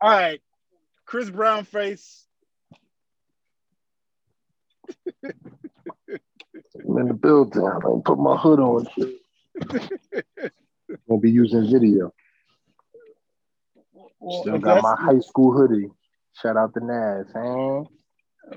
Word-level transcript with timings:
All 0.00 0.10
right, 0.10 0.40
Chris 1.06 1.28
Brown 1.28 1.64
face. 1.64 2.24
I'm 5.24 6.98
in 6.98 7.08
the 7.08 7.14
building. 7.14 7.66
I'm 7.66 7.80
gonna 7.80 8.00
put 8.02 8.18
my 8.18 8.36
hood 8.36 8.60
on. 8.60 8.86
Gonna 11.08 11.20
be 11.20 11.30
using 11.30 11.70
video. 11.70 12.12
Well, 14.20 14.42
Still 14.42 14.58
got 14.58 14.82
my 14.82 14.94
high 14.96 15.18
school 15.20 15.52
hoodie. 15.52 15.88
Shout 16.40 16.56
out 16.56 16.74
to 16.74 16.84
Nas. 16.84 17.26
Huh? 17.34 17.84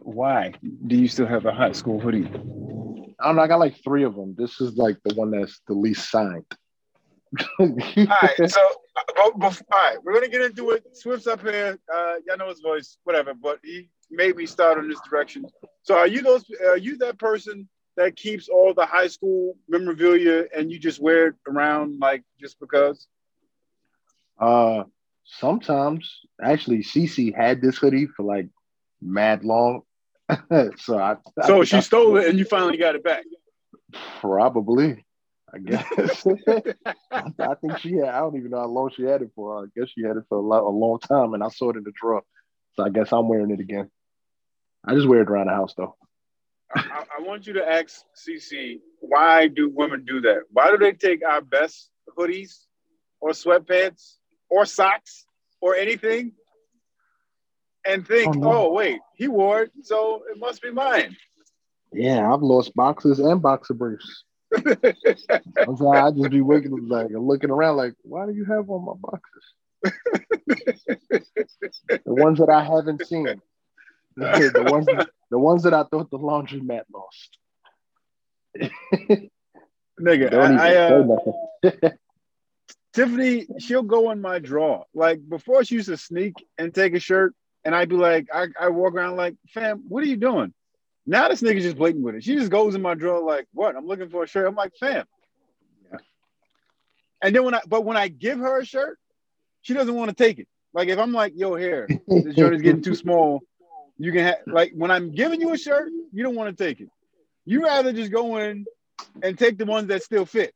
Why 0.04 0.54
do 0.86 0.96
you 0.96 1.08
still 1.08 1.28
have 1.28 1.46
a 1.46 1.52
high 1.52 1.72
school 1.72 2.00
hoodie? 2.00 2.28
I 3.20 3.26
don't 3.26 3.36
know. 3.36 3.42
I 3.42 3.48
got 3.48 3.60
like 3.60 3.84
three 3.84 4.04
of 4.04 4.16
them. 4.16 4.36
This 4.38 4.62
is 4.62 4.78
like 4.78 4.98
the 5.04 5.16
one 5.16 5.32
that's 5.32 5.60
the 5.68 5.74
least 5.74 6.10
signed. 6.10 6.46
All 7.60 7.68
right, 7.68 8.50
so 8.50 8.60
uh, 8.98 9.02
but, 9.16 9.40
but, 9.40 9.62
all 9.72 9.80
right, 9.80 9.98
we're 10.04 10.14
gonna 10.14 10.28
get 10.28 10.42
into 10.42 10.72
it. 10.72 10.84
Swift's 10.96 11.28
up 11.28 11.42
here. 11.42 11.78
Uh, 11.94 12.14
y'all 12.28 12.38
know 12.38 12.50
his 12.50 12.60
voice, 12.60 12.98
whatever. 13.04 13.34
But 13.34 13.60
he 13.64 13.90
made 14.10 14.36
me 14.36 14.46
start 14.46 14.78
in 14.80 14.90
this 14.90 15.00
direction. 15.10 15.46
So 15.84 15.98
are 15.98 16.08
you 16.08 16.22
those? 16.22 16.44
Are 16.68 16.78
you 16.78 16.98
that 16.98 17.18
person 17.20 17.70
that 17.98 18.16
keeps 18.16 18.50
all 18.50 18.74
the 18.74 18.86
high 18.86 19.08
school 19.08 19.56
memorabilia 19.70 20.46
and 20.56 20.72
you 20.72 20.80
just 20.80 21.00
wear 21.02 21.28
it 21.28 21.36
around 21.48 22.00
like 22.00 22.24
just 22.40 22.60
because? 22.60 23.08
Uh, 24.40 24.84
sometimes 25.24 26.20
actually, 26.44 26.80
Cece 26.80 27.34
had 27.36 27.62
this 27.62 27.78
hoodie 27.78 28.08
for 28.08 28.24
like 28.24 28.48
mad 29.02 29.44
long. 29.46 29.82
so 30.78 30.98
I, 30.98 31.14
I 31.42 31.48
So 31.48 31.54
think 31.56 31.68
she 31.68 31.78
I- 31.78 31.82
stole 31.82 32.18
it 32.18 32.28
and 32.28 32.38
you 32.40 32.46
finally 32.46 32.78
got 32.78 32.96
it 32.96 33.04
back. 33.04 33.24
Probably, 34.20 35.06
I 35.54 35.58
guess. 35.60 36.26
I 37.12 37.56
think 37.56 37.78
she 37.80 37.96
had. 37.96 38.06
I 38.10 38.20
don't 38.20 38.38
even 38.38 38.52
know 38.52 38.60
how 38.60 38.68
long 38.68 38.90
she 38.96 39.04
had 39.04 39.22
it 39.22 39.32
for. 39.36 39.64
I 39.64 39.68
guess 39.78 39.90
she 39.90 40.04
had 40.04 40.18
it 40.18 40.24
for 40.30 40.38
a, 40.38 40.42
lo- 40.42 40.68
a 40.68 40.72
long 40.72 41.00
time, 41.00 41.34
and 41.34 41.44
I 41.44 41.50
saw 41.50 41.72
it 41.72 41.78
in 41.78 41.84
the 41.84 41.92
drawer. 42.00 42.24
So 42.76 42.84
I 42.84 42.90
guess 42.90 43.12
I'm 43.12 43.28
wearing 43.28 43.52
it 43.52 43.60
again. 43.60 43.90
I 44.86 44.94
just 44.96 45.08
wear 45.08 45.22
it 45.22 45.30
around 45.30 45.48
the 45.48 45.54
house 45.54 45.74
though. 45.76 45.96
I, 46.74 46.80
I- 46.80 47.06
I 47.20 47.22
want 47.22 47.48
you 47.48 47.54
to 47.54 47.70
ask 47.70 48.02
CC 48.16 48.80
why 49.00 49.48
do 49.48 49.70
women 49.70 50.06
do 50.06 50.22
that? 50.22 50.44
Why 50.52 50.72
do 50.72 50.78
they 50.78 50.94
take 50.94 51.22
our 51.28 51.42
best 51.42 51.90
hoodies 52.18 52.66
or 53.20 53.32
sweatpants 53.32 54.16
or 54.50 54.66
socks 54.66 55.26
or 55.60 55.76
anything 55.76 56.32
and 57.86 58.08
think, 58.08 58.28
Oh, 58.30 58.40
no. 58.40 58.52
oh, 58.68 58.72
wait, 58.74 59.00
he 59.16 59.28
wore 59.28 59.64
it, 59.64 59.72
so 59.84 60.22
it 60.32 60.40
must 60.40 60.62
be 60.62 60.72
mine. 60.72 61.16
Yeah, 61.94 62.32
I've 62.34 62.42
lost 62.42 62.74
boxes 62.76 63.20
and 63.20 63.42
boxer 63.42 63.74
briefs. 63.74 64.24
Sometimes 65.66 65.82
I 65.82 66.12
just 66.12 66.30
be 66.30 66.42
waking 66.42 66.88
like 66.88 67.08
looking 67.12 67.50
around 67.52 67.78
like, 67.78 67.94
why 68.02 68.26
do 68.26 68.34
you 68.34 68.46
have 68.46 68.70
on 68.70 68.86
my 68.86 68.94
boxes? 69.00 69.54
the 71.90 72.02
ones 72.06 72.40
that 72.40 72.50
I 72.50 72.64
haven't 72.64 73.06
seen. 73.08 73.42
the 74.18 74.68
ones 74.68 74.88
the 75.30 75.40
ones 75.40 75.64
that 75.64 75.74
I 75.74 75.84
thought 75.84 76.12
the 76.12 76.20
laundromat 76.20 76.84
lost. 76.94 77.38
Nigga, 80.00 80.34
I, 80.34 80.72
I, 80.72 80.76
uh. 80.76 81.92
Tiffany, 82.94 83.48
she'll 83.60 83.84
go 83.84 84.12
in 84.12 84.20
my 84.20 84.40
drawer. 84.40 84.86
Like 84.94 85.28
before, 85.28 85.64
she 85.64 85.76
used 85.76 85.88
to 85.88 85.96
sneak 85.96 86.34
and 86.58 86.74
take 86.74 86.94
a 86.94 87.00
shirt, 87.00 87.34
and 87.64 87.74
I'd 87.74 87.88
be 87.90 87.96
like, 87.96 88.28
I, 88.34 88.48
I 88.60 88.70
walk 88.70 88.96
around 88.96 89.16
like, 89.16 89.36
fam, 89.50 89.84
what 89.88 90.04
are 90.04 90.08
you 90.08 90.18
doing? 90.18 90.54
Now 91.06 91.28
this 91.28 91.42
nigga's 91.42 91.64
just 91.64 91.78
blatant 91.78 92.04
with 92.04 92.16
it. 92.16 92.24
She 92.24 92.36
just 92.36 92.52
goes 92.52 92.76
in 92.76 92.82
my 92.82 92.94
drawer 92.94 93.24
like, 93.24 93.48
what? 93.54 93.76
I'm 93.76 93.88
looking 93.88 94.10
for 94.10 94.24
a 94.24 94.28
shirt. 94.28 94.48
I'm 94.48 94.56
like, 94.56 94.74
fam. 94.80 95.06
Yeah. 95.92 95.98
And 97.22 97.36
then 97.36 97.44
when 97.44 97.56
I, 97.56 97.62
but 97.68 97.84
when 97.84 97.98
I 97.98 98.08
give 98.08 98.40
her 98.40 98.60
a 98.60 98.66
shirt, 98.66 99.00
she 99.62 99.74
doesn't 99.74 99.94
want 99.94 100.10
to 100.10 100.16
take 100.16 100.40
it. 100.40 100.48
Like 100.74 100.90
if 100.90 101.00
I'm 101.00 101.12
like, 101.12 101.34
yo, 101.36 101.56
here, 101.56 101.88
this 102.08 102.36
shirt 102.36 102.56
is 102.56 102.62
getting 102.62 102.82
too 102.82 102.96
small. 102.96 103.42
You 103.98 104.12
can 104.12 104.24
have 104.24 104.38
like 104.48 104.72
when 104.76 104.90
I'm 104.90 105.12
giving 105.12 105.42
you 105.42 105.54
a 105.54 105.58
shirt, 105.58 105.92
you 106.12 106.24
don't 106.24 106.36
want 106.36 106.56
to 106.56 106.64
take 106.64 106.80
it. 106.80 106.90
You 107.46 107.64
rather 107.64 107.92
just 107.94 108.12
go 108.12 108.38
in 108.38 108.66
and 109.22 109.38
take 109.38 109.58
the 109.58 109.66
ones 109.66 109.88
that 109.88 110.04
still 110.04 110.26
fit. 110.26 110.54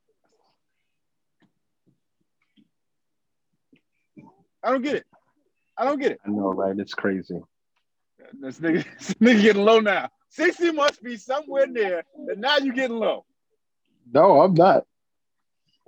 I 4.63 4.71
don't 4.71 4.81
get 4.81 4.95
it. 4.95 5.05
I 5.77 5.85
don't 5.85 5.99
get 5.99 6.13
it. 6.13 6.19
I 6.25 6.29
know, 6.29 6.53
right? 6.53 6.77
It's 6.77 6.93
crazy. 6.93 7.39
This 8.39 8.59
nigga, 8.59 8.85
this 8.97 9.13
nigga 9.15 9.41
getting 9.41 9.63
low 9.63 9.79
now. 9.79 10.09
60 10.35 10.71
must 10.73 11.01
be 11.01 11.15
somewhere 11.15 11.65
near, 11.65 12.03
and 12.27 12.41
now 12.41 12.57
you're 12.57 12.73
getting 12.73 12.97
low. 12.97 13.25
No, 14.11 14.41
I'm 14.41 14.53
not. 14.53 14.85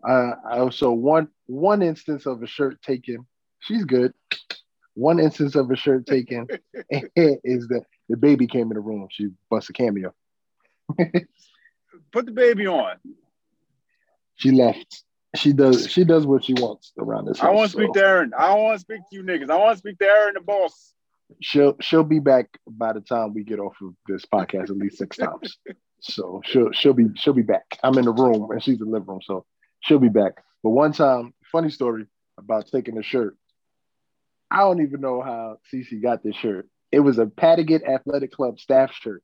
Uh, 0.08 0.32
I 0.50 0.60
also 0.60 0.92
one 0.92 1.28
one 1.48 1.82
instance 1.82 2.26
of 2.26 2.42
a 2.42 2.48
shirt 2.48 2.82
taken. 2.82 3.28
She's 3.60 3.84
good. 3.84 4.14
One 4.94 5.20
instance 5.20 5.56
of 5.56 5.70
a 5.70 5.76
shirt 5.76 6.06
taken 6.06 6.48
is 6.90 7.68
that 7.68 7.84
the 8.08 8.18
baby 8.18 8.48
came 8.48 8.72
in 8.72 8.76
the 8.76 8.80
room. 8.80 9.08
She 9.12 9.30
bust 9.50 9.70
a 9.70 9.74
cameo. 9.74 10.14
Put 12.12 12.26
the 12.26 12.32
baby 12.32 12.68
on. 12.68 12.96
She 14.36 14.52
left. 14.52 15.04
She 15.36 15.52
does. 15.52 15.92
She 15.92 16.06
does 16.06 16.26
what 16.26 16.46
she 16.46 16.54
wants 16.54 16.94
around 16.98 17.26
this. 17.26 17.40
House, 17.40 17.50
I 17.50 17.54
want 17.54 17.72
to 17.72 17.78
speak 17.78 17.88
so 17.88 17.94
to 17.94 18.08
Aaron. 18.08 18.32
I 18.38 18.56
want 18.56 18.76
to 18.76 18.80
speak 18.80 19.02
to 19.10 19.16
you 19.18 19.24
niggas. 19.24 19.50
I 19.50 19.58
want 19.58 19.74
to 19.74 19.78
speak 19.78 20.00
to 20.00 20.06
Aaron, 20.06 20.36
the 20.36 20.42
boss. 20.42 20.94
She'll 21.42 21.76
she'll 21.82 22.04
be 22.04 22.20
back 22.20 22.48
by 22.68 22.94
the 22.94 23.02
time 23.02 23.34
we 23.34 23.44
get 23.44 23.60
off 23.60 23.76
of 23.82 23.94
this 24.08 24.26
podcast 24.26 24.70
at 24.70 24.78
least 24.78 24.98
six 24.98 25.18
times. 25.18 25.58
So 26.02 26.42
she'll 26.46 26.72
she'll 26.72 26.94
be 26.94 27.08
she'll 27.16 27.34
be 27.34 27.42
back. 27.42 27.78
I'm 27.84 27.98
in 27.98 28.06
the 28.06 28.14
room 28.14 28.50
and 28.52 28.62
she's 28.64 28.80
in 28.80 28.86
the 28.86 28.92
living 28.92 29.08
room, 29.08 29.22
so 29.24 29.46
she'll 29.82 30.00
be 30.00 30.10
back. 30.10 30.44
But 30.64 30.72
one 30.72 30.94
time, 30.94 31.34
funny 31.52 31.70
story 31.70 32.06
about 32.38 32.68
taking 32.68 32.98
a 32.98 33.04
shirt. 33.04 33.38
I 34.50 34.60
don't 34.60 34.82
even 34.82 35.02
know 35.02 35.22
how 35.22 35.58
Cece 35.74 36.02
got 36.02 36.24
this 36.24 36.36
shirt. 36.36 36.70
It 36.92 37.02
was 37.02 37.20
a 37.20 37.26
Patagate 37.26 37.88
Athletic 37.88 38.32
Club 38.32 38.60
staff 38.60 38.94
shirt. 38.94 39.22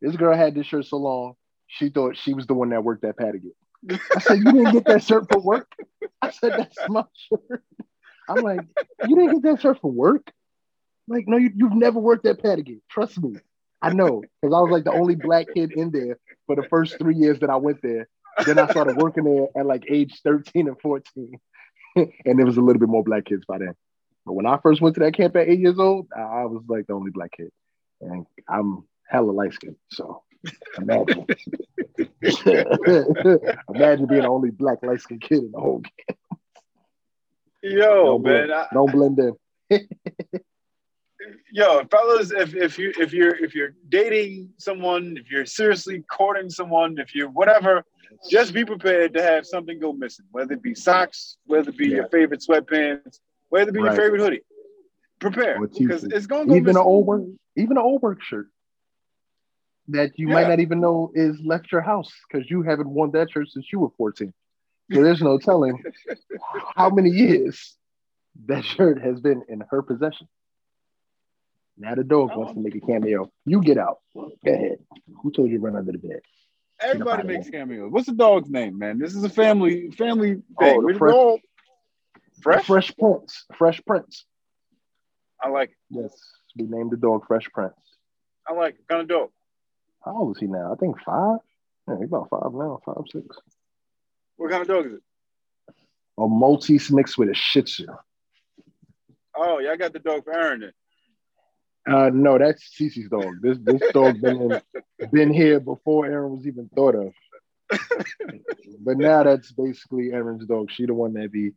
This 0.00 0.16
girl 0.16 0.36
had 0.36 0.54
this 0.54 0.66
shirt 0.66 0.86
so 0.86 0.96
long, 0.96 1.34
she 1.72 1.88
thought 1.88 2.16
she 2.16 2.34
was 2.34 2.46
the 2.46 2.54
one 2.54 2.70
that 2.70 2.84
worked 2.84 3.04
at 3.04 3.16
Patagate. 3.16 3.56
I 3.90 4.20
said, 4.20 4.38
"You 4.38 4.52
didn't 4.52 4.72
get 4.72 4.84
that 4.84 5.02
shirt 5.02 5.26
for 5.30 5.40
work." 5.40 5.72
I 6.20 6.30
said, 6.30 6.52
"That's 6.52 6.76
my 6.88 7.04
shirt." 7.14 7.64
I'm 8.28 8.42
like, 8.42 8.60
"You 9.08 9.16
didn't 9.16 9.40
get 9.40 9.42
that 9.50 9.60
shirt 9.60 9.80
for 9.80 9.90
work?" 9.90 10.30
Like, 11.08 11.26
no, 11.26 11.36
you, 11.36 11.50
you've 11.54 11.74
never 11.74 11.98
worked 11.98 12.26
at 12.26 12.42
Patagate. 12.42 12.80
Trust 12.88 13.22
me. 13.22 13.36
I 13.80 13.92
know. 13.92 14.22
Because 14.40 14.54
I 14.54 14.60
was 14.60 14.70
like 14.70 14.84
the 14.84 14.92
only 14.92 15.16
black 15.16 15.46
kid 15.54 15.72
in 15.72 15.90
there 15.90 16.18
for 16.46 16.56
the 16.56 16.62
first 16.68 16.98
three 16.98 17.16
years 17.16 17.40
that 17.40 17.50
I 17.50 17.56
went 17.56 17.82
there. 17.82 18.08
Then 18.46 18.58
I 18.58 18.70
started 18.70 18.96
working 18.96 19.24
there 19.24 19.48
at 19.56 19.66
like 19.66 19.84
age 19.90 20.20
13 20.24 20.68
and 20.68 20.80
14. 20.80 21.40
and 21.96 22.38
there 22.38 22.46
was 22.46 22.56
a 22.56 22.60
little 22.60 22.80
bit 22.80 22.88
more 22.88 23.04
black 23.04 23.24
kids 23.24 23.44
by 23.46 23.58
then. 23.58 23.74
But 24.24 24.34
when 24.34 24.46
I 24.46 24.58
first 24.62 24.80
went 24.80 24.94
to 24.94 25.00
that 25.00 25.14
camp 25.14 25.34
at 25.36 25.48
eight 25.48 25.58
years 25.58 25.78
old, 25.78 26.06
I 26.16 26.44
was 26.44 26.62
like 26.68 26.86
the 26.86 26.94
only 26.94 27.10
black 27.10 27.32
kid. 27.32 27.50
And 28.00 28.24
I'm 28.48 28.84
hella 29.08 29.32
light 29.32 29.52
skinned. 29.52 29.76
So 29.90 30.22
imagine. 30.78 31.26
imagine 32.22 34.06
being 34.06 34.22
the 34.22 34.28
only 34.28 34.50
black 34.50 34.78
light 34.82 35.00
skinned 35.00 35.22
kid 35.22 35.38
in 35.38 35.50
the 35.52 35.60
whole 35.60 35.80
game. 35.80 36.16
Yo, 37.62 38.04
Don't 38.04 38.22
blend- 38.22 38.48
man. 38.48 38.58
I, 38.58 38.66
Don't 38.72 38.92
blend 38.92 39.18
in. 39.18 39.36
yo, 41.52 41.84
fellas, 41.90 42.30
if 42.32 42.54
if 42.54 42.78
you 42.78 42.92
if 42.98 43.12
you're 43.12 43.34
if 43.36 43.54
you're 43.54 43.74
dating 43.88 44.50
someone, 44.58 45.16
if 45.16 45.30
you're 45.30 45.46
seriously 45.46 46.02
courting 46.10 46.50
someone, 46.50 46.98
if 46.98 47.14
you're 47.14 47.30
whatever, 47.30 47.84
just 48.30 48.52
be 48.54 48.64
prepared 48.64 49.14
to 49.14 49.22
have 49.22 49.46
something 49.46 49.78
go 49.78 49.92
missing, 49.92 50.26
whether 50.30 50.54
it 50.54 50.62
be 50.62 50.74
socks, 50.74 51.36
whether 51.46 51.70
it 51.70 51.76
be 51.76 51.88
your 51.88 52.08
favorite 52.08 52.44
sweatpants, 52.48 53.20
whether 53.48 53.70
it 53.70 53.74
be 53.74 53.80
Right. 53.80 53.94
your 53.94 54.02
favorite 54.02 54.20
hoodie. 54.20 54.42
Prepare 55.20 55.60
because 55.66 56.04
it's 56.04 56.26
gonna 56.26 56.46
go 56.46 56.56
even 56.56 56.76
an 56.76 56.82
old 56.82 57.06
work, 57.06 57.22
even 57.56 57.76
an 57.76 57.82
old 57.82 58.02
work 58.02 58.22
shirt 58.22 58.48
that 59.88 60.18
you 60.18 60.28
might 60.28 60.48
not 60.48 60.60
even 60.60 60.80
know 60.80 61.10
is 61.14 61.38
left 61.44 61.70
your 61.72 61.80
house 61.80 62.10
because 62.30 62.50
you 62.50 62.62
haven't 62.62 62.88
worn 62.88 63.10
that 63.12 63.30
shirt 63.30 63.48
since 63.48 63.66
you 63.72 63.80
were 63.80 63.90
14. 63.96 64.32
So 64.92 65.02
there's 65.02 65.22
no 65.22 65.38
telling 65.38 65.82
how 66.76 66.90
many 66.90 67.10
years 67.10 67.76
that 68.46 68.64
shirt 68.64 69.02
has 69.02 69.20
been 69.20 69.42
in 69.48 69.62
her 69.70 69.82
possession. 69.82 70.28
Now 71.76 71.94
the 71.94 72.04
dog 72.04 72.36
wants 72.36 72.52
to 72.54 72.60
make 72.60 72.74
a 72.74 72.80
cameo. 72.80 73.30
You 73.44 73.62
get 73.62 73.78
out. 73.78 73.98
Go 74.14 74.30
ahead. 74.46 74.78
Who 75.22 75.32
told 75.32 75.50
you 75.50 75.58
to 75.58 75.62
run 75.62 75.76
under 75.76 75.92
the 75.92 75.98
bed? 75.98 76.20
Everybody 76.80 77.26
makes 77.26 77.48
cameos. 77.48 77.90
What's 77.90 78.06
the 78.06 78.14
dog's 78.14 78.50
name, 78.50 78.78
man? 78.78 78.98
This 78.98 79.14
is 79.14 79.24
a 79.24 79.28
family 79.28 79.90
family 79.90 80.42
oh, 80.56 80.64
thing. 80.64 80.76
Oh, 80.76 80.80
the 80.80 80.86
We're 80.86 80.98
fresh- 80.98 81.14
all 81.14 81.40
fresh. 82.42 82.66
Fresh 82.66 82.96
Prince. 82.96 83.44
Fresh 83.56 83.82
Prince. 83.86 84.26
I 85.40 85.48
like 85.48 85.70
it. 85.70 85.76
Yes. 85.90 86.12
We 86.56 86.64
named 86.64 86.90
the 86.90 86.96
dog 86.96 87.26
Fresh 87.26 87.50
Prince. 87.52 87.74
I 88.46 88.52
like 88.52 88.74
it. 88.74 88.88
Kind 88.88 89.02
of 89.02 89.08
dope. 89.08 89.32
How 90.04 90.16
old 90.16 90.36
is 90.36 90.40
he 90.40 90.46
now? 90.46 90.72
I 90.72 90.76
think 90.76 91.00
five. 91.00 91.38
Yeah, 91.88 91.96
he's 91.98 92.08
about 92.08 92.28
five 92.30 92.52
now, 92.52 92.80
five, 92.84 93.04
six. 93.10 93.36
What 94.36 94.50
kind 94.50 94.62
of 94.62 94.68
dog 94.68 94.86
is 94.86 94.94
it? 94.94 95.02
A 96.18 96.28
Maltese 96.28 96.90
mixed 96.90 97.16
with 97.16 97.28
a 97.28 97.34
Shih 97.34 97.62
Tzu. 97.62 97.86
Oh, 99.36 99.58
yeah, 99.58 99.70
I 99.70 99.76
got 99.76 99.92
the 99.92 99.98
dog 99.98 100.24
for 100.24 100.32
Aaron. 100.32 100.60
Then. 100.60 100.72
Uh, 101.88 102.10
no, 102.12 102.38
that's 102.38 102.76
Cece's 102.78 103.08
dog. 103.08 103.40
This 103.40 103.58
this 103.60 103.82
dog 103.92 104.20
been 104.20 104.40
in, 104.40 104.62
been 105.10 105.32
here 105.32 105.58
before 105.58 106.06
Aaron 106.06 106.36
was 106.36 106.46
even 106.46 106.68
thought 106.74 106.94
of. 106.94 107.12
but 108.80 108.98
now 108.98 109.22
that's 109.24 109.50
basically 109.52 110.12
Aaron's 110.12 110.46
dog. 110.46 110.70
She 110.70 110.86
the 110.86 110.94
one 110.94 111.14
that 111.14 111.32
be 111.32 111.52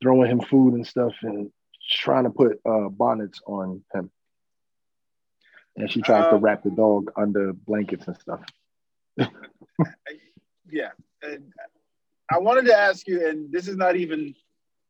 throwing 0.00 0.30
him 0.30 0.40
food 0.40 0.74
and 0.74 0.86
stuff, 0.86 1.12
and 1.22 1.50
trying 1.90 2.24
to 2.24 2.30
put 2.30 2.60
uh, 2.64 2.88
bonnets 2.88 3.40
on 3.46 3.82
him, 3.92 4.10
and 5.76 5.90
she 5.90 6.00
tries 6.00 6.24
um, 6.24 6.30
to 6.30 6.36
wrap 6.36 6.62
the 6.62 6.70
dog 6.70 7.12
under 7.16 7.52
blankets 7.52 8.06
and 8.06 8.16
stuff. 8.16 8.40
yeah, 10.70 10.90
I 12.30 12.38
wanted 12.38 12.66
to 12.66 12.74
ask 12.74 13.06
you, 13.06 13.28
and 13.28 13.52
this 13.52 13.68
is 13.68 13.76
not 13.76 13.96
even 13.96 14.34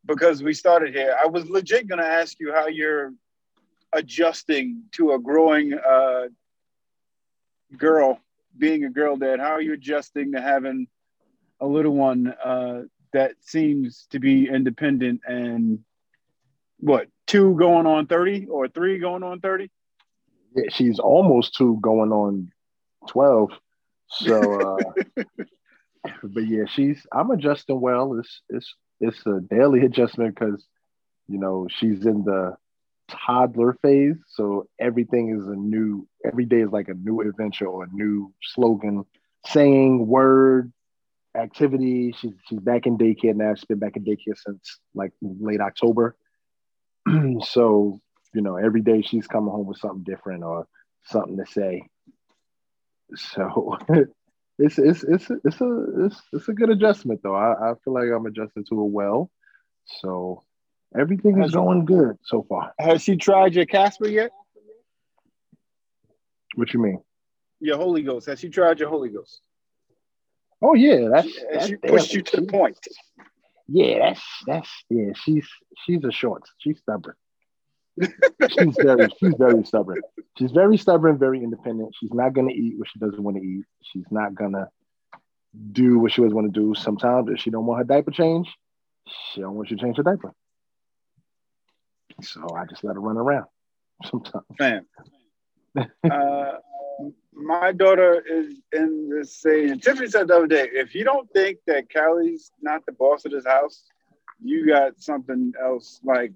because 0.04 0.42
we 0.42 0.54
started 0.54 0.94
here. 0.94 1.16
I 1.20 1.26
was 1.26 1.48
legit 1.48 1.88
going 1.88 2.00
to 2.00 2.06
ask 2.06 2.38
you 2.38 2.52
how 2.52 2.68
you're 2.68 3.12
adjusting 3.96 4.82
to 4.92 5.12
a 5.12 5.18
growing 5.18 5.74
uh, 5.74 6.26
girl, 7.76 8.20
being 8.56 8.84
a 8.84 8.90
girl 8.90 9.16
dad. 9.16 9.40
How 9.40 9.52
are 9.52 9.60
you 9.60 9.72
adjusting 9.72 10.32
to 10.32 10.40
having 10.40 10.86
a 11.60 11.66
little 11.66 11.94
one 11.94 12.28
uh, 12.28 12.82
that 13.12 13.32
seems 13.40 14.06
to 14.10 14.18
be 14.18 14.48
independent 14.48 15.22
and 15.26 15.80
what 16.78 17.08
two 17.26 17.54
going 17.56 17.86
on 17.86 18.06
30 18.06 18.46
or 18.46 18.68
three 18.68 18.98
going 18.98 19.22
on 19.22 19.40
30 19.40 19.70
yeah 20.54 20.64
she's 20.68 20.98
almost 20.98 21.54
two 21.54 21.78
going 21.80 22.12
on 22.12 22.50
12 23.08 23.50
so 24.08 24.76
uh 25.16 25.22
but 26.22 26.46
yeah 26.46 26.64
she's 26.66 27.06
i'm 27.10 27.30
adjusting 27.30 27.80
well 27.80 28.18
it's 28.18 28.42
it's 28.50 28.74
it's 29.00 29.26
a 29.26 29.40
daily 29.48 29.80
adjustment 29.86 30.34
because 30.34 30.66
you 31.26 31.38
know 31.38 31.66
she's 31.70 32.04
in 32.04 32.22
the 32.24 32.54
toddler 33.08 33.76
phase. 33.82 34.16
So 34.28 34.68
everything 34.80 35.36
is 35.38 35.46
a 35.46 35.54
new 35.56 36.06
every 36.24 36.44
day 36.44 36.60
is 36.60 36.70
like 36.70 36.88
a 36.88 36.94
new 36.94 37.20
adventure 37.20 37.66
or 37.66 37.84
a 37.84 37.88
new 37.92 38.32
slogan. 38.42 39.04
Saying 39.46 40.06
word 40.06 40.72
activity. 41.36 42.14
She's 42.18 42.32
she's 42.48 42.60
back 42.60 42.86
in 42.86 42.98
daycare 42.98 43.34
now. 43.36 43.54
She's 43.54 43.64
been 43.64 43.78
back 43.78 43.96
in 43.96 44.04
daycare 44.04 44.36
since 44.36 44.78
like 44.94 45.12
late 45.22 45.60
october. 45.60 46.16
So 47.44 48.00
you 48.34 48.42
know 48.42 48.56
every 48.56 48.82
day 48.82 49.02
she's 49.02 49.26
coming 49.26 49.50
home 49.50 49.66
with 49.66 49.78
something 49.78 50.02
different 50.02 50.42
or 50.42 50.66
something 51.04 51.36
to 51.36 51.46
say. 51.46 51.82
So 53.14 53.78
it's 54.58 54.78
it's 54.78 55.04
it's 55.04 55.30
it's 55.44 55.60
a 55.60 55.84
it's, 56.06 56.20
it's 56.32 56.48
a 56.48 56.52
good 56.52 56.70
adjustment 56.70 57.20
though. 57.22 57.34
I, 57.36 57.70
I 57.70 57.74
feel 57.84 57.94
like 57.94 58.08
i'm 58.14 58.26
adjusting 58.26 58.64
to 58.64 58.84
it 58.84 58.90
well. 58.90 59.30
So 60.00 60.42
everything 60.98 61.42
is 61.42 61.52
going 61.52 61.84
good 61.84 62.16
so 62.24 62.44
far 62.48 62.72
has 62.78 63.02
she 63.02 63.16
tried 63.16 63.54
your 63.54 63.66
casper 63.66 64.08
yet 64.08 64.30
what 66.54 66.72
you 66.72 66.80
mean 66.80 67.00
your 67.60 67.76
holy 67.76 68.02
ghost 68.02 68.26
has 68.26 68.38
she 68.38 68.48
tried 68.48 68.78
your 68.78 68.88
holy 68.88 69.08
ghost 69.08 69.40
oh 70.62 70.74
yeah 70.74 71.08
that's, 71.08 71.28
she, 71.28 71.42
that's 71.52 71.66
she 71.66 71.76
pushed 71.76 72.12
you 72.14 72.22
to 72.22 72.40
the 72.40 72.46
point 72.46 72.78
yeah, 73.68 73.98
that's 74.00 74.22
that's 74.46 74.84
yeah. 74.88 75.12
She's 75.14 75.46
she's 75.84 76.04
a 76.04 76.12
short. 76.12 76.44
She's 76.58 76.78
stubborn. 76.78 77.14
she's 78.00 78.76
very 78.76 79.08
she's 79.20 79.34
very 79.38 79.64
stubborn. 79.64 80.02
She's 80.38 80.52
very 80.52 80.76
stubborn, 80.76 81.18
very 81.18 81.42
independent. 81.42 81.94
She's 81.98 82.12
not 82.12 82.32
gonna 82.32 82.52
eat 82.52 82.78
what 82.78 82.88
she 82.88 82.98
doesn't 82.98 83.22
want 83.22 83.36
to 83.38 83.42
eat. 83.42 83.64
She's 83.82 84.04
not 84.10 84.34
gonna 84.34 84.68
do 85.72 85.98
what 85.98 86.12
she 86.12 86.20
always 86.20 86.34
want 86.34 86.52
to 86.52 86.60
do. 86.60 86.74
Sometimes 86.74 87.28
if 87.30 87.40
she 87.40 87.50
don't 87.50 87.66
want 87.66 87.78
her 87.78 87.84
diaper 87.84 88.12
change, 88.12 88.48
she 89.32 89.40
don't 89.40 89.54
want 89.54 89.70
you 89.70 89.76
to 89.76 89.82
change 89.82 89.96
her 89.96 90.02
diaper. 90.02 90.32
So 92.22 92.48
I 92.54 92.64
just 92.64 92.84
let 92.84 92.94
her 92.94 93.00
run 93.00 93.16
around 93.16 93.46
sometimes. 94.04 94.44
Man. 94.58 94.86
uh, 96.10 96.52
my 97.32 97.72
daughter 97.72 98.22
is 98.26 98.54
in 98.72 99.10
the 99.10 99.24
same. 99.24 99.78
Tiffany 99.78 100.08
said 100.08 100.28
the 100.28 100.36
other 100.36 100.46
day, 100.46 100.68
if 100.72 100.94
you 100.94 101.04
don't 101.04 101.30
think 101.32 101.58
that 101.66 101.92
Callie's 101.92 102.50
not 102.62 102.86
the 102.86 102.92
boss 102.92 103.24
of 103.24 103.32
this 103.32 103.44
house, 103.46 103.84
you 104.42 104.66
got 104.66 104.98
something 105.00 105.52
else. 105.62 106.00
Like 106.04 106.32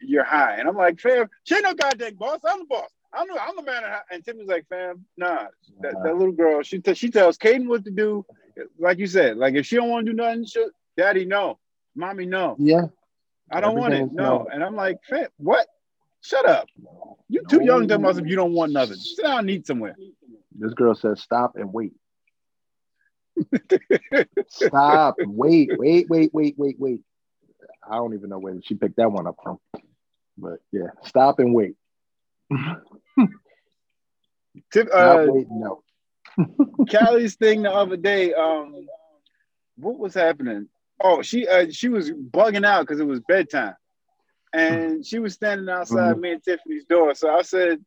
you're 0.00 0.24
high. 0.24 0.56
And 0.58 0.68
I'm 0.68 0.76
like, 0.76 0.98
fam, 1.00 1.28
she 1.44 1.54
ain't 1.54 1.64
no 1.64 1.74
goddamn 1.74 2.14
boss. 2.14 2.40
I'm 2.44 2.60
the 2.60 2.66
boss. 2.66 2.90
I'm 3.12 3.26
the, 3.28 3.40
I'm 3.40 3.56
the 3.56 3.62
man. 3.62 3.82
And 4.10 4.24
Tiffany's 4.24 4.48
like, 4.48 4.66
fam, 4.68 5.04
nah. 5.16 5.46
That, 5.80 5.94
that 6.02 6.16
little 6.16 6.32
girl, 6.32 6.62
she 6.62 6.78
t- 6.78 6.94
she 6.94 7.10
tells 7.10 7.38
Caden 7.38 7.68
what 7.68 7.84
to 7.84 7.90
do. 7.90 8.24
Like 8.78 8.98
you 8.98 9.06
said, 9.06 9.36
like 9.36 9.54
if 9.54 9.66
she 9.66 9.76
don't 9.76 9.88
want 9.90 10.06
to 10.06 10.12
do 10.12 10.16
nothing, 10.16 10.44
she, 10.46 10.66
daddy, 10.96 11.24
no. 11.24 11.58
Mommy, 11.94 12.26
no. 12.26 12.56
Yeah. 12.58 12.86
I 13.50 13.60
don't 13.60 13.76
want 13.76 13.94
it. 13.94 14.12
No. 14.12 14.22
no. 14.22 14.48
And 14.52 14.62
I'm 14.62 14.76
like, 14.76 14.98
what? 15.38 15.66
Shut 16.20 16.46
up. 16.48 16.68
You 17.28 17.42
too 17.48 17.64
young 17.64 17.88
to 17.88 17.98
tell 17.98 18.18
if 18.18 18.26
you 18.26 18.36
don't 18.36 18.52
want 18.52 18.72
nothing. 18.72 18.96
Sit 18.96 19.24
down 19.24 19.40
and 19.40 19.50
eat 19.50 19.66
somewhere. 19.66 19.96
This 20.58 20.74
girl 20.74 20.94
says, 20.94 21.20
stop 21.20 21.56
and 21.56 21.72
wait. 21.72 21.92
stop, 24.48 25.16
wait, 25.24 25.70
wait, 25.78 26.08
wait, 26.08 26.30
wait, 26.32 26.54
wait, 26.58 26.76
wait. 26.78 27.00
I 27.88 27.94
don't 27.94 28.14
even 28.14 28.30
know 28.30 28.38
where 28.38 28.56
she 28.62 28.74
picked 28.74 28.96
that 28.96 29.12
one 29.12 29.26
up 29.26 29.36
from. 29.42 29.58
But 30.36 30.58
yeah, 30.72 30.88
stop 31.04 31.38
and 31.38 31.54
wait. 31.54 31.74
Tip, 34.72 34.88
uh, 34.92 35.26
wait, 35.28 35.46
no. 35.50 35.82
Callie's 36.90 37.36
thing 37.36 37.62
the 37.62 37.70
other 37.70 37.96
day, 37.96 38.34
um, 38.34 38.86
what 39.76 39.98
was 39.98 40.14
happening? 40.14 40.68
Oh, 41.00 41.22
she 41.22 41.46
uh, 41.46 41.66
she 41.70 41.88
was 41.88 42.10
bugging 42.10 42.66
out 42.66 42.82
because 42.82 43.00
it 43.00 43.06
was 43.06 43.20
bedtime 43.20 43.74
and 44.52 45.04
she 45.04 45.18
was 45.18 45.34
standing 45.34 45.68
outside 45.68 46.12
mm-hmm. 46.12 46.20
me 46.20 46.32
and 46.32 46.42
Tiffany's 46.42 46.84
door. 46.84 47.14
So 47.14 47.30
I 47.30 47.42
said, 47.42 47.84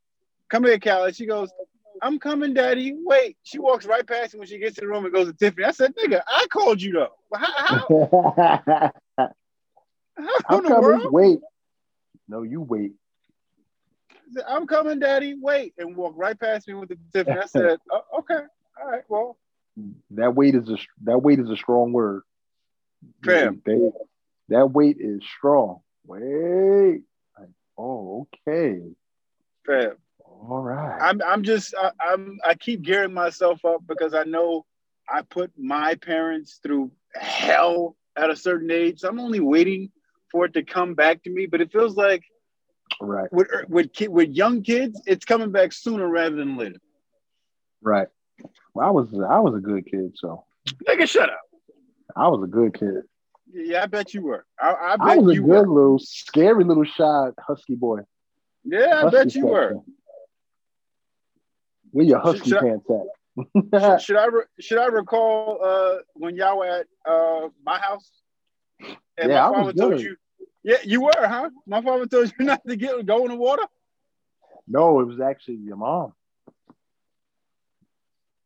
"Come 0.50 0.66
here, 0.66 0.80
Callie." 0.80 1.13
She 1.13 1.25
goes, 1.25 1.50
"I'm 2.02 2.19
coming, 2.19 2.54
Daddy." 2.54 2.94
Wait. 2.96 3.38
She 3.44 3.60
walks 3.60 3.86
right 3.86 4.06
past 4.06 4.34
me 4.34 4.40
when 4.40 4.48
she 4.48 4.60
gets 4.60 4.75
to 4.75 4.81
the 4.81 4.88
room 4.88 5.06
and 5.06 5.13
goes 5.13 5.28
to 5.28 5.34
Tiffany. 5.34 5.66
I 5.66 5.72
said, 5.72 5.96
"Nigga, 5.96 6.22
I 6.28 6.48
called 6.50 6.81
you 6.81 6.94
though. 6.94 7.16
How? 7.34 7.88
how? 7.88 8.92
how 10.48 10.58
in 10.58 10.63
the 10.66 10.80
world? 10.80 11.12
Wait. 11.12 11.40
No, 12.28 12.44
you 12.44 12.62
wait. 12.62 12.94
Said, 14.34 14.46
I'm 14.48 14.66
coming, 14.66 15.00
Daddy. 15.00 15.36
Wait, 15.40 15.74
and 15.78 15.96
walk 15.98 16.13
right 16.16 16.40
past 16.40 16.68
me 16.68 16.75
with 16.75 16.90
the 16.90 16.98
Tiffany. 17.13 17.40
I 17.40 17.46
said, 17.46 17.80
oh, 17.92 18.19
"Okay, 18.19 18.42
all 18.81 18.90
right. 18.90 19.04
Well, 19.10 19.38
that 20.12 20.36
weight 20.36 20.56
is 20.56 20.69
a 20.69 20.78
that 21.04 21.19
weight 21.19 21.40
is 21.40 21.50
a 21.50 21.58
strong 21.58 21.92
word. 21.92 22.22
Fam, 23.24 23.62
they, 23.65 23.77
that 24.50 24.68
weight 24.68 24.98
is 25.00 25.21
strong. 25.38 25.81
Wait. 26.06 27.01
Like, 27.38 27.50
oh, 27.77 28.27
okay. 28.48 28.81
Fam. 29.65 29.95
All 30.25 30.62
right. 30.62 31.00
I'm 31.01 31.21
I'm 31.21 31.44
just 31.44 31.75
I, 31.77 31.92
I'm 32.00 32.39
I 32.44 32.56
keep 32.56 32.81
gearing 32.81 33.13
myself 33.13 33.63
up 33.63 33.81
because 33.88 34.13
I 34.13 34.24
know 34.24 34.65
I 35.07 35.21
put 35.21 35.51
my 35.57 35.95
parents 35.95 36.59
through 36.63 36.92
hell 37.13 37.95
at 38.15 38.30
a 38.30 38.36
certain 38.36 38.71
age. 38.71 39.00
So 39.00 39.09
I'm 39.09 39.19
only 39.19 39.39
waiting 39.39 39.92
for 40.31 40.45
it 40.45 40.53
to 40.53 40.63
come 40.63 40.95
back 40.95 41.24
to 41.24 41.30
me, 41.30 41.45
but 41.45 41.62
it 41.62 41.71
feels 41.71 41.95
like 41.95 42.24
right 43.00 43.31
with 43.31 43.48
with 43.67 43.93
kid, 43.93 44.10
with 44.10 44.29
young 44.29 44.63
kids, 44.63 45.00
it's 45.05 45.25
coming 45.25 45.51
back 45.51 45.74
sooner 45.74 46.08
rather 46.08 46.36
than 46.36 46.58
later. 46.58 46.79
Right. 47.81 48.08
Well, 48.74 48.88
I 48.88 48.91
was 48.91 49.08
I 49.13 49.39
was 49.39 49.55
a 49.55 49.60
good 49.60 49.86
kid, 49.86 50.13
so 50.15 50.46
nigga, 50.88 51.08
shut 51.08 51.29
up. 51.29 51.41
I 52.15 52.27
was 52.27 52.44
a 52.44 52.48
good 52.48 52.74
kid. 52.77 53.03
Yeah, 53.53 53.84
I 53.84 53.86
bet 53.86 54.13
you 54.13 54.22
were. 54.22 54.46
I, 54.60 54.74
I 54.74 54.98
bet 54.98 55.08
I 55.08 55.18
was 55.18 55.38
a 55.38 55.39
good 55.41 55.46
were. 55.46 55.68
little, 55.68 56.00
scary 56.00 56.63
little 56.63 56.86
shy 56.86 57.30
husky 57.39 57.75
boy. 57.75 58.00
Yeah, 58.63 58.96
I 58.96 59.01
husky 59.01 59.18
bet 59.18 59.36
you 59.36 59.48
were. 59.48 59.75
Where 61.91 62.06
your 62.06 62.20
husky 62.20 62.51
should, 62.51 62.60
pants 62.60 62.89
at? 62.89 64.01
should, 64.01 64.15
I 64.15 64.25
re- 64.27 64.44
should 64.60 64.77
I 64.77 64.86
recall 64.86 65.60
uh, 65.63 65.98
when 66.13 66.36
y'all 66.36 66.60
were 66.60 66.65
at 66.65 66.88
uh, 67.06 67.50
my 67.65 67.77
house? 67.80 68.10
And 69.18 69.30
yeah, 69.32 69.50
my 69.50 69.58
father 69.58 69.74
told 69.74 70.01
you. 70.01 70.15
Yeah, 70.63 70.77
you 70.84 71.01
were, 71.01 71.12
huh? 71.15 71.50
My 71.65 71.82
father 71.82 72.06
told 72.06 72.32
you 72.38 72.46
not 72.46 72.62
to 72.68 72.75
get 72.75 73.06
go 73.06 73.25
in 73.25 73.30
the 73.30 73.36
water. 73.36 73.63
No, 74.68 75.00
it 75.01 75.06
was 75.06 75.20
actually 75.20 75.56
your 75.56 75.75
mom. 75.75 76.13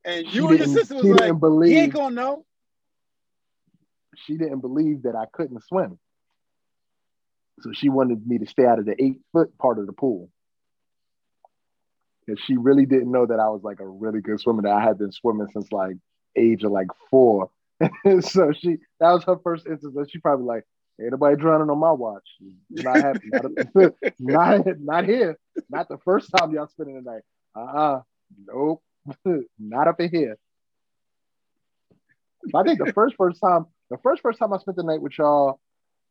And 0.04 0.26
you 0.34 0.50
and 0.50 0.60
your 0.60 0.68
sister 0.68 0.96
was 0.96 1.06
like, 1.06 1.40
believe, 1.40 1.72
"He 1.72 1.80
ain't 1.80 1.94
gonna 1.94 2.16
know." 2.16 2.46
She 4.26 4.38
didn't 4.38 4.60
believe 4.60 5.04
that 5.04 5.16
I 5.16 5.26
couldn't 5.32 5.64
swim. 5.64 6.00
So 7.62 7.72
she 7.74 7.90
wanted 7.90 8.28
me 8.28 8.38
to 8.40 8.48
stay 8.48 8.66
out 8.66 8.80
of 8.80 8.86
the 8.86 9.02
eight 9.02 9.20
foot 9.32 9.58
part 9.58 9.80
of 9.80 9.86
the 9.86 9.94
pool. 9.94 10.30
And 12.28 12.40
she 12.40 12.58
really 12.58 12.86
didn't 12.86 13.12
know 13.12 13.26
that 13.26 13.40
I 13.40 13.50
was 13.50 13.62
like 13.64 13.80
a 13.80 13.88
really 13.88 14.22
good 14.22 14.40
swimmer. 14.40 14.64
That 14.64 14.74
I 14.74 14.82
had 14.82 14.98
been 14.98 15.12
swimming 15.12 15.48
since 15.54 15.72
like 15.72 15.98
age 16.36 16.64
of 16.64 16.72
like 16.72 16.88
four. 17.10 17.50
so 18.22 18.52
she 18.52 18.78
that 19.00 19.12
was 19.12 19.24
her 19.26 19.38
first 19.44 19.68
instance. 19.68 19.96
She 20.10 20.20
probably 20.20 20.46
like, 20.46 20.64
ain't 21.00 21.12
nobody 21.12 21.36
drowning 21.36 21.70
on 21.70 21.78
my 21.78 21.92
watch. 21.92 22.28
Not 22.70 22.98
happy. 22.98 23.30
Not, 23.32 23.94
not, 24.20 24.80
not 24.80 25.06
here. 25.06 25.38
Not 25.70 25.88
the 25.88 26.00
first 26.00 26.30
time 26.36 26.52
y'all 26.52 26.68
spending 26.68 26.96
the 26.96 27.12
night. 27.12 27.22
Uh-uh. 27.56 28.02
Nope. 28.48 28.82
not 29.60 29.88
up 29.88 30.00
in 30.00 30.10
here. 30.10 30.38
I 32.54 32.64
think 32.64 32.80
the 32.80 32.94
first 32.94 33.16
first 33.18 33.40
time 33.42 33.66
the 33.90 33.98
first 33.98 34.22
first 34.22 34.40
time 34.40 34.54
I 34.54 34.58
spent 34.58 34.78
the 34.78 34.84
night 34.84 35.02
with 35.02 35.18
y'all 35.18 35.60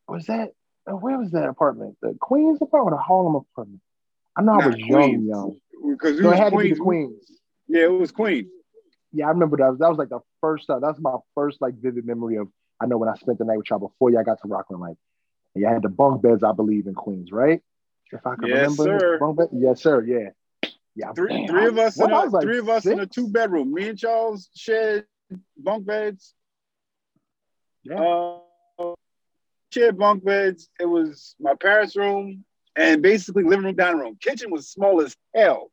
was 0.08 0.26
that 0.26 0.50
uh, 0.90 0.92
where 0.96 1.18
was 1.18 1.30
that 1.32 1.48
apartment? 1.48 1.96
The 2.02 2.16
Queens 2.20 2.58
apartment 2.60 2.94
or 2.94 2.98
the 2.98 3.02
Harlem 3.02 3.34
apartment? 3.36 3.80
I 4.36 4.42
know 4.42 4.52
I 4.52 4.66
was 4.66 4.74
Queens. 4.74 4.88
young, 4.88 5.26
young. 5.26 5.56
Because 5.92 6.18
so 6.18 6.30
it 6.30 6.36
had 6.36 6.52
Queens. 6.52 6.68
to 6.70 6.74
be 6.74 6.78
the 6.78 6.84
Queens. 6.84 7.32
Yeah, 7.68 7.84
it 7.84 7.92
was 7.92 8.12
Queens. 8.12 8.48
Yeah, 9.12 9.26
I 9.26 9.30
remember 9.30 9.56
that. 9.58 9.76
That 9.78 9.88
was 9.88 9.98
like 9.98 10.08
the 10.08 10.20
first 10.40 10.66
time. 10.66 10.80
That's 10.80 10.98
my 10.98 11.16
first 11.34 11.60
like 11.60 11.74
vivid 11.74 12.04
memory 12.04 12.36
of. 12.36 12.48
I 12.80 12.86
know 12.86 12.98
when 12.98 13.08
I 13.08 13.14
spent 13.14 13.38
the 13.38 13.44
night 13.44 13.56
with 13.56 13.70
y'all 13.70 13.78
before 13.78 14.10
y'all 14.10 14.24
got 14.24 14.42
to 14.42 14.48
Rockland. 14.48 14.80
Like 14.80 14.96
And 15.54 15.62
you 15.62 15.68
had 15.68 15.82
the 15.82 15.88
bunk 15.88 16.22
beds, 16.22 16.42
I 16.42 16.52
believe, 16.52 16.86
in 16.86 16.94
Queens, 16.94 17.30
right? 17.30 17.62
If 18.12 18.26
I 18.26 18.34
can 18.34 18.48
yes, 18.48 18.78
remember. 18.78 18.98
Sir. 19.00 19.18
Bunk 19.18 19.38
bed? 19.38 19.48
Yes, 19.52 19.82
sir. 19.82 20.04
Yeah. 20.04 20.70
Yeah. 20.96 21.12
Three, 21.12 21.46
three 21.46 21.66
of 21.66 21.78
us 21.78 21.98
in 21.98 22.10
a 22.10 22.24
like 22.24 22.42
three 22.42 22.58
of 22.58 22.68
us 22.68 22.82
six? 22.82 22.92
in 22.92 23.00
a 23.00 23.06
two 23.06 23.28
bedroom. 23.28 23.72
Me 23.72 23.88
and 23.88 23.98
Charles 23.98 24.50
shared 24.54 25.06
bunk 25.56 25.86
beds. 25.86 26.34
Yeah. 27.84 28.00
Uh, 28.00 28.94
shared 29.72 29.98
bunk 29.98 30.24
beds. 30.24 30.68
It 30.80 30.86
was 30.86 31.34
my 31.40 31.54
parents' 31.54 31.96
room 31.96 32.44
and 32.76 33.02
basically 33.02 33.44
living 33.44 33.64
room, 33.66 33.76
dining 33.76 34.00
room. 34.00 34.16
Kitchen 34.20 34.50
was 34.50 34.68
small 34.68 35.00
as 35.00 35.16
hell. 35.34 35.70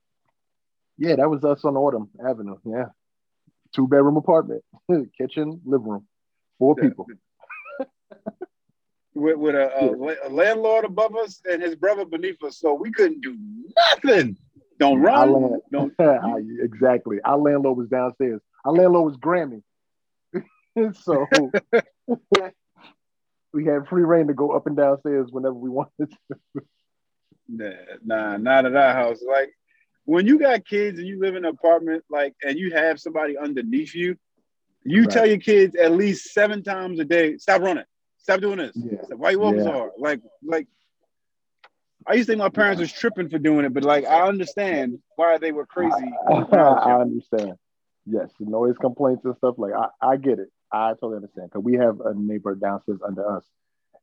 Yeah, 0.98 1.16
that 1.16 1.30
was 1.30 1.44
us 1.44 1.64
on 1.66 1.78
Autumn 1.78 2.10
Avenue. 2.28 2.58
Yeah. 2.66 2.86
Two 3.74 3.88
bedroom 3.88 4.18
apartment, 4.18 4.64
kitchen, 5.18 5.62
living 5.66 5.88
room, 5.88 6.08
four 6.60 6.76
people. 6.76 7.08
with, 9.14 9.38
with 9.38 9.56
a, 9.56 9.72
a, 9.80 10.28
a, 10.28 10.30
landlord 10.30 10.84
above 10.84 11.16
us 11.16 11.42
and 11.50 11.62
his 11.62 11.76
brother 11.76 12.06
beneath 12.06 12.44
us. 12.44 12.60
So 12.60 12.74
we 12.74 12.92
couldn't 12.92 13.22
do 13.22 13.38
nothing. 13.94 14.36
Don't 14.78 15.00
run. 15.00 15.32
Land, 15.32 15.62
don't. 15.72 15.94
exactly. 16.62 17.20
Our 17.24 17.38
landlord 17.38 17.78
was 17.78 17.88
downstairs. 17.88 18.42
Our 18.66 18.74
landlord 18.74 19.06
was 19.06 19.18
Grammy. 19.18 19.62
so 21.02 21.28
we 23.54 23.66
had 23.66 23.88
free 23.88 24.04
reign 24.04 24.28
to 24.28 24.34
go 24.34 24.52
up 24.52 24.68
and 24.68 24.78
downstairs 24.78 25.30
whenever 25.32 25.54
we 25.54 25.70
wanted 25.70 26.10
to. 26.10 26.62
Nah, 27.48 27.72
nah, 28.04 28.38
not 28.38 28.66
at 28.66 28.76
our 28.76 28.94
house. 28.94 29.20
Like 29.28 29.52
when 30.06 30.26
you 30.26 30.40
got 30.40 30.66
kids 30.66 31.00
and 31.00 31.08
you 31.08 31.20
live 31.20 31.36
in 31.36 31.46
an 31.46 31.52
apartment, 31.52 32.04
like, 32.10 32.34
and 32.44 32.58
you 32.58 32.72
have 32.72 33.00
somebody 33.00 33.38
underneath 33.38 33.94
you, 33.94 34.16
you 34.84 35.02
right. 35.02 35.12
tell 35.12 35.26
your 35.26 35.38
kids 35.38 35.76
at 35.76 35.92
least 35.92 36.34
seven 36.34 36.64
times 36.64 37.00
a 37.00 37.06
day, 37.06 37.38
stop 37.38 37.62
running, 37.62 37.84
stop 38.18 38.42
doing 38.42 38.58
this. 38.58 38.76
Yeah. 38.76 38.98
Why 39.16 39.32
you 39.32 39.40
walking 39.40 39.60
yeah. 39.60 39.66
so 39.66 39.72
hard? 39.72 39.92
Like, 39.98 40.22
like 40.44 40.68
I 42.08 42.14
used 42.14 42.28
to 42.28 42.32
think 42.32 42.40
my 42.40 42.50
parents 42.50 42.82
was 42.82 42.92
tripping 42.92 43.30
for 43.30 43.38
doing 43.38 43.66
it, 43.66 43.74
but 43.74 43.84
like 43.84 44.06
I 44.06 44.28
understand 44.28 45.00
why 45.16 45.38
they 45.38 45.52
were 45.52 45.66
crazy. 45.66 46.12
I, 46.28 46.34
I 46.52 47.02
understand. 47.02 47.54
Yes, 48.06 48.30
noise 48.40 48.78
complaints 48.80 49.24
and 49.26 49.36
stuff. 49.38 49.56
Like 49.58 49.74
I, 49.74 50.14
I 50.14 50.18
get 50.18 50.40
it. 50.40 50.50
I 50.72 50.92
totally 50.92 51.18
understand 51.18 51.50
because 51.50 51.64
we 51.64 51.76
have 51.76 52.00
a 52.02 52.14
neighbor 52.14 52.56
downstairs 52.56 53.00
under 53.06 53.38
us, 53.38 53.44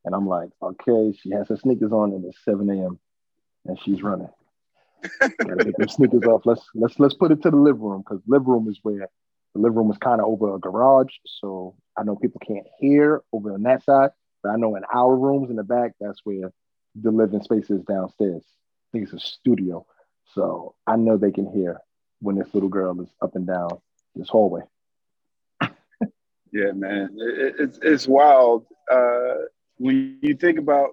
and 0.05 0.15
I'm 0.15 0.27
like, 0.27 0.51
okay, 0.63 1.17
she 1.19 1.31
has 1.31 1.49
her 1.49 1.57
sneakers 1.57 1.93
on, 1.93 2.13
and 2.13 2.25
it's 2.25 2.45
7 2.45 2.69
a.m. 2.71 2.99
and 3.67 3.79
she's 3.81 4.03
running. 4.03 4.29
Gotta 5.21 5.65
get 5.65 5.77
them 5.77 5.89
sneakers 5.89 6.25
off. 6.25 6.43
Let's 6.45 6.63
let's 6.75 6.99
let's 6.99 7.15
put 7.15 7.31
it 7.31 7.43
to 7.43 7.51
the 7.51 7.57
living 7.57 7.83
room 7.83 8.03
because 8.03 8.23
living 8.27 8.49
room 8.49 8.69
is 8.69 8.79
where 8.83 9.09
the 9.55 9.61
living 9.61 9.79
room 9.79 9.91
is 9.91 9.99
kind 9.99 10.21
of 10.21 10.27
over 10.27 10.55
a 10.55 10.59
garage, 10.59 11.13
so 11.25 11.75
I 11.97 12.03
know 12.03 12.17
people 12.17 12.41
can't 12.47 12.67
hear 12.79 13.23
over 13.33 13.55
on 13.55 13.63
that 13.63 13.85
side. 13.85 14.11
But 14.43 14.51
I 14.51 14.57
know 14.57 14.77
in 14.77 14.83
our 14.93 15.17
rooms 15.17 15.51
in 15.51 15.57
the 15.57 15.65
back, 15.65 15.93
that's 16.01 16.21
where 16.25 16.53
the 16.95 17.11
living 17.11 17.43
space 17.43 17.71
is 17.71 17.83
downstairs. 17.83 18.45
I 18.45 18.87
think 18.93 19.05
it's 19.05 19.13
a 19.13 19.19
studio, 19.19 19.87
so 20.35 20.75
I 20.87 20.97
know 20.97 21.17
they 21.17 21.33
can 21.33 21.51
hear 21.51 21.81
when 22.21 22.37
this 22.37 22.53
little 22.53 22.69
girl 22.69 23.01
is 23.01 23.09
up 23.23 23.37
and 23.37 23.47
down 23.47 23.71
this 24.15 24.29
hallway. 24.29 24.63
Yeah, 26.53 26.73
man, 26.73 27.17
it, 27.19 27.55
it's 27.59 27.79
it's 27.83 28.09
wild 28.09 28.67
uh, 28.91 29.35
when 29.77 30.19
you 30.23 30.35
think 30.35 30.59
about 30.59 30.91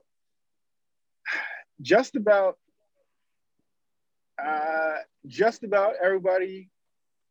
just 1.81 2.15
about 2.15 2.57
uh, 4.43 4.97
just 5.27 5.63
about 5.63 5.93
everybody 6.03 6.69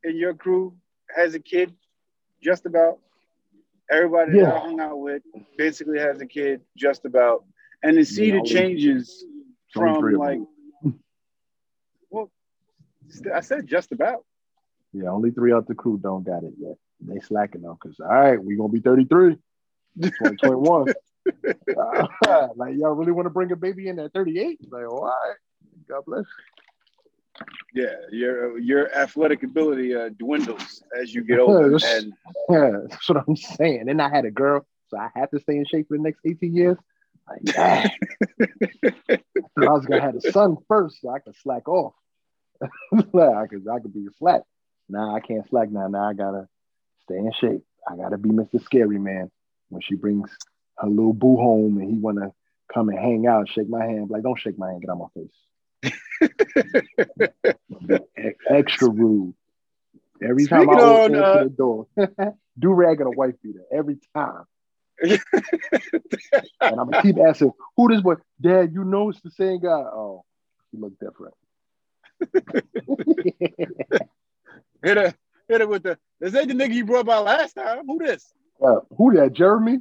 in 0.02 0.16
your 0.16 0.34
crew 0.34 0.76
has 1.14 1.34
a 1.34 1.40
kid. 1.40 1.74
Just 2.42 2.66
about 2.66 2.98
everybody 3.90 4.36
yeah. 4.36 4.44
that 4.44 4.54
I 4.54 4.58
hung 4.60 4.80
out 4.80 4.98
with 4.98 5.22
basically 5.56 5.98
has 5.98 6.20
a 6.20 6.26
kid. 6.26 6.60
Just 6.76 7.04
about, 7.04 7.44
and 7.82 7.96
to 7.96 8.04
see 8.04 8.30
the 8.30 8.42
changes 8.42 9.24
from 9.72 10.02
like, 10.14 10.40
well, 12.10 12.30
I 13.34 13.40
said 13.40 13.66
just 13.66 13.92
about. 13.92 14.24
Yeah, 14.92 15.08
only 15.08 15.30
three 15.30 15.52
out 15.52 15.66
the 15.66 15.74
crew 15.74 15.98
don't 15.98 16.24
got 16.24 16.44
it 16.44 16.54
yet. 16.58 16.76
They 17.06 17.20
slacking 17.20 17.62
though, 17.62 17.78
cause 17.82 17.96
all 18.00 18.08
right, 18.08 18.42
we're 18.42 18.56
gonna 18.56 18.72
be 18.72 18.80
thirty 18.80 19.04
three. 19.04 19.36
2021. 20.02 20.92
uh, 21.86 22.06
like 22.56 22.74
y'all 22.76 22.94
really 22.94 23.12
want 23.12 23.26
to 23.26 23.30
bring 23.30 23.52
a 23.52 23.56
baby 23.56 23.88
in 23.88 23.98
at 23.98 24.12
38? 24.12 24.60
Like, 24.70 24.84
all 24.90 25.04
right, 25.04 25.36
God 25.88 26.02
bless. 26.06 26.24
Yeah, 27.74 27.94
your 28.12 28.58
your 28.58 28.94
athletic 28.96 29.42
ability 29.42 29.94
uh, 29.94 30.10
dwindles 30.10 30.82
as 31.00 31.12
you 31.12 31.24
get 31.24 31.40
older. 31.40 31.78
and 31.84 32.12
yeah, 32.48 32.70
that's 32.88 33.08
what 33.08 33.24
I'm 33.26 33.36
saying. 33.36 33.88
And 33.88 34.00
I 34.00 34.08
had 34.08 34.24
a 34.24 34.30
girl, 34.30 34.64
so 34.88 34.98
I 34.98 35.10
had 35.14 35.30
to 35.32 35.40
stay 35.40 35.56
in 35.56 35.64
shape 35.64 35.88
for 35.88 35.96
the 35.96 36.02
next 36.02 36.20
18 36.24 36.54
years. 36.54 36.76
Like. 37.28 37.58
I 37.58 37.90
was 39.56 39.86
gonna 39.86 40.00
have 40.00 40.14
a 40.14 40.32
son 40.32 40.58
first, 40.68 41.00
so 41.00 41.10
I 41.10 41.18
could 41.18 41.34
slack 41.36 41.68
off. 41.68 41.94
I 42.62 43.46
could 43.46 43.66
I 43.68 43.80
could 43.80 43.94
be 43.94 44.06
slack. 44.18 44.42
Now 44.88 45.16
I 45.16 45.20
can't 45.20 45.48
slack 45.48 45.70
now. 45.70 45.88
Now 45.88 46.08
I 46.08 46.12
gotta 46.12 46.48
stay 47.04 47.16
in 47.16 47.32
shape. 47.40 47.62
I 47.88 47.96
gotta 47.96 48.18
be 48.18 48.28
Mr. 48.30 48.62
Scary 48.62 48.98
Man 48.98 49.30
when 49.68 49.80
she 49.82 49.94
brings 49.94 50.30
her 50.78 50.88
little 50.88 51.12
boo 51.12 51.36
home 51.36 51.78
and 51.78 51.88
he 51.90 51.98
wanna 51.98 52.32
come 52.72 52.88
and 52.88 52.98
hang 52.98 53.26
out, 53.26 53.48
shake 53.48 53.68
my 53.68 53.84
hand. 53.84 54.08
Like, 54.10 54.22
don't 54.22 54.38
shake 54.38 54.58
my 54.58 54.70
hand, 54.70 54.82
get 54.82 54.90
on 54.90 54.98
my 54.98 55.08
face. 55.14 55.32
Extra 58.48 58.88
rude. 58.88 59.34
Every 60.22 60.44
Speaking 60.44 60.66
time 60.66 60.70
I 60.70 60.80
open 60.80 61.16
uh, 61.16 61.44
the 61.44 61.50
door, 61.50 61.86
do 62.58 62.72
rag 62.72 63.00
and 63.00 63.08
a 63.08 63.10
wife 63.10 63.34
beater 63.42 63.64
every 63.72 63.98
time. 64.14 64.44
and 65.02 65.20
I'm 66.60 66.76
gonna 66.76 67.02
keep 67.02 67.18
asking, 67.18 67.52
who 67.76 67.88
this 67.88 68.00
boy? 68.00 68.14
Dad, 68.40 68.72
you 68.72 68.84
know 68.84 69.10
it's 69.10 69.20
the 69.20 69.30
same 69.30 69.60
guy. 69.60 69.68
Oh, 69.68 70.24
he 70.70 70.78
look 70.78 70.94
different. 70.98 71.34
hit 74.82 74.96
it, 74.96 75.14
hit 75.48 75.60
it 75.60 75.68
with 75.68 75.82
the. 75.82 75.98
This 76.20 76.34
ain't 76.34 76.48
the 76.48 76.54
nigga 76.54 76.74
you 76.74 76.84
brought 76.84 77.06
by 77.06 77.18
last 77.18 77.54
time. 77.54 77.86
Who 77.86 77.98
this? 77.98 78.32
Uh, 78.64 78.80
who 78.96 79.14
that? 79.14 79.32
Jeremy. 79.32 79.78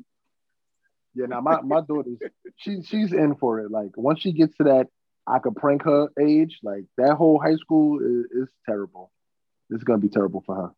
Yeah, 1.16 1.28
now 1.28 1.42
my 1.42 1.62
my 1.62 1.82
daughter's 1.82 2.18
she 2.58 2.82
she's 2.82 3.14
in 3.14 3.36
for 3.36 3.60
it. 3.60 3.70
Like 3.70 3.96
once 3.96 4.22
she 4.22 4.32
gets 4.32 4.58
to 4.58 4.64
that 4.64 4.88
I 5.26 5.40
could 5.40 5.56
prank 5.56 5.84
her 5.84 6.10
age. 6.20 6.60
Like 6.64 6.86
that 6.98 7.16
whole 7.16 7.40
high 7.40 7.56
school 7.56 8.00
is, 8.00 8.26
is 8.32 8.50
terrible. 8.66 9.12
It's 9.70 9.84
gonna 9.84 10.00
be 10.00 10.10
terrible 10.10 10.44
for 10.46 10.56
her. 10.56 10.72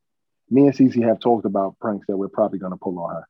Me 0.49 0.67
and 0.67 0.73
Cece 0.73 1.03
have 1.03 1.19
talked 1.19 1.45
about 1.45 1.79
pranks 1.79 2.05
that 2.07 2.17
we're 2.17 2.27
probably 2.27 2.59
gonna 2.59 2.77
pull 2.77 2.99
on 2.99 3.15
her. 3.15 3.27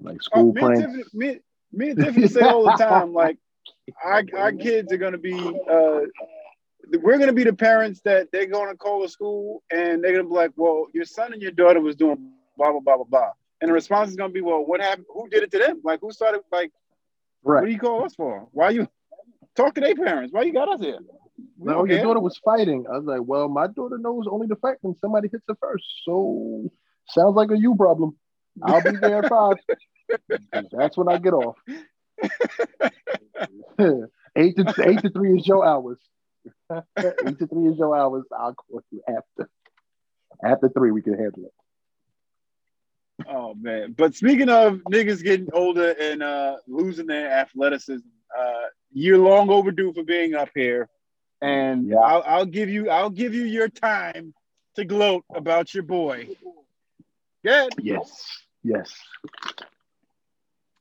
Like 0.00 0.16
oh, 0.16 0.22
school 0.22 0.52
me 0.52 0.60
pranks. 0.60 0.82
And 0.82 0.96
Tiffany, 0.96 1.26
me, 1.26 1.40
me 1.72 1.90
and 1.90 1.98
Tiffany 1.98 2.28
say 2.28 2.40
all 2.40 2.64
the 2.64 2.72
time, 2.78 3.12
like 3.12 3.38
our, 4.02 4.22
our 4.36 4.52
kids 4.52 4.92
are 4.92 4.96
gonna 4.96 5.18
be 5.18 5.34
uh, 5.34 6.00
we're 7.00 7.18
gonna 7.18 7.32
be 7.32 7.44
the 7.44 7.52
parents 7.52 8.00
that 8.04 8.28
they're 8.32 8.46
gonna 8.46 8.76
call 8.76 9.04
a 9.04 9.08
school 9.08 9.62
and 9.70 10.02
they're 10.02 10.12
gonna 10.12 10.28
be 10.28 10.34
like, 10.34 10.52
Well, 10.56 10.86
your 10.92 11.04
son 11.04 11.32
and 11.32 11.42
your 11.42 11.52
daughter 11.52 11.80
was 11.80 11.96
doing 11.96 12.32
blah 12.56 12.70
blah 12.70 12.80
blah 12.80 12.96
blah 12.96 13.04
blah. 13.04 13.30
And 13.60 13.68
the 13.68 13.72
response 13.72 14.10
is 14.10 14.16
gonna 14.16 14.32
be, 14.32 14.40
Well, 14.40 14.64
what 14.64 14.80
happened? 14.80 15.06
Who 15.12 15.28
did 15.28 15.42
it 15.42 15.50
to 15.52 15.58
them? 15.58 15.80
Like 15.84 16.00
who 16.00 16.12
started 16.12 16.42
like 16.50 16.72
right. 17.44 17.60
what 17.60 17.66
do 17.66 17.72
you 17.72 17.78
call 17.78 18.04
us 18.04 18.14
for? 18.14 18.48
Why 18.52 18.70
you 18.70 18.88
Talk 19.54 19.74
to 19.74 19.80
their 19.80 19.94
parents. 19.94 20.32
Why 20.32 20.42
you 20.42 20.52
got 20.52 20.68
us 20.68 20.80
here? 20.80 20.98
no, 21.58 21.84
your 21.84 22.02
daughter 22.02 22.20
was 22.20 22.38
fighting. 22.44 22.84
I 22.90 22.98
was 22.98 23.04
like, 23.04 23.20
well, 23.22 23.48
my 23.48 23.66
daughter 23.66 23.98
knows 23.98 24.26
only 24.30 24.46
the 24.46 24.56
fact 24.56 24.78
when 24.82 24.96
somebody 24.96 25.28
hits 25.30 25.44
her 25.48 25.56
first. 25.60 25.84
So 26.04 26.70
sounds 27.08 27.34
like 27.34 27.50
a 27.50 27.58
you 27.58 27.74
problem. 27.74 28.16
I'll 28.62 28.82
be 28.82 28.96
there 28.96 29.22
at 29.24 29.28
five. 29.28 29.56
That's 30.72 30.96
when 30.96 31.08
I 31.08 31.18
get 31.18 31.34
off. 31.34 31.56
eight 34.36 34.56
to 34.56 34.74
eight 34.84 35.00
to 35.02 35.10
three 35.10 35.38
is 35.38 35.46
your 35.46 35.66
hours. 35.66 35.98
eight 36.98 37.38
to 37.38 37.46
three 37.46 37.68
is 37.68 37.78
your 37.78 37.96
hours. 37.96 38.24
I'll 38.36 38.54
call 38.54 38.82
you 38.90 39.02
after. 39.08 39.50
After 40.42 40.68
three, 40.68 40.90
we 40.90 41.02
can 41.02 41.14
handle 41.14 41.44
it. 41.44 43.26
Oh 43.28 43.54
man! 43.54 43.94
But 43.96 44.14
speaking 44.14 44.48
of 44.48 44.80
niggas 44.90 45.22
getting 45.22 45.48
older 45.52 45.94
and 45.98 46.22
uh, 46.22 46.56
losing 46.66 47.06
their 47.06 47.30
athleticism, 47.30 48.06
uh, 48.36 48.66
you're 48.92 49.18
long 49.18 49.50
overdue 49.50 49.92
for 49.92 50.02
being 50.02 50.34
up 50.34 50.48
here, 50.54 50.88
and 51.40 51.88
yeah. 51.88 51.98
I'll, 51.98 52.22
I'll 52.26 52.46
give 52.46 52.68
you 52.68 52.90
I'll 52.90 53.10
give 53.10 53.34
you 53.34 53.44
your 53.44 53.68
time 53.68 54.34
to 54.76 54.84
gloat 54.84 55.24
about 55.34 55.74
your 55.74 55.84
boy. 55.84 56.28
Good. 57.44 57.74
Yes. 57.80 58.42
Yes. 58.64 58.94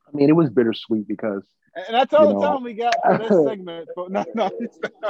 I 0.07 0.11
mean, 0.13 0.29
it 0.29 0.35
was 0.35 0.49
bittersweet 0.49 1.07
because. 1.07 1.43
And 1.75 1.95
that's 1.95 2.13
all 2.13 2.27
the 2.27 2.33
know, 2.33 2.41
time 2.41 2.63
we 2.63 2.73
got 2.73 2.95
for 3.03 3.17
this 3.17 3.45
segment. 3.47 3.89
But 3.95 4.11
no, 4.11 4.25
no, 4.35 4.47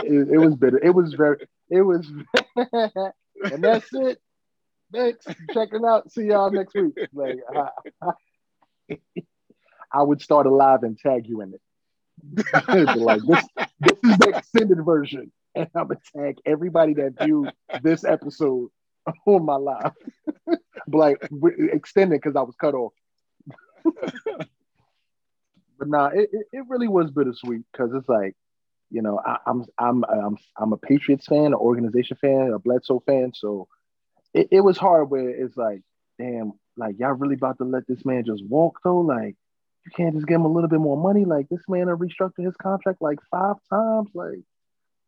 it, 0.03 0.29
it 0.29 0.37
was 0.37 0.55
bitter. 0.55 0.79
It 0.79 0.91
was 0.91 1.13
very. 1.13 1.47
It 1.69 1.81
was. 1.81 2.07
and 2.55 3.63
that's 3.63 3.87
it. 3.93 4.19
Thanks. 4.93 5.25
Checking 5.53 5.85
out. 5.85 6.11
See 6.11 6.25
y'all 6.25 6.51
next 6.51 6.75
week. 6.75 6.97
Like, 7.13 7.39
I, 8.01 8.11
I, 9.91 10.03
would 10.03 10.21
start 10.21 10.45
a 10.45 10.51
live 10.51 10.83
and 10.83 10.99
tag 10.99 11.27
you 11.27 11.41
in 11.41 11.53
it. 11.53 11.61
like 12.97 13.21
this, 13.23 13.45
this 13.79 13.97
is 14.03 14.17
the 14.17 14.33
extended 14.35 14.83
version, 14.85 15.31
and 15.55 15.67
I'm 15.73 15.87
gonna 15.87 15.99
tag 16.15 16.37
everybody 16.45 16.93
that 16.95 17.13
viewed 17.23 17.51
this 17.81 18.03
episode 18.03 18.69
on 19.25 19.45
my 19.45 19.55
live. 19.55 19.93
but 20.45 20.59
like 20.87 21.29
extended 21.73 22.21
because 22.21 22.35
I 22.35 22.41
was 22.41 22.55
cut 22.55 22.75
off. 22.75 22.93
But 25.81 25.89
nah, 25.89 26.07
it, 26.13 26.29
it, 26.31 26.45
it 26.53 26.63
really 26.69 26.87
was 26.87 27.09
bittersweet 27.09 27.63
because 27.71 27.91
it's 27.95 28.07
like, 28.07 28.35
you 28.91 29.01
know, 29.01 29.19
I, 29.25 29.37
I'm 29.47 29.65
I'm 29.79 30.03
I'm 30.05 30.37
I'm 30.55 30.73
a 30.73 30.77
Patriots 30.77 31.25
fan, 31.25 31.45
an 31.45 31.53
organization 31.55 32.17
fan, 32.21 32.51
a 32.53 32.59
Bledsoe 32.59 33.01
fan. 33.03 33.31
So 33.33 33.67
it, 34.31 34.49
it 34.51 34.61
was 34.61 34.77
hard 34.77 35.09
where 35.09 35.27
it's 35.27 35.57
like, 35.57 35.81
damn, 36.19 36.53
like 36.77 36.99
y'all 36.99 37.13
really 37.13 37.33
about 37.33 37.57
to 37.57 37.63
let 37.63 37.87
this 37.87 38.05
man 38.05 38.25
just 38.25 38.45
walk 38.45 38.77
though? 38.83 38.99
Like 38.99 39.35
you 39.83 39.91
can't 39.97 40.13
just 40.13 40.27
give 40.27 40.35
him 40.35 40.45
a 40.45 40.51
little 40.51 40.69
bit 40.69 40.79
more 40.79 40.97
money. 40.97 41.25
Like 41.25 41.49
this 41.49 41.63
man 41.67 41.87
restructured 41.87 42.45
his 42.45 42.55
contract 42.61 43.01
like 43.01 43.17
five 43.31 43.55
times. 43.67 44.11
Like, 44.13 44.41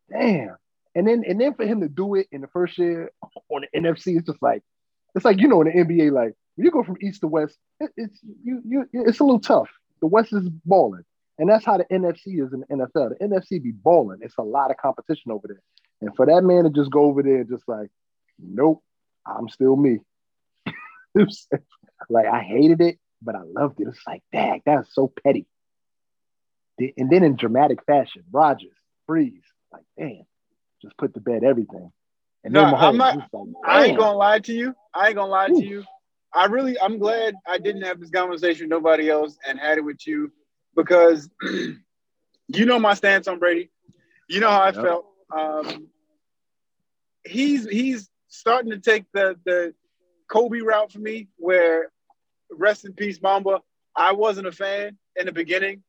damn. 0.09 0.55
And 0.95 1.07
then 1.07 1.23
and 1.27 1.39
then 1.39 1.53
for 1.53 1.67
him 1.67 1.81
to 1.81 1.87
do 1.87 2.15
it 2.15 2.25
in 2.31 2.41
the 2.41 2.47
first 2.47 2.79
year 2.79 3.11
on 3.51 3.61
the 3.61 3.79
NFC, 3.79 4.17
it's 4.17 4.25
just 4.25 4.41
like 4.41 4.63
it's 5.13 5.23
like 5.23 5.39
you 5.39 5.49
know 5.49 5.61
in 5.61 5.67
the 5.67 5.83
NBA, 5.83 6.11
like 6.11 6.33
when 6.55 6.65
you 6.65 6.71
go 6.71 6.83
from 6.83 6.97
east 6.99 7.21
to 7.21 7.27
west, 7.27 7.59
it, 7.79 7.91
it's 7.95 8.19
you 8.43 8.63
you 8.65 8.87
it's 8.91 9.19
a 9.19 9.23
little 9.23 9.39
tough. 9.39 9.69
The 10.03 10.07
West 10.07 10.33
is 10.33 10.50
balling. 10.65 11.05
And 11.39 11.50
that's 11.50 11.63
how 11.63 11.77
the 11.77 11.86
NFC 11.86 12.43
is 12.45 12.51
in 12.51 12.60
the 12.60 12.65
NFL. 12.69 13.17
The 13.17 13.25
NFC 13.25 13.63
be 13.63 13.72
balling. 13.72 14.19
It's 14.22 14.38
a 14.38 14.43
lot 14.43 14.69
of 14.69 14.75
competition 14.75 15.31
over 15.31 15.48
there. 15.48 15.62
And 16.01 16.13
for 16.13 16.25
that 16.25 16.43
man 16.43 16.65
to 16.65 16.69
just 16.69 16.91
go 16.91 17.05
over 17.05 17.24
there 17.24 17.38
and 17.38 17.50
just 17.50 17.63
like, 17.69 17.89
nope, 18.38 18.83
I'm 19.25 19.48
still 19.48 19.77
me. 19.77 20.00
like 22.10 22.25
I 22.25 22.41
hated 22.41 22.81
it, 22.81 23.00
but 23.22 23.36
I 23.36 23.43
loved 23.43 23.79
it. 23.79 23.88
It's 23.88 24.05
like, 24.05 24.22
dang, 24.33 24.62
that's 24.65 24.93
so 24.93 25.10
petty. 25.24 25.48
And 26.98 27.10
then 27.10 27.24
in 27.24 27.38
dramatic 27.38 27.86
fashion, 27.86 28.24
Rodgers, 28.29 28.75
Brees, 29.10 29.39
like, 29.72 29.86
damn, 29.98 30.24
just 30.81 30.98
put 30.98 31.13
to 31.13 31.22
bed 31.22 31.45
everything. 31.45 31.93
And 32.43 32.53
no, 32.53 32.65
I'm 32.65 32.98
not. 32.98 33.15
Like, 33.15 33.48
I 33.65 33.86
ain't 33.86 33.98
gonna 33.98 34.17
lie 34.17 34.39
to 34.39 34.53
you. 34.53 34.75
I 34.93 35.07
ain't 35.07 35.15
gonna 35.15 35.31
lie 35.31 35.48
Ooh. 35.50 35.62
to 35.62 35.65
you. 35.65 35.86
I 36.33 36.45
really, 36.45 36.79
I'm 36.79 36.97
glad 36.97 37.35
I 37.47 37.57
didn't 37.57 37.83
have 37.83 37.99
this 37.99 38.09
conversation 38.09 38.65
with 38.65 38.71
nobody 38.71 39.09
else 39.09 39.37
and 39.47 39.59
had 39.59 39.77
it 39.77 39.85
with 39.85 40.05
you 40.07 40.31
because 40.75 41.29
you 41.41 42.65
know 42.65 42.79
my 42.79 42.93
stance 42.93 43.27
on 43.27 43.39
Brady. 43.39 43.69
You 44.27 44.39
know 44.39 44.49
how 44.49 44.61
I 44.61 44.71
yep. 44.71 44.75
felt. 44.75 45.05
Um, 45.35 45.87
he's 47.23 47.67
he's 47.67 48.09
starting 48.27 48.71
to 48.71 48.79
take 48.79 49.05
the 49.13 49.37
the 49.45 49.73
Kobe 50.27 50.59
route 50.59 50.91
for 50.91 50.99
me, 50.99 51.27
where 51.37 51.91
rest 52.51 52.85
in 52.85 52.93
peace, 52.93 53.21
Mamba. 53.21 53.61
I 53.95 54.13
wasn't 54.13 54.47
a 54.47 54.51
fan 54.51 54.97
in 55.15 55.27
the 55.27 55.31
beginning, 55.31 55.83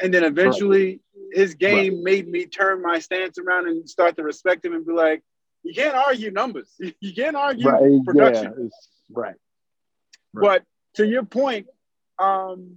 and 0.00 0.14
then 0.14 0.22
eventually 0.22 0.86
right. 0.86 1.00
his 1.32 1.54
game 1.54 1.94
right. 1.94 2.04
made 2.04 2.28
me 2.28 2.46
turn 2.46 2.82
my 2.82 3.00
stance 3.00 3.38
around 3.38 3.66
and 3.66 3.88
start 3.88 4.16
to 4.16 4.22
respect 4.22 4.64
him 4.64 4.74
and 4.74 4.86
be 4.86 4.92
like, 4.92 5.22
you 5.64 5.74
can't 5.74 5.96
argue 5.96 6.30
numbers, 6.30 6.70
you 7.00 7.14
can't 7.14 7.36
argue 7.36 7.68
right. 7.68 8.04
production, 8.04 8.54
yeah, 8.58 8.68
right. 9.10 9.34
But 10.34 10.64
to 10.94 11.06
your 11.06 11.24
point, 11.24 11.66
um, 12.18 12.76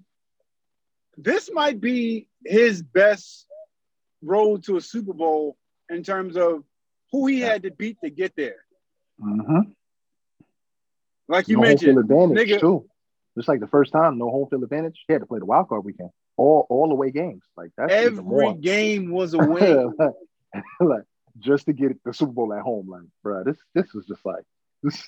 this 1.17 1.49
might 1.51 1.79
be 1.79 2.27
his 2.45 2.81
best 2.81 3.47
road 4.21 4.63
to 4.65 4.77
a 4.77 4.81
Super 4.81 5.13
Bowl 5.13 5.57
in 5.89 6.03
terms 6.03 6.35
of 6.35 6.63
who 7.11 7.27
he 7.27 7.39
had 7.39 7.63
to 7.63 7.71
beat 7.71 7.97
to 8.03 8.09
get 8.09 8.35
there. 8.35 8.65
Mm-hmm. 9.21 9.71
Like 11.27 11.47
you 11.47 11.55
no 11.57 11.61
mentioned, 11.63 11.97
advantage 11.97 12.49
nigga, 12.49 12.59
too. 12.59 12.85
Just 13.37 13.47
like 13.47 13.59
the 13.59 13.67
first 13.67 13.91
time, 13.91 14.17
no 14.17 14.29
home 14.29 14.47
field 14.49 14.63
advantage. 14.63 15.03
He 15.07 15.13
had 15.13 15.21
to 15.21 15.25
play 15.25 15.39
the 15.39 15.45
wild 15.45 15.69
card 15.69 15.83
weekend, 15.83 16.09
all 16.37 16.67
all 16.69 16.91
away 16.91 17.11
games. 17.11 17.43
Like 17.57 17.71
that's 17.77 17.91
every 17.91 18.53
game 18.55 19.11
was 19.11 19.33
a 19.33 19.37
win. 19.39 19.93
like, 19.97 20.13
like, 20.79 21.03
just 21.39 21.65
to 21.65 21.73
get 21.73 22.03
the 22.03 22.13
Super 22.13 22.31
Bowl 22.31 22.53
at 22.53 22.61
home, 22.61 22.89
like, 22.89 23.01
bro, 23.23 23.43
this 23.43 23.57
this 23.73 23.93
was 23.93 24.05
just 24.05 24.25
like 24.25 24.43
this. 24.83 25.07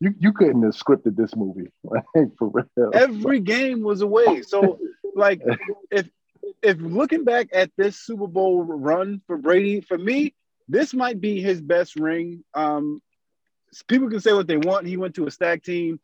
You 0.00 0.14
you 0.18 0.32
couldn't 0.32 0.62
have 0.62 0.74
scripted 0.74 1.16
this 1.16 1.34
movie, 1.34 1.70
like 1.84 2.04
for 2.38 2.48
real. 2.48 2.90
Every 2.92 3.40
game 3.40 3.82
was 3.82 4.02
away. 4.02 4.42
So 4.42 4.78
like, 5.14 5.40
if 5.90 6.08
if 6.62 6.78
looking 6.80 7.24
back 7.24 7.48
at 7.52 7.70
this 7.76 7.96
Super 7.98 8.26
Bowl 8.26 8.62
run 8.62 9.22
for 9.26 9.38
Brady, 9.38 9.80
for 9.80 9.96
me, 9.96 10.34
this 10.68 10.92
might 10.92 11.20
be 11.20 11.40
his 11.40 11.60
best 11.60 11.96
ring. 11.96 12.44
Um, 12.54 13.00
people 13.86 14.10
can 14.10 14.20
say 14.20 14.32
what 14.32 14.46
they 14.46 14.58
want. 14.58 14.86
He 14.86 14.96
went 14.96 15.14
to 15.16 15.26
a 15.26 15.30
stack 15.30 15.62
team, 15.62 16.00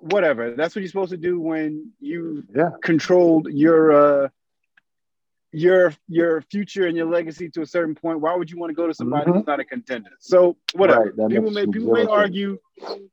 whatever. 0.00 0.54
That's 0.54 0.74
what 0.74 0.80
you're 0.80 0.88
supposed 0.88 1.10
to 1.10 1.16
do 1.16 1.40
when 1.40 1.92
you 2.00 2.44
yeah. 2.54 2.70
controlled 2.82 3.48
your 3.50 3.92
uh, 3.92 4.28
your 5.52 5.94
your 6.08 6.42
future 6.42 6.86
and 6.86 6.96
your 6.96 7.06
legacy 7.06 7.48
to 7.50 7.62
a 7.62 7.66
certain 7.66 7.94
point. 7.94 8.20
Why 8.20 8.34
would 8.34 8.50
you 8.50 8.58
want 8.58 8.70
to 8.70 8.74
go 8.74 8.86
to 8.86 8.94
somebody 8.94 9.26
mm-hmm. 9.26 9.38
who's 9.38 9.46
not 9.46 9.60
a 9.60 9.64
contender? 9.64 10.10
So 10.20 10.56
whatever. 10.74 11.12
Right, 11.16 11.30
people 11.30 11.50
may 11.50 11.66
people 11.66 11.92
may 11.92 12.04
argue 12.04 12.58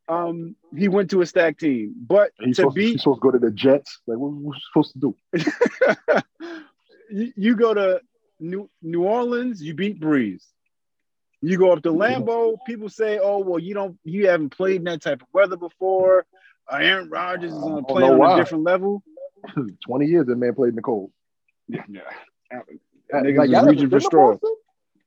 um, 0.08 0.56
he 0.76 0.88
went 0.88 1.10
to 1.12 1.22
a 1.22 1.26
stack 1.26 1.58
team, 1.58 1.96
but 2.08 2.32
to 2.42 2.54
supposed, 2.54 2.76
be 2.76 2.92
he's 2.92 3.02
supposed 3.02 3.22
to 3.22 3.22
go 3.22 3.32
to 3.32 3.40
the 3.40 3.52
Jets. 3.52 4.00
Like 4.06 4.18
what 4.18 4.34
was 4.34 4.62
supposed 4.72 4.94
to 4.94 5.00
do? 5.00 6.22
you, 7.12 7.34
you 7.36 7.56
go 7.56 7.74
to 7.74 8.02
New 8.40 8.70
New 8.82 9.04
Orleans, 9.04 9.62
you 9.62 9.74
beat 9.74 10.00
Brees. 10.00 10.44
You 11.42 11.58
go 11.58 11.72
up 11.72 11.84
to 11.84 11.92
Lambeau, 11.92 12.58
people 12.66 12.90
say, 12.90 13.20
"Oh, 13.22 13.40
well, 13.40 13.60
you 13.60 13.76
don't, 13.76 13.98
you 14.04 14.28
haven't 14.28 14.50
played 14.50 14.78
in 14.78 14.86
that 14.86 15.02
type 15.02 15.22
of 15.22 15.28
weather 15.32 15.58
before." 15.58 16.26
Uh, 16.72 16.78
Aaron 16.78 17.10
Rodgers 17.10 17.54
is 17.54 17.60
going 17.60 17.86
to 17.86 17.94
play 17.94 18.04
on 18.04 18.18
why. 18.18 18.34
a 18.34 18.38
different 18.38 18.64
level. 18.64 19.04
Twenty 19.86 20.08
years 20.08 20.26
that 20.26 20.36
man 20.38 20.56
played 20.56 20.70
in 20.70 20.76
the 20.76 20.82
cold. 20.82 21.12
Yeah, 21.68 21.84
niggas 23.14 23.38
like, 23.38 23.50
was 23.50 23.68
reaching 23.68 23.90
for 23.90 24.00
straws. 24.00 24.40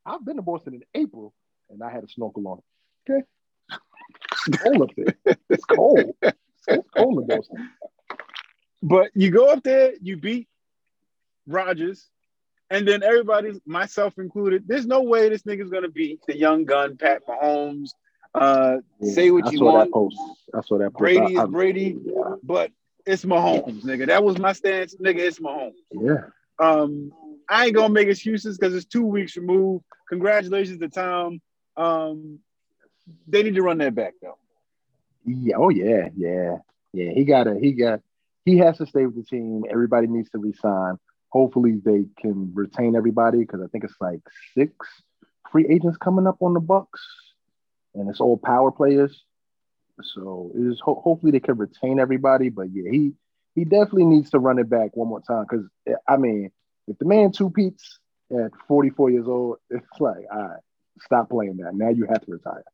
I've 0.04 0.24
been 0.24 0.36
to 0.36 0.42
Boston 0.42 0.74
in 0.74 0.82
April, 0.94 1.34
and 1.70 1.82
I 1.82 1.90
had 1.90 2.04
a 2.04 2.08
snorkel 2.08 2.46
on. 2.48 2.62
Okay, 3.08 3.24
it's 4.46 4.58
cold 4.58 4.82
up 4.82 4.90
there. 4.96 5.36
It's 5.50 5.64
cold. 5.64 6.14
It's 6.22 6.90
cold 6.96 7.18
in 7.20 7.26
Boston. 7.26 7.70
But 8.82 9.10
you 9.14 9.30
go 9.30 9.50
up 9.50 9.62
there, 9.62 9.92
you 10.00 10.16
beat 10.16 10.48
Rodgers, 11.46 12.08
and 12.70 12.86
then 12.86 13.02
everybody, 13.02 13.60
myself 13.66 14.18
included, 14.18 14.64
there's 14.66 14.86
no 14.86 15.02
way 15.02 15.28
this 15.28 15.42
nigga's 15.42 15.70
gonna 15.70 15.88
beat 15.88 16.20
the 16.26 16.36
young 16.36 16.64
gun, 16.64 16.96
Pat 16.96 17.22
Mahomes. 17.26 17.90
Uh, 18.34 18.76
yeah, 19.00 19.12
say 19.12 19.30
what 19.30 19.46
I 19.46 19.50
you 19.50 19.64
want. 19.64 19.88
That 19.88 19.92
post. 19.92 20.18
I 20.54 20.60
saw 20.62 20.78
that 20.78 20.92
post. 20.92 20.98
Brady 20.98 21.36
I, 21.36 21.44
is 21.44 21.48
Brady, 21.48 21.96
yeah. 22.04 22.34
but 22.42 22.70
it's 23.06 23.24
Mahomes, 23.24 23.84
nigga. 23.84 24.06
That 24.06 24.22
was 24.22 24.38
my 24.38 24.52
stance, 24.52 24.94
nigga. 24.96 25.18
It's 25.18 25.38
Mahomes. 25.38 25.72
Yeah. 25.92 26.26
Um, 26.58 27.12
I 27.48 27.66
ain't 27.66 27.74
gonna 27.74 27.92
make 27.92 28.08
excuses 28.08 28.58
because 28.58 28.74
it's 28.74 28.86
two 28.86 29.04
weeks 29.04 29.36
removed. 29.36 29.84
Congratulations 30.08 30.80
to 30.80 30.88
Tom. 30.88 31.40
Um, 31.76 32.40
they 33.26 33.42
need 33.42 33.54
to 33.54 33.62
run 33.62 33.78
that 33.78 33.94
back 33.94 34.14
though. 34.20 34.38
Yeah. 35.24 35.56
Oh 35.56 35.68
yeah. 35.68 36.08
Yeah. 36.16 36.58
Yeah. 36.92 37.10
He 37.12 37.24
got 37.24 37.44
to. 37.44 37.58
He 37.58 37.72
got. 37.72 38.00
He 38.44 38.58
has 38.58 38.78
to 38.78 38.86
stay 38.86 39.04
with 39.04 39.16
the 39.16 39.24
team. 39.24 39.64
Everybody 39.70 40.06
needs 40.06 40.30
to 40.30 40.38
resign 40.38 40.98
hopefully 41.30 41.80
they 41.84 42.04
can 42.20 42.52
retain 42.54 42.96
everybody 42.96 43.38
because 43.38 43.60
I 43.62 43.66
think 43.66 43.84
it's 43.84 43.94
like 44.00 44.20
six 44.54 44.72
free 45.50 45.66
agents 45.68 45.98
coming 45.98 46.26
up 46.26 46.36
on 46.40 46.54
the 46.54 46.60
Bucs, 46.60 46.86
and 47.94 48.08
it's 48.08 48.20
all 48.20 48.38
power 48.38 48.70
players. 48.70 49.24
So 50.14 50.52
it 50.54 50.72
is 50.72 50.80
ho- 50.80 51.00
hopefully 51.02 51.32
they 51.32 51.40
can 51.40 51.56
retain 51.56 51.98
everybody. 51.98 52.48
But 52.50 52.68
yeah, 52.72 52.90
he 52.90 53.12
he 53.58 53.64
definitely 53.64 54.04
needs 54.04 54.30
to 54.30 54.38
run 54.38 54.58
it 54.58 54.70
back 54.70 54.96
one 54.96 55.08
more 55.08 55.20
time 55.20 55.44
because 55.48 55.66
I 56.06 56.16
mean, 56.16 56.50
if 56.86 56.96
the 56.98 57.04
man 57.04 57.32
two 57.32 57.50
peats 57.50 57.98
at 58.30 58.52
44 58.68 59.10
years 59.10 59.26
old, 59.26 59.56
it's 59.68 59.86
like, 59.98 60.26
all 60.32 60.38
right, 60.38 60.60
stop 61.00 61.30
playing 61.30 61.56
that. 61.58 61.74
Now 61.74 61.88
you 61.88 62.06
have 62.06 62.24
to 62.24 62.32
retire 62.32 62.64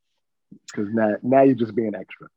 because 0.66 0.92
now 0.92 1.16
now 1.22 1.42
you're 1.42 1.54
just 1.54 1.74
being 1.74 1.94
extra. 1.94 2.28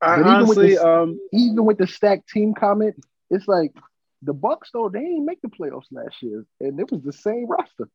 I, 0.00 0.22
honestly, 0.22 0.30
even 0.32 0.48
with, 0.48 0.58
the, 0.58 0.88
um, 0.88 1.20
even 1.32 1.64
with 1.64 1.78
the 1.78 1.86
stacked 1.86 2.28
team 2.28 2.54
comment, 2.54 2.96
it's 3.30 3.48
like 3.48 3.74
the 4.22 4.32
Bucs 4.32 4.70
though 4.72 4.88
they 4.88 5.00
didn't 5.00 5.26
make 5.26 5.42
the 5.42 5.48
playoffs 5.48 5.86
last 5.90 6.22
year, 6.22 6.46
and 6.60 6.80
it 6.80 6.90
was 6.90 7.02
the 7.02 7.12
same 7.12 7.46
roster. 7.48 7.88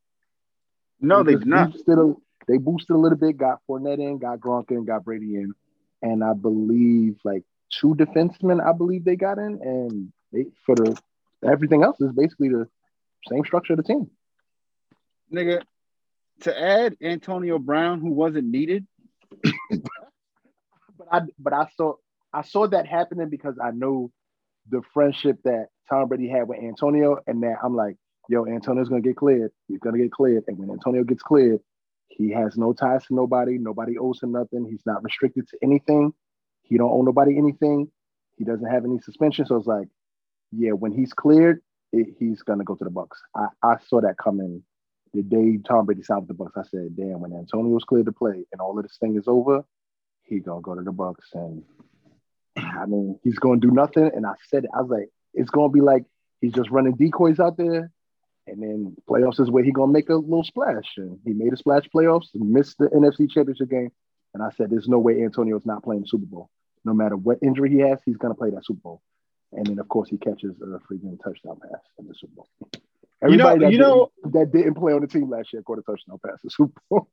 No, 1.00 1.24
they, 1.24 1.36
did 1.36 1.48
not. 1.48 1.72
Boosted 1.72 1.98
a, 1.98 2.14
they 2.48 2.58
boosted 2.58 2.96
a 2.96 3.00
little 3.00 3.18
bit, 3.18 3.38
got 3.38 3.60
Fournette 3.68 4.00
in, 4.00 4.20
got 4.20 4.40
Gronk 4.40 4.70
in, 4.70 4.86
got 4.86 5.04
Brady 5.04 5.36
in, 5.36 5.54
and 6.02 6.24
I 6.24 6.34
believe 6.34 7.18
like 7.24 7.44
two 7.80 7.96
defensemen. 7.96 8.66
I 8.66 8.74
believe 8.74 9.04
they 9.04 9.16
got 9.16 9.38
in, 9.38 9.60
and 9.62 10.14
they 10.32 10.46
for 10.66 10.76
the 10.76 10.98
everything 11.46 11.84
else 11.84 12.00
is 12.00 12.12
basically 12.12 12.50
the 12.50 12.68
same 13.30 13.44
structure 13.46 13.74
of 13.74 13.78
the 13.78 13.84
team. 13.84 14.10
Nigga, 15.32 15.62
to 16.42 16.62
add 16.62 16.96
Antonio 17.02 17.60
Brown, 17.60 18.02
who 18.02 18.12
wasn't 18.12 18.48
needed. 18.48 18.86
but 19.44 21.08
I 21.12 21.22
but 21.40 21.54
I 21.54 21.68
saw 21.76 21.94
I 22.34 22.42
saw 22.42 22.68
that 22.68 22.88
happening 22.88 23.30
because 23.30 23.56
I 23.62 23.72
know 23.72 24.12
the 24.70 24.82
friendship 24.94 25.40
that 25.44 25.68
Tom 25.90 26.08
Brady 26.08 26.28
had 26.28 26.48
with 26.48 26.60
Antonio, 26.60 27.18
and 27.28 27.44
that 27.44 27.58
I'm 27.64 27.76
like, 27.76 27.98
yo, 28.30 28.46
Antonio's 28.46 28.90
gonna 28.90 29.02
get 29.02 29.18
cleared. 29.18 29.52
He's 29.68 29.80
gonna 29.80 29.98
get 29.98 30.12
cleared, 30.12 30.44
and 30.48 30.58
when 30.58 30.70
Antonio 30.70 31.04
gets 31.04 31.24
cleared, 31.24 31.60
he 32.08 32.32
has 32.32 32.58
no 32.58 32.74
ties 32.74 33.06
to 33.08 33.16
nobody. 33.16 33.58
Nobody 33.58 33.98
owes 33.98 34.22
him 34.22 34.32
nothing. 34.32 34.68
He's 34.70 34.86
not 34.86 35.04
restricted 35.04 35.48
to 35.50 35.58
anything. 35.64 36.14
He 36.74 36.80
don't 36.80 36.90
owe 36.90 37.04
nobody 37.04 37.38
anything. 37.38 37.92
He 38.36 38.46
doesn't 38.46 38.66
have 38.66 38.84
any 38.84 38.98
suspension. 38.98 39.46
So 39.46 39.58
it's 39.58 39.68
like, 39.68 39.90
yeah, 40.52 40.72
when 40.72 40.92
he's 40.92 41.14
cleared, 41.14 41.62
it, 41.92 42.16
he's 42.18 42.42
gonna 42.42 42.64
go 42.64 42.74
to 42.74 42.84
the 42.84 42.90
Bucs. 42.90 43.20
I, 43.36 43.46
I 43.62 43.76
saw 43.88 44.02
that 44.02 44.18
coming 44.18 44.64
the 45.14 45.22
day 45.22 45.60
Tom 45.64 45.86
Brady 45.86 46.02
signed 46.02 46.28
with 46.28 46.36
the 46.36 46.44
Bucs. 46.44 46.58
I 46.58 46.68
said, 46.68 46.96
damn, 46.98 47.22
when 47.22 47.32
Antonio's 47.32 47.84
cleared 47.84 48.08
to 48.08 48.12
play 48.12 48.48
and 48.52 48.60
all 48.60 48.76
of 48.76 48.84
this 48.84 48.98
thing 49.00 49.16
is 49.16 49.28
over, 49.28 49.64
he 50.24 50.40
gonna 50.40 50.62
go 50.62 50.74
to 50.74 50.82
the 50.82 50.92
Bucs. 50.92 51.36
And 51.36 51.64
I 52.56 52.88
mean, 52.88 53.20
he's 53.24 53.38
gonna 53.38 53.62
do 53.62 53.70
nothing. 53.70 54.10
And 54.12 54.26
I 54.26 54.34
said, 54.50 54.66
I 54.74 54.82
was 54.82 54.90
like, 54.90 55.10
it's 55.36 55.52
gonna 55.52 55.70
be 55.70 55.82
like 55.82 56.06
he's 56.42 56.54
just 56.54 56.72
running 56.72 56.96
decoys 56.96 57.40
out 57.40 57.56
there. 57.56 57.92
And 58.48 58.64
then 58.64 58.96
playoffs 59.08 59.40
is 59.40 59.52
where 59.52 59.64
he 59.64 59.72
gonna 59.72 59.92
make 59.92 60.10
a 60.10 60.16
little 60.16 60.44
splash. 60.44 60.98
And 60.98 61.20
he 61.24 61.34
made 61.34 61.54
a 61.54 61.58
splash 61.58 61.84
playoffs, 61.96 62.30
missed 62.34 62.80
the 62.80 62.88
NFC 62.88 63.30
championship 63.30 63.70
game. 63.70 63.92
And 64.34 64.42
I 64.42 64.50
said, 64.58 64.72
there's 64.72 64.88
no 64.88 64.98
way 64.98 65.22
Antonio's 65.22 65.68
not 65.68 65.84
playing 65.84 66.02
the 66.02 66.08
Super 66.08 66.26
Bowl. 66.26 66.50
No 66.86 66.93
matter 66.93 67.15
what 67.15 67.39
injury 67.41 67.69
he 67.72 67.80
has, 67.80 68.00
he's 68.06 68.17
gonna 68.17 68.36
play 68.36 68.50
that 68.52 68.65
Super 68.65 68.82
Bowl. 68.82 69.02
And 69.52 69.65
then 69.67 69.80
of 69.80 69.88
course 69.88 70.10
he 70.10 70.17
catches 70.17 70.56
a 70.62 70.80
freaking 70.91 71.22
touchdown 71.24 71.60
pass 71.62 71.82
in 72.00 72.08
the 72.08 72.15
Super 72.15 72.34
Bowl. 72.36 72.48
Everybody 73.22 73.65
you 73.72 73.78
know, 73.78 74.10
that, 74.24 74.26
you 74.26 74.32
know 74.32 74.41
that 74.41 74.52
didn't 74.52 74.76
play 74.76 74.93
on 74.93 75.02
the 75.02 75.08
team 75.08 75.30
last 75.30 75.54
year 75.54 75.62
caught 75.62 75.80
a 75.80 75.82
touchdown 75.84 76.19
pass 76.26 76.39
in 76.43 76.48
the 76.48 76.50
Super 76.50 76.82
Bowl. 76.89 77.10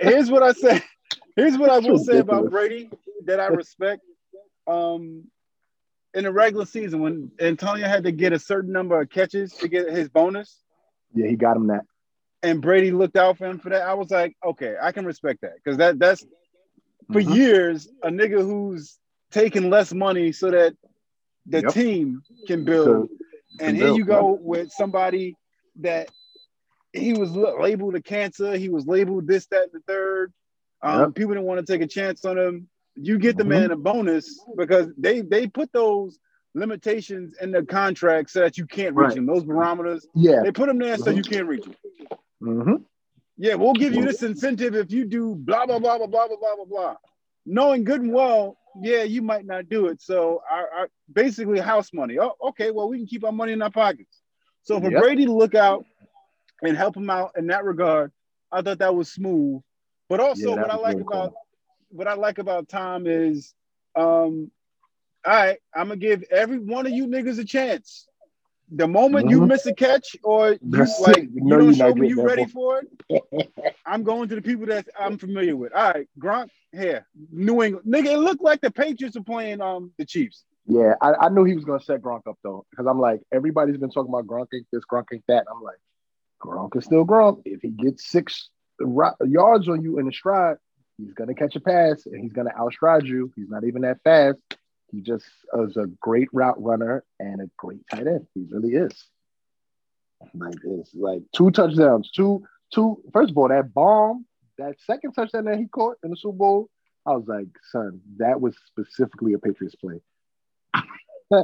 Here's 0.00 0.30
what 0.30 0.42
I 0.42 0.52
say. 0.52 0.82
Here's 1.36 1.56
what 1.56 1.70
I 1.70 1.78
will 1.78 1.98
say 1.98 2.18
about 2.18 2.50
Brady 2.50 2.90
that 3.26 3.40
I 3.40 3.46
respect. 3.46 4.02
Um, 4.66 5.24
in 6.14 6.24
the 6.24 6.32
regular 6.32 6.66
season, 6.66 7.00
when 7.00 7.30
Antonio 7.40 7.88
had 7.88 8.04
to 8.04 8.12
get 8.12 8.32
a 8.32 8.38
certain 8.38 8.72
number 8.72 9.00
of 9.00 9.08
catches 9.08 9.52
to 9.54 9.68
get 9.68 9.90
his 9.90 10.08
bonus. 10.08 10.58
Yeah, 11.14 11.28
he 11.28 11.36
got 11.36 11.56
him 11.56 11.68
that. 11.68 11.84
And 12.42 12.60
Brady 12.60 12.90
looked 12.90 13.16
out 13.16 13.38
for 13.38 13.46
him 13.46 13.58
for 13.58 13.70
that. 13.70 13.82
I 13.82 13.94
was 13.94 14.10
like, 14.10 14.36
okay, 14.44 14.74
I 14.80 14.92
can 14.92 15.06
respect 15.06 15.40
that 15.42 15.54
because 15.62 15.78
that 15.78 15.98
that's 15.98 16.24
for 17.12 17.20
mm-hmm. 17.20 17.32
years 17.32 17.88
a 18.02 18.08
nigga 18.08 18.40
who's 18.40 18.98
taking 19.30 19.70
less 19.70 19.92
money 19.92 20.32
so 20.32 20.50
that 20.50 20.74
the 21.46 21.62
yep. 21.62 21.72
team 21.72 22.22
can 22.46 22.64
build. 22.64 22.86
So, 22.86 23.08
and 23.60 23.76
here 23.76 23.86
build. 23.86 23.98
you 23.98 24.04
go 24.04 24.38
with 24.40 24.70
somebody 24.70 25.36
that 25.80 26.08
he 26.92 27.14
was 27.14 27.30
labeled 27.30 27.94
a 27.94 28.02
cancer. 28.02 28.56
He 28.56 28.68
was 28.68 28.86
labeled 28.86 29.26
this, 29.26 29.46
that, 29.46 29.64
and 29.64 29.72
the 29.72 29.80
third. 29.86 30.32
Um, 30.82 31.00
yep. 31.00 31.14
People 31.14 31.34
didn't 31.34 31.46
want 31.46 31.64
to 31.64 31.72
take 31.72 31.82
a 31.82 31.86
chance 31.86 32.24
on 32.24 32.38
him. 32.38 32.68
You 32.94 33.18
get 33.18 33.36
the 33.36 33.42
mm-hmm. 33.42 33.50
man 33.50 33.70
a 33.70 33.76
bonus 33.76 34.40
because 34.56 34.88
they 34.98 35.22
they 35.22 35.46
put 35.46 35.72
those 35.72 36.18
limitations 36.54 37.34
in 37.40 37.50
the 37.50 37.62
contract 37.62 38.30
so 38.30 38.40
that 38.40 38.58
you 38.58 38.66
can't 38.66 38.94
reach 38.94 39.08
right. 39.08 39.14
them. 39.14 39.26
Those 39.26 39.44
barometers, 39.44 40.06
yeah, 40.14 40.42
they 40.42 40.52
put 40.52 40.66
them 40.66 40.78
there 40.78 40.94
mm-hmm. 40.94 41.02
so 41.02 41.10
you 41.10 41.22
can't 41.22 41.46
reach 41.46 41.64
them. 41.64 41.74
Mm-hmm. 42.42 42.74
Yeah, 43.42 43.56
we'll 43.56 43.72
give 43.72 43.92
you 43.92 44.04
this 44.04 44.22
incentive 44.22 44.76
if 44.76 44.92
you 44.92 45.04
do 45.04 45.34
blah 45.34 45.66
blah 45.66 45.80
blah 45.80 45.98
blah 45.98 46.06
blah 46.06 46.28
blah 46.28 46.36
blah 46.36 46.56
blah 46.56 46.64
blah. 46.64 46.96
Knowing 47.44 47.82
good 47.82 48.00
and 48.00 48.12
well, 48.12 48.56
yeah, 48.80 49.02
you 49.02 49.20
might 49.20 49.44
not 49.44 49.68
do 49.68 49.88
it. 49.88 50.00
So 50.00 50.40
our, 50.48 50.68
our 50.70 50.88
basically 51.12 51.58
house 51.58 51.92
money. 51.92 52.20
Oh, 52.20 52.34
okay, 52.50 52.70
well 52.70 52.88
we 52.88 52.98
can 52.98 53.06
keep 53.08 53.24
our 53.24 53.32
money 53.32 53.52
in 53.52 53.60
our 53.60 53.70
pockets. 53.70 54.22
So 54.62 54.80
for 54.80 54.92
yep. 54.92 55.02
Brady 55.02 55.24
to 55.24 55.32
look 55.32 55.56
out 55.56 55.84
and 56.62 56.76
help 56.76 56.96
him 56.96 57.10
out 57.10 57.32
in 57.36 57.48
that 57.48 57.64
regard, 57.64 58.12
I 58.52 58.62
thought 58.62 58.78
that 58.78 58.94
was 58.94 59.10
smooth. 59.10 59.60
But 60.08 60.20
also, 60.20 60.50
yeah, 60.50 60.60
what 60.60 60.70
I 60.70 60.76
like 60.76 60.94
really 60.94 61.02
about 61.02 61.30
cool 61.32 61.42
what 61.88 62.06
I 62.06 62.14
like 62.14 62.38
about 62.38 62.68
Tom 62.68 63.08
is, 63.08 63.54
um, 63.96 64.52
all 65.26 65.32
right, 65.32 65.58
I'm 65.74 65.88
gonna 65.88 65.96
give 65.96 66.22
every 66.30 66.60
one 66.60 66.86
of 66.86 66.92
you 66.92 67.08
niggas 67.08 67.40
a 67.40 67.44
chance. 67.44 68.06
The 68.74 68.88
moment 68.88 69.26
mm-hmm. 69.26 69.30
you 69.30 69.46
miss 69.46 69.66
a 69.66 69.74
catch 69.74 70.16
or 70.22 70.52
you 70.52 70.86
like 71.00 71.28
you, 71.32 71.48
don't 71.48 71.74
show 71.74 71.94
me 71.94 72.08
you 72.08 72.22
ready 72.22 72.46
for 72.46 72.82
it, 73.08 73.72
I'm 73.86 74.02
going 74.02 74.28
to 74.28 74.34
the 74.34 74.42
people 74.42 74.66
that 74.66 74.88
I'm 74.98 75.18
familiar 75.18 75.56
with. 75.56 75.72
All 75.72 75.92
right, 75.92 76.08
Gronk 76.18 76.48
here, 76.72 77.06
New 77.30 77.62
England, 77.62 77.86
nigga. 77.86 78.14
It 78.14 78.18
looked 78.18 78.42
like 78.42 78.60
the 78.60 78.70
Patriots 78.70 79.16
are 79.16 79.22
playing 79.22 79.60
um 79.60 79.92
the 79.98 80.06
Chiefs. 80.06 80.44
Yeah, 80.66 80.94
I, 81.00 81.12
I 81.12 81.28
knew 81.28 81.44
he 81.44 81.54
was 81.54 81.64
gonna 81.64 81.82
set 81.82 82.00
Gronk 82.00 82.26
up 82.26 82.38
though, 82.42 82.64
because 82.70 82.86
I'm 82.86 83.00
like 83.00 83.20
everybody's 83.32 83.76
been 83.76 83.90
talking 83.90 84.12
about 84.12 84.26
Gronk 84.26 84.48
ain't 84.54 84.66
this, 84.72 84.84
Gronk 84.90 85.06
ain't 85.12 85.24
that. 85.28 85.46
I'm 85.50 85.62
like, 85.62 85.78
Gronk 86.40 86.76
is 86.76 86.84
still 86.84 87.04
Gronk. 87.04 87.42
If 87.44 87.60
he 87.62 87.68
gets 87.68 88.08
six 88.08 88.48
yards 88.80 89.68
on 89.68 89.82
you 89.82 89.98
in 89.98 90.08
a 90.08 90.12
stride, 90.12 90.56
He's 90.98 91.14
gonna 91.14 91.34
catch 91.34 91.56
a 91.56 91.60
pass 91.60 92.06
and 92.06 92.22
he's 92.22 92.32
gonna 92.32 92.52
outstride 92.56 93.04
you. 93.04 93.32
He's 93.36 93.48
not 93.48 93.64
even 93.64 93.82
that 93.82 94.02
fast. 94.02 94.38
He 94.92 95.00
just 95.00 95.24
is 95.58 95.76
a 95.76 95.86
great 96.00 96.28
route 96.32 96.62
runner 96.62 97.04
and 97.18 97.40
a 97.40 97.50
great 97.56 97.80
tight 97.90 98.06
end. 98.06 98.26
He 98.34 98.44
really 98.50 98.74
is. 98.74 98.92
Like 100.34 100.54
this, 100.62 100.90
like 100.94 101.22
two 101.34 101.50
touchdowns, 101.50 102.10
two, 102.12 102.44
two. 102.72 103.02
First 103.12 103.30
of 103.30 103.38
all, 103.38 103.48
that 103.48 103.74
bomb, 103.74 104.24
that 104.58 104.76
second 104.86 105.12
touchdown 105.14 105.46
that 105.46 105.58
he 105.58 105.66
caught 105.66 105.96
in 106.04 106.10
the 106.10 106.16
Super 106.16 106.36
Bowl, 106.36 106.70
I 107.04 107.12
was 107.12 107.24
like, 107.26 107.48
son, 107.72 108.00
that 108.18 108.40
was 108.40 108.54
specifically 108.66 109.32
a 109.32 109.38
Patriots 109.38 109.74
play. 109.74 110.00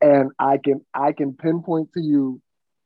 and 0.00 0.30
I 0.38 0.58
can 0.58 0.84
I 0.94 1.12
can 1.12 1.32
pinpoint 1.32 1.92
to 1.94 2.00
you 2.00 2.40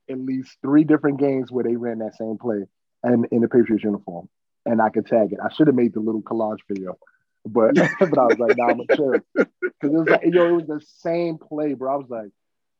at 0.08 0.18
least 0.18 0.56
three 0.62 0.84
different 0.84 1.18
games 1.18 1.52
where 1.52 1.64
they 1.64 1.76
ran 1.76 1.98
that 1.98 2.16
same 2.16 2.38
play 2.38 2.64
and 3.02 3.26
in 3.30 3.42
the 3.42 3.48
Patriots 3.48 3.84
uniform 3.84 4.28
and 4.66 4.80
I 4.80 4.88
could 4.88 5.06
tag 5.06 5.32
it. 5.32 5.38
I 5.42 5.52
should 5.52 5.66
have 5.66 5.76
made 5.76 5.94
the 5.94 6.00
little 6.00 6.22
collage 6.22 6.60
video, 6.68 6.98
but 7.44 7.74
but 8.00 8.18
I 8.18 8.26
was 8.26 8.38
like, 8.38 8.56
nah, 8.56 8.68
I'm 8.68 8.78
gonna 8.78 8.96
chill 8.96 9.20
because 9.34 9.48
it 9.82 9.90
was 9.90 10.08
like, 10.08 10.22
yo, 10.24 10.48
it 10.48 10.52
was 10.52 10.66
the 10.66 10.80
same 10.98 11.38
play, 11.38 11.74
bro. 11.74 11.92
I 11.92 11.96
was 11.96 12.10
like, 12.10 12.30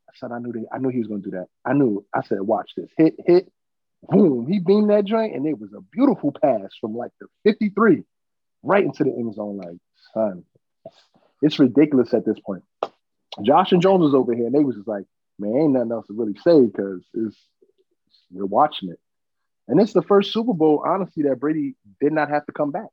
I 0.09 0.13
said, 0.17 0.33
I 0.33 0.39
knew 0.39 0.53
that, 0.53 0.67
I 0.73 0.79
knew 0.79 0.89
he 0.89 0.99
was 0.99 1.09
gonna 1.09 1.23
do 1.23 1.33
that. 1.33 1.47
I 1.65 1.73
knew. 1.73 2.05
I 2.15 2.23
said, 2.23 2.41
watch 2.41 2.73
this, 2.77 2.91
hit, 2.97 3.15
hit, 3.27 3.51
boom. 4.09 4.47
He 4.47 4.59
beamed 4.59 4.91
that 4.91 5.05
joint, 5.05 5.35
and 5.35 5.47
it 5.47 5.59
was 5.59 5.73
a 5.73 5.81
beautiful 5.81 6.33
pass 6.33 6.71
from 6.81 6.97
like 6.97 7.13
the 7.21 7.27
53 7.45 8.03
right 8.63 8.85
into 8.85 9.05
the 9.05 9.11
end 9.11 9.35
zone. 9.35 9.59
Like, 9.59 9.77
son, 10.13 10.45
it's 11.43 11.59
ridiculous 11.59 12.15
at 12.15 12.25
this 12.25 12.39
point. 12.41 12.63
Josh 13.43 13.73
and 13.73 13.83
Jones 13.83 14.03
was 14.03 14.15
over 14.15 14.35
here, 14.35 14.47
and 14.47 14.55
they 14.55 14.65
was 14.65 14.77
just 14.77 14.89
like, 14.89 15.05
man, 15.39 15.57
ain't 15.57 15.73
nothing 15.73 15.93
else 15.93 16.07
to 16.07 16.15
really 16.15 16.37
say 16.45 16.65
because 16.65 17.03
it's 17.15 17.37
we're 18.31 18.47
watching 18.47 18.91
it. 18.91 18.99
And 19.69 19.81
it's 19.81 19.93
the 19.93 20.03
first 20.03 20.33
Super 20.33 20.53
Bowl, 20.53 20.85
honestly, 20.87 21.23
that 21.25 21.41
Brady 21.41 21.75
did 22.01 22.13
not 22.13 22.29
have 22.29 22.45
to 22.47 22.53
come 22.53 22.71
back. 22.71 22.91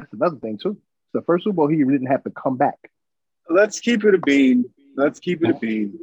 That's 0.00 0.12
another 0.12 0.36
thing, 0.36 0.58
too. 0.58 0.70
It's 0.70 1.12
the 1.12 1.22
first 1.22 1.44
Super 1.44 1.54
Bowl 1.54 1.68
he 1.68 1.78
didn't 1.78 2.06
have 2.06 2.24
to 2.24 2.30
come 2.30 2.56
back. 2.56 2.90
Let's 3.48 3.80
keep 3.80 4.04
it 4.04 4.14
a 4.14 4.18
bean. 4.18 4.64
Let's 4.96 5.20
keep 5.20 5.44
it 5.44 5.50
a 5.50 5.54
bean. 5.54 5.98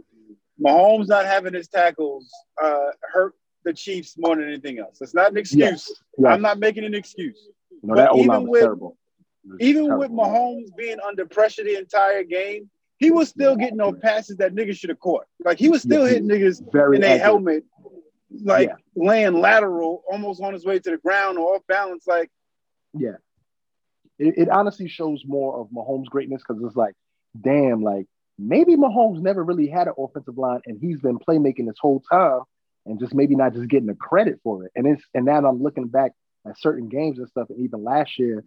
Mahomes 0.62 1.08
not 1.08 1.26
having 1.26 1.54
his 1.54 1.68
tackles 1.68 2.30
uh, 2.62 2.92
hurt 3.02 3.34
the 3.64 3.74
Chiefs 3.74 4.16
more 4.18 4.36
than 4.36 4.48
anything 4.48 4.80
else. 4.80 5.00
It's 5.02 5.14
not 5.14 5.32
an 5.32 5.38
excuse. 5.38 5.60
Yes. 5.60 5.92
Yes. 6.18 6.32
I'm 6.34 6.42
not 6.42 6.60
making 6.60 6.84
an 6.84 6.96
excuse. 6.96 7.40
No, 7.84 7.96
that 7.96 8.16
even 8.16 8.48
with, 8.48 8.62
terrible. 8.62 8.98
Even 9.60 9.86
terrible. 9.86 10.00
with 10.00 10.12
Mahomes 10.12 10.76
being 10.76 10.98
under 11.06 11.26
pressure 11.26 11.64
the 11.64 11.78
entire 11.78 12.24
game, 12.24 12.70
he 12.98 13.12
was 13.12 13.30
still 13.30 13.56
getting 13.56 13.78
those 13.78 14.00
passes 14.02 14.38
that 14.38 14.56
niggas 14.56 14.78
should 14.78 14.90
have 14.90 15.00
caught. 15.00 15.26
Like 15.44 15.60
he 15.60 15.70
was 15.70 15.84
still 15.84 16.06
hitting 16.06 16.28
niggas 16.28 16.64
Very 16.72 16.98
in 16.98 17.04
a 17.04 17.18
helmet 17.18 17.64
like 18.44 18.70
yeah. 18.70 18.76
laying 18.96 19.40
lateral, 19.40 20.04
almost 20.10 20.42
on 20.42 20.54
his 20.54 20.66
way 20.66 20.80
to 20.80 20.92
the 20.92 20.98
ground 20.98 21.38
or 21.38 21.56
off 21.56 21.62
balance. 21.68 22.06
Like, 22.08 22.30
yeah, 22.94 23.18
it, 24.20 24.38
it 24.38 24.50
honestly 24.50 24.88
shows 24.88 25.24
more 25.26 25.60
of 25.60 25.68
Mahomes' 25.70 26.06
greatness 26.06 26.44
because 26.48 26.62
it's 26.64 26.76
like, 26.76 26.94
damn, 27.40 27.84
like 27.84 28.06
maybe 28.38 28.76
Mahomes 28.76 29.22
never 29.22 29.44
really 29.44 29.68
had 29.68 29.88
an 29.88 29.94
offensive 29.98 30.38
line 30.38 30.62
and 30.66 30.80
he's 30.80 31.00
been 31.00 31.20
playmaking 31.20 31.68
this 31.68 31.78
whole 31.80 32.02
time 32.12 32.42
and 32.86 33.00
just 33.00 33.14
maybe 33.14 33.36
not 33.36 33.54
just 33.54 33.68
getting 33.68 33.88
the 33.88 33.96
credit 33.96 34.40
for 34.44 34.66
it. 34.66 34.72
And 34.76 34.88
it's 34.88 35.04
and 35.14 35.26
now 35.26 35.38
I'm 35.46 35.62
looking 35.62 35.88
back 35.88 36.12
at 36.48 36.58
certain 36.60 36.88
games 36.88 37.20
and 37.20 37.28
stuff, 37.28 37.50
and 37.50 37.60
even 37.60 37.84
last 37.84 38.18
year 38.18 38.44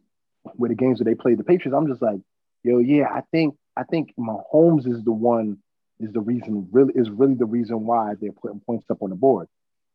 with 0.56 0.70
the 0.70 0.74
games 0.74 0.98
that 0.98 1.04
they 1.04 1.14
played 1.14 1.38
the 1.38 1.44
Patriots, 1.44 1.76
I'm 1.76 1.88
just 1.88 2.02
like, 2.02 2.20
yo, 2.62 2.78
yeah, 2.78 3.06
I 3.12 3.22
think 3.30 3.56
I 3.76 3.84
think 3.84 4.14
Mahomes 4.18 4.86
is 4.86 5.02
the 5.04 5.12
one 5.12 5.58
is 5.98 6.12
the 6.12 6.20
reason 6.20 6.68
really 6.72 6.92
is 6.94 7.10
really 7.10 7.34
the 7.34 7.44
reason 7.44 7.84
why 7.84 8.14
they're 8.20 8.32
putting 8.32 8.60
points 8.60 8.86
up 8.90 9.02
on 9.02 9.10
the 9.10 9.16
board. 9.16 9.48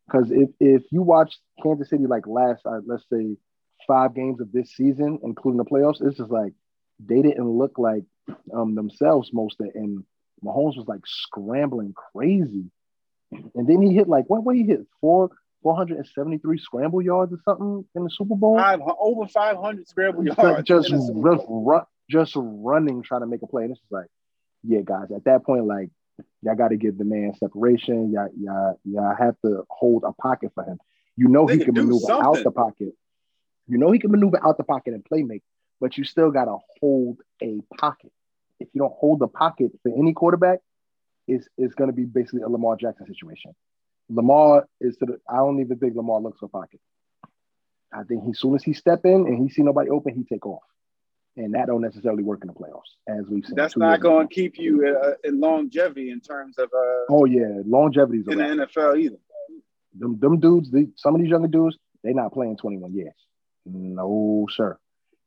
Because 0.06 0.30
if 0.32 0.50
if 0.60 0.84
you 0.92 1.02
watch 1.02 1.36
Kansas 1.64 1.90
City 1.90 2.06
like 2.06 2.28
last, 2.28 2.62
uh, 2.66 2.82
let's 2.86 3.04
say 3.12 3.38
five 3.88 4.14
games 4.14 4.42
of 4.42 4.52
this 4.52 4.72
season, 4.72 5.20
including 5.24 5.58
the 5.58 5.66
playoffs, 5.66 6.06
it's 6.06 6.18
just 6.18 6.32
like 6.32 6.54
they 7.00 7.22
didn't 7.22 7.50
look 7.50 7.78
like 7.78 8.04
um, 8.54 8.76
themselves 8.76 9.32
most 9.34 9.60
of. 9.60 9.68
And 9.76 10.04
Mahomes 10.44 10.78
was 10.78 10.86
like 10.88 11.02
scrambling 11.06 11.94
crazy. 11.94 12.66
And 13.32 13.68
then 13.68 13.82
he 13.82 13.94
hit 13.94 14.08
like 14.08 14.26
what? 14.28 14.44
What 14.44 14.56
he 14.56 14.64
hit 14.64 14.86
four 15.02 15.30
473 15.64 16.60
scramble 16.60 17.02
yards 17.02 17.34
or 17.34 17.40
something 17.44 17.86
in 17.96 18.04
the 18.04 18.10
Super 18.10 18.36
Bowl. 18.36 18.58
Five, 18.58 18.82
over 19.00 19.28
500 19.28 19.88
scramble 19.88 20.24
yards. 20.26 20.68
Just 20.68 20.94
run, 21.10 21.82
just 22.10 22.34
running, 22.36 23.02
trying 23.02 23.22
to 23.22 23.28
make 23.28 23.42
a 23.42 23.48
play. 23.48 23.64
And 23.64 23.72
it's 23.72 23.82
just 23.82 23.92
like, 23.92 24.08
yeah, 24.64 24.82
guys. 24.86 25.08
At 25.14 25.26
that 25.26 25.44
point, 25.44 25.66
like 25.66 25.90
Y'all 26.42 26.56
got 26.56 26.70
to 26.70 26.78
give 26.78 26.98
the 26.98 27.04
man 27.04 27.34
separation. 27.40 28.12
Y'all, 28.12 28.30
y'all, 28.40 28.80
y'all 28.84 29.16
have 29.18 29.36
to 29.44 29.64
hold 29.70 30.04
a 30.06 30.14
pocket 30.14 30.52
for 30.54 30.64
him. 30.64 30.80
You 31.18 31.28
know 31.28 31.48
they 31.48 31.58
he 31.58 31.66
can 31.66 31.74
maneuver 31.74 32.06
something. 32.06 32.26
out 32.26 32.44
the 32.44 32.52
pocket. 32.52 32.94
You 33.68 33.78
know 33.78 33.92
he 33.92 34.00
can 34.00 34.12
maneuver 34.12 34.40
out 34.46 34.58
the 34.58 34.64
pocket 34.64 34.94
and 34.94 35.04
play 35.04 35.24
make, 35.24 35.44
but 35.82 35.98
you 35.98 36.04
still 36.04 36.32
got 36.32 36.46
to 36.46 36.58
hold 36.80 37.18
a 37.42 37.60
pocket. 37.78 38.12
If 38.60 38.70
you 38.74 38.80
don't 38.80 38.94
hold 38.94 39.20
the 39.20 39.28
pocket 39.28 39.72
for 39.84 39.92
any 39.98 40.14
quarterback, 40.14 40.60
it's, 41.28 41.48
it's 41.58 41.74
going 41.74 41.90
to 41.90 41.96
be 41.96 42.06
basically 42.06 42.42
a 42.42 42.50
Lamar 42.50 42.76
Jackson 42.78 43.08
situation. 43.08 43.54
Lamar 44.10 44.68
is 44.80 44.96
to 44.98 45.06
the, 45.06 45.20
I 45.28 45.38
don't 45.38 45.60
even 45.60 45.78
think 45.80 45.96
Lamar 45.96 46.22
looks 46.22 46.40
for 46.40 46.48
pocket. 46.48 46.80
I 47.92 48.04
think 48.04 48.24
he, 48.24 48.32
as 48.32 48.40
soon 48.40 48.56
as 48.56 48.64
he 48.64 48.74
step 48.74 49.02
in 49.06 49.26
and 49.28 49.42
he 49.42 49.50
see 49.50 49.64
nobody 49.64 49.90
open, 49.90 50.14
he 50.14 50.24
take 50.24 50.46
off 50.46 50.62
and 51.38 51.54
that 51.54 51.68
don't 51.68 51.82
necessarily 51.82 52.24
work 52.24 52.40
in 52.42 52.48
the 52.48 52.54
playoffs, 52.54 52.96
as 53.08 53.26
we've 53.28 53.46
seen. 53.46 53.56
That's 53.56 53.76
not 53.76 54.00
going 54.00 54.28
to 54.28 54.34
keep 54.34 54.58
you 54.58 54.88
uh, 54.88 55.14
in 55.24 55.40
longevity 55.40 56.10
in 56.10 56.22
terms 56.22 56.58
of. 56.58 56.66
Uh, 56.74 57.06
oh 57.10 57.26
yeah, 57.26 57.62
longevity 57.66 58.24
in 58.28 58.38
the 58.38 58.44
NFL 58.44 59.00
either. 59.00 59.18
Them, 59.98 60.18
them 60.20 60.40
dudes, 60.40 60.72
they, 60.72 60.88
some 60.96 61.16
of 61.16 61.22
these 61.22 61.30
younger 61.30 61.48
dudes, 61.48 61.78
they're 62.04 62.14
not 62.14 62.34
playing 62.34 62.58
21 62.58 62.94
years. 62.94 63.14
No, 63.66 64.48
sir. 64.50 64.78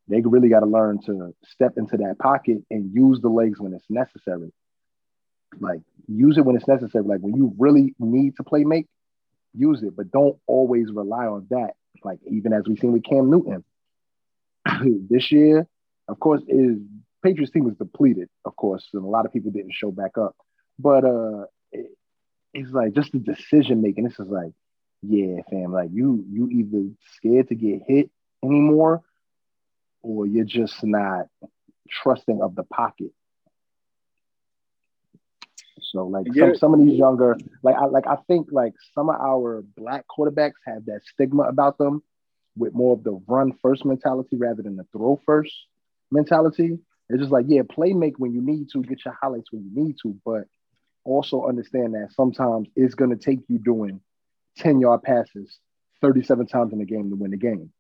They 0.09 0.21
really 0.21 0.49
got 0.49 0.61
to 0.61 0.67
learn 0.67 1.01
to 1.03 1.35
step 1.45 1.75
into 1.77 1.99
that 1.99 2.19
pocket 2.19 2.59
and 2.71 2.95
use 2.95 3.21
the 3.21 3.29
legs 3.29 3.61
when 3.61 3.75
it's 3.75 3.85
necessary. 3.91 4.53
Like 5.61 5.81
use 6.07 6.39
it 6.39 6.45
when 6.45 6.57
it's 6.57 6.69
necessary. 6.69 7.05
Like 7.05 7.21
when 7.21 7.35
you 7.35 7.55
really 7.59 7.95
need 7.99 8.37
to 8.37 8.43
play 8.43 8.65
make, 8.65 8.87
use 9.55 9.83
it, 9.83 9.97
but 9.97 10.11
don't 10.11 10.39
always 10.47 10.91
rely 10.93 11.27
on 11.27 11.47
that. 11.51 11.73
Like 12.05 12.21
even 12.31 12.53
as 12.53 12.65
we've 12.67 12.79
seen 12.79 12.93
with 12.93 13.05
Cam 13.05 13.31
Newton 13.31 13.65
this 15.11 15.31
year, 15.31 15.67
of 16.07 16.19
course, 16.21 16.43
is 16.49 16.79
Patriots 17.23 17.53
team 17.53 17.65
was 17.65 17.75
depleted, 17.75 18.29
of 18.45 18.57
course, 18.57 18.89
and 18.95 19.05
a 19.05 19.09
lot 19.09 19.27
of 19.27 19.33
people 19.33 19.51
didn't 19.51 19.75
show 19.75 19.91
back 19.91 20.17
up. 20.17 20.37
But 20.79 21.05
uh, 21.05 21.45
it, 21.73 21.91
it's 22.55 22.71
like 22.71 22.93
just 22.95 23.13
the 23.13 23.19
decision 23.19 23.83
making. 23.83 24.05
This 24.05 24.19
is 24.19 24.29
like, 24.29 24.53
yeah, 25.03 25.43
fam, 25.51 25.73
like 25.73 25.91
you 25.93 26.25
you 26.31 26.49
either 26.49 26.91
scared 27.17 27.49
to 27.49 27.55
get 27.55 27.83
hit 27.87 28.11
anymore, 28.43 29.03
or 30.03 30.27
you're 30.27 30.45
just 30.45 30.83
not 30.85 31.27
trusting 31.91 32.41
of 32.43 32.55
the 32.55 32.65
pocket. 32.65 33.13
So 35.81 36.07
like 36.07 36.27
some, 36.35 36.57
some 36.57 36.75
of 36.75 36.81
these 36.81 36.99
younger, 36.99 37.37
like 37.63 37.77
I 37.77 37.87
like 37.87 38.07
I 38.07 38.17
think 38.27 38.49
like 38.51 38.75
some 38.95 39.09
of 39.09 39.17
our 39.21 39.63
black 39.77 40.05
quarterbacks 40.07 40.61
have 40.67 40.87
that 40.87 41.01
stigma 41.05 41.45
about 41.45 41.79
them 41.79 42.03
with 42.57 42.75
more 42.75 42.95
of 42.95 43.05
the 43.05 43.21
run 43.27 43.53
first 43.63 43.85
mentality 43.85 44.37
rather 44.37 44.63
than 44.63 44.77
the 44.77 44.85
throw 44.93 45.21
first 45.25 45.55
mentality. 46.11 46.79
It's 47.09 47.21
just 47.21 47.33
like, 47.33 47.47
yeah, 47.49 47.63
play 47.69 47.95
make 47.95 48.19
when 48.19 48.33
you 48.33 48.43
need 48.43 48.69
to, 48.73 48.83
get 48.83 49.05
your 49.05 49.17
highlights 49.21 49.51
when 49.51 49.65
you 49.65 49.85
need 49.85 49.97
to, 50.03 50.15
but 50.25 50.45
also 51.05 51.47
understand 51.47 51.95
that 51.95 52.13
sometimes 52.13 52.69
it's 52.77 52.95
gonna 52.95 53.17
take 53.17 53.41
you 53.49 53.59
doing 53.59 54.01
10 54.59 54.81
yard 54.81 55.03
passes 55.03 55.59
37 56.03 56.47
times 56.47 56.73
in 56.73 56.81
the 56.81 56.85
game 56.85 57.09
to 57.11 57.17
win 57.17 57.31
the 57.31 57.37
game. 57.37 57.73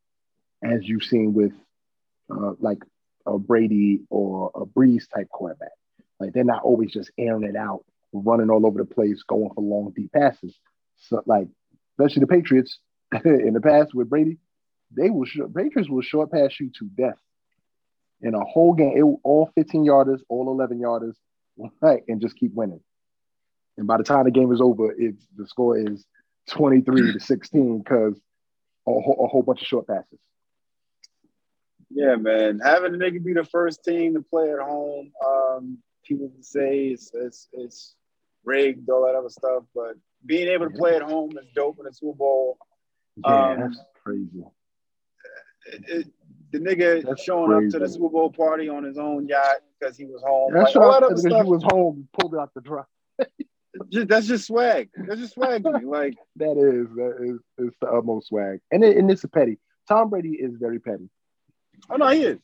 As 0.62 0.86
you've 0.88 1.04
seen 1.04 1.34
with 1.34 1.52
uh, 2.30 2.52
like 2.58 2.78
a 3.28 3.38
Brady 3.38 4.00
or 4.10 4.50
a 4.54 4.64
Brees 4.64 5.04
type 5.12 5.28
quarterback. 5.28 5.72
Like 6.18 6.32
they're 6.32 6.44
not 6.44 6.62
always 6.62 6.92
just 6.92 7.10
airing 7.18 7.44
it 7.44 7.56
out, 7.56 7.84
running 8.12 8.50
all 8.50 8.66
over 8.66 8.78
the 8.78 8.84
place, 8.84 9.22
going 9.22 9.50
for 9.54 9.62
long 9.62 9.92
deep 9.94 10.12
passes. 10.12 10.58
So 10.96 11.22
like, 11.26 11.48
especially 11.92 12.20
the 12.20 12.26
Patriots 12.26 12.80
in 13.24 13.52
the 13.54 13.60
past 13.60 13.94
with 13.94 14.10
Brady, 14.10 14.38
they 14.90 15.10
will 15.10 15.26
sh- 15.26 15.40
Patriots 15.54 15.90
will 15.90 16.02
short 16.02 16.32
pass 16.32 16.58
you 16.58 16.70
to 16.78 16.86
death 16.86 17.18
in 18.20 18.34
a 18.34 18.44
whole 18.44 18.74
game. 18.74 18.96
It 18.96 19.02
all 19.22 19.50
15 19.54 19.84
yarders, 19.84 20.20
all 20.28 20.50
11 20.50 20.80
yarders, 20.80 21.14
right, 21.80 22.02
and 22.08 22.20
just 22.20 22.36
keep 22.36 22.54
winning. 22.54 22.80
And 23.76 23.86
by 23.86 23.98
the 23.98 24.04
time 24.04 24.24
the 24.24 24.32
game 24.32 24.52
is 24.52 24.60
over, 24.60 24.92
it's 24.96 25.24
the 25.36 25.46
score 25.46 25.78
is 25.78 26.04
23 26.48 27.12
to 27.12 27.20
16 27.20 27.78
because 27.78 28.20
a, 28.88 28.90
a 28.90 29.28
whole 29.28 29.44
bunch 29.46 29.60
of 29.60 29.68
short 29.68 29.86
passes. 29.86 30.18
Yeah, 31.90 32.16
man. 32.16 32.61
Having 32.62 32.92
the 32.92 32.98
nigga 32.98 33.22
be 33.22 33.33
the 33.33 33.44
first 33.44 33.85
team 33.85 34.14
to 34.14 34.22
play 34.22 34.51
at 34.51 34.59
home, 34.59 35.11
um, 35.24 35.79
people 36.05 36.31
say 36.40 36.88
it's, 36.88 37.11
it's, 37.14 37.48
it's 37.53 37.94
rigged, 38.44 38.88
all 38.90 39.07
that 39.07 39.14
other 39.14 39.31
stuff, 39.31 39.64
but 39.74 39.94
being 40.24 40.48
able 40.48 40.70
to 40.70 40.77
play 40.77 40.96
at 40.96 41.03
home 41.03 41.31
is 41.38 41.46
dope 41.55 41.79
in 41.79 41.85
the 41.85 41.92
Super 41.92 42.16
Bowl. 42.16 42.59
Yeah, 43.24 43.51
um, 43.51 43.61
that's 43.61 43.81
crazy. 44.03 44.44
It, 45.72 45.85
it, 45.88 46.07
the 46.51 46.59
nigga 46.59 47.05
that's 47.05 47.22
showing 47.22 47.51
crazy. 47.51 47.66
up 47.66 47.72
to 47.72 47.79
the 47.81 47.92
Super 47.92 48.09
Bowl 48.09 48.31
party 48.31 48.68
on 48.68 48.85
his 48.85 48.98
own 48.98 49.27
yacht 49.27 49.57
because 49.79 49.96
he 49.96 50.07
was 50.07 50.22
home. 50.22 50.53
That's 50.55 50.74
like, 50.74 50.85
right, 50.85 51.01
because 51.09 51.24
he 51.24 51.31
was 51.31 51.62
home, 51.64 52.09
pulled 52.18 52.35
out 52.35 52.53
the 52.55 52.85
just, 53.92 54.09
that's 54.09 54.27
just 54.27 54.46
swag. 54.46 54.88
That's 54.96 55.20
just 55.20 55.35
swag 55.35 55.64
to 55.64 55.72
me. 55.72 55.85
Like 55.85 56.14
that 56.37 56.57
is 56.57 56.88
that 56.96 57.16
is 57.20 57.40
it's 57.59 57.77
the 57.81 57.88
utmost 57.88 58.29
swag, 58.29 58.61
and 58.70 58.83
it, 58.83 58.96
and 58.96 59.11
it's 59.11 59.24
a 59.24 59.29
petty. 59.29 59.59
Tom 59.88 60.11
Brady 60.11 60.33
is 60.33 60.55
very 60.57 60.79
petty. 60.79 61.09
Oh 61.90 61.96
no, 61.96 62.08
he 62.08 62.22
is. 62.22 62.38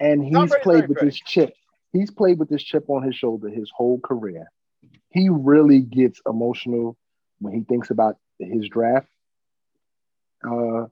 And 0.00 0.24
he's 0.24 0.54
played 0.62 0.88
with 0.88 1.00
this 1.00 1.16
chip. 1.16 1.52
He's 1.92 2.10
played 2.10 2.38
with 2.38 2.48
this 2.48 2.62
chip 2.62 2.88
on 2.88 3.02
his 3.02 3.16
shoulder 3.16 3.48
his 3.48 3.70
whole 3.74 4.00
career. 4.00 4.50
He 5.10 5.28
really 5.30 5.80
gets 5.80 6.20
emotional 6.26 6.96
when 7.40 7.54
he 7.54 7.62
thinks 7.62 7.90
about 7.90 8.16
his 8.38 8.68
draft 8.68 9.08
uh, 10.44 10.86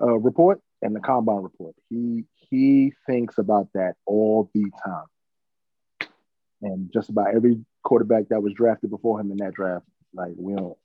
uh, 0.00 0.18
report 0.18 0.60
and 0.80 0.94
the 0.94 1.00
combine 1.00 1.42
report. 1.42 1.74
He 1.90 2.24
he 2.34 2.92
thinks 3.06 3.38
about 3.38 3.68
that 3.74 3.94
all 4.06 4.50
the 4.54 4.70
time. 4.84 6.08
And 6.62 6.92
just 6.92 7.08
about 7.08 7.34
every 7.34 7.64
quarterback 7.82 8.28
that 8.28 8.42
was 8.42 8.52
drafted 8.54 8.90
before 8.90 9.20
him 9.20 9.32
in 9.32 9.38
that 9.38 9.54
draft, 9.54 9.84
like 10.14 10.32
we 10.36 10.54
don't 10.54 10.76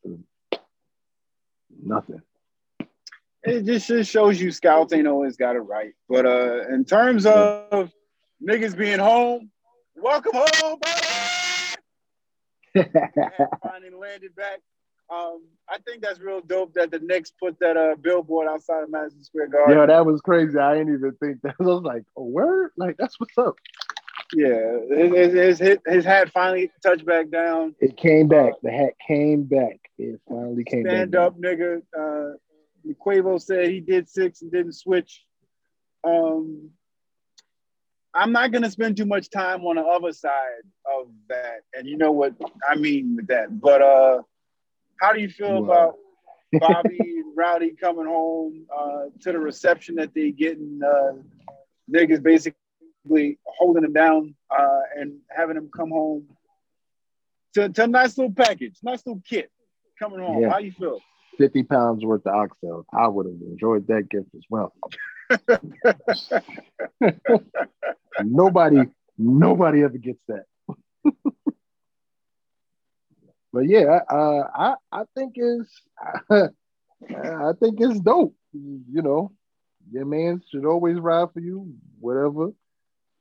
nothing 1.84 2.22
it 3.44 3.66
just, 3.66 3.88
just 3.88 4.12
shows 4.12 4.40
you 4.40 4.52
scouts 4.52 4.94
ain't 4.94 5.08
always 5.08 5.38
got 5.38 5.56
it 5.56 5.60
right. 5.60 5.94
But 6.10 6.26
uh, 6.26 6.68
in 6.70 6.86
terms 6.86 7.26
of 7.26 7.92
niggas 8.46 8.78
being 8.78 9.00
home, 9.00 9.52
welcome 9.96 10.34
home, 10.34 10.80
finally 13.64 13.90
landed 13.90 14.36
back. 14.36 14.60
Um, 15.10 15.44
I 15.70 15.78
think 15.86 16.02
that's 16.02 16.20
real 16.20 16.42
dope 16.42 16.74
that 16.74 16.92
the 16.92 17.00
Knicks 17.00 17.32
put 17.32 17.58
that 17.60 17.78
uh, 17.78 17.96
billboard 17.96 18.48
outside 18.48 18.84
of 18.84 18.92
Madison 18.92 19.24
Square 19.24 19.48
Garden. 19.48 19.78
Yeah, 19.78 19.86
that 19.86 20.06
was 20.06 20.20
crazy. 20.20 20.58
I 20.58 20.76
didn't 20.76 20.96
even 20.96 21.14
think 21.14 21.42
that. 21.44 21.56
I 21.60 21.64
was 21.64 21.84
like, 21.84 22.04
a 22.18 22.22
word? 22.22 22.72
Like, 22.76 22.98
that's 22.98 23.18
what's 23.20 23.38
up. 23.38 23.56
Yeah, 24.34 24.80
his, 24.90 25.34
his, 25.34 25.60
his, 25.60 25.78
his 25.86 26.06
hat 26.06 26.30
finally 26.34 26.70
touched 26.84 27.06
back 27.06 27.30
down. 27.30 27.74
It 27.80 27.96
came 27.96 28.28
back. 28.28 28.54
The 28.62 28.72
hat 28.72 28.94
came 29.08 29.44
back. 29.44 29.80
It 29.98 30.20
finally 30.28 30.66
came 30.66 30.84
Stand 30.84 31.12
back. 31.12 31.14
Stand 31.14 31.16
up, 31.16 31.42
down. 31.42 31.42
nigga. 31.42 31.82
Uh, 31.98 32.36
Quavo 32.96 33.42
said 33.42 33.70
he 33.70 33.80
did 33.80 34.10
six 34.10 34.42
and 34.42 34.52
didn't 34.52 34.74
switch. 34.74 35.24
Um, 36.04 36.72
I'm 38.14 38.32
not 38.32 38.52
gonna 38.52 38.72
spend 38.72 38.98
too 38.98 39.06
much 39.06 39.30
time 39.30 39.62
on 39.66 39.76
the 39.76 39.84
other 39.84 40.12
side 40.12 40.64
of 40.86 41.08
that, 41.30 41.62
and 41.74 41.88
you 41.88 41.98
know 41.98 42.12
what 42.12 42.34
I 42.68 42.76
mean 42.76 43.16
with 43.16 43.28
that. 43.28 43.60
But 43.60 43.82
uh, 43.82 44.22
how 45.00 45.14
do 45.14 45.22
you 45.22 45.30
feel 45.30 45.64
about 45.64 45.96
Bobby 46.54 46.98
and 47.00 47.36
Rowdy 47.36 47.76
coming 47.80 48.06
home 48.06 48.66
uh, 48.76 49.06
to 49.22 49.32
the 49.32 49.40
reception 49.40 49.96
that 49.96 50.14
they 50.14 50.32
getting? 50.32 50.80
Uh, 50.84 51.22
niggas 51.92 52.22
basically 52.22 53.40
holding 53.46 53.84
them 53.84 53.94
down 53.94 54.36
uh, 54.52 54.82
and 54.98 55.20
having 55.30 55.56
them 55.56 55.70
come 55.76 55.90
home 55.90 56.28
to, 57.54 57.70
to 57.70 57.84
a 57.84 57.88
nice 57.88 58.18
little 58.18 58.34
package, 58.34 58.78
nice 58.84 59.06
little 59.06 59.22
kit 59.28 59.50
coming 60.00 60.20
home. 60.20 60.42
Yeah. 60.42 60.50
How 60.50 60.60
you 60.60 60.72
feel? 60.72 61.00
50 61.38 61.64
pounds 61.64 62.06
worth 62.06 62.26
of 62.26 62.34
oxtails. 62.34 62.86
I 62.94 63.08
would 63.08 63.26
have 63.26 63.42
enjoyed 63.42 63.88
that 63.88 64.10
gift 64.10 64.30
as 64.36 64.44
well. 64.50 64.74
nobody, 68.24 68.82
nobody 69.18 69.84
ever 69.84 69.98
gets 69.98 70.20
that. 70.28 70.46
but 73.54 73.68
yeah, 73.68 74.00
uh, 74.10 74.44
I 74.56 74.76
I 74.92 75.04
think 75.16 75.34
it's 75.36 75.70
I 76.32 77.52
think 77.60 77.80
it's 77.80 78.00
dope. 78.00 78.36
You 78.54 79.02
know, 79.02 79.32
your 79.92 80.06
man 80.06 80.42
should 80.50 80.66
always 80.66 80.98
ride 80.98 81.32
for 81.34 81.40
you, 81.40 81.74
whatever. 82.00 82.48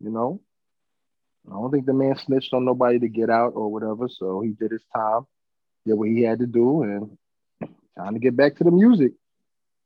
You 0.00 0.10
know, 0.10 0.40
I 1.48 1.52
don't 1.54 1.70
think 1.70 1.86
the 1.86 1.94
man 1.94 2.16
snitched 2.16 2.54
on 2.54 2.64
nobody 2.64 2.98
to 3.00 3.08
get 3.08 3.30
out 3.30 3.52
or 3.54 3.70
whatever. 3.72 4.08
So 4.08 4.40
he 4.40 4.50
did 4.50 4.72
his 4.72 4.84
time, 4.94 5.22
did 5.84 5.94
what 5.94 6.08
he 6.08 6.22
had 6.22 6.38
to 6.40 6.46
do, 6.46 6.82
and 6.82 7.16
time 7.96 8.14
to 8.14 8.20
get 8.20 8.36
back 8.36 8.56
to 8.56 8.64
the 8.64 8.70
music. 8.70 9.12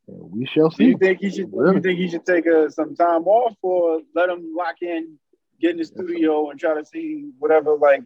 And 0.08 0.30
we 0.30 0.46
shall 0.46 0.70
see. 0.70 0.84
Do 0.84 0.90
you 0.90 0.98
think 0.98 1.20
he 1.20 1.30
should? 1.30 1.50
Really? 1.52 1.76
You 1.76 1.82
think 1.82 1.98
he 1.98 2.08
should 2.08 2.26
take 2.26 2.46
uh, 2.46 2.68
some 2.70 2.94
time 2.94 3.26
off, 3.26 3.56
or 3.62 4.00
let 4.14 4.28
him 4.28 4.54
lock 4.56 4.76
in, 4.82 5.18
get 5.60 5.72
in 5.72 5.76
the 5.78 5.84
studio, 5.84 6.50
and 6.50 6.58
try 6.58 6.74
to 6.74 6.84
see 6.84 7.30
whatever? 7.38 7.76
Like, 7.76 8.02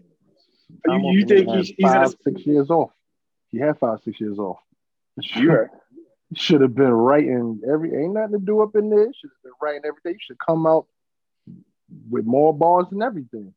you, 0.86 1.10
you 1.12 1.26
think 1.26 1.48
he's, 1.48 1.68
he's 1.68 1.92
five, 1.92 2.08
a, 2.08 2.14
six 2.22 2.46
years 2.46 2.70
off? 2.70 2.90
He 3.50 3.58
had 3.58 3.78
five, 3.78 3.98
six 4.04 4.20
years 4.20 4.38
off. 4.38 4.58
Sure. 5.22 5.70
Should 6.34 6.62
have 6.62 6.74
been 6.74 6.90
writing 6.90 7.60
every. 7.70 7.94
Ain't 7.94 8.14
nothing 8.14 8.32
to 8.32 8.44
do 8.44 8.62
up 8.62 8.74
in 8.74 8.90
there. 8.90 9.06
Should 9.06 9.30
have 9.30 9.42
been 9.44 9.52
writing 9.62 9.82
everything. 9.86 10.18
Should 10.20 10.38
come 10.44 10.66
out 10.66 10.86
with 12.10 12.24
more 12.24 12.52
bars 12.52 12.86
and 12.90 13.02
everything. 13.02 13.54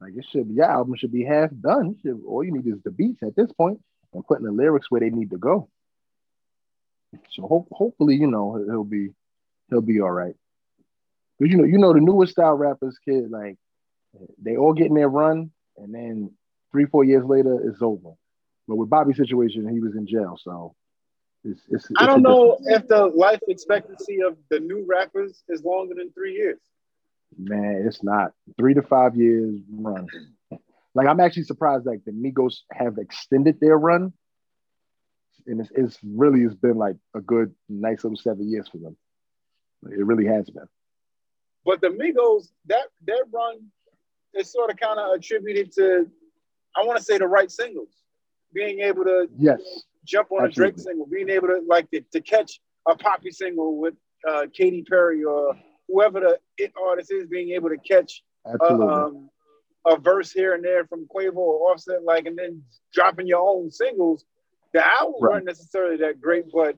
Like 0.00 0.14
it 0.16 0.24
should 0.32 0.48
be. 0.48 0.54
Your 0.54 0.64
album 0.64 0.96
should 0.96 1.12
be 1.12 1.24
half 1.24 1.50
done. 1.60 1.94
Should, 2.02 2.22
all 2.26 2.42
you 2.42 2.52
need 2.52 2.66
is 2.66 2.82
the 2.82 2.90
beats 2.90 3.22
at 3.22 3.36
this 3.36 3.52
point 3.52 3.80
and 4.12 4.26
putting 4.26 4.46
the 4.46 4.52
lyrics 4.52 4.90
where 4.90 5.00
they 5.00 5.10
need 5.10 5.30
to 5.30 5.38
go. 5.38 5.68
So 7.30 7.42
ho- 7.42 7.68
hopefully, 7.72 8.16
you 8.16 8.26
know, 8.26 8.62
he'll 8.66 8.84
be 8.84 9.10
he'll 9.68 9.80
be 9.80 10.00
all 10.00 10.10
right. 10.10 10.34
Because 11.38 11.52
you 11.52 11.58
know, 11.58 11.64
you 11.64 11.78
know 11.78 11.92
the 11.92 12.00
newest 12.00 12.32
style 12.32 12.54
rappers, 12.54 12.98
kid, 13.04 13.30
like 13.30 13.56
they 14.42 14.56
all 14.56 14.72
getting 14.72 14.94
their 14.94 15.08
run, 15.08 15.50
and 15.76 15.94
then 15.94 16.30
three, 16.72 16.86
four 16.86 17.04
years 17.04 17.24
later, 17.24 17.60
it's 17.68 17.82
over. 17.82 18.10
But 18.68 18.76
with 18.76 18.90
Bobby's 18.90 19.16
situation, 19.16 19.68
he 19.68 19.80
was 19.80 19.96
in 19.96 20.06
jail, 20.06 20.38
so 20.40 20.74
it's. 21.44 21.60
it's, 21.70 21.90
it's 21.90 22.00
I 22.00 22.06
don't 22.06 22.22
know 22.22 22.58
if 22.60 22.86
the 22.86 23.06
life 23.06 23.40
expectancy 23.48 24.20
of 24.22 24.36
the 24.50 24.60
new 24.60 24.84
rappers 24.88 25.42
is 25.48 25.64
longer 25.64 25.94
than 25.96 26.12
three 26.12 26.34
years. 26.34 26.60
Man, 27.36 27.84
it's 27.86 28.02
not 28.02 28.32
three 28.56 28.74
to 28.74 28.82
five 28.82 29.16
years 29.16 29.56
run. 29.70 30.08
Like 30.94 31.06
I'm 31.06 31.20
actually 31.20 31.44
surprised 31.44 31.86
like 31.86 32.04
the 32.04 32.12
Migos 32.12 32.58
have 32.72 32.98
extended 32.98 33.60
their 33.60 33.78
run. 33.78 34.12
And 35.46 35.60
it's, 35.60 35.70
it's 35.74 35.98
really 36.04 36.42
has 36.42 36.54
been 36.54 36.76
like 36.76 36.96
a 37.14 37.20
good, 37.20 37.54
nice 37.68 38.04
little 38.04 38.16
seven 38.16 38.50
years 38.50 38.68
for 38.68 38.78
them. 38.78 38.96
It 39.84 40.04
really 40.04 40.26
has 40.26 40.50
been. 40.50 40.66
But 41.64 41.80
the 41.80 41.88
Migos, 41.88 42.48
that 42.66 42.88
that 43.06 43.24
run 43.32 43.66
is 44.34 44.52
sort 44.52 44.70
of 44.70 44.76
kind 44.76 44.98
of 44.98 45.14
attributed 45.14 45.72
to, 45.72 46.06
I 46.76 46.84
want 46.84 46.98
to 46.98 47.04
say 47.04 47.18
the 47.18 47.26
right 47.26 47.50
singles, 47.50 47.90
being 48.52 48.80
able 48.80 49.04
to 49.04 49.28
yes 49.36 49.60
jump 50.04 50.32
on 50.32 50.44
Absolutely. 50.44 50.68
a 50.68 50.72
Drake 50.72 50.78
single, 50.78 51.06
being 51.06 51.30
able 51.30 51.48
to 51.48 51.60
like 51.66 51.90
to, 51.90 52.00
to 52.12 52.20
catch 52.20 52.60
a 52.88 52.96
poppy 52.96 53.30
single 53.30 53.78
with 53.78 53.94
uh, 54.28 54.46
Katy 54.52 54.84
Perry 54.88 55.24
or 55.24 55.54
whoever 55.88 56.20
the 56.20 56.38
it 56.58 56.72
artist 56.80 57.12
is, 57.12 57.26
being 57.26 57.50
able 57.50 57.68
to 57.68 57.76
catch 57.78 58.22
uh, 58.46 58.64
um, 58.64 59.30
a 59.86 59.98
verse 59.98 60.30
here 60.32 60.54
and 60.54 60.64
there 60.64 60.86
from 60.86 61.06
Quavo 61.06 61.36
or 61.36 61.72
Offset, 61.72 62.02
like, 62.02 62.26
and 62.26 62.36
then 62.36 62.62
dropping 62.92 63.26
your 63.26 63.40
own 63.40 63.70
singles. 63.70 64.24
The 64.72 64.84
albums 64.84 65.16
right. 65.20 65.32
weren't 65.32 65.46
necessarily 65.46 65.96
that 65.98 66.20
great, 66.20 66.44
but 66.52 66.76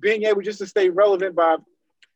being 0.00 0.24
able 0.24 0.42
just 0.42 0.58
to 0.58 0.66
stay 0.66 0.88
relevant 0.88 1.34
by 1.34 1.56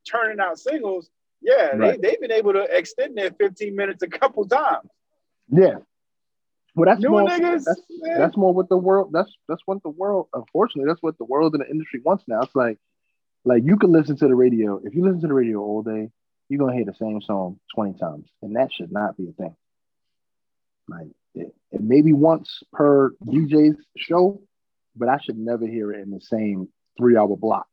turning 0.08 0.40
out 0.40 0.58
singles, 0.58 1.10
yeah, 1.40 1.68
right. 1.76 2.00
they, 2.00 2.10
they've 2.10 2.20
been 2.20 2.32
able 2.32 2.52
to 2.52 2.64
extend 2.64 3.16
their 3.16 3.30
15 3.30 3.74
minutes 3.74 4.02
a 4.02 4.08
couple 4.08 4.46
times. 4.46 4.88
Yeah. 5.48 5.76
Well, 6.74 6.86
that's 6.86 7.00
New 7.00 7.08
more. 7.08 7.26
Niggas, 7.26 7.64
that's, 7.64 7.80
that's, 8.18 8.36
more 8.36 8.52
what 8.52 8.68
the 8.68 8.76
world. 8.76 9.10
That's 9.10 9.32
that's 9.48 9.62
what 9.64 9.82
the 9.82 9.88
world. 9.88 10.28
Unfortunately, 10.34 10.86
that's 10.86 11.02
what 11.02 11.16
the 11.16 11.24
world 11.24 11.54
and 11.54 11.64
the 11.64 11.70
industry 11.70 12.00
wants 12.04 12.24
now. 12.28 12.42
It's 12.42 12.54
like, 12.54 12.78
like 13.46 13.62
you 13.64 13.78
can 13.78 13.92
listen 13.92 14.16
to 14.18 14.28
the 14.28 14.34
radio. 14.34 14.78
If 14.84 14.94
you 14.94 15.02
listen 15.02 15.22
to 15.22 15.28
the 15.28 15.34
radio 15.34 15.60
all 15.60 15.82
day, 15.82 16.10
you're 16.50 16.58
gonna 16.58 16.74
hear 16.74 16.84
the 16.84 16.94
same 16.94 17.22
song 17.22 17.58
20 17.74 17.98
times, 17.98 18.28
and 18.42 18.56
that 18.56 18.70
should 18.72 18.92
not 18.92 19.16
be 19.16 19.28
a 19.28 19.32
thing. 19.32 19.56
Like 20.88 21.08
it, 21.34 21.54
it 21.72 21.80
maybe 21.80 22.12
once 22.12 22.62
per 22.72 23.10
DJ's 23.24 23.76
show, 23.96 24.42
but 24.94 25.08
I 25.08 25.18
should 25.18 25.38
never 25.38 25.66
hear 25.66 25.92
it 25.92 26.00
in 26.00 26.10
the 26.10 26.20
same 26.20 26.68
three 26.96 27.16
hour 27.16 27.36
block. 27.36 27.66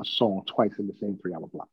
A 0.00 0.04
song 0.04 0.42
twice 0.46 0.72
in 0.78 0.86
the 0.86 0.94
same 0.94 1.18
three 1.20 1.34
hour 1.34 1.46
block. 1.46 1.68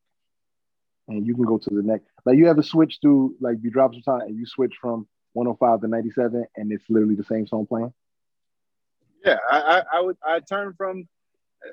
And 1.08 1.26
you 1.26 1.36
can 1.36 1.46
go 1.46 1.58
to 1.58 1.70
the 1.70 1.82
next. 1.82 2.10
Like 2.26 2.38
you 2.38 2.48
have 2.48 2.58
ever 2.58 2.64
switch 2.64 3.00
to, 3.02 3.34
like 3.40 3.58
you 3.62 3.72
drop 3.72 3.94
some 3.94 4.02
time 4.02 4.22
and 4.28 4.38
you 4.38 4.46
switch 4.46 4.74
from 4.82 5.08
105 5.34 5.82
to 5.82 5.88
97, 5.88 6.46
and 6.56 6.72
it's 6.72 6.84
literally 6.90 7.16
the 7.16 7.24
same 7.24 7.48
song 7.48 7.66
playing. 7.68 7.94
Yeah, 9.24 9.38
I, 9.50 9.60
I, 9.60 9.84
I 9.98 10.02
would 10.02 10.18
I 10.26 10.40
turn 10.40 10.74
from 10.78 11.08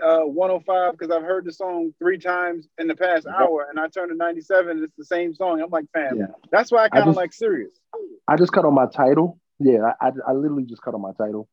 uh, 0.03 0.21
105 0.21 0.93
because 0.93 1.11
I've 1.11 1.23
heard 1.23 1.45
the 1.45 1.53
song 1.53 1.93
three 1.99 2.19
times 2.19 2.69
in 2.79 2.89
the 2.89 2.97
past 2.97 3.27
hour, 3.27 3.67
and 3.71 3.79
I 3.79 3.89
turn 3.89 4.09
to 4.09 4.15
97 4.15 4.71
and 4.71 4.85
it's 4.85 4.97
the 4.97 5.05
same 5.05 5.35
song. 5.35 5.61
I'm 5.61 5.71
like, 5.71 5.87
fam, 5.93 6.19
yeah. 6.19 6.27
that's 6.51 6.73
why 6.73 6.85
I 6.85 6.89
kind 6.89 7.09
of 7.09 7.17
like 7.17 7.33
Sirius. 7.33 7.79
I 8.27 8.37
just 8.37 8.53
cut 8.53 8.65
on 8.65 8.75
my 8.75 8.87
Tidal. 8.87 9.39
Yeah, 9.59 9.93
I, 10.01 10.09
I, 10.09 10.11
I, 10.29 10.33
literally 10.33 10.65
just 10.65 10.83
cut 10.83 10.95
on 10.95 11.01
my 11.01 11.13
Tidal, 11.13 11.49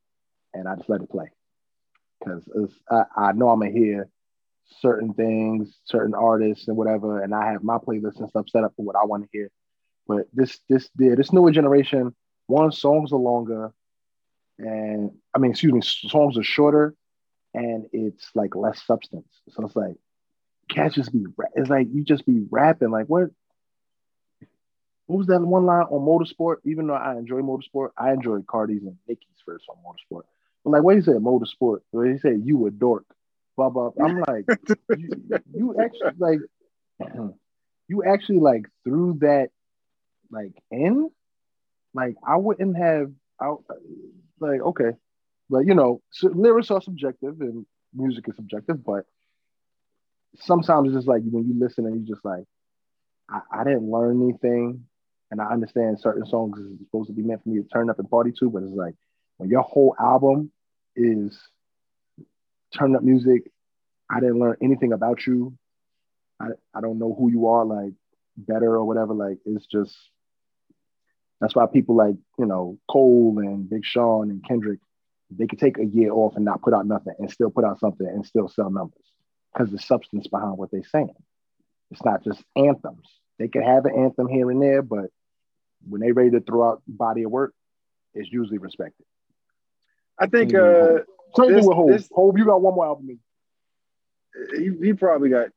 and 0.54 0.66
I 0.66 0.74
just 0.76 0.88
let 0.88 1.02
it 1.02 1.10
play 1.10 1.26
because 2.18 2.48
I, 2.90 3.04
I 3.16 3.32
know 3.32 3.50
I'm 3.50 3.60
gonna 3.60 3.70
hear 3.70 4.08
certain 4.80 5.12
things, 5.14 5.78
certain 5.84 6.14
artists 6.14 6.68
and 6.68 6.76
whatever, 6.76 7.22
and 7.22 7.34
I 7.34 7.52
have 7.52 7.62
my 7.62 7.78
playlist 7.78 8.18
and 8.18 8.28
stuff 8.28 8.48
set 8.48 8.64
up 8.64 8.72
for 8.76 8.84
what 8.84 8.96
I 8.96 9.04
want 9.04 9.24
to 9.24 9.28
hear. 9.32 9.50
But 10.06 10.26
this 10.32 10.58
this 10.68 10.88
yeah, 10.98 11.14
this 11.14 11.32
newer 11.32 11.52
generation, 11.52 12.14
one 12.46 12.72
songs 12.72 13.12
are 13.12 13.18
longer, 13.18 13.72
and 14.58 15.12
I 15.34 15.38
mean, 15.38 15.52
excuse 15.52 15.72
me, 15.72 15.80
songs 15.82 16.36
are 16.36 16.42
shorter, 16.42 16.94
and 17.54 17.86
it's 17.92 18.30
like 18.34 18.54
less 18.54 18.82
substance. 18.82 19.28
So 19.50 19.64
it's 19.66 19.76
like 19.76 19.96
cats 20.68 20.94
just 20.94 21.12
be 21.12 21.24
it's 21.54 21.68
like 21.68 21.88
you 21.92 22.04
just 22.04 22.24
be 22.26 22.46
rapping 22.50 22.90
like 22.90 23.06
what 23.06 23.30
what 25.06 25.18
was 25.18 25.26
that 25.26 25.42
one 25.42 25.66
line 25.66 25.82
on 25.82 26.00
motorsport? 26.00 26.56
Even 26.64 26.86
though 26.86 26.94
I 26.94 27.16
enjoy 27.16 27.40
motorsport, 27.40 27.90
I 27.98 28.12
enjoy 28.12 28.38
Cardi's 28.40 28.82
and 28.82 28.96
Nicki's 29.06 29.42
first 29.44 29.66
on 29.68 29.76
motorsport. 29.84 30.22
But 30.64 30.70
like 30.70 30.82
what 30.82 30.96
he 30.96 31.02
said, 31.02 31.16
motorsport, 31.16 31.80
where 31.90 32.10
he 32.10 32.18
said 32.18 32.42
you 32.44 32.66
a 32.66 32.70
dork. 32.70 33.04
Blah 33.56 33.68
blah. 33.68 33.90
I'm 34.02 34.20
like, 34.20 34.46
you, 34.96 35.10
you 35.54 35.76
actually 35.78 36.12
like 36.18 36.38
you 37.88 38.04
actually 38.04 38.38
like 38.38 38.66
threw 38.84 39.18
that 39.20 39.50
like 40.30 40.52
in. 40.70 41.10
Like 41.92 42.16
I 42.26 42.36
wouldn't 42.36 42.76
have 42.78 43.12
I 43.38 43.52
like 44.40 44.60
okay. 44.60 44.92
But 45.52 45.66
you 45.66 45.74
know, 45.74 46.00
so 46.10 46.28
lyrics 46.28 46.70
are 46.70 46.80
subjective 46.80 47.38
and 47.42 47.66
music 47.94 48.24
is 48.26 48.36
subjective, 48.36 48.82
but 48.82 49.04
sometimes 50.40 50.88
it's 50.88 50.96
just 50.96 51.06
like 51.06 51.20
when 51.30 51.46
you 51.46 51.54
listen 51.60 51.84
and 51.84 52.00
you 52.00 52.14
just 52.14 52.24
like, 52.24 52.44
I, 53.28 53.40
I 53.52 53.64
didn't 53.64 53.90
learn 53.90 54.22
anything. 54.22 54.86
And 55.30 55.42
I 55.42 55.46
understand 55.52 56.00
certain 56.00 56.24
songs 56.24 56.58
is 56.58 56.78
supposed 56.78 57.08
to 57.08 57.14
be 57.14 57.22
meant 57.22 57.42
for 57.42 57.50
me 57.50 57.62
to 57.62 57.68
turn 57.68 57.90
up 57.90 57.98
and 57.98 58.08
party 58.08 58.32
to, 58.38 58.48
but 58.48 58.62
it's 58.62 58.74
like 58.74 58.94
when 59.36 59.50
your 59.50 59.60
whole 59.60 59.94
album 60.00 60.50
is 60.96 61.38
turn 62.74 62.96
up 62.96 63.02
music, 63.02 63.50
I 64.10 64.20
didn't 64.20 64.38
learn 64.38 64.56
anything 64.62 64.94
about 64.94 65.26
you. 65.26 65.52
I, 66.40 66.48
I 66.74 66.80
don't 66.80 66.98
know 66.98 67.14
who 67.18 67.30
you 67.30 67.48
are 67.48 67.66
like 67.66 67.92
better 68.38 68.74
or 68.74 68.84
whatever. 68.86 69.12
Like 69.12 69.36
it's 69.44 69.66
just 69.66 69.94
that's 71.42 71.54
why 71.54 71.66
people 71.66 71.94
like, 71.94 72.16
you 72.38 72.46
know, 72.46 72.78
Cole 72.90 73.38
and 73.38 73.68
Big 73.68 73.84
Sean 73.84 74.30
and 74.30 74.42
Kendrick, 74.46 74.78
they 75.38 75.46
could 75.46 75.58
take 75.58 75.78
a 75.78 75.84
year 75.84 76.12
off 76.12 76.36
and 76.36 76.44
not 76.44 76.62
put 76.62 76.74
out 76.74 76.86
nothing 76.86 77.14
and 77.18 77.30
still 77.30 77.50
put 77.50 77.64
out 77.64 77.78
something 77.78 78.06
and 78.06 78.26
still 78.26 78.48
sell 78.48 78.70
numbers 78.70 79.04
because 79.52 79.70
the 79.70 79.78
substance 79.78 80.26
behind 80.26 80.58
what 80.58 80.70
they're 80.70 80.82
saying. 80.84 81.14
It's 81.90 82.04
not 82.04 82.24
just 82.24 82.42
anthems. 82.56 83.08
They 83.38 83.48
could 83.48 83.62
have 83.62 83.84
an 83.84 83.94
anthem 83.96 84.28
here 84.28 84.50
and 84.50 84.62
there, 84.62 84.82
but 84.82 85.10
when 85.88 86.00
they're 86.00 86.14
ready 86.14 86.30
to 86.30 86.40
throw 86.40 86.70
out 86.70 86.82
body 86.86 87.24
of 87.24 87.30
work, 87.30 87.54
it's 88.14 88.30
usually 88.30 88.58
respected. 88.58 89.04
I 90.18 90.26
think 90.26 90.54
uh 90.54 91.00
same 91.36 91.54
thing 91.54 91.66
with 91.66 91.76
Hov. 91.76 91.88
This, 91.88 92.08
you 92.10 92.44
got 92.44 92.60
one 92.60 92.74
more 92.74 92.86
album. 92.86 93.18
He, 94.54 94.70
he 94.82 94.92
probably 94.92 95.30
got 95.30 95.48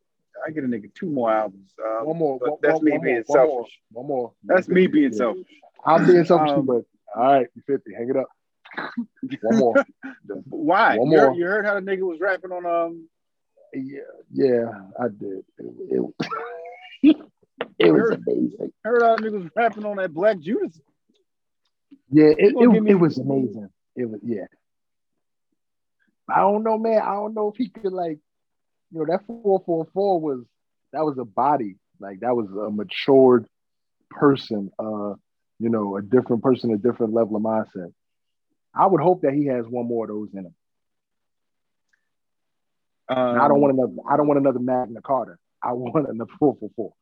I 0.45 0.51
get 0.51 0.63
a 0.63 0.67
nigga 0.67 0.93
two 0.93 1.07
more 1.07 1.31
albums. 1.31 1.71
Um, 1.83 2.05
one 2.07 2.17
more. 2.17 2.38
One, 2.38 2.59
that's 2.61 2.75
one, 2.75 2.83
me 2.83 2.91
one 2.91 3.01
being 3.01 3.23
more, 3.27 3.38
selfish. 3.38 3.79
One 3.91 4.07
more. 4.07 4.33
That's 4.43 4.67
me 4.67 4.88
being 4.88 5.11
yeah. 5.11 5.17
selfish. 5.17 5.47
I'm 5.85 6.05
being 6.05 6.25
selfish 6.25 6.51
um, 6.51 6.65
but 6.65 6.83
all 7.15 7.23
right, 7.23 7.47
you 7.55 7.61
50. 7.65 7.93
Hang 7.93 8.09
it 8.09 8.17
up. 8.17 8.27
One 9.41 9.57
more. 9.57 9.85
Why? 10.49 10.97
One 10.97 11.09
more. 11.09 11.33
You 11.33 11.45
heard 11.45 11.65
how 11.65 11.75
the 11.75 11.81
nigga 11.81 12.01
was 12.01 12.19
rapping 12.19 12.51
on 12.51 12.65
um. 12.65 13.07
Yeah, 13.73 13.99
yeah, 14.31 14.65
I 14.97 15.07
did. 15.09 15.43
It, 15.57 16.13
it, 17.03 17.15
it 17.79 17.91
was 17.91 18.01
heard, 18.01 18.23
amazing. 18.27 18.73
Heard 18.83 19.01
how 19.01 19.17
niggas 19.17 19.43
was 19.43 19.51
rapping 19.55 19.85
on 19.85 19.97
that 19.97 20.13
Black 20.13 20.39
Judas. 20.39 20.79
Yeah, 22.09 22.27
it, 22.38 22.55
it, 22.55 22.88
it 22.88 22.95
was 22.95 23.17
amazing. 23.17 23.69
It 23.95 24.09
was 24.09 24.21
yeah. 24.23 24.45
I 26.29 26.39
don't 26.39 26.63
know, 26.63 26.77
man. 26.77 27.01
I 27.01 27.13
don't 27.13 27.33
know 27.33 27.49
if 27.49 27.57
he 27.57 27.69
could 27.69 27.93
like, 27.93 28.19
you 28.91 28.99
know, 28.99 29.05
that 29.05 29.25
four 29.27 29.61
four 29.65 29.88
four 29.93 30.19
was 30.19 30.45
that 30.93 31.03
was 31.03 31.17
a 31.17 31.25
body, 31.25 31.75
like 31.99 32.21
that 32.21 32.35
was 32.35 32.47
a 32.49 32.71
matured 32.71 33.47
person, 34.09 34.71
uh, 34.79 35.13
you 35.59 35.69
know, 35.69 35.97
a 35.97 36.01
different 36.01 36.43
person, 36.43 36.71
a 36.71 36.77
different 36.77 37.13
level 37.13 37.35
of 37.35 37.43
mindset. 37.43 37.93
I 38.75 38.85
would 38.85 39.01
hope 39.01 39.21
that 39.21 39.33
he 39.33 39.45
has 39.47 39.65
one 39.67 39.88
more 39.88 40.05
of 40.05 40.09
those 40.09 40.29
in 40.33 40.45
him. 40.45 40.55
Um, 43.07 43.39
I 43.39 43.47
don't 43.47 43.61
want 43.61 43.73
another. 43.73 43.93
I 44.09 44.17
don't 44.17 44.27
want 44.27 44.39
another 44.39 44.59
Magna 44.59 45.01
Carta. 45.01 45.38
I 45.61 45.73
want 45.73 46.09
another 46.09 46.31
four 46.39 46.57
four. 46.75 46.93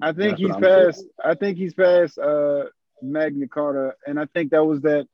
I 0.00 0.12
think 0.12 0.38
That's 0.38 0.40
he's 0.40 0.56
past. 0.56 0.98
Saying. 0.98 1.10
I 1.24 1.34
think 1.34 1.56
he's 1.58 1.74
past 1.74 2.18
uh, 2.18 2.64
Magna 3.02 3.48
Carta, 3.48 3.94
and 4.06 4.20
I 4.20 4.26
think 4.26 4.50
that 4.50 4.64
was 4.64 4.82
that. 4.82 5.06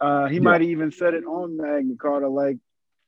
Uh, 0.00 0.26
he 0.26 0.36
yeah. 0.36 0.40
might 0.40 0.62
even 0.62 0.90
said 0.90 1.14
it 1.14 1.24
on 1.24 1.56
Magna 1.56 1.94
Carta, 1.96 2.28
like 2.28 2.58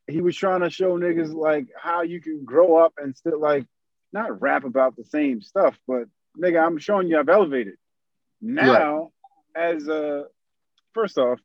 he 0.06 0.20
was 0.20 0.36
trying 0.36 0.60
to 0.60 0.70
show 0.70 0.98
niggas 0.98 1.34
like 1.34 1.66
how 1.76 2.02
you 2.02 2.20
can 2.20 2.44
grow 2.44 2.76
up 2.76 2.94
and 2.98 3.16
still 3.16 3.40
like 3.40 3.66
not 4.12 4.40
rap 4.40 4.64
about 4.64 4.96
the 4.96 5.04
same 5.04 5.40
stuff, 5.40 5.78
but 5.88 6.04
nigga, 6.38 6.64
I'm 6.64 6.78
showing 6.78 7.08
you 7.08 7.18
I've 7.18 7.28
elevated. 7.28 7.74
Now, 8.40 9.10
right. 9.56 9.74
as 9.74 9.88
a 9.88 10.26
first 10.96 11.18
off, 11.18 11.38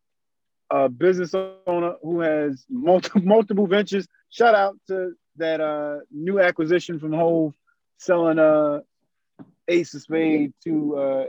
a 0.72 0.88
business 0.88 1.36
owner 1.68 1.96
who 2.02 2.22
has 2.22 2.66
multiple 2.70 3.22
multiple 3.36 3.68
ventures. 3.68 4.08
Shout 4.30 4.56
out 4.56 4.78
to 4.88 5.14
that 5.38 5.60
uh, 5.60 5.98
new 6.12 6.40
acquisition 6.40 7.00
from 7.00 7.14
Hov, 7.14 7.54
selling 7.98 8.40
uh 8.40 8.80
Ace 9.68 9.94
of 9.94 10.02
Spade 10.02 10.54
to 10.64 10.98
uh, 10.98 11.26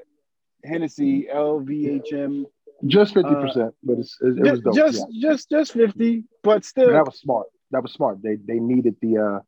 Hennessy 0.64 1.26
LVHM. 1.32 2.44
Just 2.86 3.14
fifty 3.14 3.34
percent, 3.34 3.68
uh, 3.68 3.82
but 3.82 3.98
it's, 3.98 4.16
it, 4.20 4.38
it 4.38 4.50
was 4.50 4.60
dope. 4.60 4.74
Just 4.74 5.06
yeah. 5.10 5.30
just 5.30 5.50
just 5.50 5.72
fifty, 5.72 6.24
but 6.42 6.64
still. 6.64 6.86
But 6.86 6.92
that 6.92 7.06
was 7.06 7.20
smart. 7.20 7.46
That 7.70 7.82
was 7.82 7.92
smart. 7.92 8.22
They 8.22 8.36
they 8.36 8.58
needed 8.58 8.96
the 9.00 9.18
uh 9.18 9.40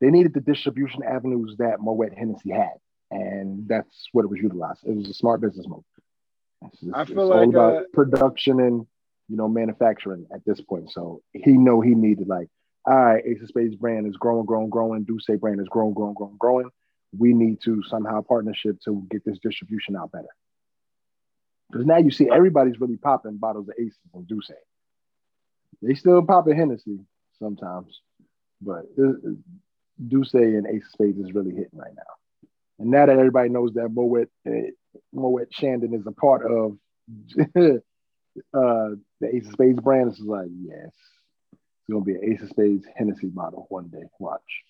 they 0.00 0.10
needed 0.10 0.32
the 0.32 0.40
distribution 0.40 1.02
avenues 1.02 1.56
that 1.58 1.80
Moet 1.80 2.14
Hennessy 2.16 2.50
had, 2.50 2.78
and 3.10 3.68
that's 3.68 4.08
what 4.12 4.24
it 4.24 4.28
was 4.28 4.38
utilized. 4.40 4.80
It 4.84 4.96
was 4.96 5.08
a 5.08 5.14
smart 5.14 5.40
business 5.42 5.66
move. 5.68 5.84
It's, 6.62 6.84
I 6.94 7.04
feel 7.04 7.20
it's 7.20 7.30
like 7.30 7.38
all 7.40 7.48
about 7.48 7.76
uh, 7.76 7.82
production 7.92 8.60
and 8.60 8.86
you 9.28 9.36
know 9.36 9.48
manufacturing 9.48 10.26
at 10.32 10.44
this 10.44 10.60
point. 10.60 10.90
So 10.90 11.22
he 11.32 11.52
know 11.52 11.80
he 11.80 11.94
needed 11.94 12.28
like, 12.28 12.48
all 12.84 12.96
right, 12.96 13.24
Ace 13.24 13.42
of 13.42 13.48
Spades 13.48 13.76
brand 13.76 14.06
is 14.06 14.16
growing, 14.16 14.46
growing, 14.46 14.70
growing. 14.70 15.04
D'ussé 15.04 15.38
brand 15.38 15.60
is 15.60 15.68
growing, 15.68 15.94
growing, 15.94 16.14
growing, 16.14 16.36
growing 16.38 16.70
we 17.16 17.32
need 17.32 17.60
to 17.62 17.82
somehow 17.84 18.22
partnership 18.22 18.80
to 18.84 19.06
get 19.10 19.24
this 19.24 19.38
distribution 19.38 19.96
out 19.96 20.12
better. 20.12 20.28
Because 21.70 21.86
now 21.86 21.98
you 21.98 22.10
see 22.10 22.28
everybody's 22.30 22.80
really 22.80 22.96
popping 22.96 23.36
bottles 23.36 23.68
of 23.68 23.74
Aces 23.78 23.98
and 24.14 24.26
D'ussé. 24.26 24.56
They 25.82 25.94
still 25.94 26.22
popping 26.22 26.56
Hennessy 26.56 26.98
sometimes, 27.38 28.00
but 28.60 28.84
D'ussé 28.96 30.56
and 30.56 30.66
Ace 30.66 30.84
of 30.84 30.92
Spades 30.92 31.18
is 31.18 31.34
really 31.34 31.50
hitting 31.54 31.78
right 31.78 31.94
now. 31.94 32.48
And 32.78 32.90
now 32.90 33.06
that 33.06 33.18
everybody 33.18 33.48
knows 33.48 33.74
that 33.74 33.88
Moet, 33.90 34.28
eh, 34.46 34.70
Moet 35.12 35.50
Chandon 35.50 35.94
is 35.94 36.06
a 36.06 36.12
part 36.12 36.50
of 36.50 36.78
uh, 38.54 38.94
the 39.20 39.34
Ace 39.34 39.46
of 39.46 39.52
Spades 39.52 39.80
brand. 39.80 40.10
It's 40.10 40.20
like, 40.20 40.48
yes, 40.62 40.92
it's 41.52 41.90
gonna 41.90 42.04
be 42.04 42.14
an 42.14 42.32
Ace 42.32 42.42
of 42.42 42.50
Spades 42.50 42.86
Hennessy 42.96 43.28
bottle 43.28 43.66
one 43.68 43.88
day. 43.88 44.04
Watch. 44.18 44.64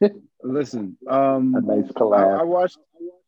Listen, 0.42 0.96
um, 1.08 1.54
a 1.54 1.60
nice 1.60 1.90
collab. 1.92 2.38
I, 2.38 2.40
I, 2.40 2.42
watched 2.44 2.78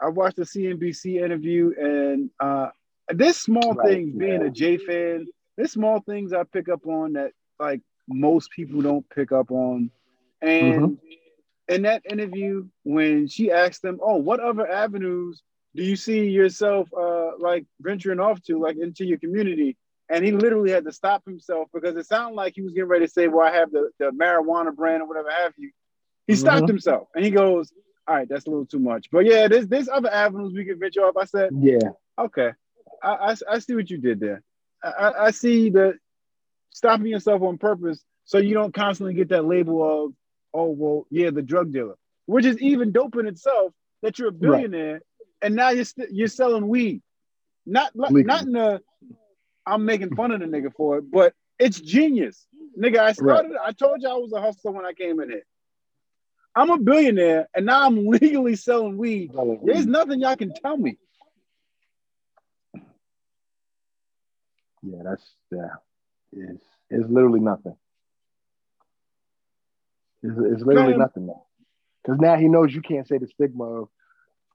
I 0.01 0.09
watched 0.09 0.37
the 0.37 0.45
CNBC 0.45 1.23
interview, 1.23 1.73
and 1.79 2.31
uh, 2.41 2.69
there's 3.09 3.37
small 3.37 3.75
right, 3.75 3.89
things. 3.89 4.15
Yeah. 4.15 4.27
Being 4.27 4.43
a 4.43 4.51
J 4.51 4.79
fan, 4.79 5.27
this 5.57 5.73
small 5.73 6.01
things 6.01 6.33
I 6.33 6.45
pick 6.45 6.69
up 6.69 6.87
on 6.87 7.15
that 7.15 7.33
like 7.59 7.83
most 8.09 8.51
people 8.51 8.81
don't 8.81 9.09
pick 9.11 9.33
up 9.33 9.51
on. 9.51 9.91
And 10.41 10.75
mm-hmm. 10.75 11.75
in 11.75 11.83
that 11.83 12.03
interview, 12.11 12.67
when 12.85 13.29
she 13.29 13.51
asked 13.51 13.83
them, 13.83 13.99
"Oh, 14.03 14.17
what 14.17 14.41
other 14.41 14.69
avenues 14.69 15.43
do 15.75 15.83
you 15.83 15.97
see 15.97 16.29
yourself 16.29 16.89
uh, 16.97 17.33
like 17.39 17.65
venturing 17.81 18.21
off 18.21 18.43
to, 18.43 18.59
like 18.61 18.77
into 18.77 19.05
your 19.05 19.19
community?" 19.19 19.77
And 20.09 20.25
he 20.25 20.33
literally 20.33 20.71
had 20.71 20.85
to 20.85 20.93
stop 20.93 21.25
himself 21.25 21.69
because 21.73 21.97
it 21.97 22.07
sounded 22.07 22.35
like 22.35 22.53
he 22.55 22.63
was 22.63 22.73
getting 22.73 22.89
ready 22.89 23.07
to 23.07 23.13
say, 23.13 23.29
"Well, 23.29 23.47
I 23.47 23.53
have 23.53 23.71
the, 23.71 23.91
the 23.99 24.11
marijuana 24.11 24.75
brand 24.75 25.03
or 25.03 25.09
whatever 25.09 25.31
have 25.31 25.53
you." 25.57 25.71
He 26.27 26.37
stopped 26.37 26.63
mm-hmm. 26.63 26.69
himself 26.69 27.09
and 27.15 27.25
he 27.25 27.31
goes, 27.31 27.73
"All 28.07 28.17
right, 28.17 28.29
that's 28.29 28.47
a 28.47 28.51
little 28.51 28.67
too 28.67 28.79
much." 28.79 29.09
But 29.11 29.27
yeah, 29.27 29.49
there's 29.49 29.69
there's 29.69 29.89
other 29.89 30.13
avenues 30.13 30.53
we 30.55 30.65
can 30.65 30.79
venture 30.79 31.01
off. 31.01 31.17
I 31.17 31.25
said, 31.25 31.51
"Yeah, 31.59 31.91
okay, 32.19 32.51
I, 33.03 33.09
I, 33.09 33.35
I 33.51 33.59
see 33.59 33.75
what 33.75 33.91
you 33.91 33.99
did 33.99 34.21
there. 34.21 34.43
I, 34.83 35.13
I 35.19 35.31
see 35.31 35.71
the 35.71 35.95
stopping 36.71 37.07
yourself 37.07 37.43
on 37.43 37.59
purpose 37.59 38.03
so 38.25 38.39
you 38.39 38.55
don't 38.55 38.75
constantly 38.75 39.15
get 39.15 39.29
that 39.31 39.45
label 39.45 39.83
of, 40.07 40.13
oh 40.55 40.71
well, 40.71 41.07
yeah, 41.11 41.31
the 41.31 41.43
drug 41.43 41.73
dealer, 41.73 41.97
which 42.27 42.45
is 42.45 42.59
even 42.61 42.93
dope 42.93 43.17
in 43.17 43.27
itself 43.27 43.73
that 44.03 44.19
you're 44.19 44.29
a 44.29 44.33
billionaire 44.33 44.95
right. 44.95 45.03
And 45.43 45.55
now 45.55 45.71
you're 45.71 45.85
st- 45.85 46.11
you're 46.13 46.29
selling 46.29 46.69
weed, 46.69 47.03
not 47.67 47.95
like, 47.95 48.13
not 48.13 48.45
in 48.45 48.53
the 48.53 48.81
I'm 49.67 49.85
making 49.85 50.15
fun 50.15 50.33
of 50.33 50.41
the 50.41 50.47
nigga 50.47 50.73
for 50.75 50.99
it, 50.99 51.11
but 51.11 51.35
it's 51.59 51.81
genius, 51.81 52.47
nigga. 52.79 52.99
I 52.99 53.13
started. 53.13 53.53
Right. 53.53 53.61
I 53.65 53.73
told 53.73 54.03
you 54.03 54.09
I 54.09 54.15
was 54.15 54.33
a 54.33 54.41
hustler 54.41 54.73
when 54.73 54.85
I 54.85 54.93
came 54.93 55.21
in 55.21 55.31
here. 55.31 55.45
I'm 56.55 56.71
a 56.71 56.79
billionaire 56.79 57.49
and 57.55 57.67
now 57.67 57.87
I'm 57.87 58.07
legally 58.09 58.57
selling 58.57 58.97
weed. 58.97 59.33
There's 59.65 59.87
nothing 59.87 60.21
y'all 60.21 60.37
can 60.37 60.53
tell 60.55 60.77
me. 60.77 60.99
Yeah, 64.83 65.03
that's 65.05 65.25
yeah. 65.51 65.69
It's 66.33 66.65
it's 66.91 67.09
literally 67.09 67.41
nothing. 67.41 67.77
It's, 70.23 70.35
it's 70.37 70.63
literally 70.63 70.91
Man. 70.91 70.99
nothing 70.99 71.27
now. 71.27 71.45
Because 72.03 72.21
now 72.21 72.37
he 72.37 72.49
knows 72.49 72.75
you 72.75 72.83
can't 72.83 73.07
say 73.07 73.19
the 73.19 73.29
stigma 73.29 73.65
of 73.65 73.89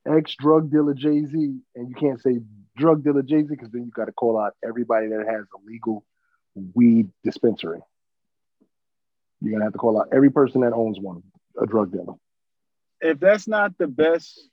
ex 0.08 0.36
drug 0.36 0.72
dealer 0.72 0.94
Jay 0.94 1.26
Z, 1.26 1.36
and 1.76 1.90
you 1.90 1.96
can't 1.96 2.22
say 2.22 2.40
drug 2.76 3.04
dealer 3.04 3.24
Jay 3.24 3.42
Z 3.42 3.48
because 3.50 3.72
then 3.72 3.84
you 3.84 3.92
got 3.92 4.06
to 4.06 4.12
call 4.12 4.40
out 4.40 4.54
everybody 4.66 5.08
that 5.08 5.26
has 5.28 5.46
a 5.56 5.66
legal 5.66 6.04
weed 6.74 7.10
dispensary. 7.24 7.80
You're 9.42 9.54
gonna 9.54 9.66
have 9.66 9.74
to 9.74 9.80
call 9.80 10.00
out 10.00 10.08
every 10.12 10.32
person 10.32 10.62
that 10.62 10.74
owns 10.74 11.00
one 11.00 11.24
a 11.62 11.66
drug 11.66 11.92
dealer. 11.92 12.16
If 13.02 13.20
that's 13.20 13.48
not 13.48 13.78
the 13.78 13.88
best, 13.88 14.50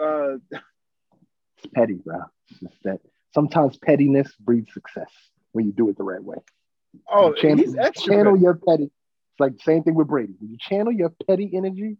uh... 0.00 0.34
it's 0.50 1.66
petty, 1.74 2.00
bro. 2.04 2.22
It's 2.50 2.60
just 2.60 2.82
that 2.84 3.00
sometimes 3.34 3.76
pettiness 3.76 4.34
breeds 4.40 4.72
success 4.72 5.10
when 5.52 5.66
you 5.66 5.72
do 5.72 5.88
it 5.88 5.96
the 5.96 6.04
right 6.04 6.22
way. 6.22 6.38
Oh, 7.08 7.32
channel, 7.34 7.58
he's 7.58 7.76
extra 7.76 8.14
channel 8.14 8.36
your 8.36 8.54
petty. 8.54 8.84
It's 8.84 9.40
like 9.40 9.52
the 9.52 9.62
same 9.62 9.82
thing 9.82 9.94
with 9.94 10.08
Brady. 10.08 10.34
When 10.38 10.50
you 10.50 10.56
channel 10.58 10.92
your 10.92 11.12
petty 11.26 11.50
energy 11.54 11.98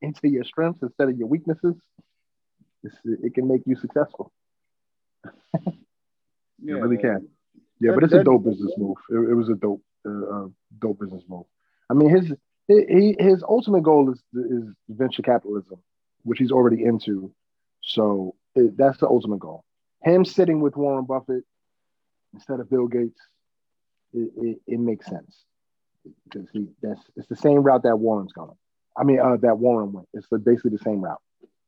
into 0.00 0.28
your 0.28 0.44
strengths 0.44 0.82
instead 0.82 1.08
of 1.08 1.18
your 1.18 1.26
weaknesses, 1.26 1.74
it 3.04 3.34
can 3.34 3.48
make 3.48 3.62
you 3.66 3.76
successful. 3.76 4.32
yeah, 5.64 6.76
it 6.76 6.80
really 6.80 6.98
can. 6.98 7.28
Yeah, 7.80 7.90
that, 7.90 7.94
but 7.94 8.04
it's 8.04 8.12
that, 8.12 8.20
a 8.20 8.24
dope 8.24 8.44
business 8.44 8.72
move. 8.76 8.96
It, 9.10 9.30
it 9.30 9.34
was 9.34 9.48
a 9.48 9.54
dope, 9.54 9.82
uh, 10.06 10.10
uh, 10.10 10.46
dope 10.78 11.00
business 11.00 11.22
move. 11.28 11.46
I 11.90 11.94
mean, 11.94 12.10
his 12.10 12.32
he, 12.68 13.16
his 13.18 13.42
ultimate 13.48 13.82
goal 13.82 14.10
is 14.10 14.22
is 14.34 14.64
venture 14.88 15.22
capitalism, 15.22 15.78
which 16.22 16.38
he's 16.38 16.52
already 16.52 16.84
into. 16.84 17.32
So 17.82 18.34
it, 18.54 18.76
that's 18.76 18.98
the 18.98 19.08
ultimate 19.08 19.40
goal. 19.40 19.64
Him 20.02 20.24
sitting 20.24 20.60
with 20.60 20.76
Warren 20.76 21.04
Buffett 21.04 21.44
instead 22.34 22.60
of 22.60 22.68
Bill 22.68 22.86
Gates, 22.86 23.20
it, 24.12 24.30
it, 24.36 24.58
it 24.66 24.80
makes 24.80 25.06
sense 25.06 25.44
because 26.24 26.48
he 26.52 26.66
that's 26.82 27.00
it's 27.16 27.28
the 27.28 27.36
same 27.36 27.62
route 27.62 27.82
that 27.84 27.96
Warren's 27.96 28.32
going. 28.32 28.56
I 28.96 29.04
mean, 29.04 29.20
uh, 29.20 29.36
that 29.42 29.58
Warren 29.58 29.92
went. 29.92 30.08
It's 30.14 30.28
the, 30.28 30.38
basically 30.38 30.70
the 30.70 30.78
same 30.78 31.02
route. 31.02 31.20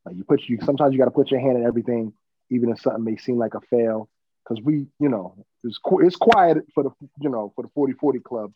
Like 0.09 0.17
you 0.17 0.25
put 0.25 0.43
you 0.49 0.59
sometimes 0.65 0.95
you 0.95 0.99
got 0.99 1.05
to 1.05 1.11
put 1.11 1.31
your 1.31 1.41
hand 1.41 1.59
in 1.59 1.67
everything, 1.67 2.15
even 2.51 2.71
if 2.71 2.81
something 2.81 3.05
may 3.05 3.17
seem 3.17 3.37
like 3.37 3.53
a 3.53 3.61
fail. 3.61 4.09
Because 4.43 4.65
we, 4.65 4.87
you 4.99 5.11
know, 5.11 5.35
it's 5.63 5.79
it's 6.01 6.17
quiet 6.17 6.65
for 6.75 6.83
the 6.83 6.91
you 7.21 7.29
know 7.29 7.53
for 7.55 7.63
the 7.63 7.69
40-40 7.77 8.23
clubs, 8.23 8.55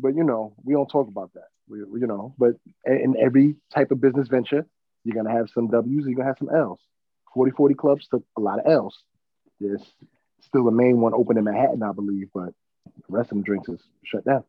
but 0.00 0.16
you 0.16 0.24
know 0.24 0.54
we 0.64 0.74
don't 0.74 0.88
talk 0.88 1.06
about 1.06 1.32
that. 1.34 1.46
We, 1.68 1.78
you 1.78 2.08
know, 2.08 2.34
but 2.36 2.54
in 2.84 3.14
every 3.16 3.54
type 3.72 3.92
of 3.92 4.00
business 4.00 4.26
venture, 4.26 4.66
you're 5.04 5.14
gonna 5.14 5.36
have 5.36 5.50
some 5.50 5.68
W's, 5.68 6.04
you're 6.04 6.16
gonna 6.16 6.26
have 6.26 6.38
some 6.38 6.50
L's. 6.52 6.80
40-40 7.36 7.76
clubs 7.76 8.08
took 8.08 8.24
a 8.36 8.40
lot 8.40 8.58
of 8.58 8.66
L's. 8.66 8.98
There's 9.60 9.82
still 10.40 10.64
the 10.64 10.72
main 10.72 11.00
one 11.00 11.14
open 11.14 11.38
in 11.38 11.44
Manhattan, 11.44 11.84
I 11.84 11.92
believe, 11.92 12.30
but 12.34 12.52
the 12.96 13.16
rest 13.16 13.26
of 13.30 13.36
them 13.36 13.42
drinks 13.44 13.68
is 13.68 13.80
shut 14.04 14.24
down. 14.24 14.42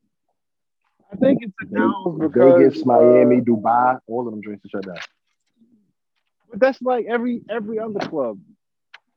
I 1.13 1.15
think 1.15 1.41
it's 1.43 1.53
a 1.61 1.65
because 1.65 2.31
Vegas, 2.33 2.85
Miami, 2.85 3.37
uh, 3.37 3.41
Dubai, 3.41 3.99
all 4.07 4.27
of 4.27 4.31
them 4.31 4.41
drinks 4.41 4.65
are 4.65 4.69
shut 4.69 4.85
down. 4.85 5.03
But 6.49 6.59
that's 6.59 6.81
like 6.81 7.05
every 7.05 7.41
every 7.49 7.79
other 7.79 7.99
club 7.99 8.39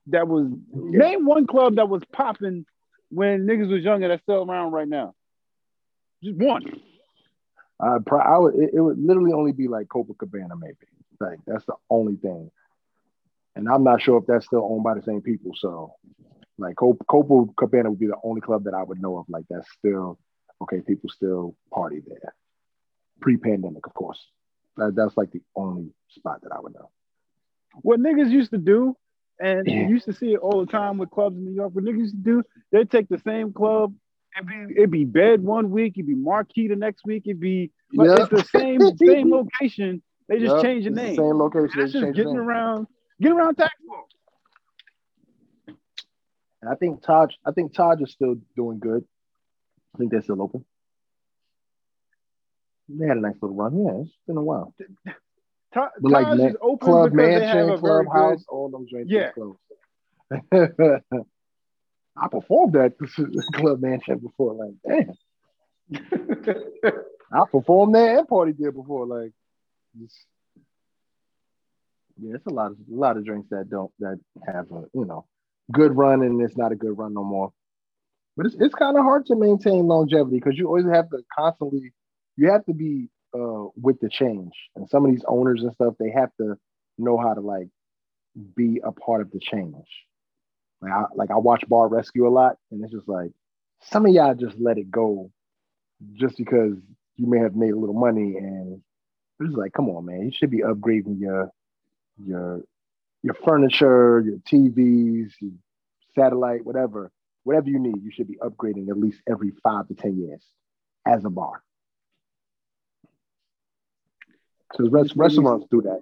that 0.08 0.28
was 0.28 0.50
yeah. 0.74 0.98
name 0.98 1.26
one 1.26 1.46
club 1.46 1.76
that 1.76 1.88
was 1.88 2.02
popping 2.12 2.66
when 3.10 3.46
niggas 3.46 3.70
was 3.70 3.82
younger 3.82 4.08
that's 4.08 4.22
still 4.22 4.48
around 4.48 4.72
right 4.72 4.88
now. 4.88 5.14
Just 6.22 6.36
one. 6.36 6.62
Uh, 7.80 7.98
I 8.16 8.38
would, 8.38 8.54
it, 8.54 8.70
it, 8.74 8.80
would 8.80 8.98
literally 8.98 9.32
only 9.32 9.52
be 9.52 9.66
like 9.66 9.88
Copacabana, 9.88 10.58
maybe. 10.58 10.76
Like 11.20 11.38
that's 11.46 11.64
the 11.66 11.74
only 11.90 12.16
thing. 12.16 12.50
And 13.54 13.68
I'm 13.68 13.84
not 13.84 14.00
sure 14.00 14.18
if 14.18 14.26
that's 14.26 14.46
still 14.46 14.66
owned 14.70 14.84
by 14.84 14.94
the 14.94 15.02
same 15.02 15.20
people. 15.20 15.52
So, 15.56 15.94
like 16.58 16.76
Copacabana 16.76 17.90
would 17.90 17.98
be 17.98 18.06
the 18.06 18.16
only 18.22 18.40
club 18.40 18.64
that 18.64 18.74
I 18.74 18.82
would 18.82 19.00
know 19.00 19.18
of. 19.18 19.26
Like 19.28 19.44
that's 19.50 19.68
still 19.78 20.18
okay. 20.62 20.80
People 20.80 21.10
still 21.10 21.56
party 21.72 22.00
there, 22.06 22.34
pre-pandemic, 23.20 23.86
of 23.86 23.94
course. 23.94 24.20
That, 24.76 24.94
that's 24.94 25.16
like 25.16 25.32
the 25.32 25.42
only 25.54 25.92
spot 26.08 26.42
that 26.42 26.52
I 26.52 26.60
would 26.60 26.74
know. 26.74 26.90
What 27.80 28.00
niggas 28.00 28.30
used 28.30 28.50
to 28.50 28.58
do, 28.58 28.96
and 29.40 29.66
you 29.66 29.88
used 29.88 30.04
to 30.04 30.12
see 30.12 30.34
it 30.34 30.38
all 30.38 30.64
the 30.64 30.70
time 30.70 30.98
with 30.98 31.10
clubs 31.10 31.36
in 31.36 31.44
New 31.44 31.54
York. 31.54 31.74
What 31.74 31.84
niggas 31.84 31.98
used 31.98 32.14
to 32.14 32.22
do, 32.22 32.42
they 32.70 32.84
take 32.84 33.08
the 33.08 33.18
same 33.18 33.52
club 33.52 33.94
It'd 34.36 34.48
be, 34.48 34.74
it'd 34.76 34.90
be 34.90 35.04
bed 35.04 35.42
one 35.42 35.70
week, 35.70 35.94
it'd 35.96 36.06
be 36.06 36.14
marquee 36.14 36.68
the 36.68 36.76
next 36.76 37.04
week, 37.04 37.24
it'd 37.26 37.40
be 37.40 37.70
yep. 37.92 38.18
it's 38.18 38.30
the 38.30 38.58
same 38.58 38.80
same 38.96 39.30
location. 39.30 40.02
They 40.28 40.38
just 40.38 40.54
yep. 40.56 40.62
change 40.62 40.84
the 40.84 40.90
name. 40.90 41.16
Same 41.16 41.38
location. 41.38 41.70
That's 41.76 41.92
just 41.92 42.14
getting 42.14 42.36
around, 42.36 42.86
getting 43.20 43.36
around 43.36 43.56
tax 43.56 43.74
law. 43.86 44.04
And 46.62 46.70
I 46.70 46.76
think 46.76 47.02
Taj, 47.02 47.34
I 47.44 47.50
think 47.50 47.74
Taj 47.74 48.00
is 48.00 48.12
still 48.12 48.36
doing 48.56 48.78
good. 48.78 49.04
I 49.94 49.98
think 49.98 50.10
they're 50.10 50.22
still 50.22 50.40
open. 50.40 50.64
They 52.88 53.06
had 53.06 53.16
a 53.16 53.20
nice 53.20 53.34
little 53.42 53.56
run. 53.56 53.84
Yeah, 53.84 54.02
it's 54.02 54.16
been 54.26 54.36
a 54.36 54.42
while. 54.42 54.74
Taj, 55.72 55.90
but 56.00 56.12
like 56.12 56.38
is 56.38 56.56
open 56.60 56.86
Club 56.86 57.12
Mansion, 57.12 57.78
Clubhouse, 57.78 58.38
good... 58.38 58.44
all 58.48 58.68
them 58.68 58.86
joints 58.90 59.10
yeah. 59.10 59.30
closed. 59.32 59.58
I 62.16 62.28
performed 62.28 62.76
at 62.76 62.94
Club 63.54 63.80
Mansion 63.80 64.18
before. 64.18 64.54
Like, 64.54 64.74
damn. 64.86 65.14
I 67.32 67.44
performed 67.50 67.94
there 67.94 68.18
and 68.18 68.28
party 68.28 68.52
there 68.58 68.72
before. 68.72 69.06
Like, 69.06 69.32
just, 70.00 70.16
yeah, 72.20 72.34
it's 72.34 72.46
a 72.46 72.50
lot 72.50 72.72
of 72.72 72.76
a 72.92 72.94
lot 72.94 73.16
of 73.16 73.24
drinks 73.24 73.48
that 73.50 73.70
don't 73.70 73.90
that 74.00 74.20
have 74.46 74.70
a 74.70 74.84
you 74.92 75.06
know 75.06 75.26
good 75.70 75.96
run 75.96 76.22
and 76.22 76.40
it's 76.42 76.56
not 76.56 76.72
a 76.72 76.76
good 76.76 76.96
run 76.96 77.14
no 77.14 77.24
more. 77.24 77.52
But 78.36 78.46
it's 78.46 78.56
it's 78.58 78.74
kind 78.74 78.98
of 78.98 79.04
hard 79.04 79.26
to 79.26 79.36
maintain 79.36 79.86
longevity 79.86 80.36
because 80.36 80.58
you 80.58 80.66
always 80.66 80.86
have 80.86 81.08
to 81.10 81.22
constantly 81.36 81.92
you 82.36 82.50
have 82.50 82.64
to 82.66 82.74
be 82.74 83.08
uh, 83.34 83.66
with 83.80 84.00
the 84.00 84.08
change. 84.08 84.52
And 84.76 84.88
some 84.88 85.04
of 85.04 85.10
these 85.10 85.24
owners 85.26 85.62
and 85.62 85.72
stuff, 85.72 85.94
they 85.98 86.10
have 86.10 86.30
to 86.40 86.56
know 86.98 87.18
how 87.18 87.34
to 87.34 87.40
like 87.40 87.68
be 88.56 88.80
a 88.84 88.92
part 88.92 89.20
of 89.20 89.30
the 89.30 89.40
change. 89.40 89.86
Like 90.80 90.92
I, 90.92 91.04
like 91.14 91.30
I 91.30 91.36
watch 91.36 91.64
Bar 91.68 91.88
Rescue 91.88 92.26
a 92.26 92.30
lot, 92.30 92.56
and 92.70 92.82
it's 92.82 92.92
just 92.92 93.08
like 93.08 93.30
some 93.80 94.06
of 94.06 94.12
y'all 94.12 94.34
just 94.34 94.58
let 94.58 94.78
it 94.78 94.90
go, 94.90 95.30
just 96.14 96.36
because 96.36 96.74
you 97.16 97.26
may 97.26 97.38
have 97.38 97.54
made 97.54 97.72
a 97.72 97.78
little 97.78 97.98
money, 97.98 98.36
and 98.36 98.80
it's 99.40 99.54
like, 99.54 99.72
come 99.72 99.88
on, 99.88 100.06
man, 100.06 100.22
you 100.22 100.32
should 100.32 100.50
be 100.50 100.62
upgrading 100.62 101.20
your 101.20 101.50
your 102.18 102.62
your 103.22 103.34
furniture, 103.34 104.20
your 104.20 104.38
TVs, 104.38 105.30
your 105.40 105.52
satellite, 106.14 106.64
whatever, 106.64 107.10
whatever 107.44 107.68
you 107.68 107.78
need, 107.78 108.02
you 108.02 108.10
should 108.12 108.28
be 108.28 108.38
upgrading 108.42 108.88
at 108.88 108.98
least 108.98 109.20
every 109.28 109.52
five 109.62 109.86
to 109.88 109.94
ten 109.94 110.18
years 110.18 110.42
as 111.06 111.24
a 111.24 111.30
bar. 111.30 111.62
Because 114.72 114.90
rest, 114.90 115.12
restaurants 115.16 115.66
do 115.70 115.82
that. 115.82 116.00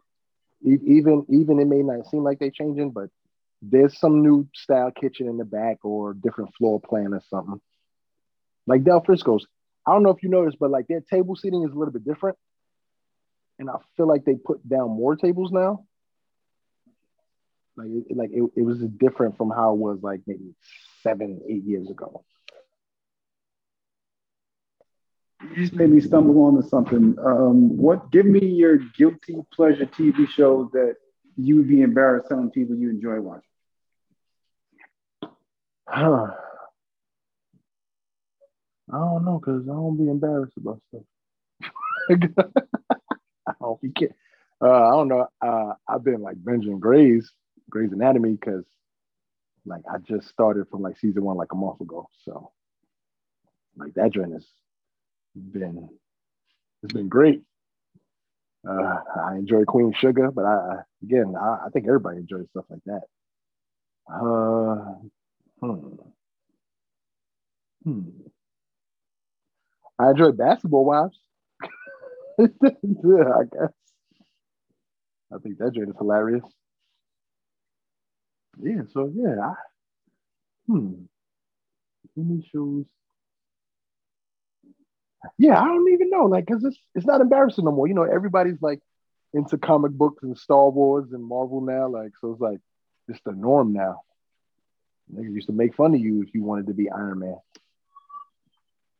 Even 0.63 1.25
even 1.29 1.59
it 1.59 1.67
may 1.67 1.83
not 1.83 2.07
seem 2.11 2.23
like 2.23 2.39
they're 2.39 2.51
changing, 2.51 2.91
but 2.91 3.09
there's 3.63 3.99
some 3.99 4.23
new 4.23 4.49
style 4.55 4.91
kitchen 4.91 5.29
in 5.29 5.37
the 5.37 5.45
back 5.45 5.85
or 5.85 6.15
different 6.15 6.55
floor 6.55 6.81
plan 6.81 7.13
or 7.13 7.23
something. 7.29 7.61
Like 8.67 8.85
Del 8.85 9.03
Frisco's, 9.03 9.47
I 9.87 9.93
don't 9.93 10.03
know 10.03 10.11
if 10.11 10.23
you 10.23 10.29
noticed, 10.29 10.59
but 10.59 10.71
like 10.71 10.87
their 10.87 11.01
table 11.01 11.35
seating 11.35 11.65
is 11.65 11.73
a 11.73 11.75
little 11.79 11.93
bit 11.93 12.05
different. 12.05 12.37
And 13.59 13.69
I 13.69 13.75
feel 13.97 14.07
like 14.07 14.25
they 14.25 14.35
put 14.35 14.67
down 14.67 14.91
more 14.91 15.17
tables 15.17 15.51
now. 15.51 15.85
Like 17.77 17.89
it, 17.89 18.17
like 18.17 18.31
it, 18.33 18.43
it 18.57 18.63
was 18.63 18.79
different 18.79 19.37
from 19.37 19.51
how 19.51 19.73
it 19.73 19.79
was 19.79 19.99
like 20.03 20.21
maybe 20.27 20.55
seven, 21.03 21.41
eight 21.49 21.65
years 21.65 21.91
ago. 21.91 22.25
You 25.51 25.57
just 25.57 25.73
made 25.75 25.91
me 25.91 26.01
stumble 26.01 26.41
onto 26.45 26.63
something. 26.69 27.17
Um, 27.25 27.77
what? 27.77 28.13
Give 28.13 28.25
me 28.25 28.47
your 28.47 28.79
guilty 28.79 29.37
pleasure 29.53 29.85
TV 29.85 30.29
show 30.29 30.71
that 30.73 30.95
you 31.37 31.57
would 31.57 31.69
be 31.69 31.83
embarrassed 31.83 32.29
telling 32.29 32.51
people 32.51 32.77
you 32.77 32.89
enjoy 32.89 33.21
watching. 33.21 33.43
Huh. 35.89 36.29
I 38.93 38.99
don't 38.99 39.25
know, 39.25 39.39
cause 39.39 39.63
I 39.65 39.73
don't 39.73 39.97
be 39.97 40.09
embarrassed 40.09 40.57
about 40.57 40.81
stuff. 40.89 41.03
I 43.47 43.53
don't 43.61 43.81
be 43.81 43.93
kidding. 43.93 44.17
Uh, 44.61 44.69
I 44.69 44.91
don't 44.91 45.07
know. 45.07 45.29
Uh, 45.41 45.75
I've 45.89 46.03
been 46.03 46.23
like 46.23 46.37
binging 46.37 46.81
Grey's 46.81 47.31
Grey's 47.69 47.93
Anatomy 47.93 48.33
because 48.33 48.65
like 49.65 49.83
I 49.91 49.99
just 49.99 50.29
started 50.29 50.69
from 50.69 50.83
like 50.83 50.99
season 50.99 51.23
one 51.23 51.37
like 51.37 51.53
a 51.53 51.57
month 51.57 51.81
ago. 51.81 52.09
So 52.25 52.51
like 53.77 53.95
that 53.95 54.11
joint 54.11 54.33
has 54.33 54.45
been 55.35 55.89
it's 56.83 56.93
been 56.93 57.09
great. 57.09 57.43
Uh, 58.69 58.99
I 59.27 59.37
enjoy 59.37 59.65
Queen 59.65 59.93
Sugar, 59.97 60.31
but 60.31 60.45
I 60.45 60.83
again 61.03 61.35
I, 61.41 61.67
I 61.67 61.69
think 61.73 61.87
everybody 61.87 62.19
enjoys 62.19 62.47
stuff 62.51 62.65
like 62.71 62.83
that. 62.87 63.03
Uh, 64.13 64.95
hmm. 65.61 65.97
Hmm. 67.85 68.11
I 69.99 70.11
enjoy 70.11 70.33
Basketball 70.33 70.85
Wives. 70.85 71.19
yeah, 72.39 72.49
I 73.39 73.45
guess. 73.45 73.73
I 75.33 75.39
think 75.39 75.59
that 75.59 75.73
joint 75.75 75.91
is 75.91 75.97
hilarious. 75.99 76.45
Yeah, 78.63 78.83
so 78.93 79.11
yeah, 79.15 79.37
I, 79.41 79.55
hmm. 80.67 81.05
Any 82.17 82.43
shows? 82.53 82.87
Yeah, 85.39 85.61
I 85.61 85.65
don't 85.65 85.93
even 85.93 86.11
know, 86.11 86.25
like, 86.25 86.47
cause 86.47 86.65
it's 86.65 86.79
it's 86.95 87.07
not 87.07 87.21
embarrassing 87.21 87.65
no 87.65 87.73
more. 87.73 87.87
You 87.87 87.95
know, 87.95 88.05
everybody's 88.05 88.61
like 88.63 88.81
into 89.33 89.59
comic 89.59 89.93
books 89.93 90.23
and 90.23 90.37
Star 90.37 90.71
Wars 90.71 91.13
and 91.13 91.23
Marvel 91.23 91.61
now, 91.61 91.89
like, 91.89 92.13
so 92.21 92.33
it's 92.33 92.41
like 92.41 92.59
it's 93.09 93.21
the 93.25 93.33
norm 93.33 93.73
now. 93.73 94.03
They 95.09 95.23
used 95.23 95.49
to 95.49 95.53
make 95.53 95.75
fun 95.75 95.95
of 95.95 96.01
you 96.01 96.23
if 96.23 96.35
you 96.35 96.43
wanted 96.43 96.69
to 96.69 96.75
be 96.75 96.91
Iron 96.91 97.19
Man. 97.21 97.37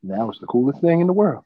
Now 0.03 0.29
it's 0.29 0.39
the 0.39 0.47
coolest 0.47 0.81
thing 0.81 1.01
in 1.01 1.07
the 1.07 1.13
world. 1.13 1.45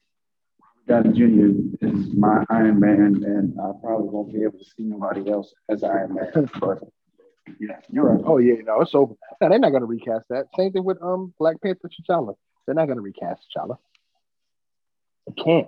Downey 0.87 1.13
Jr. 1.13 1.85
is 1.85 2.13
my 2.13 2.43
Iron 2.49 2.79
Man, 2.79 3.23
and 3.23 3.59
I 3.59 3.71
probably 3.81 4.09
won't 4.09 4.31
be 4.31 4.43
able 4.43 4.59
to 4.59 4.65
see 4.65 4.83
nobody 4.83 5.29
else 5.31 5.53
as 5.69 5.83
Iron 5.83 6.15
Man. 6.15 6.49
But 6.59 6.79
yeah, 7.59 7.79
you're 7.91 8.05
right. 8.05 8.23
Oh 8.25 8.37
yeah, 8.37 8.55
no, 8.63 8.81
it's 8.81 8.93
over. 8.95 9.15
No, 9.41 9.49
they're 9.49 9.59
not 9.59 9.71
gonna 9.71 9.85
recast 9.85 10.25
that. 10.29 10.45
Same 10.57 10.71
thing 10.71 10.83
with 10.83 11.01
um 11.01 11.33
Black 11.39 11.61
Panther 11.61 11.89
T'Challa. 11.89 12.35
They're 12.65 12.75
not 12.75 12.87
gonna 12.87 13.01
recast 13.01 13.45
T'Challa. 13.55 13.77
They 15.27 15.43
can't. 15.43 15.67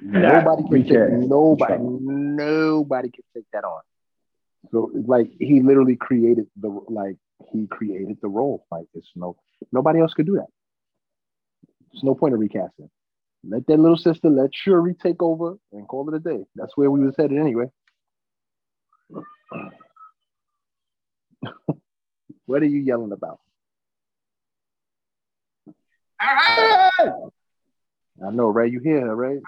nobody 0.00 0.62
can 0.62 0.72
recast. 0.72 0.92
take 0.92 1.28
nobody 1.28 1.74
nobody 1.80 3.10
can 3.10 3.24
take 3.34 3.44
that 3.52 3.64
on. 3.64 3.80
So 4.70 4.90
like 5.06 5.30
he 5.38 5.60
literally 5.60 5.96
created 5.96 6.46
the 6.60 6.68
like 6.88 7.16
he 7.52 7.66
created 7.66 8.18
the 8.20 8.28
role. 8.28 8.66
Like 8.70 8.86
it's 8.94 9.10
no 9.14 9.36
nobody 9.72 10.00
else 10.00 10.14
could 10.14 10.26
do 10.26 10.36
that. 10.36 10.48
There's 11.92 12.04
no 12.04 12.14
point 12.14 12.34
of 12.34 12.40
recasting. 12.40 12.90
Let 13.46 13.66
that 13.66 13.78
little 13.78 13.96
sister, 13.96 14.30
let 14.30 14.50
Shuri 14.54 14.94
take 14.94 15.22
over 15.22 15.56
and 15.72 15.86
call 15.86 16.08
it 16.08 16.14
a 16.14 16.18
day. 16.18 16.44
That's 16.54 16.74
where 16.76 16.90
we 16.90 17.04
was 17.04 17.14
headed 17.16 17.38
anyway. 17.38 17.66
what 22.46 22.62
are 22.62 22.66
you 22.66 22.80
yelling 22.80 23.12
about? 23.12 23.40
I 28.24 28.30
know, 28.30 28.48
Ray. 28.48 28.70
You 28.70 28.80
hear 28.80 29.00
her, 29.00 29.16
right? 29.16 29.40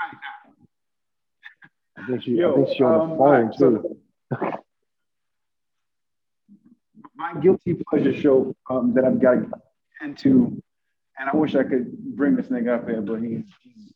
I 1.96 2.06
think 2.06 2.22
she. 2.22 2.32
Yo, 2.32 2.52
I 2.52 2.64
think 2.64 2.76
she 2.76 2.82
on 2.82 3.00
um, 3.00 3.10
the 3.10 3.16
phone 3.16 3.46
right, 3.46 3.58
too. 3.58 3.98
So 4.38 4.62
my 7.16 7.40
guilty 7.40 7.82
pleasure 7.88 8.14
show 8.14 8.54
um, 8.68 8.92
that 8.94 9.04
I've 9.04 9.20
got 9.20 9.38
into, 10.02 10.62
and 11.18 11.30
I 11.32 11.36
wish 11.36 11.54
I 11.54 11.62
could 11.62 11.96
bring 12.16 12.36
this 12.36 12.46
nigga 12.46 12.74
up 12.74 12.88
here, 12.88 13.00
but 13.00 13.20
he's, 13.20 13.44
he's 13.62 13.92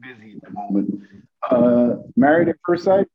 busy 0.00 0.36
at 0.36 0.42
the 0.42 0.50
moment. 0.50 1.02
Uh, 1.50 1.96
Married 2.16 2.48
at 2.48 2.56
First 2.64 2.84
Sight. 2.84 3.06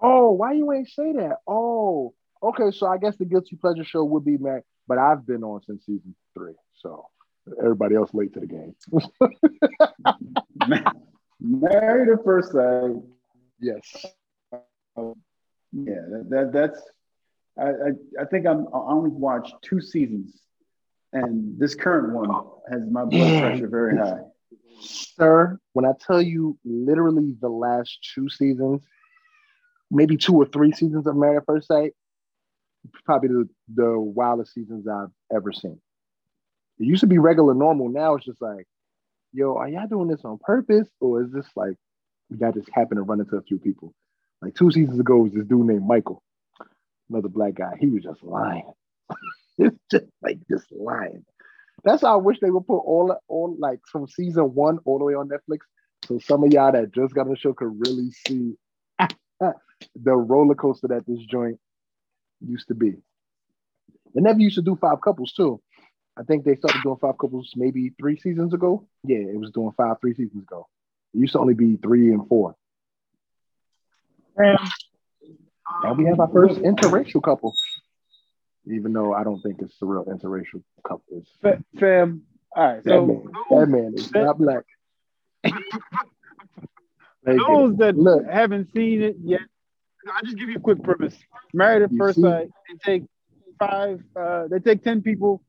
Oh, 0.00 0.30
why 0.32 0.52
you 0.52 0.70
ain't 0.72 0.88
say 0.88 1.12
that? 1.14 1.38
Oh, 1.46 2.14
okay. 2.42 2.70
So 2.70 2.86
I 2.86 2.98
guess 2.98 3.16
the 3.16 3.24
guilty 3.24 3.56
pleasure 3.56 3.84
show 3.84 4.04
would 4.04 4.24
be 4.24 4.38
Married, 4.38 4.64
but 4.86 4.98
I've 4.98 5.26
been 5.26 5.42
on 5.42 5.62
since 5.66 5.84
season 5.84 6.14
three, 6.34 6.54
so 6.74 7.06
everybody 7.58 7.94
else 7.94 8.12
late 8.12 8.32
to 8.34 8.40
the 8.40 8.46
game. 8.46 8.74
Married 11.40 12.08
at 12.08 12.24
First 12.24 12.52
Sight. 12.52 12.96
Yes. 13.60 14.06
Uh, 14.52 15.12
yeah, 15.72 16.02
that, 16.10 16.26
that 16.30 16.52
that's 16.52 16.80
I, 17.58 17.68
I, 17.68 18.22
I 18.22 18.24
think 18.26 18.46
I'm 18.46 18.66
I 18.68 18.78
only 18.78 19.10
watched 19.10 19.54
two 19.62 19.80
seasons, 19.80 20.40
and 21.12 21.58
this 21.58 21.74
current 21.74 22.12
one 22.12 22.30
has 22.70 22.86
my 22.86 23.04
blood 23.04 23.40
pressure 23.40 23.68
very 23.68 23.96
high. 23.96 24.20
Sir, 24.80 25.58
when 25.74 25.84
I 25.84 25.92
tell 26.06 26.22
you 26.22 26.58
literally 26.64 27.34
the 27.40 27.48
last 27.48 27.98
two 28.14 28.28
seasons, 28.28 28.82
maybe 29.90 30.16
two 30.16 30.34
or 30.34 30.46
three 30.46 30.72
seasons 30.72 31.06
of 31.06 31.16
Married 31.16 31.38
at 31.38 31.46
First 31.46 31.68
Sight, 31.68 31.92
probably 33.04 33.28
the, 33.28 33.48
the 33.74 34.00
wildest 34.00 34.54
seasons 34.54 34.86
I've 34.88 35.10
ever 35.34 35.52
seen. 35.52 35.80
It 36.80 36.86
used 36.86 37.02
to 37.02 37.06
be 37.06 37.18
regular 37.18 37.54
normal. 37.54 37.88
Now 37.88 38.14
it's 38.16 38.26
just 38.26 38.42
like, 38.42 38.66
yo, 39.32 39.56
are 39.56 39.68
y'all 39.68 39.86
doing 39.86 40.08
this 40.08 40.24
on 40.24 40.38
purpose? 40.38 40.88
Or 41.00 41.22
is 41.22 41.30
this 41.30 41.46
like, 41.54 41.76
y'all 42.30 42.52
just 42.52 42.70
happen 42.72 42.96
to 42.96 43.02
run 43.02 43.20
into 43.20 43.36
a 43.36 43.42
few 43.42 43.58
people? 43.58 43.94
Like 44.42 44.54
two 44.54 44.70
seasons 44.72 44.98
ago 44.98 45.18
was 45.18 45.32
this 45.32 45.46
dude 45.46 45.66
named 45.66 45.86
Michael 45.86 46.22
another 47.10 47.28
black 47.28 47.54
guy. 47.54 47.72
He 47.78 47.88
was 47.88 48.04
just 48.04 48.22
lying. 48.22 48.72
it's 49.58 49.76
just 49.90 50.06
like 50.22 50.38
just 50.50 50.66
lying. 50.72 51.24
That's 51.84 52.02
how 52.02 52.14
I 52.14 52.22
wish 52.22 52.38
they 52.40 52.50
would 52.50 52.66
put 52.66 52.78
all 52.78 53.16
all 53.28 53.56
like 53.58 53.80
from 53.90 54.06
season 54.06 54.54
one 54.54 54.78
all 54.84 54.98
the 54.98 55.04
way 55.04 55.14
on 55.14 55.28
Netflix. 55.28 55.60
So 56.06 56.18
some 56.18 56.44
of 56.44 56.52
y'all 56.52 56.72
that 56.72 56.94
just 56.94 57.14
got 57.14 57.22
on 57.22 57.30
the 57.30 57.36
show 57.36 57.52
could 57.52 57.78
really 57.86 58.10
see 58.26 58.54
the 59.40 60.16
roller 60.16 60.54
coaster 60.54 60.88
that 60.88 61.06
this 61.06 61.20
joint 61.20 61.58
used 62.40 62.68
to 62.68 62.74
be. 62.74 62.94
They 64.14 64.22
never 64.22 64.40
used 64.40 64.56
to 64.56 64.62
do 64.62 64.76
five 64.80 65.00
couples 65.02 65.32
too. 65.32 65.60
I 66.20 66.24
think 66.24 66.44
they 66.44 66.56
started 66.56 66.82
doing 66.82 66.98
five 67.00 67.16
couples 67.16 67.52
maybe 67.56 67.92
three 67.98 68.18
seasons 68.18 68.52
ago. 68.52 68.86
Yeah, 69.04 69.18
it 69.18 69.38
was 69.38 69.50
doing 69.52 69.72
five 69.76 69.96
three 70.00 70.14
seasons 70.14 70.42
ago. 70.42 70.68
It 71.14 71.18
used 71.18 71.32
to 71.32 71.38
only 71.38 71.54
be 71.54 71.76
three 71.76 72.12
and 72.12 72.28
four. 72.28 72.56
And 74.36 74.58
now 75.82 75.94
we 75.94 76.04
have 76.06 76.20
our 76.20 76.28
first 76.28 76.60
interracial 76.60 77.22
couple, 77.22 77.54
even 78.66 78.92
though 78.92 79.14
I 79.14 79.24
don't 79.24 79.40
think 79.40 79.62
it's 79.62 79.74
a 79.80 79.86
real 79.86 80.04
interracial 80.04 80.62
couple. 80.86 81.02
It's, 81.10 81.30
Fam, 81.78 82.22
all 82.54 82.64
right. 82.64 82.84
That, 82.84 82.90
so, 82.90 83.06
man, 83.06 83.24
that 83.50 83.66
man 83.66 83.94
is 83.96 84.12
not 84.12 84.38
black. 84.38 84.64
those 87.24 87.76
that 87.78 87.96
Look. 87.96 88.26
haven't 88.28 88.72
seen 88.74 89.02
it 89.02 89.16
yet, 89.22 89.40
I'll 90.12 90.22
just 90.22 90.36
give 90.36 90.50
you 90.50 90.56
a 90.56 90.60
quick 90.60 90.82
premise. 90.82 91.16
Married 91.54 91.82
at 91.82 91.90
first 91.96 92.20
sight, 92.20 92.50
they 92.68 92.76
take 92.84 93.04
five, 93.58 94.02
uh, 94.16 94.48
they 94.48 94.58
take 94.58 94.84
10 94.84 95.02
people, 95.02 95.42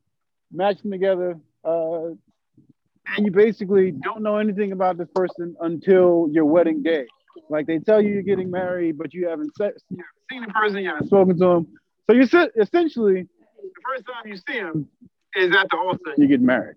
match 0.52 0.82
them 0.82 0.90
together, 0.90 1.38
uh, 1.64 2.06
and 2.06 3.26
you 3.26 3.30
basically 3.30 3.90
don't 3.90 4.22
know 4.22 4.38
anything 4.38 4.72
about 4.72 4.98
this 4.98 5.08
person 5.14 5.56
until 5.60 6.28
your 6.30 6.44
wedding 6.44 6.82
day. 6.82 7.06
Like 7.48 7.66
they 7.66 7.78
tell 7.78 8.00
you 8.00 8.12
you're 8.14 8.22
getting 8.22 8.50
married, 8.50 8.98
but 8.98 9.12
you 9.12 9.28
haven't 9.28 9.50
se- 9.56 9.72
you 9.90 9.98
haven't 9.98 10.30
seen 10.30 10.42
the 10.42 10.52
person, 10.52 10.78
you 10.78 10.88
haven't 10.88 11.06
spoken 11.06 11.38
to 11.38 11.46
him. 11.46 11.66
So 12.08 12.16
you 12.16 12.26
said 12.26 12.50
essentially 12.56 13.22
the 13.22 13.70
first 13.88 14.04
time 14.06 14.26
you 14.26 14.36
see 14.36 14.54
him 14.54 14.88
is 15.36 15.54
at 15.54 15.68
the 15.70 15.76
altar 15.76 16.14
you 16.16 16.26
get 16.26 16.40
married. 16.40 16.76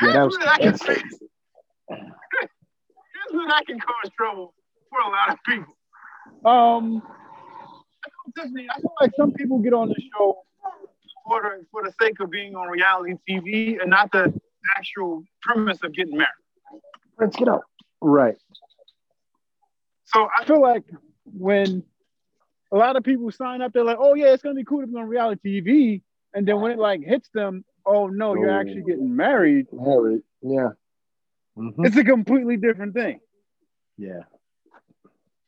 Yeah, 0.00 0.12
that 0.12 0.24
was, 0.24 0.38
I 0.40 0.58
can 0.58 0.76
say. 0.76 0.94
Here's 1.88 3.32
when 3.32 3.50
I 3.50 3.62
can 3.66 3.78
cause 3.78 4.10
trouble 4.16 4.54
for 4.90 5.00
a 5.00 5.10
lot 5.10 5.30
of 5.30 5.38
people. 5.46 5.74
Um, 6.44 7.02
I 8.38 8.46
feel 8.48 8.94
like 9.00 9.12
some 9.16 9.32
people 9.32 9.58
get 9.58 9.72
on 9.72 9.88
the 9.88 10.00
show 10.12 10.42
for 11.26 11.42
the, 11.42 11.66
for 11.70 11.82
the 11.84 11.92
sake 12.00 12.20
of 12.20 12.30
being 12.30 12.54
on 12.54 12.68
reality 12.68 13.14
TV 13.28 13.80
and 13.80 13.90
not 13.90 14.10
the 14.12 14.32
actual 14.76 15.22
premise 15.42 15.78
of 15.82 15.94
getting 15.94 16.16
married. 16.16 16.82
Let's 17.18 17.36
get 17.36 17.48
out. 17.48 17.62
Right. 18.00 18.36
So 20.04 20.28
I 20.38 20.44
feel 20.44 20.60
like 20.60 20.84
when 21.24 21.84
a 22.72 22.76
lot 22.76 22.96
of 22.96 23.04
people 23.04 23.30
sign 23.30 23.60
up. 23.60 23.72
They're 23.72 23.84
like, 23.84 23.98
"Oh 24.00 24.14
yeah, 24.14 24.32
it's 24.32 24.42
gonna 24.42 24.54
be 24.54 24.64
cool 24.64 24.80
to 24.80 24.86
be 24.86 24.96
on 24.96 25.06
reality 25.06 25.60
TV," 25.60 26.02
and 26.34 26.48
then 26.48 26.60
when 26.60 26.72
it 26.72 26.78
like 26.78 27.02
hits 27.02 27.28
them, 27.32 27.64
"Oh 27.86 28.08
no, 28.08 28.34
you're 28.34 28.50
actually 28.50 28.82
getting 28.82 29.14
married." 29.14 29.66
Married, 29.72 30.22
yeah. 30.40 30.70
Mm-hmm. 31.56 31.84
It's 31.84 31.96
a 31.96 32.04
completely 32.04 32.56
different 32.56 32.94
thing. 32.94 33.20
Yeah, 33.98 34.22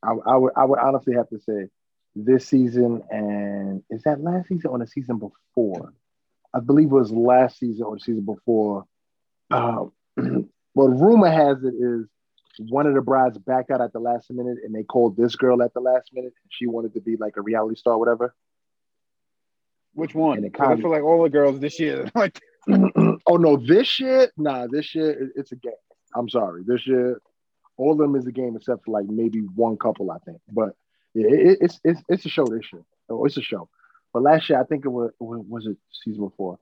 I, 0.02 0.12
I 0.12 0.36
would 0.36 0.52
I 0.54 0.64
would 0.66 0.78
honestly 0.78 1.14
have 1.14 1.28
to 1.30 1.40
say 1.40 1.70
this 2.16 2.46
season 2.46 3.02
and 3.10 3.82
is 3.90 4.02
that 4.04 4.20
last 4.20 4.48
season 4.48 4.70
or 4.70 4.78
the 4.78 4.86
season 4.86 5.18
before? 5.18 5.92
I 6.54 6.60
believe 6.60 6.86
it 6.86 6.94
was 6.94 7.10
last 7.10 7.58
season 7.58 7.84
or 7.84 7.96
the 7.96 8.00
season 8.00 8.24
before. 8.24 8.84
Uh, 9.50 9.86
well, 10.16 10.88
rumor 10.88 11.30
has 11.30 11.62
it 11.64 11.74
is 11.74 12.06
one 12.58 12.86
of 12.86 12.94
the 12.94 13.00
brides 13.00 13.38
backed 13.38 13.70
out 13.70 13.80
at 13.80 13.92
the 13.92 13.98
last 13.98 14.30
minute 14.30 14.58
and 14.64 14.74
they 14.74 14.84
called 14.84 15.16
this 15.16 15.34
girl 15.34 15.62
at 15.62 15.74
the 15.74 15.80
last 15.80 16.10
minute. 16.12 16.32
She 16.50 16.66
wanted 16.66 16.94
to 16.94 17.00
be 17.00 17.16
like 17.16 17.36
a 17.36 17.42
reality 17.42 17.76
star, 17.76 17.98
whatever. 17.98 18.34
Which 19.94 20.14
one? 20.14 20.38
And 20.38 20.46
it 20.46 20.54
kind 20.54 20.72
of, 20.72 20.78
I 20.78 20.82
feel 20.82 20.90
like 20.90 21.02
all 21.02 21.22
the 21.22 21.30
girls 21.30 21.60
this 21.60 21.78
year. 21.80 22.10
like, 22.14 22.40
oh 22.68 23.36
no, 23.36 23.56
this 23.56 23.98
year, 24.00 24.30
nah, 24.36 24.66
this 24.66 24.94
year 24.94 25.30
it's 25.36 25.52
a 25.52 25.56
game. 25.56 25.72
I'm 26.16 26.28
sorry, 26.28 26.62
this 26.64 26.86
year, 26.86 27.20
all 27.76 27.92
of 27.92 27.98
them 27.98 28.14
is 28.14 28.26
a 28.26 28.32
game 28.32 28.54
except 28.56 28.84
for 28.84 28.92
like 28.92 29.06
maybe 29.06 29.40
one 29.40 29.76
couple, 29.76 30.12
I 30.12 30.18
think. 30.18 30.38
But 30.52 30.76
yeah, 31.14 31.28
it, 31.28 31.58
it's 31.60 31.80
it's 31.84 32.02
it's 32.08 32.26
a 32.26 32.28
show 32.28 32.44
this 32.46 32.72
year. 32.72 32.82
Oh, 33.08 33.24
it's 33.24 33.36
a 33.36 33.42
show. 33.42 33.68
But 34.12 34.22
last 34.22 34.48
year, 34.48 34.60
I 34.60 34.64
think 34.64 34.84
it 34.84 34.88
was 34.88 35.12
was 35.18 35.66
it 35.66 35.76
season 36.04 36.24
before. 36.24 36.58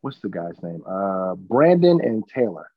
What's 0.00 0.20
the 0.20 0.28
guy's 0.28 0.62
name? 0.62 0.82
Uh, 0.86 1.34
Brandon 1.34 2.00
and 2.02 2.24
Taylor. 2.28 2.70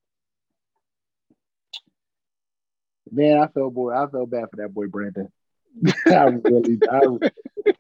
Man, 3.12 3.40
I 3.40 3.48
felt 3.48 3.74
boy, 3.74 3.92
I 3.94 4.08
felt 4.08 4.30
bad 4.30 4.50
for 4.50 4.58
that 4.58 4.74
boy 4.74 4.88
Brandon. 4.88 5.32
I 6.08 6.24
really, 6.26 6.80
I, 6.90 7.02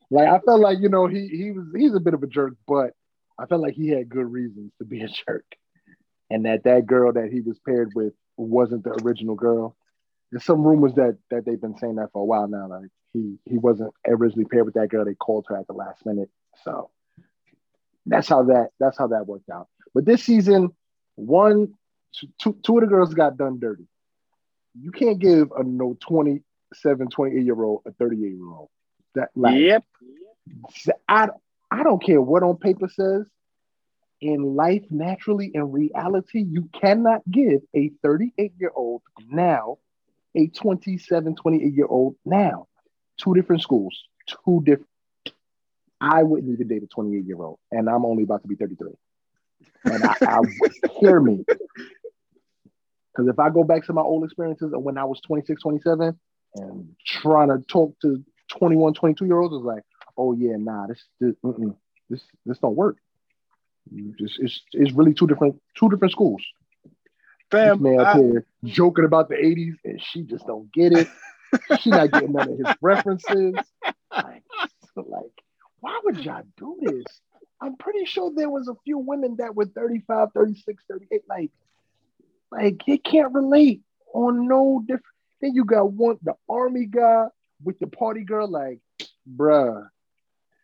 like 0.09 0.27
I 0.27 0.39
felt 0.39 0.59
like 0.59 0.79
you 0.79 0.89
know 0.89 1.07
he 1.07 1.27
he 1.27 1.51
was 1.51 1.65
he's 1.75 1.95
a 1.95 1.99
bit 1.99 2.13
of 2.13 2.23
a 2.23 2.27
jerk, 2.27 2.55
but 2.67 2.91
I 3.37 3.45
felt 3.45 3.61
like 3.61 3.73
he 3.73 3.89
had 3.89 4.09
good 4.09 4.31
reasons 4.31 4.71
to 4.79 4.85
be 4.85 5.01
a 5.01 5.07
jerk, 5.07 5.45
and 6.29 6.45
that 6.45 6.63
that 6.63 6.85
girl 6.85 7.13
that 7.13 7.31
he 7.31 7.41
was 7.41 7.59
paired 7.65 7.91
with 7.95 8.13
wasn't 8.37 8.83
the 8.83 8.99
original 9.03 9.35
girl. 9.35 9.75
There's 10.31 10.45
some 10.45 10.63
rumors 10.63 10.93
that 10.95 11.17
that 11.31 11.45
they've 11.45 11.59
been 11.59 11.77
saying 11.77 11.95
that 11.95 12.11
for 12.11 12.21
a 12.21 12.25
while 12.25 12.47
now. 12.47 12.67
Like 12.67 12.89
he 13.13 13.37
he 13.45 13.57
wasn't 13.57 13.93
originally 14.07 14.45
paired 14.45 14.65
with 14.65 14.75
that 14.75 14.89
girl. 14.89 15.05
They 15.05 15.15
called 15.15 15.45
her 15.49 15.57
at 15.57 15.67
the 15.67 15.73
last 15.73 16.05
minute, 16.05 16.29
so 16.63 16.89
that's 18.05 18.27
how 18.27 18.43
that 18.43 18.69
that's 18.79 18.97
how 18.97 19.07
that 19.07 19.27
worked 19.27 19.49
out. 19.49 19.67
But 19.93 20.05
this 20.05 20.23
season, 20.23 20.69
one 21.15 21.73
two 22.39 22.55
two 22.63 22.77
of 22.77 22.81
the 22.81 22.87
girls 22.87 23.13
got 23.13 23.37
done 23.37 23.59
dirty 23.59 23.87
you 24.81 24.91
can't 24.91 25.19
give 25.19 25.51
a 25.51 25.63
no 25.63 25.97
27, 25.99 27.09
28 27.09 27.43
year 27.43 27.63
old 27.63 27.81
a 27.85 27.91
38 27.91 28.19
year 28.19 28.47
old. 28.47 28.69
That 29.15 29.29
like, 29.35 29.59
yep. 29.59 29.83
I 31.07 31.29
I 31.71 31.83
don't 31.83 32.03
care 32.03 32.21
what 32.21 32.43
on 32.43 32.57
paper 32.57 32.87
says. 32.87 33.27
In 34.21 34.55
life, 34.55 34.83
naturally, 34.89 35.49
in 35.53 35.71
reality, 35.71 36.41
you 36.41 36.69
cannot 36.73 37.21
give 37.29 37.61
a 37.73 37.89
38 38.03 38.51
year 38.59 38.71
old 38.75 39.01
now 39.29 39.77
a 40.35 40.47
27, 40.47 41.35
28 41.35 41.73
year 41.73 41.85
old 41.85 42.15
now. 42.25 42.67
Two 43.19 43.33
different 43.33 43.61
schools, 43.61 43.97
two 44.27 44.61
different. 44.63 44.87
I 46.01 46.23
wouldn't 46.23 46.51
even 46.51 46.67
date 46.67 46.83
a 46.83 46.87
28 46.87 47.25
year 47.25 47.41
old, 47.41 47.59
and 47.71 47.89
I'm 47.89 48.05
only 48.05 48.23
about 48.23 48.41
to 48.43 48.47
be 48.47 48.55
33. 48.55 48.91
And 49.85 50.03
I, 50.03 50.15
I 50.21 50.39
hear 50.99 51.19
me. 51.19 51.43
Because 53.19 53.27
if 53.27 53.39
I 53.39 53.49
go 53.49 53.63
back 53.63 53.85
to 53.85 53.93
my 53.93 54.01
old 54.01 54.23
experiences 54.23 54.71
of 54.73 54.81
when 54.81 54.97
I 54.97 55.03
was 55.03 55.19
26, 55.21 55.61
27 55.61 56.17
and 56.55 56.95
trying 57.05 57.49
to 57.49 57.57
talk 57.67 57.99
to 58.01 58.23
21, 58.57 58.93
22 58.93 59.25
year 59.25 59.39
olds, 59.39 59.55
it's 59.55 59.65
like, 59.65 59.83
oh 60.17 60.33
yeah, 60.33 60.55
nah, 60.57 60.87
this 60.87 61.03
this 61.19 61.35
this, 62.09 62.21
this 62.45 62.59
don't 62.59 62.75
work. 62.75 62.97
Just 64.17 64.39
it's 64.39 64.61
it's 64.71 64.93
really 64.93 65.13
two 65.13 65.27
different 65.27 65.61
two 65.75 65.89
different 65.89 66.11
schools. 66.11 66.41
Fam, 67.51 67.77
this 67.77 67.83
man 67.83 67.99
up 67.99 68.17
here 68.17 68.45
joking 68.63 69.05
about 69.05 69.29
the 69.29 69.35
80s 69.35 69.75
and 69.83 70.01
she 70.01 70.21
just 70.21 70.45
don't 70.45 70.71
get 70.71 70.93
it. 70.93 71.07
She 71.79 71.89
not 71.89 72.11
getting 72.11 72.33
none 72.33 72.49
of 72.51 72.57
his 72.57 72.75
references. 72.81 73.55
Like, 74.11 74.43
like, 74.95 75.43
why 75.79 75.99
would 76.03 76.25
y'all 76.25 76.43
do 76.57 76.77
this? 76.81 77.05
I'm 77.61 77.77
pretty 77.77 78.05
sure 78.05 78.31
there 78.35 78.49
was 78.49 78.67
a 78.67 78.75
few 78.83 78.97
women 78.97 79.35
that 79.37 79.55
were 79.55 79.65
35, 79.65 80.29
36, 80.33 80.83
38. 80.89 81.21
Like, 81.29 81.51
like 82.51 82.81
he 82.83 82.97
can't 82.97 83.33
relate 83.33 83.81
on 84.13 84.47
no 84.47 84.81
different. 84.81 85.05
Then 85.41 85.53
you 85.53 85.63
got 85.65 85.91
one 85.91 86.17
the 86.21 86.33
army 86.49 86.85
guy 86.85 87.25
with 87.63 87.79
the 87.79 87.87
party 87.87 88.23
girl. 88.23 88.49
Like, 88.49 88.79
bruh, 89.31 89.87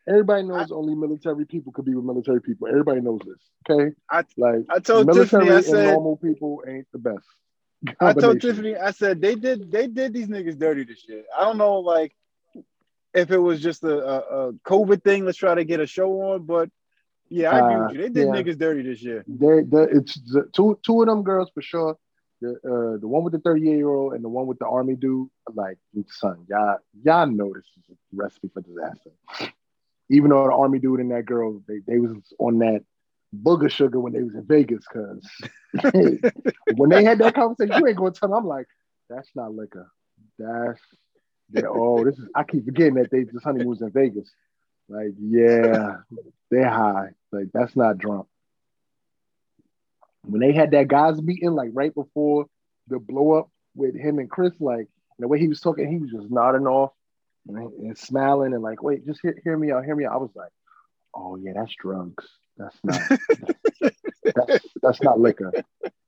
everybody 0.08 0.44
knows 0.44 0.72
I, 0.72 0.76
only 0.76 0.96
military 0.96 1.46
people 1.46 1.72
could 1.72 1.86
be 1.86 1.96
with 1.96 2.06
military 2.06 2.42
people. 2.42 2.68
Everybody 2.68 3.02
knows 3.02 3.22
this. 3.26 3.40
Okay, 3.70 3.96
I 4.10 4.24
like 4.38 4.66
I 4.70 4.80
told 4.80 5.08
military 5.08 5.46
Tiffany, 5.46 5.58
I 5.58 5.62
said, 5.62 5.94
normal 5.94 6.18
people 6.18 6.64
ain't 6.68 6.88
the 6.92 7.00
best. 7.00 7.26
I 8.00 8.14
told 8.14 8.42
Tiffany, 8.42 8.76
I 8.76 8.92
said 8.92 9.22
they 9.22 9.36
did 9.36 9.72
they 9.72 9.88
did 9.88 10.14
these 10.14 10.28
niggas 10.28 10.58
dirty 10.58 10.84
this 10.84 11.00
shit. 11.00 11.26
I 11.38 11.44
don't 11.44 11.58
know, 11.58 11.80
like 11.80 12.16
if 13.16 13.32
it 13.32 13.38
was 13.38 13.62
just 13.62 13.84
a, 13.84 13.98
a, 13.98 14.18
a 14.20 14.54
COVID 14.54 15.04
thing. 15.04 15.26
Let's 15.26 15.38
try 15.38 15.56
to 15.56 15.64
get 15.64 15.80
a 15.80 15.88
show 15.88 16.34
on, 16.34 16.44
but 16.44 16.70
yeah, 17.30 17.52
I 17.52 17.60
agree 17.60 17.86
with 17.86 17.96
you. 17.96 18.02
They 18.02 18.10
did 18.10 18.28
uh, 18.28 18.34
yeah. 18.34 18.42
niggas 18.42 18.60
dirty 18.60 18.84
this 18.84 19.02
year. 19.02 19.24
They, 19.28 19.62
they, 19.64 19.84
it's 19.92 20.20
the, 20.32 20.50
two 20.54 20.80
two 20.86 21.02
of 21.02 21.08
them 21.08 21.24
girls 21.24 21.50
for 21.54 21.62
sure. 21.62 21.98
The 22.42 22.52
uh, 22.52 23.00
the 23.00 23.08
one 23.08 23.24
with 23.24 23.34
the 23.34 23.40
38 23.40 23.78
year 23.78 23.90
old 23.90 24.14
and 24.14 24.24
the 24.24 24.30
one 24.30 24.46
with 24.46 24.60
the 24.60 24.68
army 24.68 24.96
dude. 24.96 25.30
Like, 25.54 25.78
son, 26.10 26.46
y'all 26.50 26.78
y'all 27.04 27.28
know 27.28 27.54
this 27.54 27.66
is 27.78 27.84
a 27.90 27.96
recipe 28.14 28.50
for 28.54 28.62
disaster. 28.62 29.12
Even 30.10 30.30
though 30.30 30.44
the 30.44 30.54
army 30.54 30.80
dude 30.80 31.00
and 31.00 31.12
that 31.12 31.26
girl, 31.26 31.62
they, 31.68 31.80
they 31.88 31.98
was 31.98 32.12
on 32.38 32.60
that 32.60 32.84
booger 33.44 33.70
sugar 33.70 34.00
when 34.00 34.14
they 34.14 34.24
was 34.24 34.36
in 34.36 34.46
Vegas, 34.46 34.86
cause 34.88 35.26
when 36.76 36.90
they 36.90 37.04
had 37.04 37.20
that 37.20 37.36
conversation, 37.36 37.78
you 37.80 37.88
ain't 37.88 37.98
gonna 37.98 38.12
tell 38.12 38.30
them. 38.30 38.38
I'm 38.38 38.48
like, 38.48 38.68
that's 39.10 39.30
not 39.36 39.54
liquor. 39.54 39.92
That's 40.40 40.82
yeah, 41.52 41.64
oh, 41.70 42.04
this 42.04 42.18
is 42.18 42.28
I 42.36 42.44
keep 42.44 42.66
forgetting 42.66 42.96
that 42.96 43.12
they 43.12 43.24
this 43.24 43.44
honeymoon 43.44 43.68
was 43.68 43.82
in 43.82 43.92
Vegas. 43.92 44.30
Like, 44.88 45.14
yeah, 45.20 45.98
they're 46.52 46.70
high. 46.70 47.10
Like, 47.32 47.48
that's 47.54 47.76
not 47.76 47.98
drunk. 47.98 48.28
When 50.24 50.42
they 50.42 50.54
had 50.54 50.72
that 50.72 50.88
guys 50.88 51.22
meeting, 51.22 51.52
like 51.52 51.70
right 51.74 51.94
before 51.94 52.48
the 52.88 53.00
blow 53.00 53.34
up 53.34 53.50
with 53.76 53.96
him 53.96 54.20
and 54.20 54.30
Chris, 54.30 54.54
like 54.60 54.88
the 55.20 55.28
way 55.28 55.40
he 55.40 55.48
was 55.48 55.60
talking, 55.62 55.90
he 55.90 55.98
was 55.98 56.12
just 56.12 56.32
nodding 56.32 56.68
off 56.68 56.92
and, 57.48 57.58
and 57.58 57.98
smiling 57.98 58.54
and 58.54 58.64
like, 58.64 58.82
wait, 58.82 59.06
just 59.06 59.20
hear, 59.22 59.38
hear 59.44 59.58
me 59.58 59.72
out, 59.72 59.86
hear 59.86 59.96
me 59.96 60.06
out. 60.06 60.14
I 60.14 60.18
was 60.18 60.32
like, 60.36 60.52
oh 61.14 61.36
yeah, 61.36 61.54
that's 61.56 61.74
drugs. 61.76 62.26
That's 62.58 62.78
not 62.84 63.02
that's, 64.36 64.66
that's 64.82 65.02
not 65.02 65.20
liquor. 65.20 65.52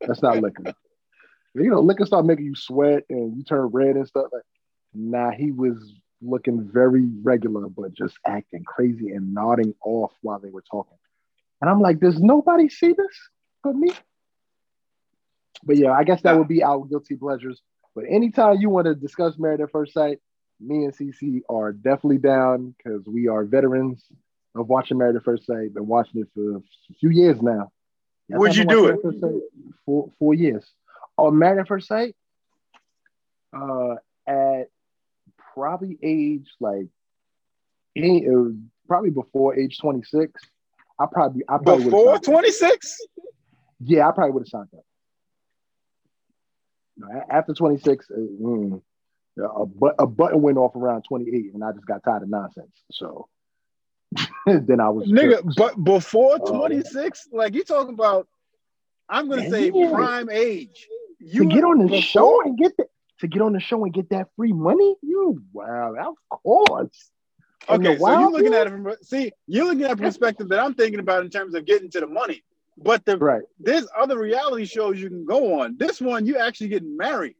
That's 0.01 0.21
not 0.21 0.37
liquor. 0.37 0.73
You 1.53 1.71
know, 1.71 1.81
liquor 1.81 2.05
start 2.05 2.25
making 2.25 2.45
you 2.45 2.55
sweat 2.55 3.03
and 3.09 3.35
you 3.35 3.43
turn 3.43 3.67
red 3.67 3.95
and 3.95 4.07
stuff. 4.07 4.27
Like, 4.31 4.43
nah, 4.93 5.31
he 5.31 5.51
was 5.51 5.93
looking 6.21 6.69
very 6.71 7.07
regular, 7.23 7.67
but 7.67 7.93
just 7.93 8.17
acting 8.25 8.63
crazy 8.63 9.09
and 9.11 9.33
nodding 9.33 9.73
off 9.83 10.11
while 10.21 10.39
they 10.39 10.49
were 10.49 10.63
talking. 10.69 10.97
And 11.61 11.69
I'm 11.69 11.81
like, 11.81 11.99
does 11.99 12.19
nobody 12.19 12.69
see 12.69 12.93
this 12.93 13.29
but 13.63 13.75
me? 13.75 13.91
But 15.63 15.77
yeah, 15.77 15.91
I 15.91 16.03
guess 16.03 16.21
that 16.21 16.37
would 16.37 16.47
be 16.47 16.63
our 16.63 16.85
guilty 16.85 17.15
pleasures. 17.15 17.61
But 17.95 18.05
anytime 18.07 18.61
you 18.61 18.69
want 18.69 18.85
to 18.85 18.93
discuss 18.93 19.39
Married 19.39 19.61
at 19.61 19.71
First 19.71 19.93
Sight, 19.93 20.19
me 20.59 20.85
and 20.85 20.95
CC 20.95 21.41
are 21.49 21.71
definitely 21.71 22.19
down 22.19 22.75
because 22.77 23.07
we 23.07 23.27
are 23.27 23.43
veterans 23.43 24.05
of 24.59 24.67
watching 24.67 24.97
Married 24.97 25.15
at 25.15 25.23
First 25.23 25.45
Sight. 25.45 25.73
Been 25.73 25.87
watching 25.87 26.21
it 26.21 26.27
for 26.33 26.57
a 26.57 26.61
few 26.99 27.09
years 27.09 27.41
now. 27.41 27.71
Would 28.29 28.55
you 28.55 28.65
do 28.65 28.87
it? 28.87 28.99
Four, 29.85 30.11
four 30.19 30.33
years. 30.33 30.65
Oh, 31.17 31.31
Married 31.31 31.61
at 31.61 31.67
First 31.67 31.87
Sight, 31.87 32.15
uh, 33.53 33.95
at 34.27 34.69
probably 35.53 35.97
age 36.03 36.47
like 36.59 36.87
any, 37.95 38.27
uh, 38.27 38.51
probably 38.87 39.09
before 39.09 39.55
age 39.57 39.79
26. 39.79 40.31
I 40.99 41.05
probably 41.11 41.43
I 41.47 41.57
probably 41.57 41.85
before 41.85 42.19
26. 42.19 42.97
Yeah, 43.81 44.07
I 44.07 44.11
probably 44.11 44.33
would 44.33 44.41
have 44.41 44.47
signed 44.47 44.69
up. 44.75 44.83
After 47.29 47.53
26, 47.53 48.07
uh, 48.09 48.15
mm, 48.17 48.81
a, 49.37 49.65
but, 49.65 49.95
a 49.99 50.07
button 50.07 50.41
went 50.41 50.57
off 50.57 50.75
around 50.75 51.03
28, 51.03 51.53
and 51.53 51.63
I 51.63 51.71
just 51.71 51.85
got 51.85 52.03
tired 52.03 52.23
of 52.23 52.29
nonsense. 52.29 52.71
So 52.91 53.27
then 54.45 54.79
I 54.79 54.89
was 54.89 55.07
nigga. 55.07 55.53
But 55.55 55.81
before 55.83 56.35
um, 56.35 56.45
26, 56.45 57.29
like 57.31 57.53
you 57.53 57.63
talking 57.63 57.93
about, 57.93 58.27
I'm 59.09 59.29
gonna 59.29 59.49
say 59.49 59.71
yeah. 59.73 59.91
prime 59.91 60.29
age. 60.29 60.87
You 61.19 61.43
to 61.43 61.49
get 61.49 61.63
on 61.63 61.79
the 61.79 61.85
before, 61.85 62.01
show 62.01 62.41
and 62.43 62.57
get 62.57 62.75
the, 62.77 62.85
to 63.19 63.27
get 63.27 63.41
on 63.41 63.53
the 63.53 63.59
show 63.59 63.83
and 63.83 63.93
get 63.93 64.09
that 64.09 64.27
free 64.35 64.53
money? 64.53 64.95
You 65.01 65.41
wow, 65.53 66.15
of 66.31 66.39
course. 66.43 67.09
okay, 67.69 67.97
so 67.97 68.19
you're 68.19 68.31
looking 68.31 68.53
at 68.53 68.67
it 68.67 68.69
from 68.69 68.93
see, 69.01 69.31
you're 69.47 69.65
looking 69.65 69.83
at 69.83 69.91
a 69.91 69.97
perspective 69.97 70.49
that 70.49 70.59
I'm 70.59 70.73
thinking 70.73 70.99
about 70.99 71.23
in 71.23 71.29
terms 71.29 71.55
of 71.55 71.65
getting 71.65 71.89
to 71.91 71.99
the 71.99 72.07
money. 72.07 72.43
But 72.77 73.05
the 73.05 73.17
right 73.17 73.43
there's 73.59 73.87
other 73.97 74.19
reality 74.19 74.65
shows 74.65 75.01
you 75.01 75.09
can 75.09 75.25
go 75.25 75.61
on. 75.61 75.77
This 75.77 75.99
one, 75.99 76.25
you 76.25 76.37
actually 76.37 76.69
getting 76.69 76.95
married. 76.95 77.35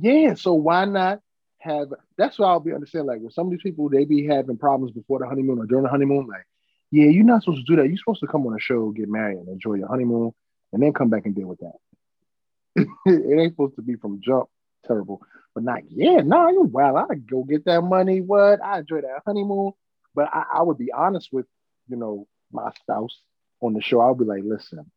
Yeah, 0.00 0.34
so 0.34 0.54
why 0.54 0.84
not 0.84 1.20
have. 1.68 1.88
That's 2.16 2.38
why 2.38 2.48
I'll 2.48 2.60
be 2.60 2.72
understand. 2.72 3.06
Like 3.06 3.20
with 3.20 3.34
some 3.34 3.46
of 3.46 3.50
these 3.52 3.62
people, 3.62 3.88
they 3.88 4.04
be 4.04 4.26
having 4.26 4.56
problems 4.56 4.92
before 4.92 5.18
the 5.18 5.26
honeymoon 5.26 5.58
or 5.58 5.66
during 5.66 5.84
the 5.84 5.90
honeymoon. 5.90 6.26
Like, 6.26 6.46
yeah, 6.90 7.06
you're 7.06 7.24
not 7.24 7.42
supposed 7.42 7.66
to 7.66 7.72
do 7.72 7.80
that. 7.80 7.88
You're 7.88 7.98
supposed 7.98 8.20
to 8.20 8.26
come 8.26 8.46
on 8.46 8.54
a 8.54 8.60
show, 8.60 8.90
get 8.90 9.08
married, 9.08 9.38
and 9.38 9.48
enjoy 9.48 9.74
your 9.74 9.88
honeymoon, 9.88 10.32
and 10.72 10.82
then 10.82 10.92
come 10.92 11.10
back 11.10 11.26
and 11.26 11.34
deal 11.34 11.48
with 11.48 11.60
that. 11.60 12.86
it 13.06 13.40
ain't 13.40 13.52
supposed 13.52 13.76
to 13.76 13.82
be 13.82 13.96
from 13.96 14.20
jump 14.22 14.48
terrible. 14.86 15.22
But 15.54 15.64
not, 15.64 15.82
yeah, 15.90 16.16
no, 16.16 16.22
nah, 16.22 16.48
you 16.50 16.62
well, 16.62 16.96
I 16.96 17.14
go 17.14 17.42
get 17.44 17.64
that 17.64 17.82
money. 17.82 18.20
What 18.20 18.62
I 18.62 18.80
enjoy 18.80 19.00
that 19.00 19.22
honeymoon. 19.26 19.72
But 20.14 20.28
I, 20.32 20.44
I 20.54 20.62
would 20.62 20.78
be 20.78 20.92
honest 20.92 21.28
with, 21.32 21.46
you 21.88 21.96
know, 21.96 22.26
my 22.52 22.70
spouse 22.80 23.20
on 23.60 23.74
the 23.74 23.82
show. 23.82 24.00
I'll 24.00 24.14
be 24.14 24.24
like, 24.24 24.42
listen, 24.44 24.90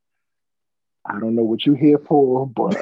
I 1.06 1.20
don't 1.20 1.36
know 1.36 1.44
what 1.44 1.66
you're 1.66 1.76
here 1.76 1.98
for, 1.98 2.48
but 2.48 2.78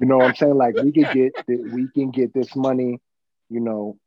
you 0.00 0.06
know 0.06 0.18
what 0.18 0.26
I'm 0.26 0.34
saying? 0.34 0.54
Like 0.54 0.74
we 0.76 0.92
can 0.92 1.12
get 1.14 1.32
we 1.48 1.88
can 1.94 2.10
get 2.10 2.34
this 2.34 2.54
money, 2.54 3.00
you 3.48 3.60
know, 3.60 3.98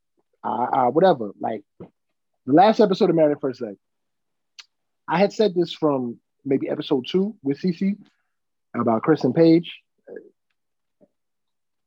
uh, 0.43 0.67
uh, 0.73 0.85
whatever. 0.91 1.31
Like 1.39 1.63
the 1.79 2.53
last 2.53 2.79
episode 2.79 3.09
of 3.09 3.15
Married 3.15 3.33
at 3.35 3.41
First 3.41 3.59
Sight, 3.59 3.77
I 5.07 5.17
had 5.17 5.33
said 5.33 5.55
this 5.55 5.73
from 5.73 6.19
maybe 6.45 6.69
episode 6.69 7.05
two 7.07 7.35
with 7.41 7.59
CC 7.59 7.97
about 8.75 9.01
Chris 9.01 9.23
and 9.23 9.33
Paige. 9.33 9.79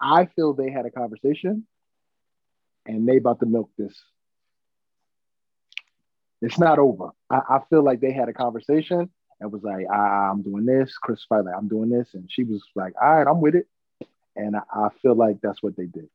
I 0.01 0.27
feel 0.27 0.55
they 0.55 0.71
had 0.71 0.87
a 0.87 0.91
conversation 0.91 1.67
and 2.85 3.09
they 3.09 3.17
about 3.17 3.41
to 3.41 3.47
milk 3.47 3.71
this. 3.79 3.95
It's 6.43 6.59
not 6.59 6.79
over. 6.79 7.11
I, 7.31 7.41
I 7.49 7.61
feel 7.71 7.83
like 7.83 8.01
they 8.01 8.13
had 8.13 8.29
a 8.29 8.33
conversation 8.33 9.11
and 9.41 9.53
was 9.53 9.63
like, 9.63 9.87
ah, 9.91 10.31
I'm 10.31 10.43
doing 10.43 10.65
this. 10.65 10.97
Chris 10.99 11.25
was 11.31 11.45
like, 11.45 11.55
I'm 11.57 11.69
doing 11.69 11.91
this. 11.91 12.09
And 12.15 12.31
she 12.31 12.45
was 12.45 12.63
like, 12.75 12.95
all 13.01 13.17
right, 13.17 13.27
I'm 13.27 13.41
with 13.41 13.55
it. 13.55 13.67
And 14.35 14.57
I, 14.57 14.61
I 14.73 14.89
feel 15.03 15.15
like 15.15 15.41
that's 15.43 15.63
what 15.63 15.77
they 15.77 15.87
did. 15.87 16.09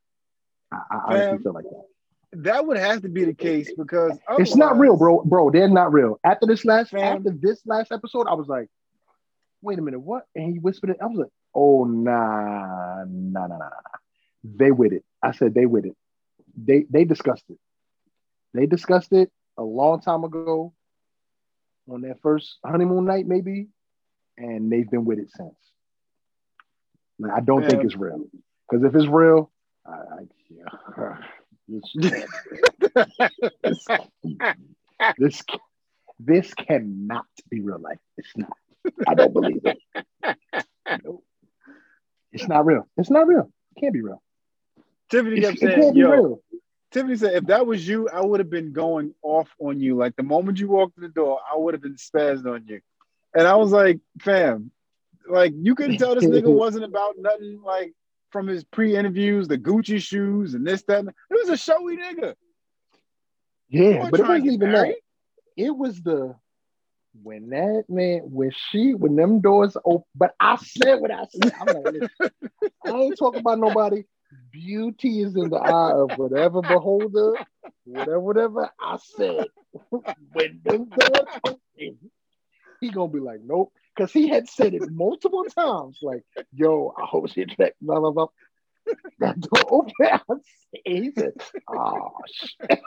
I, 0.71 0.81
I 0.89 0.99
honestly 1.05 1.37
feel 1.39 1.53
like 1.53 1.65
that. 1.65 1.85
That 2.33 2.65
would 2.65 2.77
have 2.77 3.01
to 3.01 3.09
be 3.09 3.25
the 3.25 3.33
case 3.33 3.71
because 3.77 4.17
it's 4.37 4.55
not 4.55 4.79
real, 4.79 4.95
bro. 4.95 5.21
Bro, 5.25 5.51
they're 5.51 5.67
not 5.67 5.91
real. 5.91 6.17
After 6.23 6.45
this 6.45 6.63
last 6.63 6.91
fam, 6.91 7.17
after 7.17 7.31
this 7.31 7.61
last 7.65 7.91
episode, 7.91 8.27
I 8.27 8.35
was 8.35 8.47
like, 8.47 8.69
wait 9.61 9.79
a 9.79 9.81
minute, 9.81 9.99
what? 9.99 10.25
And 10.33 10.53
he 10.53 10.59
whispered 10.59 10.91
it. 10.91 10.97
I 11.01 11.07
was 11.07 11.19
like, 11.19 11.31
oh 11.53 11.83
nah, 11.83 13.03
nah, 13.03 13.47
nah, 13.47 13.47
nah, 13.47 13.57
nah. 13.57 13.69
They 14.45 14.71
with 14.71 14.93
it. 14.93 15.03
I 15.21 15.33
said 15.33 15.53
they 15.53 15.65
with 15.65 15.85
it. 15.85 15.95
They 16.55 16.85
they 16.89 17.03
discussed 17.03 17.43
it. 17.49 17.57
They 18.53 18.65
discussed 18.65 19.11
it 19.11 19.29
a 19.57 19.63
long 19.63 19.99
time 19.99 20.23
ago 20.23 20.73
on 21.91 22.01
their 22.01 22.15
first 22.23 22.57
honeymoon 22.65 23.05
night, 23.05 23.27
maybe, 23.27 23.67
and 24.37 24.71
they've 24.71 24.89
been 24.89 25.05
with 25.05 25.19
it 25.19 25.29
since. 25.35 25.53
I 27.31 27.39
don't 27.41 27.63
yeah. 27.63 27.69
think 27.69 27.83
it's 27.83 27.95
real. 27.95 28.25
Because 28.69 28.85
if 28.85 28.95
it's 28.95 29.07
real, 29.07 29.51
I, 29.85 29.91
I 29.91 30.27
yeah. 30.49 31.17
this, 33.63 33.85
this 35.17 35.43
this 36.19 36.53
cannot 36.53 37.25
be 37.49 37.61
real 37.61 37.79
life. 37.79 37.99
It's 38.17 38.35
not. 38.35 38.57
I 39.07 39.13
don't 39.13 39.33
believe 39.33 39.61
it. 39.63 39.77
Nope. 41.03 41.23
It's 42.31 42.47
not 42.47 42.65
real. 42.65 42.87
It's 42.97 43.09
not 43.09 43.27
real. 43.27 43.51
It 43.75 43.81
can't 43.81 43.93
be 43.93 44.01
real. 44.01 44.21
Tiffany 45.09 45.41
kept 45.41 45.59
saying, 45.59 45.95
"Yo, 45.95 46.11
real. 46.11 46.41
Tiffany 46.91 47.15
said, 47.15 47.35
if 47.35 47.45
that 47.45 47.65
was 47.65 47.87
you, 47.87 48.09
I 48.09 48.21
would 48.21 48.39
have 48.39 48.49
been 48.49 48.73
going 48.73 49.13
off 49.21 49.49
on 49.59 49.79
you. 49.79 49.95
Like 49.95 50.15
the 50.17 50.23
moment 50.23 50.59
you 50.59 50.67
walked 50.67 50.97
in 50.97 51.03
the 51.03 51.09
door, 51.09 51.39
I 51.51 51.57
would 51.57 51.73
have 51.73 51.81
been 51.81 51.95
spazzed 51.95 52.45
on 52.45 52.65
you. 52.67 52.81
And 53.33 53.47
I 53.47 53.55
was 53.55 53.71
like, 53.71 53.99
fam, 54.19 54.71
like 55.27 55.53
you 55.55 55.73
couldn't 55.73 55.97
tell 55.97 56.15
this 56.15 56.25
nigga 56.25 56.53
wasn't 56.53 56.83
about 56.83 57.15
nothing 57.17 57.61
like 57.63 57.93
from 58.29 58.47
his 58.47 58.65
pre-interviews, 58.65 59.47
the 59.47 59.57
Gucci 59.57 60.01
shoes 60.01 60.53
and 60.53 60.67
this, 60.67 60.83
that. 60.83 61.05
It 61.05 61.13
was 61.29 61.49
a 61.49 61.57
showy 61.57 61.97
nigga. 61.97 62.35
Yeah, 63.69 64.09
but 64.09 64.19
it 64.19 64.27
wasn't 64.27 64.47
even 64.47 64.71
that. 64.71 64.95
It 65.55 65.75
was 65.75 66.01
the 66.01 66.35
when 67.23 67.49
that 67.49 67.85
man, 67.87 68.21
when 68.25 68.51
she, 68.69 68.93
when 68.93 69.15
them 69.15 69.39
doors 69.39 69.77
open, 69.85 70.05
but 70.15 70.33
I 70.39 70.57
said 70.57 70.99
what 70.99 71.11
I 71.11 71.25
said. 71.29 71.53
I'm 71.59 71.67
like, 71.67 72.31
I 72.85 72.89
ain't 72.89 73.17
talking 73.17 73.39
about 73.39 73.59
nobody 73.59 74.03
beauty 74.51 75.21
is 75.21 75.35
in 75.35 75.49
the 75.49 75.57
eye 75.57 75.93
of 75.93 76.17
whatever 76.17 76.61
beholder, 76.61 77.33
whatever, 77.85 78.19
whatever 78.19 78.69
I 78.79 78.97
said. 78.97 79.45
when 80.33 80.61
them 80.63 80.89
doors 80.89 81.27
open, 81.45 82.11
he 82.79 82.89
gonna 82.89 83.11
be 83.11 83.19
like, 83.19 83.39
nope. 83.43 83.71
Because 83.95 84.11
he 84.11 84.29
had 84.29 84.47
said 84.47 84.73
it 84.73 84.89
multiple 84.89 85.43
times, 85.45 85.99
like, 86.01 86.23
yo, 86.53 86.93
I 86.97 87.05
hope 87.05 87.29
she 87.29 87.45
check, 87.45 87.73
blah, 87.81 87.99
blah, 87.99 88.11
blah. 88.11 88.27
That 89.19 89.39
door 89.39 89.65
open. 89.69 90.41
He 90.85 91.11
said, 91.11 91.33
oh, 91.69 92.11
shit. 92.33 92.57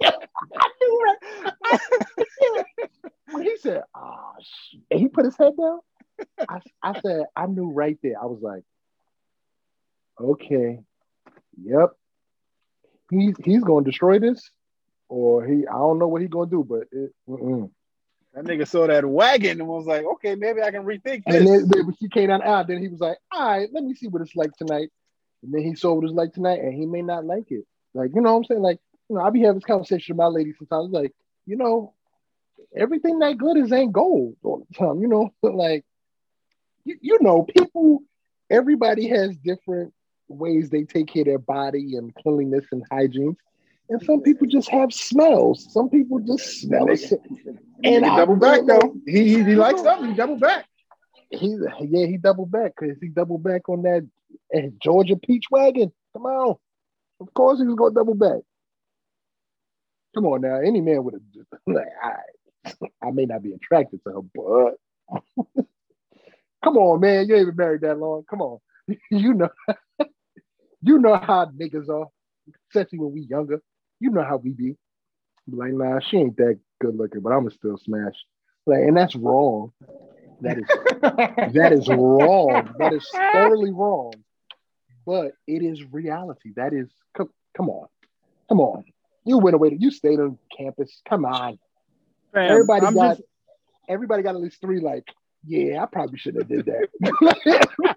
I 0.00 0.68
knew 0.80 1.16
it. 1.22 2.66
When 3.30 3.42
he 3.44 3.56
said, 3.58 3.82
oh, 3.96 4.32
shit. 4.40 4.80
And 4.90 5.00
he 5.00 5.08
put 5.08 5.24
his 5.24 5.36
head 5.36 5.52
down. 5.56 5.78
I, 6.48 6.60
I 6.82 7.00
said, 7.00 7.24
I 7.36 7.46
knew 7.46 7.70
right 7.70 7.98
there. 8.02 8.20
I 8.20 8.26
was 8.26 8.40
like, 8.42 8.64
okay, 10.20 10.80
yep, 11.62 11.90
he's 13.10 13.34
he's 13.44 13.62
gonna 13.62 13.84
destroy 13.84 14.18
this, 14.18 14.50
or 15.08 15.44
he 15.44 15.66
I 15.66 15.72
don't 15.72 15.98
know 15.98 16.08
what 16.08 16.22
he's 16.22 16.30
gonna 16.30 16.50
do, 16.50 16.64
but 16.64 16.82
it, 16.92 17.12
that 18.34 18.44
nigga 18.44 18.66
saw 18.66 18.86
that 18.86 19.04
wagon 19.04 19.60
and 19.60 19.68
was 19.68 19.86
like, 19.86 20.04
okay, 20.04 20.36
maybe 20.36 20.62
I 20.62 20.70
can 20.70 20.84
rethink 20.84 21.24
this. 21.26 21.36
And 21.36 21.46
then, 21.46 21.68
then 21.68 21.96
he 21.98 22.08
came 22.08 22.30
out, 22.30 22.44
out, 22.46 22.68
then 22.68 22.80
he 22.80 22.88
was 22.88 23.00
like, 23.00 23.18
all 23.32 23.58
right, 23.58 23.68
let 23.72 23.82
me 23.82 23.94
see 23.94 24.06
what 24.06 24.22
it's 24.22 24.36
like 24.36 24.52
tonight. 24.56 24.90
And 25.42 25.52
then 25.52 25.62
he 25.62 25.74
saw 25.74 25.94
what 25.94 26.04
it's 26.04 26.12
like 26.12 26.32
tonight, 26.32 26.60
and 26.60 26.72
he 26.72 26.86
may 26.86 27.02
not 27.02 27.24
like 27.24 27.50
it. 27.50 27.64
Like, 27.92 28.10
you 28.14 28.20
know 28.20 28.32
what 28.34 28.38
I'm 28.38 28.44
saying? 28.44 28.62
Like, 28.62 28.78
you 29.08 29.16
know, 29.16 29.22
I 29.22 29.30
be 29.30 29.40
having 29.40 29.56
this 29.56 29.64
conversation 29.64 30.14
with 30.14 30.22
my 30.22 30.26
lady 30.26 30.52
sometimes, 30.56 30.92
like, 30.92 31.12
you 31.46 31.56
know, 31.56 31.94
everything 32.76 33.18
that 33.18 33.38
good 33.38 33.56
is 33.56 33.72
ain't 33.72 33.92
gold 33.92 34.36
all 34.44 34.64
the 34.68 34.74
time, 34.78 35.00
you 35.00 35.08
know, 35.08 35.30
but 35.42 35.54
like, 35.56 35.84
you, 36.84 36.98
you 37.00 37.18
know, 37.20 37.42
people, 37.42 38.00
everybody 38.48 39.08
has 39.08 39.36
different 39.36 39.92
ways 40.30 40.70
they 40.70 40.84
take 40.84 41.08
care 41.08 41.22
of 41.22 41.26
their 41.26 41.38
body 41.38 41.96
and 41.96 42.14
cleanliness 42.14 42.66
and 42.72 42.84
hygiene. 42.90 43.36
And 43.90 44.00
some 44.02 44.22
people 44.22 44.46
just 44.46 44.70
have 44.70 44.92
smells. 44.92 45.66
Some 45.72 45.90
people 45.90 46.20
just 46.20 46.60
smell 46.60 46.88
it. 46.88 47.10
And 47.82 48.04
he 48.04 48.10
double 48.10 48.36
back 48.36 48.64
though. 48.64 48.94
He, 49.04 49.24
he, 49.24 49.42
he 49.42 49.56
likes 49.56 49.82
something. 49.82 50.10
He 50.10 50.14
double 50.14 50.36
back. 50.36 50.66
He 51.30 51.56
yeah 51.82 52.06
he 52.06 52.16
double 52.16 52.46
back 52.46 52.72
because 52.78 52.96
he 53.00 53.08
double 53.08 53.38
back 53.38 53.68
on 53.68 53.82
that 53.82 54.06
uh, 54.56 54.68
Georgia 54.82 55.16
peach 55.16 55.44
wagon. 55.50 55.92
Come 56.12 56.26
on, 56.26 56.56
of 57.20 57.34
course 57.34 57.60
he 57.60 57.66
was 57.66 57.76
gonna 57.76 57.94
double 57.94 58.14
back. 58.14 58.40
Come 60.14 60.26
on 60.26 60.40
now, 60.40 60.56
any 60.56 60.80
man 60.80 61.04
would 61.04 61.14
have 61.14 61.22
just 61.32 61.48
like 61.66 61.86
I, 62.02 62.72
I 63.00 63.10
may 63.12 63.26
not 63.26 63.42
be 63.42 63.52
attracted 63.52 64.00
to 64.04 64.10
her, 64.12 64.22
but 64.34 65.64
come 66.64 66.76
on, 66.76 67.00
man, 67.00 67.28
you 67.28 67.36
ain't 67.36 67.42
even 67.42 67.56
married 67.56 67.82
that 67.82 67.98
long. 67.98 68.24
Come 68.28 68.42
on, 68.42 68.58
you 69.10 69.34
know 69.34 69.50
you 70.82 70.98
know 70.98 71.16
how 71.16 71.46
niggas 71.46 71.88
are, 71.88 72.06
especially 72.68 72.98
when 72.98 73.12
we 73.12 73.22
younger. 73.22 73.60
You 73.98 74.10
know 74.10 74.24
how 74.24 74.36
we 74.36 74.50
be. 74.50 74.76
Like, 75.50 75.72
nah, 75.72 76.00
she 76.00 76.18
ain't 76.18 76.36
that 76.36 76.58
good 76.80 76.96
looking, 76.96 77.20
but 77.20 77.32
I'ma 77.32 77.50
still 77.50 77.76
smash. 77.78 78.14
Like, 78.66 78.80
and 78.80 78.96
that's 78.96 79.16
wrong. 79.16 79.72
That 80.40 80.58
is 80.58 80.64
that 81.54 81.72
is 81.72 81.88
wrong. 81.88 82.74
That 82.78 82.92
is 82.92 83.06
totally 83.32 83.72
wrong. 83.72 84.12
But 85.06 85.32
it 85.46 85.62
is 85.62 85.82
reality. 85.90 86.52
That 86.56 86.72
is 86.72 86.88
come, 87.16 87.30
come 87.56 87.68
on. 87.68 87.88
Come 88.48 88.60
on. 88.60 88.84
You 89.24 89.38
went 89.38 89.54
away. 89.54 89.76
You 89.78 89.90
stayed 89.90 90.18
on 90.18 90.38
campus. 90.56 91.00
Come 91.08 91.24
on. 91.24 91.58
Everybody 92.34 92.86
I'm 92.86 92.94
got 92.94 93.16
just... 93.16 93.28
everybody 93.88 94.22
got 94.22 94.34
at 94.34 94.40
least 94.40 94.60
three, 94.60 94.80
like, 94.80 95.04
yeah, 95.46 95.82
I 95.82 95.86
probably 95.86 96.18
should 96.18 96.36
have 96.36 96.48
did 96.48 96.66
that. 96.66 97.96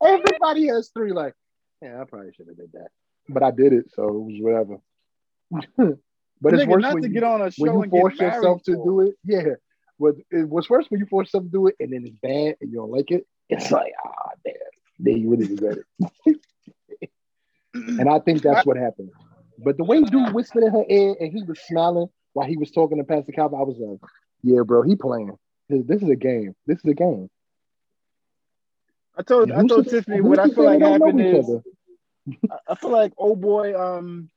everybody 0.04 0.68
has 0.68 0.90
three, 0.94 1.12
like, 1.12 1.34
yeah, 1.82 2.00
I 2.00 2.04
probably 2.04 2.32
should 2.36 2.48
have 2.48 2.56
did 2.56 2.72
that, 2.72 2.88
but 3.28 3.42
I 3.42 3.50
did 3.50 3.72
it, 3.72 3.86
so 3.94 4.08
it 4.08 4.12
was 4.12 4.36
whatever. 4.40 4.76
but 6.40 6.54
it's 6.54 6.66
worse 6.66 6.82
when, 6.94 7.12
you, 7.12 7.20
when 7.56 7.72
you 7.84 7.90
force 7.90 8.18
yourself 8.18 8.62
to 8.64 8.72
do 8.72 9.00
it. 9.02 9.14
Yeah, 9.24 9.54
but 9.98 10.14
it, 10.30 10.48
what's 10.48 10.68
worse 10.68 10.86
when 10.88 11.00
you 11.00 11.06
force 11.06 11.28
yourself 11.28 11.44
to 11.44 11.50
do 11.50 11.66
it 11.68 11.76
and 11.80 11.92
then 11.92 12.04
it's 12.06 12.16
bad 12.16 12.56
and 12.60 12.70
you 12.70 12.78
don't 12.78 12.90
like 12.90 13.10
it. 13.10 13.26
It's 13.48 13.70
like, 13.70 13.92
ah, 14.04 14.30
damn, 14.44 14.54
then 14.98 15.18
you 15.18 15.30
really 15.30 15.46
regret 15.46 15.78
it. 16.26 16.40
and 17.74 18.08
I 18.08 18.18
think 18.18 18.42
that's 18.42 18.66
what 18.66 18.76
happened. 18.76 19.10
But 19.58 19.76
the 19.76 19.84
way 19.84 20.02
dude 20.02 20.34
whispered 20.34 20.64
in 20.64 20.72
her 20.72 20.84
ear 20.88 21.16
and 21.18 21.32
he 21.32 21.42
was 21.42 21.58
smiling 21.66 22.08
while 22.32 22.46
he 22.46 22.56
was 22.56 22.70
talking 22.70 22.98
to 22.98 23.04
Pastor 23.04 23.32
Calvin, 23.32 23.58
I 23.58 23.62
was 23.62 23.78
like, 23.78 24.00
yeah, 24.42 24.62
bro, 24.62 24.82
he 24.82 24.96
playing. 24.96 25.36
This 25.68 26.02
is 26.02 26.08
a 26.08 26.16
game. 26.16 26.54
This 26.66 26.78
is 26.78 26.84
a 26.84 26.94
game. 26.94 27.28
I 29.16 29.22
told 29.22 29.50
I 29.50 29.66
told 29.66 29.88
Tiffany 29.88 30.20
what 30.20 30.38
I 30.38 30.48
feel 30.48 30.64
like 30.64 30.80
happened 30.80 31.20
is 31.20 31.50
I 32.68 32.74
feel 32.74 32.90
like 32.90 33.12
oh 33.18 33.36
boy, 33.36 33.78
um, 33.78 34.30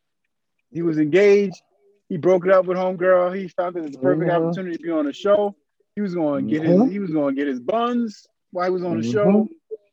he 0.72 0.82
was 0.82 0.98
engaged. 0.98 1.62
He 2.08 2.18
broke 2.18 2.46
it 2.46 2.52
up 2.52 2.66
with 2.66 2.78
homegirl. 2.78 3.38
He 3.38 3.48
found 3.50 3.76
it 3.76 3.84
was 3.84 3.92
the 3.92 4.00
perfect 4.00 4.32
mm-hmm. 4.32 4.44
opportunity 4.44 4.78
to 4.78 4.84
be 4.84 4.92
on 4.92 5.08
a 5.08 5.14
show. 5.14 5.56
He 5.96 6.02
was 6.02 6.16
going 6.16 6.48
to 6.48 6.52
get 6.52 6.66
his 6.66 6.92
he 6.92 7.00
was 7.00 7.12
going 7.12 7.36
to 7.36 7.40
get 7.40 7.48
his 7.48 7.60
buns 7.60 8.28
while 8.52 8.66
he 8.66 8.72
was 8.72 8.84
on 8.84 9.02
the 9.02 9.08
mm-hmm. 9.08 9.12
show. 9.12 9.48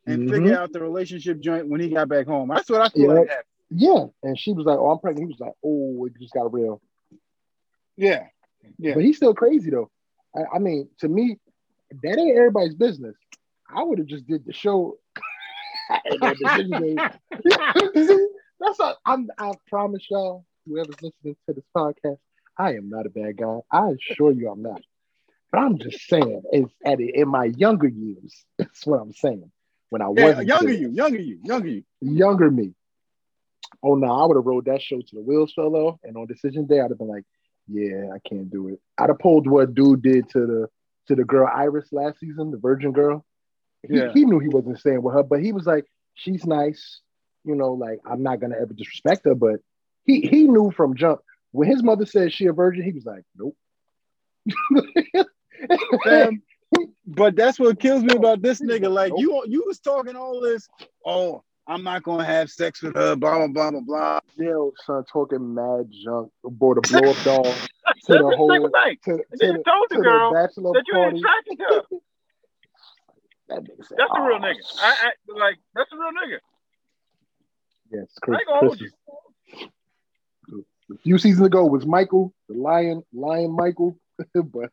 and 0.07 0.23
mm-hmm. 0.23 0.35
figure 0.35 0.59
out 0.59 0.73
the 0.73 0.81
relationship 0.81 1.41
joint 1.41 1.69
when 1.69 1.81
he 1.81 1.89
got 1.89 2.09
back 2.09 2.27
home. 2.27 2.49
That's 2.49 2.71
what 2.71 2.81
I 2.81 2.89
feel 2.91 3.09
yeah. 3.09 3.21
like 3.21 3.29
happened. 3.29 3.47
Yeah, 3.71 4.05
and 4.23 4.39
she 4.39 4.53
was 4.53 4.65
like, 4.65 4.79
"Oh, 4.79 4.91
I'm 4.91 5.01
pregnant." 5.01 5.29
He 5.29 5.35
was 5.35 5.41
like, 5.41 5.53
"Oh, 5.65 6.07
it 6.07 6.13
just 6.21 6.33
got 6.33 6.53
real." 6.53 6.81
Yeah, 7.97 8.27
yeah. 8.79 8.95
But 8.95 9.03
he's 9.03 9.17
still 9.17 9.35
crazy 9.35 9.71
though. 9.71 9.91
I, 10.35 10.57
I 10.57 10.59
mean, 10.61 10.89
to 11.01 11.09
me, 11.09 11.39
that 12.03 12.19
ain't 12.19 12.37
everybody's 12.37 12.75
business. 12.75 13.17
I 13.75 13.83
would 13.83 13.99
have 13.99 14.07
just 14.07 14.27
did 14.27 14.45
the 14.45 14.53
show. 14.53 14.99
That's 18.59 18.81
I'm, 19.05 19.29
I 19.39 19.53
promise 19.69 20.07
y'all, 20.11 20.45
whoever's 20.67 20.97
listening 21.03 21.37
to 21.47 21.55
this 21.55 21.65
podcast, 21.77 22.19
I 22.59 22.75
am 22.75 22.89
not 22.89 23.07
a 23.07 23.11
bad 23.11 23.37
guy. 23.37 23.59
I 23.71 23.91
assure 23.91 24.33
you, 24.33 24.51
I'm 24.51 24.63
not. 24.63 24.81
But 25.53 25.59
I'm 25.59 25.79
just 25.79 26.09
saying, 26.09 26.43
it's 26.53 26.73
at 26.85 27.01
it, 27.01 27.15
in 27.15 27.29
my 27.29 27.45
younger 27.45 27.89
years. 27.89 28.45
That's 28.59 28.87
what 28.87 29.01
I'm 29.01 29.13
saying. 29.13 29.51
When 29.91 30.03
I 30.03 30.11
yeah, 30.17 30.39
was 30.39 30.47
younger 30.47 30.73
you, 30.73 30.91
younger 30.91 31.21
you, 31.21 31.39
younger 31.45 31.69
you, 31.69 31.85
younger 32.01 32.51
me. 32.51 32.75
Oh 33.83 33.95
no, 33.95 34.11
I 34.11 34.27
would 34.27 34.37
have 34.37 34.47
rode 34.47 34.65
that 34.65 34.83
show 34.83 35.01
to 35.01 35.15
the 35.15 35.21
wheels 35.21 35.53
fell 35.55 35.77
off, 35.77 36.01
and 36.03 36.17
on 36.17 36.27
decision 36.27 36.67
day, 36.67 36.81
I'd 36.81 36.91
have 36.91 36.99
been 36.99 37.07
like, 37.07 37.25
"Yeah, 37.69 38.09
I 38.13 38.19
can't 38.29 38.51
do 38.51 38.69
it." 38.69 38.81
I'd 38.99 39.11
have 39.11 39.21
pulled 39.21 39.47
what 39.47 39.75
dude 39.75 40.03
did 40.03 40.29
to 40.31 40.41
the 40.41 40.69
to 41.07 41.15
the 41.15 41.25
girl 41.25 41.49
Iris 41.53 41.93
last 41.93 42.19
season, 42.19 42.51
the 42.51 42.57
Virgin 42.57 42.93
girl. 42.93 43.25
He, 43.89 43.99
yeah. 43.99 44.13
he 44.13 44.25
knew 44.25 44.39
he 44.39 44.49
wasn't 44.49 44.79
staying 44.79 45.03
with 45.03 45.15
her, 45.15 45.23
but 45.23 45.41
he 45.41 45.53
was 45.53 45.67
like, 45.67 45.85
"She's 46.15 46.47
nice, 46.47 47.01
you 47.45 47.55
know, 47.55 47.73
like 47.73 48.01
I'm 48.05 48.23
not 48.23 48.41
gonna 48.41 48.57
ever 48.61 48.73
disrespect 48.73 49.25
her." 49.25 49.35
But 49.35 49.61
he 50.05 50.21
he 50.21 50.45
knew 50.45 50.71
from 50.71 50.97
jump 50.97 51.21
when 51.53 51.69
his 51.69 51.83
mother 51.83 52.07
said 52.07 52.33
she 52.33 52.47
a 52.47 52.53
virgin, 52.53 52.85
he 52.85 52.93
was 52.93 53.07
like, 53.07 53.25
"Nope." 53.37 53.57
um, 56.11 56.43
but 57.07 57.35
that's 57.37 57.59
what 57.59 57.81
kills 57.81 58.03
me 58.03 58.15
about 58.15 58.43
this 58.43 58.61
nigga. 58.61 58.91
Like 58.91 59.11
nope. 59.11 59.21
you, 59.21 59.45
you 59.49 59.65
was 59.67 59.79
talking 59.79 60.17
all 60.17 60.41
this. 60.41 60.69
Oh, 61.05 61.43
I'm 61.67 61.83
not 61.83 62.03
gonna 62.03 62.25
have 62.25 62.51
sex 62.51 62.83
with 62.83 62.95
her. 62.95 63.17
Blah 63.17 63.39
blah 63.39 63.49
blah 63.49 63.71
blah 63.71 63.81
blah. 63.81 64.21
Yeah, 64.37 64.69
son, 64.85 65.05
talking 65.11 65.55
mad 65.55 65.91
junk. 66.05 66.31
Bought 66.45 66.79
a 66.79 66.81
blow 66.83 67.11
up 67.11 67.17
doll 67.25 67.45
to 67.45 67.55
the 68.07 68.19
whole. 68.37 68.49
To, 68.51 68.69
to, 69.05 69.17
to, 69.17 69.47
you 69.47 69.63
told 69.65 69.87
the 69.91 69.97
girl 69.97 70.33
that 70.33 70.51
you 70.87 70.93
party. 70.93 71.23
attracted 73.49 73.73
her. 73.73 73.77
that 73.77 73.85
nigga 73.85 73.87
said, 73.87 73.99
that's 73.99 74.11
oh, 74.15 74.23
a 74.23 74.27
real 74.27 74.39
oh. 74.39 74.41
nigga. 74.41 74.81
I, 74.81 74.91
I 74.91 75.39
like 75.39 75.57
that's 75.75 75.93
a 75.93 75.97
real 75.97 76.11
nigga. 76.11 76.39
Yes, 77.91 78.07
Chris, 78.21 78.41
Chris, 78.59 79.73
a 80.93 80.99
few 80.99 81.19
seasons 81.19 81.47
ago 81.47 81.65
was 81.67 81.87
Michael, 81.87 82.33
the 82.49 82.57
lion, 82.57 83.03
lion 83.13 83.55
Michael, 83.55 83.99
but 84.35 84.71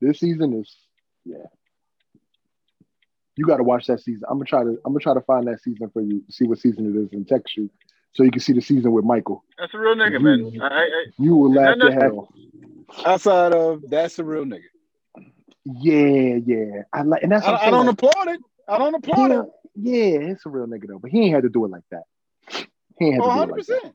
this 0.00 0.20
season 0.20 0.60
is 0.60 0.76
yeah. 1.24 1.44
You 3.36 3.44
got 3.44 3.58
to 3.58 3.64
watch 3.64 3.86
that 3.88 4.00
season. 4.00 4.22
I'm 4.28 4.38
gonna 4.38 4.46
try 4.46 4.64
to 4.64 4.78
I'm 4.84 4.92
gonna 4.92 5.00
try 5.00 5.14
to 5.14 5.20
find 5.20 5.46
that 5.46 5.60
season 5.60 5.90
for 5.90 6.00
you. 6.00 6.22
See 6.30 6.46
what 6.46 6.58
season 6.58 6.86
it 6.86 6.98
is 6.98 7.12
and 7.12 7.28
text 7.28 7.56
you 7.56 7.70
so 8.14 8.22
you 8.22 8.30
can 8.30 8.40
see 8.40 8.54
the 8.54 8.62
season 8.62 8.92
with 8.92 9.04
Michael. 9.04 9.44
That's 9.58 9.74
a 9.74 9.78
real 9.78 9.94
nigga, 9.94 10.12
you, 10.12 10.20
man. 10.20 10.62
I, 10.62 10.84
I, 10.84 11.04
you 11.18 11.36
will 11.36 11.52
laugh 11.52 11.76
your 11.76 11.92
head 11.92 12.12
off. 12.12 12.28
Outside 13.04 13.52
of 13.52 13.82
that's 13.90 14.18
a 14.18 14.24
real 14.24 14.44
nigga. 14.44 14.62
Yeah, 15.68 16.38
yeah. 16.46 16.82
I 16.92 17.02
like, 17.02 17.22
and 17.24 17.32
that's 17.32 17.44
I, 17.44 17.56
I 17.56 17.70
don't 17.70 17.86
like, 17.86 17.94
applaud 17.94 18.28
it. 18.28 18.40
I 18.68 18.78
don't 18.78 18.94
applaud 18.94 19.30
it. 19.32 19.46
Yeah, 19.74 20.30
it's 20.30 20.46
a 20.46 20.48
real 20.48 20.66
nigga 20.66 20.88
though, 20.88 20.98
but 20.98 21.10
he 21.10 21.22
ain't 21.22 21.34
had 21.34 21.42
to 21.42 21.48
do 21.48 21.64
it 21.64 21.70
like 21.70 21.82
that. 21.90 22.04
He 22.98 23.06
ain't 23.06 23.14
had 23.14 23.22
oh, 23.22 23.46
to 23.46 23.46
do 23.46 23.52
100%. 23.52 23.54
it 23.54 23.56
like 23.56 23.66
that 23.66 23.82
oh, 23.84 23.92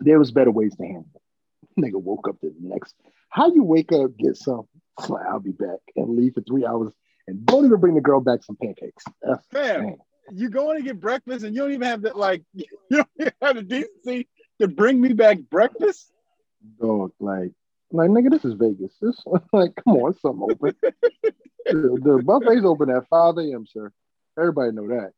there 0.00 0.18
was 0.18 0.30
better 0.30 0.50
ways 0.50 0.74
to 0.76 0.82
handle 0.82 1.06
it. 1.14 1.80
Nigga 1.80 2.00
woke 2.00 2.28
up 2.28 2.36
the 2.40 2.52
next. 2.58 2.94
How 3.28 3.52
you 3.52 3.62
wake 3.62 3.92
up, 3.92 4.16
get 4.16 4.36
some, 4.36 4.66
I'll 4.98 5.40
be 5.40 5.52
back, 5.52 5.78
and 5.94 6.16
leave 6.16 6.34
for 6.34 6.40
three 6.40 6.66
hours, 6.66 6.90
and 7.28 7.46
don't 7.46 7.66
even 7.66 7.78
bring 7.78 7.94
the 7.94 8.00
girl 8.00 8.20
back 8.20 8.42
some 8.42 8.56
pancakes. 8.56 9.04
Fam, 9.52 9.96
you 10.32 10.48
going 10.48 10.78
to 10.78 10.82
get 10.82 11.00
breakfast, 11.00 11.44
and 11.44 11.54
you 11.54 11.62
don't 11.62 11.72
even 11.72 11.86
have 11.86 12.02
that, 12.02 12.16
like, 12.16 12.42
you 12.54 12.66
don't 12.90 13.08
even 13.20 13.32
have 13.40 13.56
the 13.56 13.62
decency 13.62 14.28
to 14.60 14.68
bring 14.68 15.00
me 15.00 15.12
back 15.12 15.38
breakfast. 15.50 16.10
Dog, 16.80 17.12
like, 17.20 17.52
like 17.92 18.10
nigga, 18.10 18.30
this 18.30 18.44
is 18.44 18.54
Vegas. 18.54 18.92
This 19.00 19.22
like, 19.52 19.74
come 19.76 19.96
on, 19.96 20.14
something 20.18 20.42
open. 20.42 20.74
the, 21.66 21.98
the 22.02 22.22
buffet's 22.24 22.64
open 22.64 22.90
at 22.90 23.08
5 23.08 23.38
a.m., 23.38 23.66
sir. 23.66 23.92
Everybody 24.38 24.72
know 24.72 24.88
that. 24.88 25.12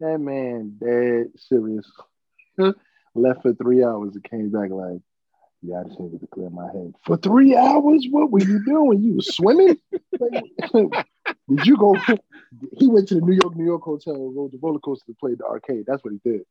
That 0.00 0.18
man 0.18 0.76
dead 0.80 1.32
serious 1.36 1.90
left 3.14 3.42
for 3.42 3.52
three 3.54 3.82
hours 3.84 4.14
and 4.14 4.24
came 4.24 4.50
back 4.50 4.70
like, 4.70 5.00
yeah, 5.60 5.80
I 5.80 5.84
just 5.88 5.98
needed 5.98 6.20
to 6.20 6.26
clear 6.28 6.50
my 6.50 6.66
head. 6.66 6.94
For 7.04 7.16
three 7.16 7.56
hours? 7.56 8.06
What 8.10 8.30
were 8.30 8.40
you 8.40 8.64
doing? 8.64 9.02
You 9.02 9.16
were 9.16 9.22
swimming? 9.22 9.76
did 10.12 11.66
you 11.66 11.76
go? 11.76 11.96
He 12.78 12.86
went 12.86 13.08
to 13.08 13.16
the 13.16 13.20
New 13.20 13.32
York, 13.42 13.56
New 13.56 13.64
York 13.64 13.82
hotel, 13.82 14.32
rode 14.32 14.52
the 14.52 14.58
roller 14.62 14.78
coaster, 14.78 15.12
played 15.18 15.38
the 15.38 15.46
arcade. 15.46 15.84
That's 15.86 16.02
what 16.04 16.12
he 16.12 16.20
did. 16.30 16.42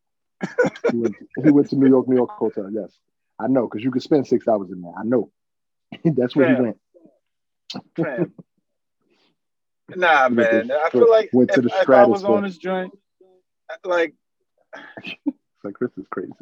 He 0.91 0.97
went, 0.97 1.15
to, 1.17 1.43
he 1.43 1.51
went 1.51 1.69
to 1.69 1.77
New 1.77 1.87
York, 1.87 2.07
New 2.09 2.17
York 2.17 2.31
hotel. 2.31 2.69
Yes, 2.69 2.91
I 3.39 3.47
know, 3.47 3.67
because 3.67 3.81
you 3.81 3.91
could 3.91 4.03
spend 4.03 4.27
six 4.27 4.45
hours 4.45 4.71
in 4.71 4.81
there. 4.81 4.91
I 4.97 5.03
know. 5.03 5.31
That's 6.03 6.35
where 6.35 6.55
he 6.55 6.61
went. 6.61 6.77
Nah, 9.95 10.27
man. 10.27 10.69
I 10.69 10.89
feel 10.89 11.09
like 11.09 11.29
went 11.31 11.51
to 11.53 11.61
the 11.61 11.69
if, 11.69 11.83
if 11.83 11.89
I 11.89 12.05
was 12.05 12.25
on 12.25 12.43
this 12.43 12.57
joint, 12.57 12.91
like 13.85 14.13
like 15.63 15.73
Chris 15.75 15.91
is 15.97 16.05
crazy. 16.09 16.33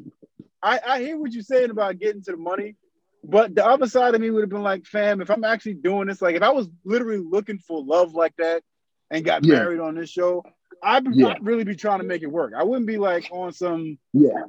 I, 0.64 0.80
I 0.86 1.00
hear 1.00 1.18
what 1.18 1.32
you're 1.32 1.44
saying 1.44 1.70
about 1.70 2.00
getting 2.00 2.24
to 2.24 2.32
the 2.32 2.38
money, 2.38 2.76
but 3.24 3.54
the 3.54 3.66
other 3.66 3.88
side 3.88 4.16
of 4.16 4.22
me 4.22 4.32
would 4.32 4.42
have 4.42 4.50
been 4.50 4.64
like, 4.64 4.86
fam, 4.86 5.22
if 5.22 5.30
I'm 5.30 5.44
actually 5.44 5.76
doing 5.76 6.08
this, 6.08 6.24
like 6.24 6.36
if 6.36 6.42
I 6.42 6.50
was 6.50 6.68
literally 6.84 7.24
looking 7.24 7.60
for 7.60 7.84
love 7.84 8.16
like 8.16 8.36
that 8.38 8.64
and 9.12 9.24
got 9.24 9.46
yeah. 9.46 9.58
married 9.58 9.80
on 9.80 9.94
this 9.94 10.10
show, 10.10 10.44
I'd, 10.82 11.06
yeah. 11.14 11.28
I'd 11.28 11.46
really 11.46 11.64
be 11.64 11.76
trying 11.76 12.00
to 12.00 12.06
make 12.06 12.24
it 12.24 12.32
work. 12.32 12.54
I 12.58 12.64
wouldn't 12.64 12.88
be 12.88 12.98
like 12.98 13.30
on 13.32 13.54
some 13.54 14.00
yeah. 14.14 14.46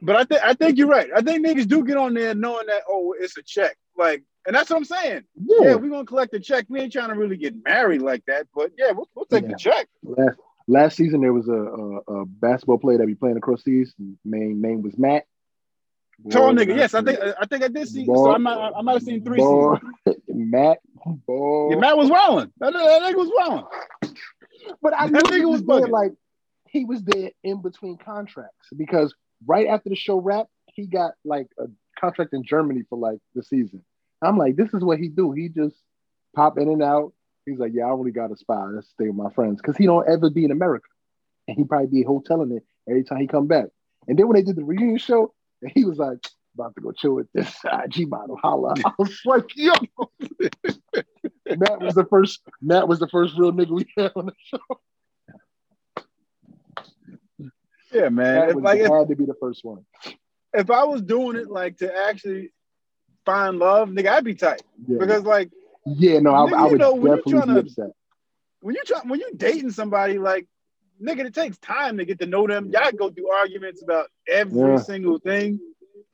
But 0.00 0.16
I 0.16 0.24
think 0.24 0.40
I 0.42 0.54
think 0.54 0.78
you're 0.78 0.88
right. 0.88 1.08
I 1.14 1.20
think 1.20 1.46
niggas 1.46 1.68
do 1.68 1.84
get 1.84 1.96
on 1.96 2.14
there 2.14 2.34
knowing 2.34 2.66
that 2.66 2.82
oh 2.88 3.14
it's 3.18 3.36
a 3.36 3.42
check, 3.42 3.76
like, 3.96 4.22
and 4.46 4.54
that's 4.54 4.70
what 4.70 4.76
I'm 4.76 4.84
saying. 4.84 5.24
Yeah, 5.36 5.68
yeah 5.68 5.74
we're 5.74 5.90
gonna 5.90 6.04
collect 6.04 6.32
the 6.32 6.40
check. 6.40 6.66
We 6.68 6.80
ain't 6.80 6.92
trying 6.92 7.10
to 7.10 7.14
really 7.14 7.36
get 7.36 7.54
married 7.64 8.02
like 8.02 8.24
that, 8.26 8.46
but 8.54 8.72
yeah, 8.78 8.92
we'll, 8.92 9.08
we'll 9.14 9.26
take 9.26 9.44
yeah. 9.44 9.50
the 9.50 9.56
check. 9.56 9.88
Last, 10.02 10.38
last 10.66 10.96
season 10.96 11.20
there 11.20 11.32
was 11.32 11.48
a, 11.48 11.52
a, 11.52 12.20
a 12.20 12.26
basketball 12.26 12.78
player 12.78 12.98
that 12.98 13.06
be 13.06 13.14
playing 13.14 13.36
across 13.36 13.62
seas. 13.62 13.94
Main 14.24 14.60
name 14.60 14.82
was 14.82 14.96
Matt. 14.96 15.26
Tall 16.30 16.54
nigga, 16.54 16.76
yes, 16.76 16.94
I 16.94 17.02
think 17.02 17.18
I 17.20 17.44
think 17.46 17.64
I 17.64 17.68
did 17.68 17.88
see. 17.88 18.04
Ball, 18.04 18.26
so 18.26 18.34
I 18.34 18.38
might 18.38 18.72
I 18.76 18.82
might 18.82 18.92
have 18.92 19.02
seen 19.02 19.24
three 19.24 19.38
ball, 19.38 19.78
seasons. 20.06 20.22
Matt, 20.28 20.78
ball. 21.26 21.68
Yeah, 21.70 21.78
Matt 21.78 21.96
was 21.96 22.08
wilding. 22.08 22.52
That, 22.58 22.72
that 22.72 23.02
nigga 23.02 23.16
was 23.16 23.30
wilding. 23.34 24.16
But 24.80 24.94
I 24.94 25.08
that 25.08 25.30
knew 25.30 25.38
he 25.38 25.44
was 25.44 25.62
there, 25.64 25.88
like 25.88 26.12
he 26.68 26.84
was 26.84 27.02
there 27.02 27.30
in 27.42 27.62
between 27.62 27.98
contracts 27.98 28.68
because 28.76 29.14
right 29.46 29.66
after 29.66 29.88
the 29.88 29.96
show 29.96 30.18
wrapped, 30.18 30.50
he 30.66 30.86
got 30.86 31.12
like 31.24 31.48
a 31.58 31.66
contract 31.98 32.32
in 32.34 32.44
Germany 32.44 32.82
for 32.88 32.98
like 32.98 33.18
the 33.34 33.42
season. 33.42 33.84
I'm 34.22 34.38
like, 34.38 34.56
this 34.56 34.72
is 34.72 34.82
what 34.82 34.98
he 34.98 35.08
do. 35.08 35.32
He 35.32 35.48
just 35.48 35.76
pop 36.34 36.58
in 36.58 36.68
and 36.68 36.82
out, 36.82 37.12
He's 37.46 37.58
like, 37.58 37.72
yeah, 37.74 37.86
I 37.86 37.90
only 37.90 38.10
got 38.10 38.32
a 38.32 38.36
spot. 38.36 38.72
Let's 38.72 38.88
stay 38.88 39.06
with 39.06 39.16
my 39.16 39.30
friends 39.30 39.60
because 39.60 39.76
he 39.76 39.86
don't 39.86 40.08
ever 40.08 40.30
be 40.30 40.44
in 40.44 40.50
America, 40.50 40.88
and 41.46 41.56
he 41.56 41.64
probably 41.64 41.88
be 41.88 42.04
hoteling 42.04 42.56
it 42.56 42.64
every 42.88 43.04
time 43.04 43.18
he 43.18 43.26
come 43.26 43.46
back. 43.46 43.66
And 44.08 44.18
then 44.18 44.28
when 44.28 44.36
they 44.36 44.42
did 44.42 44.56
the 44.56 44.64
reunion 44.64 44.98
show, 44.98 45.34
and 45.62 45.70
he 45.74 45.84
was 45.84 45.98
like, 45.98 46.18
about 46.54 46.74
to 46.76 46.80
go 46.80 46.92
chill 46.92 47.14
with 47.14 47.26
this 47.34 47.54
IG 47.84 48.08
model. 48.08 48.38
Holla. 48.40 48.74
I 48.84 48.92
was 48.98 49.18
like, 49.24 49.50
yo. 49.56 49.72
Matt 51.46 51.80
was 51.80 51.94
the 51.94 52.06
first. 52.08 52.40
Matt 52.62 52.88
was 52.88 52.98
the 52.98 53.08
first 53.08 53.36
real 53.36 53.52
nigga 53.52 53.70
we 53.70 53.86
had 53.96 54.12
on 54.16 54.26
the 54.26 54.32
show. 54.44 54.80
Yeah, 57.94 58.08
man. 58.08 58.48
If, 58.48 58.54
was, 58.56 58.64
like, 58.64 58.80
had 58.80 59.08
to 59.08 59.16
be 59.16 59.24
the 59.24 59.36
first 59.40 59.64
one. 59.64 59.84
If 60.52 60.70
I 60.70 60.84
was 60.84 61.02
doing 61.02 61.36
it 61.36 61.50
like 61.50 61.78
to 61.78 61.94
actually 62.08 62.52
find 63.24 63.58
love, 63.58 63.88
nigga, 63.88 64.08
I'd 64.08 64.24
be 64.24 64.34
tight. 64.34 64.62
Yeah. 64.86 64.98
Because 64.98 65.22
like 65.22 65.50
yeah, 65.86 66.18
no, 66.18 66.34
I, 66.34 66.50
I 66.50 66.64
would 66.64 66.78
know, 66.78 66.94
definitely 66.94 67.32
be 67.32 67.40
to, 67.40 67.58
upset. 67.58 67.90
When 68.60 68.74
you 68.74 68.82
try, 68.84 69.00
when 69.04 69.20
you 69.20 69.30
dating 69.36 69.70
somebody, 69.70 70.18
like 70.18 70.46
nigga, 71.02 71.26
it 71.26 71.34
takes 71.34 71.58
time 71.58 71.98
to 71.98 72.04
get 72.04 72.18
to 72.20 72.26
know 72.26 72.46
them. 72.46 72.70
Y'all 72.70 72.90
go 72.92 73.10
through 73.10 73.30
arguments 73.30 73.82
about 73.82 74.08
every 74.28 74.60
yeah. 74.60 74.76
single 74.78 75.18
thing. 75.18 75.60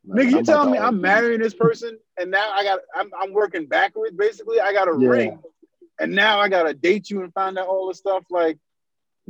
Like, 0.07 0.27
nigga, 0.27 0.31
you 0.31 0.43
telling 0.43 0.73
me 0.73 0.79
I'm 0.79 1.01
marrying 1.01 1.41
this 1.41 1.55
person 1.55 1.99
and 2.19 2.31
now 2.31 2.51
I 2.51 2.65
got 2.65 2.81
I'm, 2.95 3.11
I'm 3.19 3.33
working 3.33 3.67
backwards. 3.67 4.17
Basically, 4.17 4.61
I 4.61 4.73
got 4.73 4.89
a 4.89 4.97
yeah. 4.99 5.09
ring, 5.09 5.39
and 5.99 6.13
now 6.13 6.41
I 6.41 6.49
got 6.49 6.65
to 6.65 6.75
date 6.75 7.11
you 7.11 7.23
and 7.23 7.33
find 7.33 7.59
out 7.59 7.67
all 7.67 7.89
the 7.89 7.95
stuff. 7.95 8.25
Like, 8.31 8.59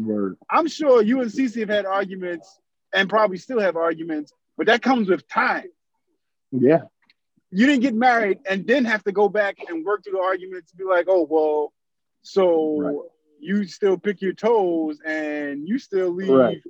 Word. 0.07 0.36
I'm 0.51 0.68
sure 0.68 1.03
you 1.03 1.20
and 1.20 1.30
Cece 1.30 1.61
have 1.61 1.68
had 1.68 1.86
arguments 1.86 2.59
and 2.92 3.09
probably 3.09 3.38
still 3.38 3.61
have 3.61 3.76
arguments, 3.76 4.32
but 4.57 4.66
that 4.66 4.82
comes 4.82 5.09
with 5.09 5.28
time. 5.28 5.68
Yeah, 6.53 6.82
you 7.51 7.66
didn't 7.66 7.82
get 7.82 7.94
married 7.94 8.38
and 8.48 8.66
then 8.66 8.84
have 8.84 9.05
to 9.05 9.12
go 9.12 9.28
back 9.28 9.57
and 9.68 9.84
work 9.84 10.05
through 10.05 10.14
the 10.14 10.20
argument 10.20 10.68
to 10.68 10.76
be 10.76 10.84
like, 10.84 11.07
oh 11.09 11.26
well, 11.28 11.72
so 12.22 12.80
right. 12.80 12.96
you 13.40 13.64
still 13.64 13.98
pick 13.98 14.20
your 14.20 14.32
toes 14.32 14.98
and 15.05 15.68
you 15.68 15.78
still 15.78 16.11
leave. 16.11 16.30
Right. 16.30 16.62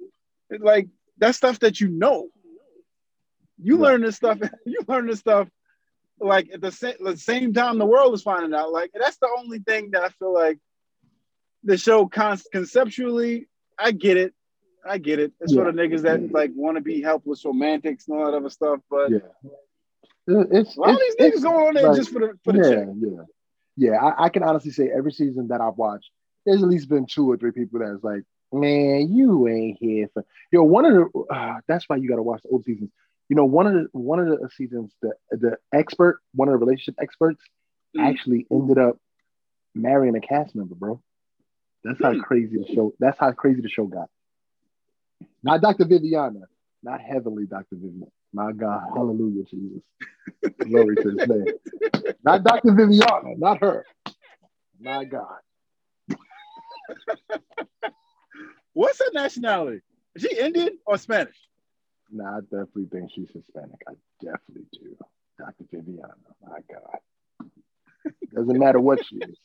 Like 0.59 0.89
that's 1.19 1.39
stuff 1.39 1.59
that 1.61 1.81
you 1.81 1.89
know. 1.89 2.29
You 3.63 3.77
right. 3.77 3.93
learn 3.93 4.03
this 4.03 4.17
stuff. 4.17 4.39
You 4.67 4.81
learn 4.89 5.07
this 5.07 5.21
stuff 5.21 5.49
like 6.21 6.51
at 6.53 6.61
the 6.61 6.71
same, 6.71 6.97
the 7.01 7.17
same 7.17 7.53
time 7.53 7.79
the 7.79 7.87
world 7.87 8.15
is 8.15 8.23
finding 8.23 8.55
out. 8.55 8.73
Like 8.73 8.91
that's 8.95 9.19
the 9.19 9.29
only 9.39 9.59
thing 9.59 9.91
that 9.93 10.03
I 10.03 10.09
feel 10.11 10.33
like 10.33 10.59
the 11.65 11.77
show 11.77 12.07
con- 12.07 12.41
conceptually, 12.53 13.49
I 13.79 13.93
get 13.93 14.17
it. 14.17 14.35
I 14.85 14.99
get 14.99 15.19
it. 15.19 15.33
It's 15.41 15.53
yeah. 15.53 15.63
for 15.63 15.73
the 15.73 15.79
niggas 15.79 16.03
that 16.03 16.33
like 16.33 16.53
want 16.55 16.77
to 16.77 16.81
be 16.81 17.03
helpless 17.03 17.45
romantics 17.45 18.09
and 18.09 18.19
all 18.19 18.27
that 18.27 18.37
other 18.37 18.51
stuff. 18.51 18.81
But 18.91 19.11
yeah, 19.11 19.19
it's 20.27 20.77
a 20.77 20.81
lot 20.81 20.91
of 20.91 20.99
these 20.99 21.17
niggas 21.17 21.43
going 21.43 21.69
on 21.69 21.75
there 21.75 21.89
like, 21.89 21.97
just 21.97 22.13
for 22.13 22.21
the 22.21 22.39
for 22.45 22.53
the 22.53 22.59
yeah, 22.59 22.75
check. 22.75 22.89
Yeah, 22.99 23.91
yeah. 23.93 23.97
I, 23.97 24.25
I, 24.25 24.29
can 24.31 24.43
honestly 24.43 24.71
say 24.71 24.91
every 24.95 25.13
season 25.13 25.49
that 25.49 25.61
I've 25.61 25.77
watched, 25.77 26.11
there's 26.47 26.63
at 26.63 26.69
least 26.69 26.89
been 26.89 27.07
two 27.07 27.31
or 27.31 27.37
three 27.37 27.53
people 27.53 27.81
that's 27.81 28.03
like, 28.03 28.23
man, 28.53 29.13
you 29.15 29.49
ain't 29.49 29.79
here 29.79 30.09
for 30.15 30.25
yo. 30.51 30.63
One 30.63 30.87
of 30.87 30.95
the 30.95 31.21
uh, 31.31 31.61
that's 31.69 31.89
why 31.89 31.97
you 31.97 32.09
got 32.09 32.17
to 32.17 32.23
watch 32.23 32.43
the 32.43 32.49
old 32.49 32.65
seasons. 32.65 32.91
You 33.29 33.37
know, 33.37 33.45
one 33.45 33.67
of 33.67 33.75
the 33.75 33.89
one 33.93 34.19
of 34.19 34.27
the 34.27 34.49
seasons, 34.57 34.95
the 35.03 35.13
the 35.31 35.57
expert, 35.73 36.21
one 36.35 36.49
of 36.49 36.53
the 36.53 36.59
relationship 36.59 36.97
experts, 37.01 37.43
mm. 37.97 38.09
actually 38.09 38.47
ended 38.51 38.79
up 38.79 38.97
marrying 39.75 40.17
a 40.17 40.21
cast 40.21 40.55
member, 40.55 40.75
bro. 40.75 41.01
That's 41.85 42.03
how 42.03 42.13
hmm. 42.13 42.21
crazy 42.21 42.57
the 42.57 42.75
show. 42.75 42.93
That's 42.99 43.19
how 43.19 43.33
crazy 43.33 43.61
the 43.61 43.69
show 43.69 43.87
got. 43.87 44.09
Not 45.43 45.61
Dr. 45.63 45.87
Viviana, 45.87 46.41
not 46.83 47.01
heavily 47.01 47.47
Dr. 47.47 47.77
Viviana. 47.77 48.11
My 48.33 48.53
God, 48.53 48.83
hallelujah, 48.95 49.45
Jesus. 49.45 49.83
Glory 50.69 50.97
to 50.97 51.11
his 51.11 51.29
name. 51.29 51.47
Not 52.23 52.45
Dr. 52.45 52.73
Viviana, 52.75 53.35
not 53.37 53.61
her. 53.61 53.85
My 54.79 55.05
God. 55.05 55.39
What's 58.73 59.01
her 59.01 59.11
nationality? 59.13 59.81
Is 60.15 60.23
she 60.23 60.39
Indian 60.39 60.79
or 60.87 60.97
Spanish? 60.99 61.37
Nah, 62.11 62.39
I 62.39 62.41
definitely 62.41 62.87
think 62.93 63.11
she's 63.13 63.29
Hispanic. 63.33 63.81
I 63.89 63.93
definitely 64.23 64.67
do. 64.73 64.97
Dr. 65.39 65.65
Viviana, 65.73 66.15
my 66.47 66.59
God. 66.71 66.99
Doesn't 68.35 68.59
matter 68.59 68.81
what 68.81 69.05
she 69.05 69.17
is. 69.17 69.37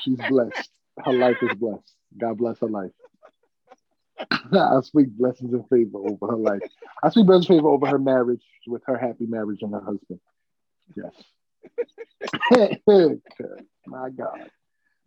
She's 0.00 0.18
blessed. 0.28 0.70
Her 0.98 1.12
life 1.12 1.36
is 1.42 1.54
blessed. 1.56 1.94
God 2.16 2.38
bless 2.38 2.58
her 2.60 2.68
life. 2.68 2.90
I 4.52 4.80
speak 4.82 5.08
blessings 5.08 5.52
and 5.54 5.66
favor 5.68 5.98
over 5.98 6.26
her 6.26 6.36
life. 6.36 6.62
I 7.02 7.08
speak 7.10 7.26
blessings 7.26 7.48
and 7.48 7.58
favor 7.58 7.68
over 7.68 7.86
her 7.86 7.98
marriage 7.98 8.42
with 8.66 8.82
her 8.86 8.98
happy 8.98 9.26
marriage 9.26 9.62
and 9.62 9.72
her 9.72 9.80
husband. 9.80 10.20
Yes. 10.94 11.12
My 13.86 14.10
God. 14.10 14.50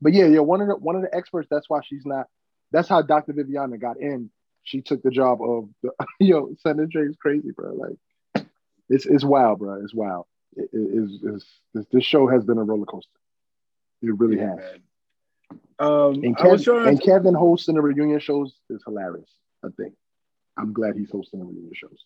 But 0.01 0.13
yeah, 0.13 0.25
yeah, 0.25 0.39
one 0.39 0.61
of 0.61 0.67
the 0.67 0.75
one 0.75 0.95
of 0.95 1.01
the 1.01 1.15
experts, 1.15 1.47
that's 1.49 1.69
why 1.69 1.81
she's 1.83 2.05
not 2.05 2.27
that's 2.71 2.89
how 2.89 3.01
Dr. 3.01 3.33
Viviana 3.33 3.77
got 3.77 3.97
in. 4.01 4.29
She 4.63 4.81
took 4.81 5.03
the 5.03 5.11
job 5.11 5.41
of 5.41 5.69
the 5.81 5.91
yo, 6.19 6.55
Senator 6.59 6.87
James 6.87 7.15
crazy, 7.21 7.51
bro. 7.51 7.73
Like 7.73 8.45
it's 8.89 9.05
it's 9.05 9.23
wild, 9.23 9.59
bro. 9.59 9.81
It's 9.83 9.93
wild. 9.93 10.25
It, 10.55 10.69
it, 10.73 11.09
it's, 11.23 11.45
it's, 11.73 11.87
this 11.91 12.03
show 12.03 12.27
has 12.27 12.43
been 12.43 12.57
a 12.57 12.63
roller 12.63 12.85
coaster. 12.85 13.09
It 14.01 14.19
really 14.19 14.37
yeah, 14.37 14.49
has. 14.49 14.57
Man. 14.57 14.81
Um, 15.79 16.23
and, 16.23 16.37
Kev, 16.37 16.87
and 16.87 17.01
Kevin 17.01 17.33
hosting 17.33 17.75
the 17.75 17.81
reunion 17.81 18.19
shows 18.19 18.55
is 18.69 18.83
hilarious. 18.85 19.29
I 19.63 19.69
think. 19.77 19.93
I'm 20.57 20.71
glad 20.71 20.95
he's 20.95 21.11
hosting 21.11 21.39
the 21.39 21.45
reunion 21.45 21.73
shows. 21.73 22.05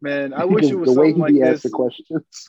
Man, 0.00 0.32
I 0.32 0.44
wish 0.44 0.64
it 0.66 0.76
was 0.76 0.94
the 0.94 1.00
way 1.00 1.12
he 1.12 1.18
like 1.18 1.34
asked 1.42 1.62
the 1.62 1.70
questions. 1.70 2.48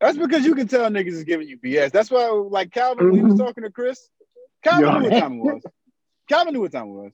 That's 0.00 0.18
because 0.18 0.44
you 0.44 0.54
can 0.54 0.68
tell 0.68 0.90
niggas 0.90 1.12
is 1.12 1.24
giving 1.24 1.48
you 1.48 1.56
BS. 1.56 1.90
That's 1.90 2.10
why, 2.10 2.28
like 2.28 2.72
Calvin, 2.72 3.06
mm-hmm. 3.06 3.16
he 3.16 3.22
was 3.22 3.38
talking 3.38 3.64
to 3.64 3.70
Chris. 3.70 4.08
Calvin 4.62 4.84
Yo. 4.84 4.98
knew 4.98 5.10
what 5.10 5.18
time 5.20 5.32
it 5.32 5.38
was. 5.38 5.62
Calvin 6.28 6.52
knew 6.54 6.60
what 6.60 6.72
time 6.72 6.88
it 6.88 6.92
was. 6.92 7.12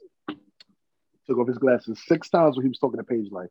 Took 1.27 1.39
off 1.39 1.49
his 1.49 1.59
glasses 1.59 2.01
six 2.07 2.31
times 2.31 2.57
when 2.57 2.65
he 2.65 2.69
was 2.69 2.79
talking 2.79 2.99
to 2.99 3.05
Paige. 3.05 3.31
Like 3.31 3.49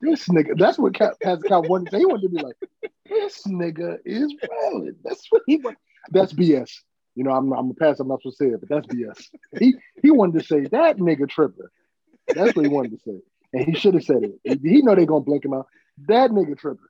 this 0.00 0.28
nigga. 0.28 0.56
That's 0.56 0.78
what 0.78 0.94
Cal, 0.94 1.12
Pastor 1.20 1.42
Cal 1.46 1.62
wanted. 1.62 1.94
He 1.94 2.06
wanted 2.06 2.22
to 2.22 2.28
be 2.28 2.42
like, 2.42 2.56
this 3.04 3.42
nigga 3.46 3.98
is 4.04 4.34
valid. 4.40 4.96
That's 5.04 5.26
what 5.30 5.42
he 5.46 5.56
want. 5.56 5.76
That's 6.10 6.32
BS. 6.32 6.70
You 7.18 7.24
know, 7.24 7.32
I'm 7.32 7.52
I'm 7.52 7.70
a 7.70 7.74
pass. 7.74 7.98
I'm 7.98 8.06
not 8.06 8.22
supposed 8.22 8.38
to 8.38 8.44
say 8.44 8.50
it, 8.52 8.60
but 8.60 8.68
that's 8.68 8.86
BS. 8.86 9.26
He 9.58 9.74
he 10.00 10.12
wanted 10.12 10.38
to 10.38 10.46
say 10.46 10.60
that 10.66 10.98
nigga 10.98 11.28
tripping. 11.28 11.66
That's 12.28 12.54
what 12.54 12.64
he 12.64 12.68
wanted 12.68 12.92
to 12.92 12.98
say, 12.98 13.18
and 13.52 13.64
he 13.64 13.74
should 13.74 13.94
have 13.94 14.04
said 14.04 14.22
it. 14.22 14.60
He 14.62 14.82
know 14.82 14.94
they 14.94 15.04
gonna 15.04 15.24
blink 15.24 15.44
him 15.44 15.52
out. 15.52 15.66
That 16.06 16.30
nigga 16.30 16.56
tripping. 16.56 16.84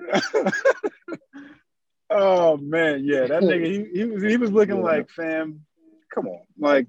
oh 2.10 2.56
man, 2.56 3.04
yeah, 3.04 3.28
that 3.28 3.44
nigga. 3.44 3.66
He, 3.66 4.00
he 4.00 4.04
was 4.06 4.22
he 4.24 4.36
was 4.36 4.50
looking 4.50 4.78
yeah. 4.78 4.82
like, 4.82 5.10
fam, 5.10 5.60
come 6.12 6.26
on, 6.26 6.40
like. 6.58 6.88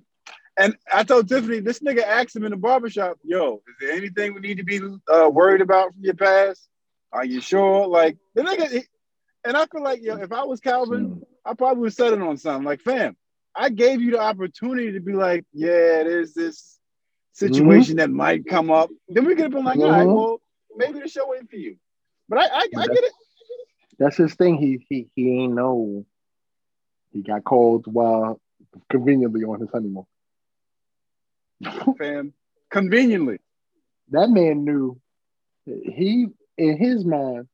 And 0.58 0.76
I 0.92 1.04
told 1.04 1.30
Tiffany, 1.30 1.60
this 1.60 1.80
nigga 1.80 2.04
asked 2.04 2.36
him 2.36 2.44
in 2.44 2.52
the 2.52 2.58
barbershop, 2.58 3.18
yo, 3.24 3.62
is 3.66 3.76
there 3.80 3.92
anything 3.94 4.34
we 4.34 4.42
need 4.42 4.58
to 4.58 4.66
be 4.66 4.82
uh, 5.08 5.30
worried 5.30 5.62
about 5.62 5.94
from 5.94 6.04
your 6.04 6.16
past? 6.16 6.68
Are 7.14 7.24
you 7.24 7.40
sure? 7.40 7.88
Like 7.88 8.18
the 8.34 8.42
nigga, 8.42 8.70
he, 8.70 8.82
and 9.46 9.56
I 9.56 9.68
feel 9.68 9.84
like 9.84 10.02
yo, 10.02 10.18
if 10.18 10.32
I 10.32 10.44
was 10.44 10.60
Calvin, 10.60 11.22
I 11.46 11.54
probably 11.54 11.82
would 11.82 11.94
set 11.94 12.14
it 12.14 12.22
on 12.22 12.38
something 12.38 12.66
like, 12.66 12.82
fam, 12.82 13.16
I 13.56 13.70
gave 13.70 14.02
you 14.02 14.12
the 14.12 14.20
opportunity 14.20 14.94
to 14.94 15.00
be 15.00 15.14
like, 15.14 15.46
yeah, 15.54 16.04
there's 16.04 16.34
this 16.34 16.78
situation 17.34 17.96
mm-hmm. 17.96 18.00
that 18.00 18.10
might 18.12 18.46
come 18.46 18.72
up. 18.72 18.90
Then 19.08 19.26
we 19.26 19.36
could 19.36 19.44
have 19.44 19.52
been 19.52 19.66
like, 19.66 19.78
mm-hmm. 19.78 19.86
all 19.86 19.92
right, 19.92 20.06
mm-hmm. 20.06 20.16
well, 20.16 20.42
maybe 20.76 21.00
the 21.00 21.08
show 21.08 21.34
ain't 21.36 21.50
for 21.50 21.56
you. 21.56 21.78
But 22.28 22.40
I, 22.40 22.46
I, 22.46 22.68
I 22.78 22.88
get 22.88 23.04
it. 23.04 23.12
That's 23.98 24.16
his 24.16 24.34
thing. 24.36 24.58
He 24.58 24.86
he 24.88 25.12
he 25.14 25.42
ain't 25.42 25.54
know. 25.54 26.06
He 27.12 27.22
got 27.22 27.44
called 27.44 27.86
while 27.86 28.40
conveniently 28.90 29.44
on 29.44 29.60
his 29.60 29.70
honeymoon. 29.72 30.06
Fam, 31.98 32.34
conveniently. 32.70 33.40
That 34.12 34.30
man 34.30 34.64
knew. 34.64 35.00
He 35.66 36.28
in 36.58 36.78
his 36.78 37.04
mind, 37.04 37.48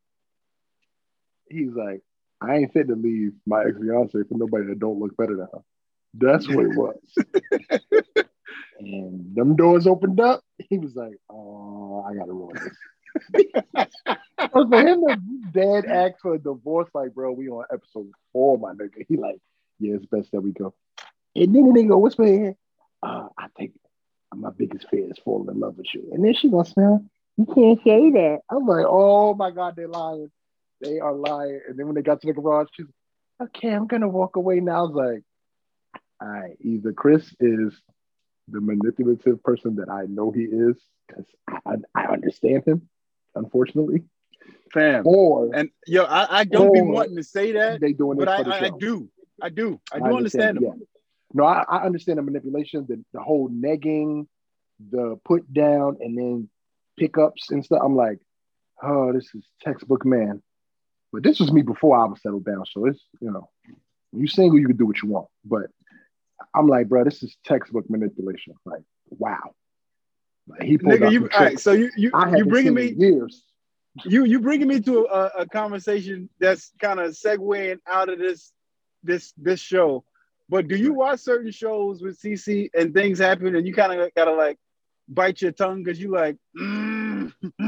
he's 1.49 1.71
like, 1.71 2.01
I 2.45 2.57
ain't 2.57 2.73
fit 2.73 2.87
to 2.87 2.95
leave 2.95 3.33
my 3.45 3.63
ex 3.63 3.77
fiance 3.77 4.11
for 4.11 4.37
nobody 4.37 4.67
that 4.67 4.79
don't 4.79 4.99
look 4.99 5.15
better 5.17 5.35
than 5.35 5.47
her. 5.53 5.61
That's 6.13 6.47
what 6.47 6.65
it 6.65 6.75
was. 6.75 8.27
and 8.79 9.35
them 9.35 9.55
doors 9.55 9.87
opened 9.87 10.19
up. 10.19 10.41
He 10.69 10.77
was 10.77 10.95
like, 10.95 11.17
"Oh, 11.29 12.05
I 12.07 12.15
gotta 12.15 12.33
ruin 12.33 12.55
this." 12.55 12.77
for 14.51 14.81
him 14.81 15.01
to 15.07 15.17
dad 15.51 15.85
act 15.85 16.21
for 16.21 16.35
a 16.35 16.39
divorce, 16.39 16.89
like, 16.93 17.13
bro, 17.13 17.31
we 17.31 17.49
on 17.49 17.65
episode 17.71 18.11
four, 18.33 18.57
my 18.57 18.73
nigga. 18.73 19.05
He 19.07 19.17
like, 19.17 19.39
yeah, 19.79 19.95
it's 19.95 20.05
best 20.05 20.31
that 20.31 20.41
we 20.41 20.51
go. 20.51 20.73
And 21.35 21.53
then 21.53 21.73
the 21.73 21.79
nigga 21.79 21.99
whisper 21.99 22.23
in, 22.23 22.55
uh, 23.03 23.27
I 23.37 23.47
think 23.57 23.73
my 24.33 24.49
biggest 24.51 24.89
fear 24.89 25.09
is 25.09 25.19
falling 25.23 25.53
in 25.53 25.59
love 25.59 25.77
with 25.77 25.93
you. 25.93 26.09
And 26.13 26.23
then 26.23 26.33
she 26.33 26.49
gonna 26.49 26.65
smell, 26.65 27.03
you 27.37 27.45
can't 27.45 27.79
say 27.83 28.11
that. 28.11 28.39
I'm 28.49 28.65
like, 28.65 28.85
oh 28.87 29.33
my 29.33 29.51
God, 29.51 29.75
they're 29.75 29.87
lying 29.87 30.31
they 30.81 30.99
are 30.99 31.13
lying. 31.13 31.61
And 31.67 31.77
then 31.77 31.85
when 31.87 31.95
they 31.95 32.01
got 32.01 32.21
to 32.21 32.27
the 32.27 32.33
garage, 32.33 32.67
she's 32.73 32.85
okay, 33.41 33.69
I'm 33.69 33.87
gonna 33.87 34.07
walk 34.07 34.35
away 34.35 34.59
now. 34.59 34.79
I 34.79 34.81
was 34.81 34.93
like, 34.93 35.23
all 36.21 36.27
right, 36.27 36.57
either 36.61 36.93
Chris 36.93 37.23
is 37.39 37.73
the 38.47 38.61
manipulative 38.61 39.43
person 39.43 39.77
that 39.77 39.89
I 39.89 40.05
know 40.05 40.31
he 40.31 40.43
is, 40.43 40.75
because 41.07 41.25
I, 41.65 41.75
I, 41.95 42.05
understand 42.05 42.63
him, 42.65 42.87
unfortunately. 43.33 44.03
Fam. 44.71 45.03
Or 45.05 45.49
and 45.53 45.69
yo, 45.87 46.03
I, 46.03 46.39
I 46.39 46.43
don't 46.43 46.71
be 46.71 46.81
wanting 46.81 47.15
to 47.15 47.23
say 47.23 47.53
that. 47.53 47.81
They 47.81 47.93
doing 47.93 48.17
but 48.17 48.27
I, 48.27 48.43
I, 48.43 48.65
I, 48.65 48.69
do. 48.69 49.09
I 49.41 49.49
do. 49.49 49.79
I 49.91 49.99
do 49.99 50.05
understand, 50.05 50.57
understand 50.57 50.59
Yeah. 50.61 50.85
No, 51.33 51.43
I, 51.43 51.63
I 51.67 51.83
understand 51.83 52.19
the 52.19 52.23
manipulation, 52.23 52.85
the, 52.87 53.03
the 53.13 53.19
whole 53.19 53.49
negging, 53.49 54.27
the 54.91 55.19
put 55.25 55.51
down, 55.51 55.97
and 55.99 56.17
then 56.17 56.49
pickups 56.97 57.51
and 57.51 57.65
stuff. 57.65 57.81
I'm 57.83 57.95
like, 57.95 58.19
oh, 58.81 59.11
this 59.11 59.33
is 59.33 59.43
textbook 59.61 60.05
man. 60.05 60.41
But 61.11 61.23
this 61.23 61.39
was 61.39 61.51
me 61.51 61.61
before 61.61 61.97
I 61.97 62.05
was 62.05 62.21
settled 62.21 62.45
down. 62.45 62.65
So 62.65 62.85
it's, 62.85 63.01
you 63.21 63.31
know, 63.31 63.49
when 64.11 64.21
you 64.21 64.27
single, 64.27 64.59
you 64.59 64.67
can 64.67 64.77
do 64.77 64.85
what 64.85 65.01
you 65.01 65.09
want. 65.09 65.27
But 65.43 65.67
I'm 66.53 66.67
like, 66.67 66.87
bro, 66.87 67.03
this 67.03 67.23
is 67.23 67.37
textbook 67.45 67.89
manipulation. 67.89 68.55
Like, 68.65 68.81
wow. 69.09 69.53
Like, 70.47 70.63
he 70.63 70.77
pulled 70.77 70.99
Nigga, 70.99 71.11
you, 71.11 71.29
all 71.33 71.39
right, 71.39 71.59
so 71.59 71.71
you 71.71 71.89
you 71.97 72.11
you 72.35 72.45
bringing 72.45 72.73
me 72.73 72.93
years. 72.95 73.43
You 74.03 74.25
you 74.25 74.39
bringing 74.39 74.67
me 74.67 74.79
to 74.81 75.05
a, 75.05 75.31
a 75.39 75.45
conversation 75.47 76.29
that's 76.39 76.71
kind 76.79 76.99
of 76.99 77.11
segueing 77.13 77.79
out 77.87 78.09
of 78.09 78.19
this 78.19 78.51
this 79.03 79.33
this 79.37 79.59
show. 79.59 80.03
But 80.47 80.67
do 80.67 80.75
you 80.75 80.93
watch 80.93 81.21
certain 81.21 81.51
shows 81.51 82.01
with 82.01 82.19
CC 82.21 82.69
and 82.75 82.93
things 82.93 83.17
happen 83.17 83.55
and 83.55 83.65
you 83.65 83.73
kind 83.73 83.99
of 83.99 84.13
gotta 84.13 84.33
like 84.33 84.59
bite 85.07 85.41
your 85.41 85.51
tongue 85.51 85.83
because 85.83 85.99
you 85.99 86.11
like, 86.11 86.37
mm, 86.57 87.33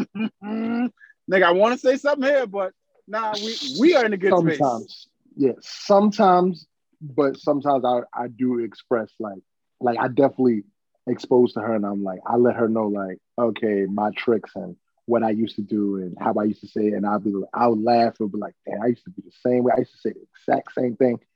nigga, 0.44 1.44
I 1.44 1.52
want 1.52 1.74
to 1.74 1.80
say 1.80 1.98
something 1.98 2.30
here, 2.30 2.46
but 2.46 2.74
Nah, 3.08 3.34
we 3.44 3.56
we 3.80 3.96
are 3.96 4.06
in 4.06 4.14
a 4.14 4.18
good 4.18 4.32
sometimes. 4.32 4.60
space. 4.60 5.08
Yeah, 5.38 5.52
sometimes, 5.62 6.68
but 7.02 7.38
sometimes 7.38 7.86
I 7.86 8.02
I 8.14 8.28
do 8.28 8.60
express 8.60 9.10
like 9.20 9.42
like 9.80 9.98
I 10.00 10.08
definitely 10.08 10.64
exposed 11.08 11.54
to 11.54 11.62
her 11.62 11.74
and 11.74 11.86
I'm 11.86 12.04
like 12.04 12.20
I 12.26 12.36
let 12.36 12.56
her 12.56 12.68
know 12.68 12.88
like 12.88 13.20
okay 13.38 13.86
my 13.86 14.12
tricks 14.18 14.52
and 14.56 14.76
what 15.06 15.24
I 15.24 15.30
used 15.30 15.56
to 15.56 15.62
do 15.62 15.98
and 15.98 16.18
how 16.20 16.34
I 16.34 16.44
used 16.44 16.60
to 16.62 16.68
say 16.68 16.88
it. 16.88 16.94
And 16.94 17.06
I'll 17.06 17.20
be 17.20 17.34
I 17.54 17.68
would 17.68 17.82
laugh 17.82 18.16
and 18.20 18.32
be 18.32 18.38
like 18.38 18.56
damn 18.66 18.82
I 18.82 18.88
used 18.88 19.06
to 19.06 19.12
be 19.12 19.22
the 19.22 19.32
same 19.42 19.64
way. 19.64 19.74
I 19.76 19.80
used 19.80 19.94
to 19.94 19.98
say 20.00 20.12
the 20.12 20.26
exact 20.36 20.74
same 20.74 20.96
thing. 20.96 21.20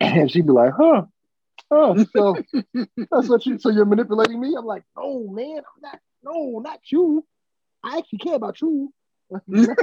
And 0.00 0.30
she'd 0.30 0.46
be 0.46 0.52
like 0.52 0.72
huh 0.76 1.04
oh 1.70 2.04
so 2.14 2.36
that's 3.10 3.28
what 3.28 3.46
you 3.46 3.58
so 3.58 3.70
you're 3.70 3.86
manipulating 3.86 4.40
me? 4.40 4.54
I'm 4.58 4.66
like 4.66 4.82
no 4.96 5.26
man 5.28 5.58
I'm 5.58 5.80
not 5.80 6.00
no 6.22 6.58
not 6.58 6.80
you. 6.90 7.24
I 7.82 7.98
actually 7.98 8.18
care 8.18 8.34
about 8.34 8.60
you 8.60 8.92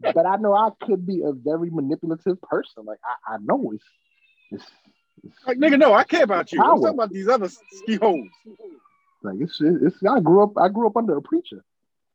but 0.00 0.26
I 0.26 0.36
know 0.36 0.54
I 0.54 0.70
could 0.84 1.06
be 1.06 1.22
a 1.22 1.32
very 1.32 1.70
manipulative 1.70 2.40
person. 2.42 2.84
Like 2.84 2.98
I, 3.04 3.34
I 3.34 3.36
know 3.38 3.72
it's, 3.74 3.84
it's 4.50 4.70
Like 5.46 5.58
nigga, 5.58 5.78
no, 5.78 5.92
I 5.92 6.04
care 6.04 6.24
about 6.24 6.52
you. 6.52 6.60
I'm 6.60 6.80
talking 6.80 6.94
about 6.94 7.10
these 7.10 7.28
other 7.28 7.48
ski 7.48 7.96
holes. 7.96 8.28
Like 9.22 9.36
it's, 9.40 9.60
it's 9.60 10.02
I 10.04 10.20
grew 10.20 10.42
up 10.42 10.52
I 10.56 10.68
grew 10.68 10.86
up 10.86 10.96
under 10.96 11.16
a 11.16 11.22
preacher. 11.22 11.62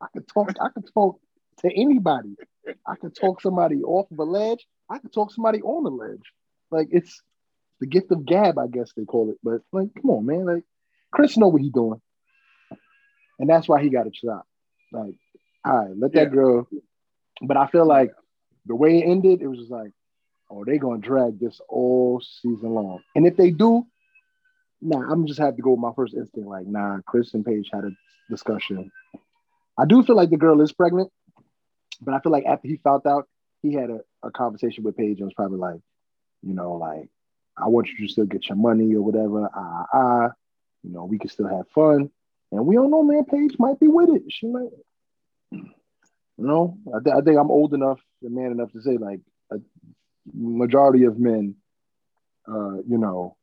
I 0.01 0.07
could 0.13 0.27
talk 0.27 0.49
I 0.61 0.69
could 0.69 0.91
talk 0.93 1.19
to 1.59 1.71
anybody. 1.73 2.35
I 2.87 2.95
could 2.95 3.15
talk 3.15 3.41
somebody 3.41 3.83
off 3.83 4.09
of 4.11 4.19
a 4.19 4.23
ledge. 4.23 4.65
I 4.89 4.97
could 4.97 5.13
talk 5.13 5.31
somebody 5.31 5.61
on 5.61 5.83
the 5.83 5.91
ledge. 5.91 6.23
Like 6.71 6.89
it's 6.91 7.21
the 7.79 7.87
gift 7.87 8.11
of 8.11 8.25
gab, 8.25 8.57
I 8.57 8.67
guess 8.67 8.91
they 8.95 9.05
call 9.05 9.29
it. 9.29 9.37
But 9.43 9.61
like, 9.71 9.89
come 10.01 10.11
on, 10.11 10.25
man. 10.25 10.45
Like 10.45 10.63
Chris 11.11 11.37
know 11.37 11.47
what 11.47 11.61
he's 11.61 11.71
doing. 11.71 12.01
And 13.39 13.49
that's 13.49 13.67
why 13.67 13.81
he 13.81 13.89
got 13.89 14.07
a 14.07 14.11
shot. 14.13 14.45
Like, 14.91 15.15
all 15.65 15.77
right, 15.77 15.97
let 15.97 16.13
that 16.13 16.29
yeah. 16.29 16.33
girl. 16.33 16.67
But 17.41 17.57
I 17.57 17.67
feel 17.67 17.85
like 17.85 18.11
the 18.65 18.75
way 18.75 18.99
it 18.99 19.05
ended, 19.05 19.41
it 19.41 19.47
was 19.47 19.59
just 19.59 19.71
like, 19.71 19.91
oh, 20.49 20.63
they 20.63 20.77
gonna 20.77 20.99
drag 20.99 21.39
this 21.39 21.59
all 21.67 22.21
season 22.41 22.73
long. 22.73 22.99
And 23.15 23.27
if 23.27 23.35
they 23.35 23.51
do, 23.51 23.85
nah, 24.81 25.11
I'm 25.11 25.27
just 25.27 25.39
have 25.39 25.55
to 25.55 25.61
go 25.61 25.71
with 25.71 25.79
my 25.79 25.91
first 25.95 26.13
instinct. 26.13 26.47
Like, 26.47 26.67
nah, 26.67 26.99
Chris 27.05 27.33
and 27.33 27.45
Paige 27.45 27.69
had 27.71 27.83
a 27.83 27.91
discussion. 28.29 28.91
I 29.77 29.85
do 29.85 30.03
feel 30.03 30.15
like 30.15 30.29
the 30.29 30.37
girl 30.37 30.61
is 30.61 30.71
pregnant, 30.71 31.11
but 32.01 32.13
I 32.13 32.19
feel 32.19 32.31
like 32.31 32.45
after 32.45 32.67
he 32.67 32.77
found 32.77 33.05
out, 33.05 33.27
he 33.61 33.73
had 33.73 33.89
a, 33.89 33.99
a 34.23 34.31
conversation 34.31 34.83
with 34.83 34.95
Paige 34.97 35.17
and 35.17 35.25
was 35.25 35.33
probably 35.33 35.57
like, 35.57 35.81
you 36.41 36.53
know, 36.53 36.73
like, 36.73 37.09
I 37.57 37.67
want 37.67 37.87
you 37.89 38.05
to 38.05 38.11
still 38.11 38.25
get 38.25 38.47
your 38.47 38.57
money 38.57 38.93
or 38.95 39.01
whatever. 39.01 39.49
Ah, 39.53 39.85
ah, 39.93 40.31
you 40.83 40.91
know, 40.91 41.05
we 41.05 41.17
can 41.17 41.29
still 41.29 41.47
have 41.47 41.67
fun. 41.69 42.09
And 42.51 42.65
we 42.65 42.75
don't 42.75 42.91
know, 42.91 43.03
man. 43.03 43.25
Paige 43.25 43.55
might 43.57 43.79
be 43.79 43.87
with 43.87 44.09
it. 44.09 44.23
She 44.29 44.47
might, 44.47 44.69
know, 46.37 46.77
I, 46.93 46.99
th- 47.03 47.15
I 47.15 47.21
think 47.21 47.37
I'm 47.37 47.51
old 47.51 47.73
enough 47.73 47.99
and 48.21 48.35
man 48.35 48.51
enough 48.51 48.71
to 48.73 48.81
say, 48.81 48.97
like, 48.97 49.21
a 49.51 49.57
majority 50.33 51.05
of 51.05 51.19
men, 51.19 51.55
uh, 52.47 52.77
you 52.87 52.97
know, 52.97 53.37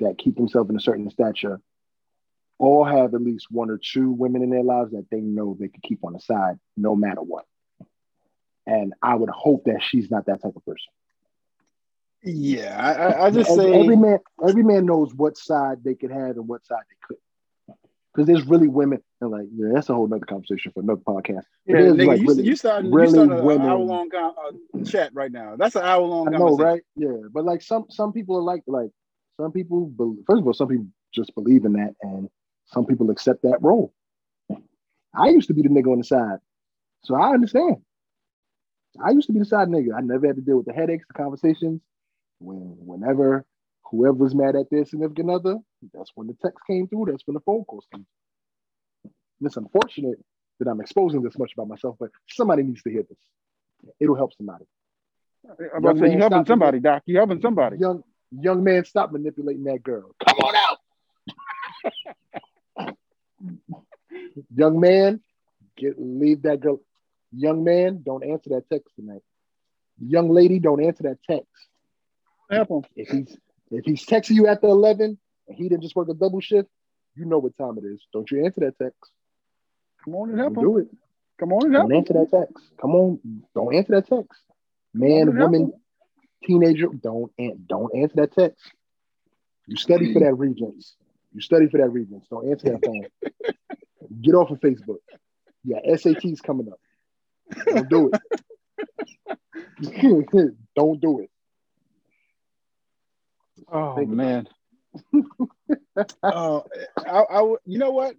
that 0.00 0.18
keep 0.18 0.36
themselves 0.36 0.70
in 0.70 0.76
a 0.76 0.80
certain 0.80 1.10
stature 1.10 1.60
all 2.58 2.84
have 2.84 3.14
at 3.14 3.20
least 3.20 3.48
one 3.50 3.70
or 3.70 3.78
two 3.78 4.10
women 4.12 4.42
in 4.42 4.50
their 4.50 4.62
lives 4.62 4.92
that 4.92 5.06
they 5.10 5.20
know 5.20 5.56
they 5.58 5.68
can 5.68 5.80
keep 5.82 6.04
on 6.04 6.12
the 6.12 6.20
side 6.20 6.58
no 6.76 6.94
matter 6.94 7.20
what. 7.20 7.44
And 8.66 8.94
I 9.02 9.16
would 9.16 9.30
hope 9.30 9.64
that 9.64 9.82
she's 9.82 10.10
not 10.10 10.26
that 10.26 10.42
type 10.42 10.54
of 10.54 10.64
person. 10.64 10.92
Yeah, 12.22 12.76
I, 12.78 13.26
I 13.26 13.30
just 13.32 13.50
every, 13.50 13.64
say 13.64 13.80
every 13.80 13.96
man 13.96 14.20
every 14.46 14.62
man 14.62 14.86
knows 14.86 15.12
what 15.12 15.36
side 15.36 15.82
they 15.82 15.96
could 15.96 16.12
have 16.12 16.36
and 16.36 16.46
what 16.46 16.64
side 16.64 16.84
they 16.88 16.96
could. 17.08 17.16
Because 18.12 18.26
there's 18.26 18.46
really 18.46 18.68
women, 18.68 19.02
and 19.20 19.30
like 19.30 19.46
yeah, 19.54 19.68
that's 19.72 19.88
a 19.88 19.94
whole 19.94 20.06
nother 20.06 20.26
conversation 20.26 20.70
for 20.72 20.80
another 20.80 21.00
podcast. 21.00 21.44
Yeah, 21.64 21.76
nigga, 21.76 22.06
like 22.06 22.20
you, 22.20 22.26
really, 22.26 22.44
you 22.44 22.56
started 22.56 22.92
really 22.92 23.18
you 23.18 23.24
started 23.26 23.44
an 23.44 23.60
hour 23.62 23.78
long 23.78 24.10
uh, 24.14 24.84
chat 24.84 25.14
right 25.14 25.32
now. 25.32 25.56
That's 25.56 25.76
an 25.76 25.82
hour 25.82 26.02
long. 26.02 26.34
I 26.34 26.38
know, 26.38 26.56
right? 26.56 26.82
Yeah, 26.94 27.16
but 27.32 27.44
like 27.44 27.62
some 27.62 27.86
some 27.88 28.12
people 28.12 28.36
are 28.36 28.42
like 28.42 28.62
like 28.66 28.90
some 29.40 29.50
people. 29.52 29.90
First 30.26 30.40
of 30.40 30.46
all, 30.46 30.52
some 30.52 30.68
people 30.68 30.86
just 31.14 31.34
believe 31.34 31.64
in 31.64 31.72
that, 31.74 31.94
and 32.02 32.28
some 32.66 32.84
people 32.84 33.10
accept 33.10 33.42
that 33.42 33.62
role. 33.62 33.94
I 35.14 35.28
used 35.28 35.48
to 35.48 35.54
be 35.54 35.62
the 35.62 35.68
nigga 35.68 35.90
on 35.90 35.98
the 35.98 36.04
side, 36.04 36.38
so 37.04 37.14
I 37.14 37.32
understand. 37.32 37.76
I 39.02 39.10
used 39.12 39.26
to 39.28 39.32
be 39.32 39.38
the 39.38 39.46
side 39.46 39.68
nigga. 39.68 39.94
I 39.96 40.02
never 40.02 40.26
had 40.26 40.36
to 40.36 40.42
deal 40.42 40.58
with 40.58 40.66
the 40.66 40.74
headaches, 40.74 41.06
the 41.08 41.14
conversations. 41.14 41.80
When 42.40 42.76
whenever 42.84 43.46
whoever's 43.84 44.34
mad 44.34 44.56
at 44.56 44.68
their 44.70 44.84
significant 44.84 45.30
other, 45.30 45.58
that's 45.92 46.12
when 46.14 46.26
the 46.26 46.36
text 46.42 46.58
came 46.66 46.86
through. 46.88 47.06
That's 47.10 47.26
when 47.26 47.34
the 47.34 47.40
phone 47.40 47.64
calls 47.64 47.86
came. 47.92 48.06
Through. 49.02 49.46
It's 49.46 49.56
unfortunate 49.56 50.18
that 50.58 50.68
I'm 50.68 50.80
exposing 50.80 51.22
this 51.22 51.38
much 51.38 51.52
about 51.54 51.68
myself, 51.68 51.96
but 51.98 52.10
somebody 52.28 52.62
needs 52.62 52.82
to 52.82 52.90
hear 52.90 53.02
this. 53.02 53.18
It'll 53.98 54.14
help 54.14 54.32
somebody. 54.36 54.64
I'm 55.48 55.78
about 55.78 55.94
to 55.96 56.00
say 56.00 56.12
you 56.12 56.18
helping 56.18 56.44
somebody, 56.46 56.78
Doc. 56.78 57.02
You 57.06 57.16
helping 57.16 57.40
somebody. 57.40 57.78
Young 57.78 58.04
young 58.30 58.62
man, 58.62 58.84
stop 58.84 59.10
manipulating 59.12 59.64
that 59.64 59.82
girl. 59.82 60.14
Come 60.24 60.38
on 60.38 60.54
out. 62.78 62.96
young 64.54 64.78
man, 64.78 65.20
get 65.76 65.94
leave 65.98 66.42
that 66.42 66.60
girl. 66.60 66.80
Young 67.32 67.64
man, 67.64 68.02
don't 68.04 68.24
answer 68.24 68.50
that 68.50 68.68
text 68.70 68.94
tonight. 68.94 69.22
Young 69.98 70.30
lady, 70.30 70.58
don't 70.58 70.82
answer 70.82 71.04
that 71.04 71.18
text. 71.28 71.48
If 72.94 73.08
he's 73.08 73.36
if 73.70 73.84
he's 73.84 74.06
texting 74.06 74.36
you 74.36 74.46
after 74.46 74.66
11 74.68 75.18
and 75.48 75.56
he 75.56 75.68
didn't 75.68 75.82
just 75.82 75.96
work 75.96 76.08
a 76.08 76.14
double 76.14 76.40
shift, 76.40 76.68
you 77.14 77.24
know 77.24 77.38
what 77.38 77.56
time 77.56 77.78
it 77.78 77.84
is. 77.84 78.00
Don't 78.12 78.30
you 78.30 78.44
answer 78.44 78.60
that 78.60 78.78
text. 78.78 79.12
Come 80.04 80.14
on 80.14 80.30
and 80.30 80.38
help 80.38 80.56
him. 80.56 80.62
Do 80.62 80.78
it. 80.78 80.88
Come 81.38 81.52
on 81.52 81.66
and 81.66 81.74
help 81.74 81.88
Don't 81.88 81.98
answer 81.98 82.12
that 82.14 82.30
text. 82.30 82.64
Come 82.80 82.94
on. 82.94 83.20
Don't 83.54 83.74
answer 83.74 83.92
that 84.00 84.06
text. 84.08 84.40
Man, 84.94 85.36
woman, 85.36 85.72
teenager, 86.44 86.88
don't 86.88 87.32
don't 87.66 87.94
answer 87.94 88.16
that 88.16 88.32
text. 88.32 88.62
You 89.66 89.76
study 89.76 90.12
for 90.12 90.20
that 90.20 90.34
Regents. 90.34 90.96
You 91.32 91.40
study 91.40 91.68
for 91.68 91.78
that 91.78 91.88
Regents. 91.88 92.26
Don't 92.28 92.48
answer 92.50 92.70
that 92.70 92.84
phone. 92.84 93.06
Get 94.22 94.34
off 94.34 94.50
of 94.50 94.60
Facebook. 94.60 94.98
Yeah, 95.64 95.78
SAT's 95.96 96.40
coming 96.40 96.68
up. 96.70 96.80
Don't 97.66 97.88
do 97.88 98.10
it. 98.12 98.20
don't 100.76 101.00
do 101.00 101.20
it. 101.20 101.30
Oh 103.70 103.96
Think 103.96 104.10
man. 104.10 104.48
Uh, 106.22 106.60
I, 107.06 107.24
I, 107.30 107.54
you 107.64 107.78
know 107.78 107.90
what? 107.90 108.14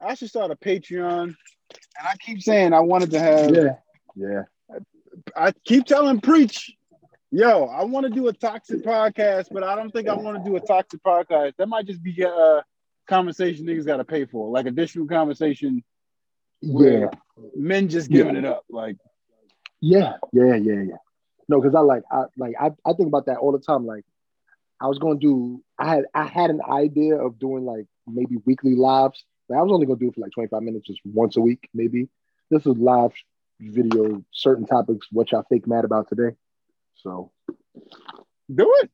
I 0.00 0.14
should 0.14 0.28
start 0.28 0.50
a 0.50 0.56
Patreon, 0.56 1.22
and 1.24 1.36
I 2.02 2.14
keep 2.18 2.42
saying 2.42 2.72
I 2.72 2.80
wanted 2.80 3.10
to 3.12 3.20
have. 3.20 3.54
Yeah. 3.54 3.76
Yeah. 4.16 4.42
I, 5.36 5.48
I 5.48 5.52
keep 5.64 5.84
telling 5.86 6.20
preach, 6.20 6.72
yo, 7.30 7.64
I 7.64 7.84
want 7.84 8.06
to 8.06 8.10
do 8.10 8.28
a 8.28 8.32
toxic 8.32 8.82
podcast, 8.82 9.48
but 9.50 9.62
I 9.62 9.74
don't 9.74 9.90
think 9.90 10.08
I 10.08 10.14
want 10.14 10.42
to 10.42 10.50
do 10.50 10.56
a 10.56 10.60
toxic 10.60 11.02
podcast. 11.02 11.54
That 11.58 11.68
might 11.68 11.86
just 11.86 12.02
be 12.02 12.22
a 12.22 12.64
conversation 13.06 13.66
niggas 13.66 13.86
got 13.86 13.98
to 13.98 14.04
pay 14.04 14.24
for, 14.24 14.50
like 14.50 14.66
additional 14.66 15.06
conversation. 15.06 15.84
Yeah. 16.60 17.06
Men 17.56 17.88
just 17.88 18.10
giving 18.10 18.34
yeah. 18.34 18.40
it 18.40 18.44
up, 18.44 18.64
like. 18.70 18.96
Yeah, 19.82 20.16
yeah, 20.32 20.56
yeah, 20.56 20.82
yeah. 20.82 20.96
No, 21.48 21.60
because 21.60 21.74
I 21.74 21.80
like 21.80 22.02
I 22.12 22.24
like 22.36 22.54
I, 22.60 22.70
I 22.84 22.92
think 22.92 23.08
about 23.08 23.26
that 23.26 23.38
all 23.38 23.50
the 23.50 23.58
time. 23.58 23.86
Like 23.86 24.04
I 24.80 24.86
was 24.86 24.98
gonna 24.98 25.18
do. 25.18 25.62
I 25.80 25.88
had 25.88 26.04
I 26.14 26.24
had 26.26 26.50
an 26.50 26.60
idea 26.70 27.16
of 27.16 27.38
doing 27.38 27.64
like 27.64 27.86
maybe 28.06 28.36
weekly 28.44 28.74
lives. 28.74 29.24
Like 29.48 29.58
I 29.58 29.62
was 29.62 29.72
only 29.72 29.86
gonna 29.86 29.98
do 29.98 30.08
it 30.08 30.14
for 30.14 30.20
like 30.20 30.32
25 30.32 30.62
minutes, 30.62 30.86
just 30.86 31.00
once 31.04 31.36
a 31.36 31.40
week, 31.40 31.68
maybe. 31.72 32.08
This 32.50 32.66
is 32.66 32.76
live 32.76 33.12
video, 33.58 34.22
certain 34.30 34.66
topics, 34.66 35.06
what 35.10 35.32
y'all 35.32 35.44
think 35.48 35.66
mad 35.66 35.86
about 35.86 36.08
today. 36.08 36.36
So 36.96 37.32
do 38.54 38.70
it. 38.82 38.90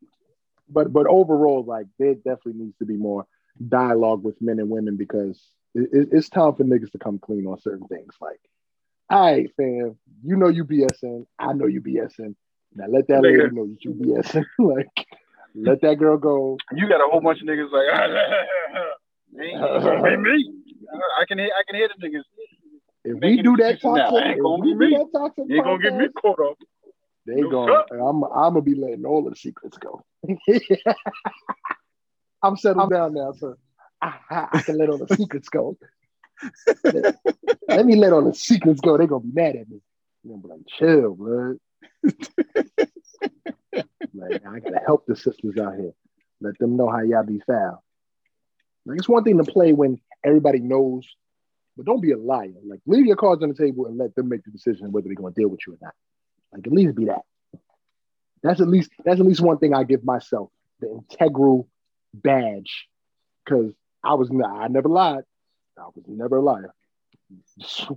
But 0.69 0.93
but 0.93 1.09
overall, 1.09 1.65
like 1.65 1.87
there 1.99 2.15
definitely 2.15 2.55
needs 2.55 2.79
to 2.79 2.85
be 2.87 2.97
more 2.97 3.27
dialogue 3.69 4.23
with 4.23 4.41
men 4.41 4.61
and 4.61 4.71
women 4.71 4.97
because 4.97 5.43
it, 5.75 6.09
it's 6.13 6.29
time 6.29 6.55
for 6.55 6.63
niggas 6.63 6.93
to 6.93 6.99
come 6.99 7.19
clean 7.19 7.47
on 7.47 7.61
certain 7.61 7.87
things. 7.89 8.15
Like, 8.21 8.41
all 9.11 9.21
right, 9.21 9.51
fam, 9.57 9.97
you 10.23 10.37
know 10.37 10.49
you 10.49 10.65
BSing, 10.65 11.27
I 11.37 11.53
know 11.53 11.67
you 11.67 11.81
BSing. 11.81 12.37
Now 12.75 12.87
let 12.89 13.09
that 13.09 13.23
lady 13.23 13.51
know 13.51 13.69
you 13.81 13.91
BSing. 13.91 14.45
like 14.59 15.07
let 15.57 15.81
that 15.83 15.97
girl 15.99 16.19
go. 16.19 16.59
You 16.73 16.89
got 16.89 17.01
a 17.01 17.09
whole 17.11 17.21
bunch 17.21 17.41
of 17.41 17.47
niggas 17.47 17.71
like, 17.73 17.87
ain't 19.41 20.05
be 20.05 20.17
me. 20.17 20.53
I 21.19 21.25
can 21.27 21.39
hear, 21.39 21.49
I 21.49 21.63
can 21.67 21.77
hear 21.77 21.89
the 21.89 22.07
niggas. 22.07 22.23
If 23.05 23.21
we 23.21 23.43
do 23.43 23.57
that 23.57 23.81
toxic, 23.81 24.25
ain't 24.25 24.43
gonna 24.43 24.63
be 24.63 24.75
me. 24.75 24.91
That 24.97 25.07
toxic 25.17 25.45
you 25.49 25.57
ain't 25.57 25.65
gonna 25.65 25.83
get 25.83 25.95
me 25.95 26.09
caught 26.21 26.41
up. 26.41 26.57
They 27.27 27.41
no 27.41 27.51
going. 27.51 27.83
I'm, 27.93 28.25
I'm 28.25 28.53
gonna 28.55 28.63
be 28.63 28.75
letting 28.75 29.05
all 29.05 29.27
of 29.27 29.33
the 29.33 29.39
secrets 29.39 29.79
go. 29.79 30.05
I'm 32.43 32.57
settled 32.57 32.91
down 32.91 33.15
now, 33.15 33.33
so 33.33 33.57
I, 34.01 34.15
I, 34.31 34.49
I, 34.53 34.63
can 34.63 34.79
let 34.79 34.91
all 34.91 34.99
the 34.99 35.17
secrets 35.17 35.49
go. 35.49 35.77
let, 36.85 37.17
let 37.69 37.87
me 37.87 37.97
let 37.97 38.13
all 38.13 38.25
the 38.25 38.35
secrets 38.35 38.81
go. 38.81 38.97
They're 38.97 39.07
gonna 39.07 39.25
be 39.25 39.33
mad 39.33 39.57
at 39.57 39.69
me. 39.69 39.81
I'm 40.25 40.41
gonna 40.41 40.43
be 40.43 40.49
like, 40.49 40.67
chill, 40.79 41.15
blood. 41.15 41.57
like 44.15 44.47
I 44.47 44.61
gotta 44.61 44.81
help 44.85 45.07
the 45.07 45.17
sisters 45.17 45.57
out 45.59 45.77
here. 45.77 45.93
Let 46.41 46.59
them 46.59 46.77
know 46.77 46.89
how 46.89 47.03
y'all 47.03 47.25
be 47.25 47.41
foul. 47.47 47.83
Like 48.85 48.99
it's 48.99 49.09
one 49.09 49.25
thing 49.25 49.39
to 49.39 49.45
play 49.45 49.73
when 49.73 50.01
everybody 50.25 50.61
knows, 50.61 51.07
but 51.77 51.87
don't 51.87 52.01
be 52.01 52.13
a 52.13 52.19
liar. 52.19 52.53
Like 52.65 52.81
leave 52.87 53.07
your 53.07 53.17
cards 53.17 53.43
on 53.43 53.49
the 53.49 53.55
table 53.55 53.87
and 53.87 53.99
let 53.99 54.15
them 54.15 54.29
make 54.29 54.45
the 54.45 54.51
decision 54.51 54.93
whether 54.93 55.07
they're 55.07 55.15
gonna 55.15 55.35
deal 55.35 55.49
with 55.49 55.61
you 55.67 55.75
or 55.75 55.79
not. 55.81 55.95
Like 56.53 56.67
at 56.67 56.73
least 56.73 56.95
be 56.95 57.07
that. 57.07 57.23
That's 58.43 58.61
at 58.61 58.69
least 58.69 58.91
that's 59.05 59.21
at 59.21 59.27
least 59.27 59.41
one 59.41 59.59
thing 59.59 59.75
I 59.75 59.85
give 59.85 60.05
myself 60.05 60.51
the 60.81 60.91
integral 60.91 61.69
badge, 62.15 62.87
because 63.45 63.73
I 64.05 64.15
was 64.15 64.31
I 64.31 64.69
never 64.69 64.89
lied. 64.89 65.25
I 65.79 65.87
was 65.95 66.05
never 66.07 66.37
a 66.37 66.43
liar. 66.43 66.73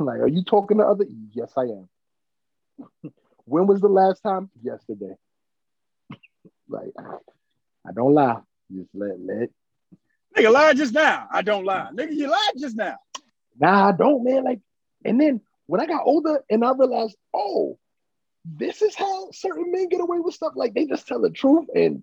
like, 0.00 0.20
are 0.20 0.28
you 0.28 0.44
talking 0.44 0.78
to 0.78 0.84
other? 0.84 1.06
Yes, 1.32 1.52
I 1.56 1.62
am. 1.62 1.88
when 3.52 3.66
was 3.66 3.82
the 3.82 3.88
last 3.88 4.22
time? 4.22 4.48
Yesterday. 4.62 5.14
like, 6.68 6.92
I 7.86 7.92
don't 7.94 8.14
lie. 8.14 8.40
Just 8.74 8.88
let 8.94 9.20
let. 9.20 9.50
Nigga 10.34 10.50
lied 10.50 10.78
just 10.78 10.94
now. 10.94 11.28
I 11.30 11.42
don't 11.42 11.66
lie. 11.66 11.90
Nigga, 11.92 12.14
you 12.14 12.30
lied 12.30 12.54
just 12.58 12.76
now. 12.76 12.96
Nah, 13.60 13.90
I 13.90 13.92
don't, 13.92 14.24
man. 14.24 14.44
Like, 14.44 14.60
and 15.04 15.20
then 15.20 15.42
when 15.66 15.82
I 15.82 15.86
got 15.86 16.00
older 16.06 16.42
and 16.48 16.64
I 16.64 16.72
realized, 16.72 17.18
oh, 17.34 17.78
this 18.46 18.80
is 18.80 18.94
how 18.94 19.30
certain 19.32 19.70
men 19.70 19.90
get 19.90 20.00
away 20.00 20.18
with 20.18 20.34
stuff. 20.34 20.54
Like 20.56 20.72
they 20.72 20.86
just 20.86 21.06
tell 21.06 21.20
the 21.20 21.28
truth 21.28 21.66
and 21.74 22.02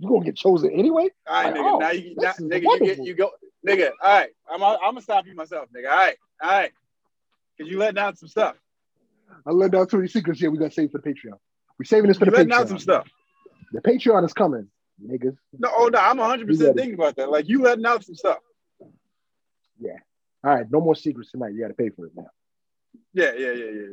you 0.00 0.08
gonna 0.08 0.24
get 0.24 0.34
chosen 0.34 0.72
anyway. 0.72 1.10
All 1.28 1.44
right, 1.44 1.44
like, 1.44 1.54
nigga. 1.54 1.72
Oh, 1.74 1.78
now 1.78 1.90
you, 1.90 2.14
now, 2.16 2.32
nigga, 2.32 2.62
you 2.62 2.78
get 2.80 2.98
you 3.04 3.14
go, 3.14 3.30
nigga. 3.64 3.90
All 4.02 4.18
right, 4.18 4.30
I'm 4.50 4.62
I'm 4.64 4.78
gonna 4.80 5.00
stop 5.00 5.26
you 5.26 5.36
myself, 5.36 5.68
nigga. 5.74 5.90
All 5.90 5.96
right, 5.96 6.16
all 6.42 6.50
right, 6.50 6.72
cause 7.56 7.68
you 7.68 7.78
letting 7.78 7.98
out 7.98 8.18
some 8.18 8.28
stuff. 8.28 8.56
I 9.46 9.50
let 9.50 9.74
out 9.74 9.90
too 9.90 9.98
many 9.98 10.08
secrets. 10.08 10.40
Yeah, 10.40 10.48
we 10.48 10.58
got 10.58 10.66
to 10.66 10.74
save 10.74 10.90
for 10.90 10.98
the 10.98 11.08
Patreon. 11.08 11.38
We're 11.78 11.84
saving 11.84 12.08
this 12.08 12.18
for 12.18 12.26
the 12.26 12.30
letting 12.30 12.48
Patreon. 12.48 12.60
out 12.60 12.68
some 12.68 12.78
stuff. 12.78 13.08
The 13.72 13.80
Patreon 13.80 14.24
is 14.24 14.32
coming, 14.32 14.68
niggas. 15.04 15.36
No, 15.58 15.70
oh 15.74 15.88
no, 15.88 15.98
I'm 15.98 16.18
100 16.18 16.46
percent 16.46 16.76
thinking 16.76 16.94
about 16.94 17.16
that. 17.16 17.30
Like 17.30 17.48
you 17.48 17.62
letting 17.62 17.86
out 17.86 18.04
some 18.04 18.14
stuff. 18.14 18.38
Yeah. 19.80 19.96
All 20.44 20.54
right, 20.54 20.66
no 20.70 20.80
more 20.80 20.94
secrets 20.94 21.30
tonight. 21.30 21.54
You 21.54 21.60
got 21.60 21.68
to 21.68 21.74
pay 21.74 21.90
for 21.90 22.06
it 22.06 22.12
now. 22.16 22.26
Yeah, 23.14 23.32
yeah, 23.36 23.52
yeah, 23.52 23.64
yeah. 23.64 23.86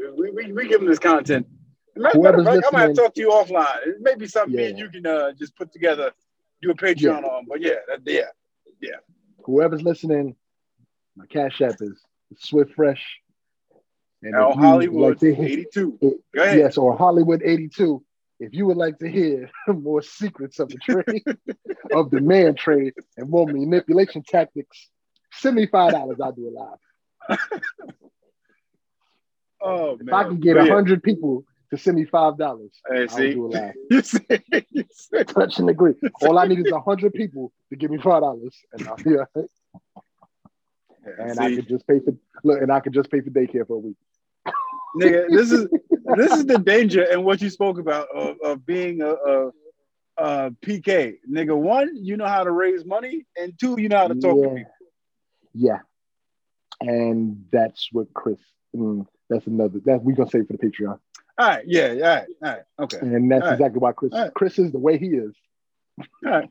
yeah. 0.00 0.10
We, 0.16 0.30
we, 0.30 0.52
we 0.52 0.68
give 0.68 0.80
them 0.80 0.88
this 0.88 0.98
content. 0.98 1.46
Whoever's 1.94 2.44
fact, 2.44 2.64
I 2.66 2.70
might 2.72 2.80
have 2.82 2.94
to 2.94 3.02
talk 3.02 3.14
to 3.14 3.20
you 3.20 3.28
offline. 3.28 3.86
It 3.86 3.96
may 4.00 4.14
be 4.14 4.26
something 4.26 4.58
yeah. 4.58 4.68
you 4.76 4.88
can 4.88 5.06
uh, 5.06 5.32
just 5.32 5.54
put 5.56 5.72
together, 5.72 6.12
do 6.62 6.70
a 6.70 6.74
Patreon 6.74 7.22
yeah. 7.22 7.28
on. 7.28 7.46
But 7.48 7.60
yeah, 7.60 7.74
that, 7.88 8.00
yeah, 8.06 8.22
yeah. 8.80 8.96
Whoever's 9.44 9.82
listening, 9.82 10.36
my 11.16 11.26
cash 11.26 11.60
app 11.60 11.76
is 11.80 12.00
Swift 12.38 12.72
Fresh. 12.74 13.04
And 14.22 14.34
Al 14.34 14.54
Hollywood 14.54 15.22
like 15.22 15.38
82. 15.38 15.98
Go 16.34 16.42
ahead. 16.42 16.58
Yes, 16.58 16.76
or 16.76 16.96
Hollywood 16.96 17.42
82. 17.44 18.02
If 18.38 18.54
you 18.54 18.66
would 18.66 18.76
like 18.76 18.98
to 18.98 19.08
hear 19.08 19.50
more 19.68 20.02
secrets 20.02 20.58
of 20.58 20.68
the 20.68 20.78
trade, 20.78 21.22
of 21.92 22.10
the 22.10 22.20
man 22.20 22.54
trade, 22.54 22.94
and 23.16 23.30
more 23.30 23.46
manipulation 23.46 24.22
tactics, 24.26 24.88
send 25.32 25.56
me 25.56 25.66
five 25.66 25.92
dollars. 25.92 26.18
I'll 26.20 26.32
do 26.32 26.48
it 26.48 26.52
live. 26.52 27.38
oh 29.60 29.94
if 29.94 30.02
man. 30.02 30.14
I 30.14 30.24
can 30.24 30.40
get 30.40 30.56
a 30.56 30.66
hundred 30.66 31.02
yeah. 31.04 31.12
people 31.12 31.44
to 31.70 31.78
send 31.78 31.96
me 31.96 32.04
five 32.04 32.36
dollars, 32.36 32.72
hey, 32.90 33.06
I'll 33.08 33.16
do 33.16 33.46
it 33.46 33.54
live. 33.54 33.74
you 33.90 34.02
see, 34.02 34.20
you 34.72 34.84
see. 34.90 35.24
Touch 35.24 35.60
and 35.60 35.70
agree. 35.70 35.94
All 36.22 36.36
I 36.36 36.46
need 36.46 36.66
is 36.66 36.72
a 36.72 36.80
hundred 36.80 37.14
people 37.14 37.52
to 37.70 37.76
give 37.76 37.92
me 37.92 37.98
five 37.98 38.22
dollars, 38.22 38.56
and 38.72 38.88
I'll 38.88 38.96
be 38.96 39.16
And 41.04 41.36
see. 41.36 41.44
I 41.44 41.56
could 41.56 41.68
just 41.68 41.86
pay 41.86 41.98
for 42.00 42.14
look, 42.44 42.60
and 42.62 42.72
I 42.72 42.80
could 42.80 42.92
just 42.92 43.10
pay 43.10 43.20
for 43.20 43.30
daycare 43.30 43.66
for 43.66 43.74
a 43.74 43.78
week 43.78 43.96
nigga. 44.96 45.28
This 45.28 45.52
is 45.52 45.68
this 46.16 46.32
is 46.32 46.46
the 46.46 46.58
danger 46.58 47.06
and 47.10 47.24
what 47.24 47.40
you 47.40 47.50
spoke 47.50 47.78
about 47.78 48.08
of, 48.14 48.36
of 48.42 48.66
being 48.66 49.02
a, 49.02 49.12
a, 49.12 49.50
a, 50.18 50.50
PK, 50.64 51.16
nigga. 51.30 51.56
One, 51.56 51.90
you 51.94 52.16
know 52.16 52.26
how 52.26 52.44
to 52.44 52.50
raise 52.50 52.84
money, 52.84 53.26
and 53.36 53.58
two, 53.58 53.80
you 53.80 53.88
know 53.88 53.98
how 53.98 54.08
to 54.08 54.14
talk 54.14 54.36
yeah. 54.36 54.48
to 54.48 54.54
people. 54.54 54.72
Yeah, 55.54 55.78
and 56.80 57.44
that's 57.50 57.88
what 57.92 58.12
Chris. 58.14 58.38
Mm, 58.74 59.06
that's 59.28 59.46
another. 59.46 59.80
That 59.84 60.02
we 60.02 60.14
gonna 60.14 60.30
say 60.30 60.42
for 60.42 60.54
the 60.54 60.58
Patreon. 60.58 60.98
All 61.38 61.48
right. 61.48 61.64
Yeah. 61.66 61.88
All 61.88 62.00
right. 62.00 62.26
All 62.42 62.50
right. 62.50 62.62
Okay. 62.80 62.98
And 63.00 63.30
that's 63.30 63.44
all 63.44 63.52
exactly 63.52 63.80
right. 63.80 63.82
why 63.82 63.92
Chris. 63.92 64.12
Right. 64.12 64.34
Chris 64.34 64.58
is 64.58 64.72
the 64.72 64.78
way 64.78 64.98
he 64.98 65.08
is. 65.08 65.34
All 65.98 66.30
right. 66.30 66.50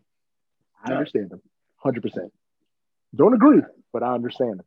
I 0.83 0.93
understand 0.93 1.31
him, 1.31 1.41
hundred 1.77 2.01
percent. 2.01 2.31
Don't 3.15 3.33
agree, 3.33 3.61
but 3.93 4.03
I 4.03 4.13
understand 4.13 4.59
him. 4.59 4.65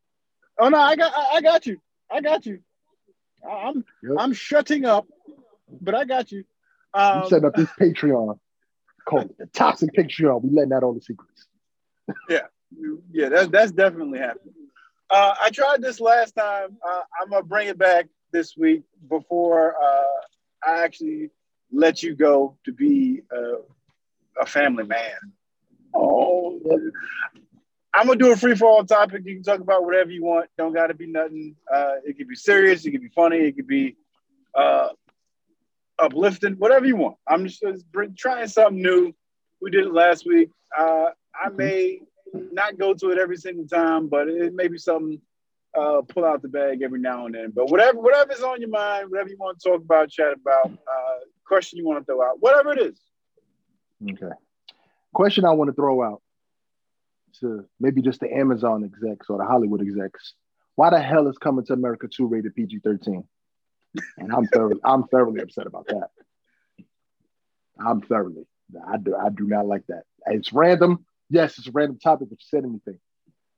Oh 0.58 0.68
no, 0.68 0.78
I 0.78 0.96
got, 0.96 1.12
I, 1.14 1.36
I 1.36 1.40
got 1.40 1.66
you. 1.66 1.78
I 2.10 2.20
got 2.20 2.46
you. 2.46 2.60
I'm 3.48 3.84
yep. 4.02 4.12
I'm 4.18 4.32
shutting 4.32 4.84
up, 4.84 5.06
but 5.80 5.94
I 5.94 6.04
got 6.04 6.32
you. 6.32 6.44
Um, 6.92 7.22
you 7.22 7.28
set 7.28 7.44
up 7.44 7.54
this 7.54 7.68
Patreon 7.80 8.38
called 9.06 9.34
the 9.38 9.46
Toxic 9.46 9.90
Patreon. 9.94 10.42
We 10.42 10.50
letting 10.50 10.72
out 10.72 10.82
all 10.82 10.94
the 10.94 11.00
secrets. 11.00 11.46
yeah, 12.28 12.46
yeah, 13.12 13.28
that's 13.28 13.48
that's 13.48 13.72
definitely 13.72 14.18
happening. 14.18 14.54
Uh, 15.10 15.34
I 15.40 15.50
tried 15.50 15.82
this 15.82 16.00
last 16.00 16.34
time. 16.36 16.76
Uh, 16.86 17.00
I'm 17.20 17.30
gonna 17.30 17.42
bring 17.42 17.68
it 17.68 17.78
back 17.78 18.06
this 18.32 18.56
week 18.56 18.82
before 19.08 19.74
uh, 19.82 20.66
I 20.66 20.84
actually 20.84 21.30
let 21.72 22.02
you 22.02 22.14
go 22.14 22.56
to 22.64 22.72
be 22.72 23.22
a 24.40 24.46
family 24.46 24.84
man. 24.84 25.32
Oh, 25.94 26.60
I'm 27.94 28.08
gonna 28.08 28.18
do 28.18 28.32
a 28.32 28.36
free 28.36 28.56
fall 28.56 28.84
topic. 28.84 29.22
You 29.24 29.34
can 29.34 29.44
talk 29.44 29.60
about 29.60 29.84
whatever 29.84 30.10
you 30.10 30.24
want. 30.24 30.50
Don't 30.58 30.74
got 30.74 30.88
to 30.88 30.94
be 30.94 31.06
nothing. 31.06 31.54
Uh, 31.72 31.92
it 32.04 32.18
could 32.18 32.26
be 32.26 32.34
serious. 32.34 32.84
It 32.84 32.90
could 32.90 33.02
be 33.02 33.08
funny. 33.14 33.36
It 33.36 33.54
could 33.54 33.68
be 33.68 33.96
uh, 34.52 34.88
uplifting. 35.98 36.54
Whatever 36.54 36.86
you 36.86 36.96
want. 36.96 37.16
I'm 37.28 37.46
just, 37.46 37.62
just 37.62 37.84
trying 38.16 38.48
something 38.48 38.82
new. 38.82 39.14
We 39.62 39.70
did 39.70 39.86
it 39.86 39.92
last 39.92 40.26
week. 40.26 40.50
Uh, 40.76 40.82
I 40.82 41.48
mm-hmm. 41.48 41.56
may 41.56 42.00
not 42.52 42.78
go 42.78 42.94
to 42.94 43.10
it 43.10 43.18
every 43.18 43.36
single 43.36 43.68
time, 43.68 44.08
but 44.08 44.28
it 44.28 44.52
may 44.54 44.66
be 44.68 44.78
something. 44.78 45.20
Uh, 45.76 46.02
pull 46.02 46.24
out 46.24 46.40
the 46.40 46.46
bag 46.46 46.82
every 46.82 47.00
now 47.00 47.26
and 47.26 47.34
then. 47.34 47.50
But 47.50 47.68
whatever, 47.68 47.98
whatever's 47.98 48.42
on 48.42 48.60
your 48.60 48.70
mind, 48.70 49.10
whatever 49.10 49.28
you 49.28 49.36
want 49.36 49.58
to 49.58 49.68
talk 49.68 49.80
about, 49.80 50.08
chat 50.08 50.32
about, 50.32 50.70
uh, 50.70 51.18
question 51.44 51.80
you 51.80 51.84
want 51.84 51.98
to 51.98 52.04
throw 52.04 52.22
out, 52.22 52.36
whatever 52.38 52.72
it 52.74 52.78
is. 52.78 53.00
Okay. 54.08 54.32
Question 55.12 55.44
I 55.44 55.50
want 55.50 55.70
to 55.70 55.74
throw 55.74 56.00
out 56.00 56.22
to 57.40 57.64
maybe 57.80 58.02
just 58.02 58.20
the 58.20 58.32
Amazon 58.32 58.84
execs 58.84 59.28
or 59.28 59.38
the 59.38 59.44
Hollywood 59.44 59.80
execs, 59.80 60.34
why 60.76 60.90
the 60.90 61.00
hell 61.00 61.28
is 61.28 61.38
Coming 61.38 61.64
to 61.66 61.72
America 61.72 62.08
2 62.08 62.26
rated 62.26 62.54
PG 62.54 62.80
13? 62.80 63.24
And 64.18 64.32
I'm 64.32 64.46
thoroughly, 64.46 64.80
I'm 64.84 65.04
thoroughly 65.04 65.40
upset 65.40 65.66
about 65.66 65.86
that. 65.86 66.08
I'm 67.78 68.00
thoroughly. 68.00 68.46
I 68.88 68.96
do, 68.96 69.14
I 69.14 69.28
do 69.28 69.46
not 69.46 69.66
like 69.66 69.86
that. 69.88 70.02
It's 70.26 70.52
random. 70.52 71.04
Yes, 71.30 71.58
it's 71.58 71.68
a 71.68 71.72
random 71.72 71.98
topic, 71.98 72.28
but 72.28 72.38
you 72.40 72.46
said 72.48 72.64
anything. 72.64 72.98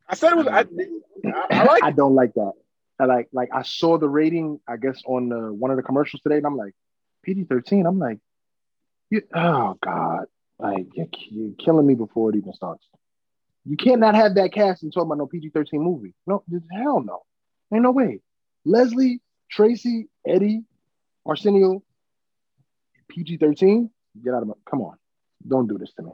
I 0.09 0.15
said 0.15 0.32
it 0.32 0.36
was. 0.36 0.47
I, 0.47 0.61
I, 0.61 1.47
I 1.51 1.65
like. 1.65 1.82
I 1.82 1.90
don't 1.90 2.15
like 2.15 2.35
that. 2.35 2.53
I 2.98 3.05
like, 3.05 3.28
like 3.32 3.48
I 3.53 3.62
saw 3.62 3.98
the 3.98 4.09
rating, 4.09 4.61
I 4.66 4.77
guess, 4.77 5.03
on 5.07 5.28
the, 5.28 5.53
one 5.53 5.70
of 5.70 5.77
the 5.77 5.82
commercials 5.82 6.23
today, 6.23 6.36
and 6.36 6.47
I'm 6.47 6.57
like, 6.57 6.73
PG 7.24 7.44
13. 7.44 7.86
I'm 7.86 7.98
like, 7.98 8.19
you, 9.11 9.23
oh 9.35 9.77
God, 9.82 10.27
like 10.59 10.86
you're, 10.94 11.09
you're 11.31 11.53
killing 11.59 11.86
me 11.86 11.94
before 11.94 12.31
it 12.31 12.36
even 12.36 12.53
starts. 12.53 12.86
You 13.68 13.76
cannot 13.76 14.14
have 14.14 14.36
that 14.36 14.52
cast 14.52 14.84
and 14.84 14.93
talk 14.93 15.05
about 15.05 15.18
no 15.18 15.26
PG 15.26 15.51
13 15.51 15.82
movie. 15.82 16.14
No, 16.26 16.44
hell 16.72 17.01
no. 17.01 17.22
Ain't 17.74 17.82
no 17.82 17.90
way. 17.90 18.20
Leslie, 18.64 19.20
Tracy, 19.51 20.09
Eddie, 20.26 20.62
Arsenio, 21.24 21.82
PG 23.09 23.38
13. 23.38 23.90
Get 24.24 24.34
out 24.34 24.43
of 24.43 24.48
my, 24.48 24.55
come 24.68 24.82
on. 24.82 24.97
Don't 25.47 25.66
do 25.66 25.78
this 25.78 25.93
to 25.94 26.02
me. 26.02 26.12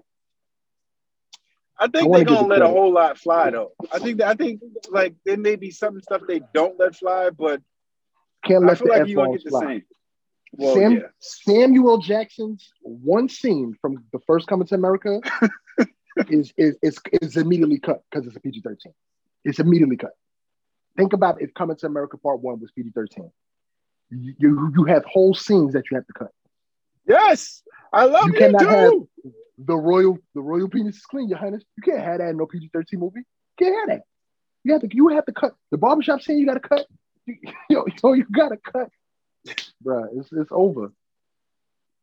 I 1.79 1.89
think 1.89 2.13
they're 2.13 2.25
gonna 2.25 2.47
let 2.47 2.63
a 2.63 2.69
whole 2.69 2.93
lot 2.93 3.19
fly 3.19 3.51
though. 3.51 3.73
I 3.93 3.99
think 3.99 4.19
that 4.19 4.29
I 4.29 4.35
think 4.35 4.61
like 4.91 5.15
there 5.25 5.37
may 5.37 5.57
be 5.57 5.73
some 5.73 6.01
stuff 6.01 6.23
they 6.29 6.41
don't 6.55 6.79
let 6.79 6.95
fly, 6.95 7.31
but 7.31 7.61
can't 8.45 8.65
let 8.65 8.73
I 8.73 8.75
feel 8.77 8.89
like 8.89 9.09
you're 9.09 9.27
gonna 9.27 9.39
get 9.39 9.51
the 9.51 9.59
same. 9.59 9.83
Well, 10.53 10.75
Sam, 10.75 10.93
yeah. 10.93 10.99
Samuel 11.19 11.99
Jackson's 11.99 12.71
one 12.83 13.29
scene 13.29 13.75
from 13.81 14.05
the 14.13 14.21
first 14.27 14.47
Coming 14.47 14.67
to 14.69 14.75
America 14.77 15.21
is, 16.29 16.53
is, 16.57 16.77
is, 16.83 16.99
is 17.21 17.37
immediately 17.37 17.79
cut 17.79 18.03
because 18.11 18.27
it's 18.27 18.37
a 18.37 18.41
PG 18.41 18.61
13. 18.61 18.93
It's 19.45 19.59
immediately 19.59 19.97
cut. 19.97 20.13
Think 20.97 21.13
about 21.13 21.41
if 21.41 21.55
Coming 21.55 21.77
to 21.77 21.87
America 21.87 22.17
Part 22.19 22.41
1 22.41 22.61
was 22.61 22.71
PG 22.73 22.91
13. 22.95 23.31
You, 24.11 24.35
you, 24.39 24.73
you 24.77 24.85
have 24.85 25.05
whole 25.05 25.35
scenes 25.35 25.73
that 25.73 25.85
you 25.91 25.97
have 25.97 26.07
to 26.07 26.13
cut. 26.13 26.31
Yes, 27.07 27.63
I 27.93 28.05
love 28.05 28.27
you. 28.27 28.33
You 28.33 28.39
cannot 28.39 28.61
too. 28.61 29.09
have 29.25 29.33
the 29.59 29.77
royal 29.77 30.19
the 30.35 30.41
royal 30.41 30.69
penis 30.69 30.97
is 30.97 31.03
clean, 31.07 31.29
Your 31.29 31.39
Highness. 31.39 31.65
You 31.77 31.83
can't 31.83 32.05
have 32.05 32.19
that 32.19 32.29
in 32.29 32.37
no 32.37 32.47
PG 32.47 32.71
13 32.73 33.01
movie. 33.01 33.21
You 33.59 33.67
can't 33.67 33.91
have 33.91 33.99
that. 33.99 34.05
You 34.65 34.73
have 34.73 34.83
to 34.83 34.89
you 34.93 35.09
have 35.09 35.25
to 35.27 35.33
cut 35.33 35.55
the 35.71 35.79
barbershop 35.79 36.21
scene. 36.23 36.39
You 36.39 36.47
got 36.47 36.55
to 36.55 36.61
cut. 36.61 36.87
Yo, 37.71 37.87
yo, 38.03 38.13
you 38.15 38.27
got 38.33 38.49
to 38.49 38.57
cut, 38.57 38.89
Bruh, 39.85 40.09
It's 40.19 40.33
it's 40.33 40.51
over. 40.51 40.93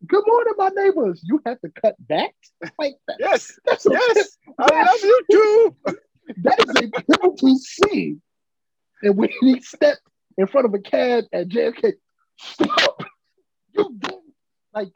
Good 0.07 0.23
morning, 0.25 0.53
my 0.57 0.69
neighbors. 0.69 1.21
You 1.23 1.41
have 1.45 1.59
to 1.61 1.69
cut 1.69 1.95
back 2.07 2.33
like 2.79 2.95
that. 3.07 3.17
Yes, 3.19 3.59
that's 3.65 3.85
yes. 3.89 4.37
I 4.57 4.83
love 4.85 5.01
you 5.03 5.21
too. 5.31 5.75
that 6.43 6.59
is 6.59 6.69
a 6.69 7.01
pivotal 7.01 7.57
scene. 7.57 8.21
And 9.01 9.17
when 9.17 9.29
he 9.41 9.59
stepped 9.61 10.01
in 10.37 10.47
front 10.47 10.65
of 10.65 10.73
a 10.73 10.79
cab 10.79 11.25
at 11.33 11.49
JFK, 11.49 11.93
stop. 12.37 13.03
You 13.73 13.99
like, 14.73 14.89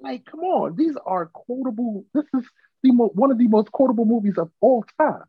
like, 0.00 0.24
come 0.26 0.40
on. 0.40 0.76
These 0.76 0.96
are 1.04 1.26
quotable. 1.26 2.04
This 2.14 2.24
is 2.34 2.48
the 2.82 2.92
mo- 2.92 3.10
one 3.14 3.32
of 3.32 3.38
the 3.38 3.48
most 3.48 3.72
quotable 3.72 4.04
movies 4.04 4.38
of 4.38 4.50
all 4.60 4.84
time. 5.00 5.24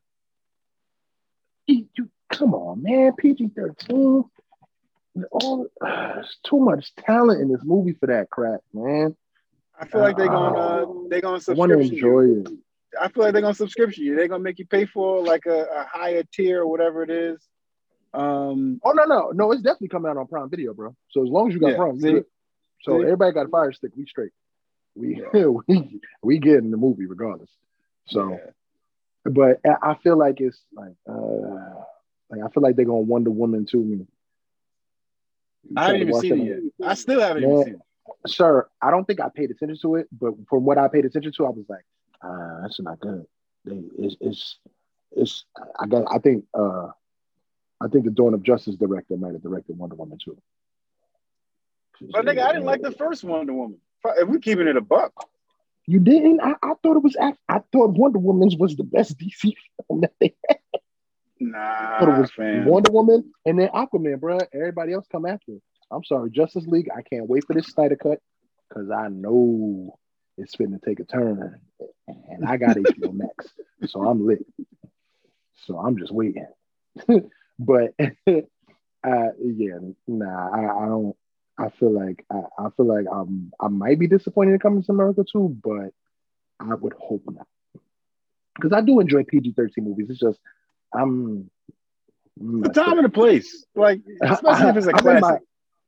You, 1.66 1.88
you 1.98 2.10
come 2.32 2.54
on, 2.54 2.84
man. 2.84 3.14
PG 3.18 3.50
thirteen 3.56 4.26
all 5.32 5.68
there's 5.82 6.38
too 6.44 6.60
much 6.60 6.94
talent 6.96 7.42
in 7.42 7.52
this 7.52 7.62
movie 7.64 7.94
for 7.94 8.08
that 8.08 8.30
crap, 8.30 8.62
man. 8.74 9.16
I 9.80 9.86
feel 9.86 10.02
like 10.02 10.18
they're 10.18 10.28
gonna 10.28 10.58
uh, 10.58 10.86
they're 11.10 11.22
gonna 11.22 11.40
subscription 11.40 11.94
enjoy 11.94 12.22
you. 12.22 12.44
it. 12.46 12.52
I 13.00 13.08
feel 13.08 13.24
like 13.24 13.34
they're 13.34 13.42
gonna 13.42 13.54
subscription 13.54 14.06
you. 14.06 14.16
They're 14.16 14.28
gonna 14.28 14.44
make 14.44 14.60
you 14.60 14.66
pay 14.66 14.86
for 14.86 15.24
like 15.24 15.46
a, 15.48 15.64
a 15.64 15.88
higher 15.92 16.24
tier 16.32 16.62
or 16.62 16.68
whatever 16.68 17.04
it 17.04 17.10
is. 17.10 17.40
Um, 18.14 18.80
oh 18.84 18.92
no 18.92 19.06
no 19.06 19.32
no! 19.34 19.52
It's 19.52 19.62
definitely 19.62 19.90
coming 19.90 20.10
out 20.10 20.18
on 20.18 20.28
Prime 20.28 20.50
Video, 20.50 20.74
bro. 20.74 20.96
So 21.10 21.24
as 21.24 21.30
long 21.30 21.50
as 21.50 21.54
you 21.54 21.60
got 21.60 21.72
yeah, 21.72 21.78
Prime, 21.78 22.00
see, 22.00 22.20
so 22.84 23.00
see? 23.00 23.04
everybody 23.04 23.34
got 23.34 23.48
a 23.48 23.50
Fire 23.50 23.74
Stick. 23.74 23.92
We 23.96 24.06
straight. 24.06 24.32
We 24.96 25.22
yeah. 25.34 25.46
we 25.68 26.00
we 26.22 26.40
get 26.40 26.58
in 26.58 26.72
the 26.72 26.78
movie 26.78 27.06
regardless. 27.06 27.50
So, 28.08 28.32
yeah. 28.32 29.32
but 29.32 29.62
I 29.66 29.96
feel 30.04 30.18
like 30.18 30.42
it's 30.42 30.62
like 30.74 30.96
uh 31.10 31.14
like 32.30 32.42
I 32.46 32.50
feel 32.54 32.64
like 32.64 32.76
they're 32.76 32.86
gonna 32.86 33.00
Wonder 33.00 33.32
Woman 33.32 33.66
to 33.68 33.78
me 33.78 34.06
I 35.76 35.86
haven't 35.86 36.02
even 36.02 36.14
seen 36.20 36.42
it 36.42 36.46
yet. 36.80 36.88
I 36.88 36.94
still 36.96 37.22
haven't 37.22 37.44
man, 37.44 37.52
even 37.52 37.64
seen 37.64 37.74
it. 37.76 38.30
sir, 38.30 38.68
I 38.82 38.92
don't 38.92 39.06
think 39.06 39.22
I 39.22 39.30
paid 39.34 39.52
attention 39.52 39.78
to 39.82 39.96
it, 39.96 40.08
but 40.12 40.34
from 40.50 40.66
what 40.66 40.78
I 40.78 40.88
paid 40.88 41.06
attention 41.06 41.32
to, 41.38 41.46
I 41.46 41.50
was 41.50 41.66
like, 41.70 41.86
uh, 42.22 42.62
that's 42.62 42.80
not 42.80 43.00
good. 43.00 43.26
They, 43.66 43.82
it's, 43.98 44.16
it's, 44.20 44.60
it's. 45.12 45.46
I 45.80 45.88
got. 45.88 46.06
I 46.12 46.18
think. 46.20 46.46
Uh, 46.54 46.90
I 47.82 47.88
think 47.88 48.06
the 48.06 48.12
Dawn 48.12 48.36
of 48.36 48.44
Justice 48.44 48.76
director 48.76 49.18
might 49.18 49.34
have 49.34 49.42
directed 49.42 49.78
Wonder 49.78 49.96
Woman 49.96 50.20
too. 50.24 50.38
But 52.12 52.26
nigga, 52.26 52.44
I 52.44 52.54
didn't 52.54 52.66
like 52.66 52.82
the 52.82 52.92
first 52.92 53.24
Wonder 53.24 53.54
Woman. 53.54 53.80
If 54.18 54.28
we 54.28 54.40
keeping 54.40 54.68
it 54.68 54.78
a 54.78 54.82
buck. 54.82 55.14
You 55.88 56.00
didn't? 56.00 56.42
I, 56.42 56.54
I 56.62 56.74
thought 56.82 56.98
it 56.98 57.04
was. 57.04 57.18
I 57.20 57.62
thought 57.72 57.90
Wonder 57.92 58.20
Woman's 58.20 58.56
was 58.56 58.76
the 58.76 58.84
best 58.84 59.18
DC 59.18 59.54
film 59.88 60.02
that 60.02 60.14
they 60.20 60.36
had. 60.48 60.60
Nah, 61.42 62.04
it 62.04 62.20
was 62.20 62.32
fam. 62.32 62.66
Wonder 62.66 62.92
Woman 62.92 63.34
and 63.46 63.60
then 63.60 63.70
Aquaman, 63.70 64.20
bro. 64.20 64.38
Everybody 64.54 64.94
else 64.94 65.08
come 65.12 65.26
after. 65.26 65.54
I'm 65.90 66.04
sorry, 66.04 66.30
Justice 66.30 66.68
League. 66.68 66.90
I 66.96 67.02
can't 67.02 67.28
wait 67.28 67.46
for 67.48 67.54
this 67.54 67.68
Snyder 67.68 67.96
cut 67.96 68.20
because 68.70 68.92
I 68.92 69.08
know 69.08 69.98
it's 70.38 70.56
fitting 70.56 70.80
to 70.80 70.86
take 70.86 71.00
a 71.00 71.04
turn, 71.04 71.60
and 72.08 72.46
I 72.46 72.58
got 72.58 72.78
HBO 72.78 73.12
Max, 73.14 73.50
so 73.88 74.08
I'm 74.08 74.28
lit. 74.28 74.46
So 75.66 75.80
I'm 75.80 75.98
just 75.98 76.12
waiting. 76.12 76.46
but 77.60 77.96
uh, 78.00 79.30
yeah, 79.44 79.80
nah, 80.08 80.50
I, 80.50 80.84
I, 80.84 80.86
don't. 80.86 81.16
I 81.58 81.70
feel 81.70 81.92
like 81.92 82.24
I, 82.32 82.42
I 82.60 82.70
feel 82.78 82.86
like 82.86 83.08
I'm 83.12 83.52
I 83.60 83.68
might 83.68 83.98
be 83.98 84.08
disappointed 84.08 84.54
in 84.54 84.60
coming 84.60 84.84
to 84.84 84.92
America 84.92 85.26
too, 85.30 85.58
but 85.64 85.92
I 86.60 86.76
would 86.76 86.94
hope 86.94 87.24
not 87.26 87.48
because 88.56 88.74
I 88.74 88.82
do 88.82 89.00
enjoy 89.00 89.24
PG-13 89.24 89.72
movies. 89.78 90.08
It's 90.10 90.20
just 90.20 90.40
I'm 90.94 91.50
the 92.38 92.70
time 92.70 92.98
and 92.98 93.06
the 93.06 93.10
place, 93.10 93.66
like 93.76 94.02
especially 94.22 94.70
if 94.70 94.78
it's 94.78 94.88
a 94.88 94.92
I'm 94.92 94.98
classic. 94.98 95.16
In 95.16 95.22
my, 95.22 95.38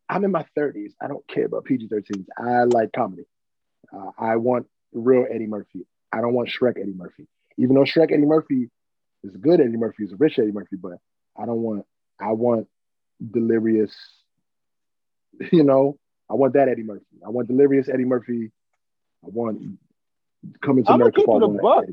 I'm 0.09 0.23
in 0.23 0.31
my 0.31 0.45
30s. 0.57 0.91
I 1.01 1.07
don't 1.07 1.25
care 1.27 1.45
about 1.45 1.65
PG-13s. 1.65 2.25
I 2.37 2.63
like 2.65 2.91
comedy. 2.93 3.23
Uh, 3.91 4.11
I 4.17 4.35
want 4.35 4.67
real 4.93 5.25
Eddie 5.29 5.47
Murphy. 5.47 5.85
I 6.11 6.21
don't 6.21 6.33
want 6.33 6.49
Shrek 6.49 6.79
Eddie 6.79 6.93
Murphy. 6.93 7.27
Even 7.57 7.75
though 7.75 7.83
Shrek 7.83 8.11
Eddie 8.11 8.25
Murphy 8.25 8.69
is 9.23 9.33
a 9.33 9.37
good 9.37 9.59
Eddie 9.59 9.77
Murphy, 9.77 10.03
is 10.03 10.11
a 10.13 10.17
rich 10.17 10.37
Eddie 10.37 10.51
Murphy, 10.51 10.75
but 10.75 10.99
I 11.37 11.45
don't 11.45 11.61
want. 11.61 11.85
I 12.19 12.31
want 12.31 12.67
delirious. 13.31 13.95
You 15.51 15.63
know, 15.63 15.97
I 16.29 16.35
want 16.35 16.53
that 16.53 16.69
Eddie 16.69 16.83
Murphy. 16.83 17.05
I 17.25 17.29
want 17.29 17.47
delirious 17.47 17.89
Eddie 17.89 18.05
Murphy. 18.05 18.51
I 19.25 19.29
want 19.29 19.79
coming 20.61 20.83
to 20.83 20.91
I'm 20.91 21.01
America. 21.01 21.23
Gonna 21.25 21.39
keep 21.39 21.49
it 21.49 21.55
a 21.55 21.61
buck. 21.61 21.85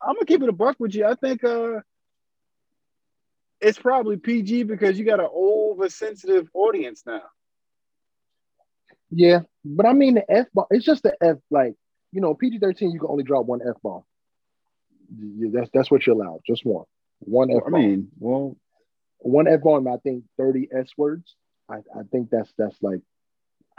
I'm 0.00 0.14
gonna 0.14 0.24
keep 0.24 0.42
it 0.42 0.48
a 0.48 0.52
buck 0.52 0.76
with 0.80 0.94
you. 0.94 1.04
I 1.04 1.14
think 1.14 1.44
uh, 1.44 1.80
it's 3.62 3.78
probably 3.78 4.16
PG 4.16 4.64
because 4.64 4.98
you 4.98 5.04
got 5.04 5.20
an 5.20 5.28
oversensitive 5.34 6.48
audience 6.52 7.04
now. 7.06 7.22
Yeah, 9.10 9.40
but 9.64 9.86
I 9.86 9.92
mean 9.92 10.14
the 10.14 10.30
F 10.30 10.46
bomb. 10.52 10.66
It's 10.70 10.84
just 10.84 11.02
the 11.02 11.14
F. 11.22 11.36
Like 11.50 11.74
you 12.12 12.20
know, 12.20 12.34
PG 12.34 12.58
thirteen. 12.58 12.90
You 12.90 12.98
can 12.98 13.08
only 13.08 13.24
drop 13.24 13.46
one 13.46 13.60
F 13.66 13.76
bomb. 13.82 14.02
Yeah, 15.18 15.50
that's 15.52 15.70
that's 15.72 15.90
what 15.90 16.06
you're 16.06 16.16
allowed. 16.16 16.40
Just 16.46 16.64
one. 16.64 16.86
One 17.20 17.50
F. 17.50 17.62
I 17.66 17.70
mean, 17.70 18.08
well, 18.18 18.56
one 19.18 19.46
F 19.46 19.60
bomb. 19.62 19.86
I 19.86 19.98
think 19.98 20.24
thirty 20.36 20.68
S 20.74 20.88
words. 20.96 21.36
I, 21.70 21.76
I 21.76 22.02
think 22.10 22.30
that's 22.30 22.52
that's 22.58 22.76
like. 22.82 23.00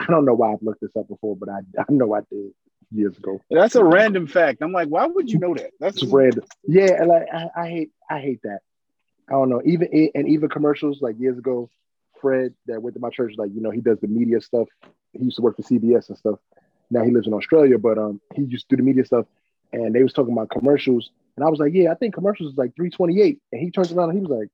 I 0.00 0.06
don't 0.06 0.24
know 0.24 0.34
why 0.34 0.52
I've 0.52 0.62
looked 0.62 0.80
this 0.80 0.96
up 0.96 1.08
before, 1.08 1.36
but 1.36 1.48
I 1.48 1.60
I 1.78 1.84
know 1.88 2.14
I 2.14 2.20
did 2.30 2.52
years 2.90 3.16
ago. 3.16 3.40
That's 3.50 3.74
a 3.74 3.84
random 3.84 4.26
fact. 4.26 4.62
I'm 4.62 4.72
like, 4.72 4.88
why 4.88 5.06
would 5.06 5.30
you 5.30 5.38
know 5.38 5.54
that? 5.54 5.70
That's 5.80 6.02
it's 6.02 6.12
random. 6.12 6.44
Yeah, 6.66 6.94
and 7.00 7.08
like 7.08 7.26
I, 7.32 7.48
I 7.56 7.68
hate 7.68 7.90
I 8.10 8.20
hate 8.20 8.40
that. 8.42 8.60
I 9.28 9.32
don't 9.32 9.48
know. 9.48 9.62
Even 9.64 10.10
and 10.14 10.28
even 10.28 10.48
commercials 10.48 11.00
like 11.00 11.18
years 11.18 11.38
ago, 11.38 11.70
Fred 12.20 12.54
that 12.66 12.82
went 12.82 12.94
to 12.94 13.00
my 13.00 13.10
church, 13.10 13.34
like 13.36 13.50
you 13.54 13.60
know, 13.60 13.70
he 13.70 13.80
does 13.80 13.98
the 14.00 14.08
media 14.08 14.40
stuff. 14.40 14.68
He 15.12 15.24
used 15.24 15.36
to 15.36 15.42
work 15.42 15.56
for 15.56 15.62
CBS 15.62 16.08
and 16.08 16.18
stuff. 16.18 16.38
Now 16.90 17.04
he 17.04 17.10
lives 17.10 17.26
in 17.26 17.32
Australia, 17.32 17.78
but 17.78 17.98
um, 17.98 18.20
he 18.34 18.42
used 18.42 18.68
to 18.68 18.76
do 18.76 18.82
the 18.82 18.86
media 18.86 19.04
stuff. 19.04 19.26
And 19.72 19.94
they 19.94 20.02
was 20.02 20.12
talking 20.12 20.32
about 20.32 20.50
commercials, 20.50 21.10
and 21.36 21.44
I 21.44 21.48
was 21.48 21.58
like, 21.58 21.72
yeah, 21.74 21.90
I 21.90 21.94
think 21.94 22.14
commercials 22.14 22.52
is 22.52 22.58
like 22.58 22.74
328. 22.76 23.40
And 23.52 23.60
he 23.60 23.70
turns 23.70 23.92
around 23.92 24.10
and 24.10 24.18
he 24.18 24.26
was 24.26 24.38
like, 24.38 24.48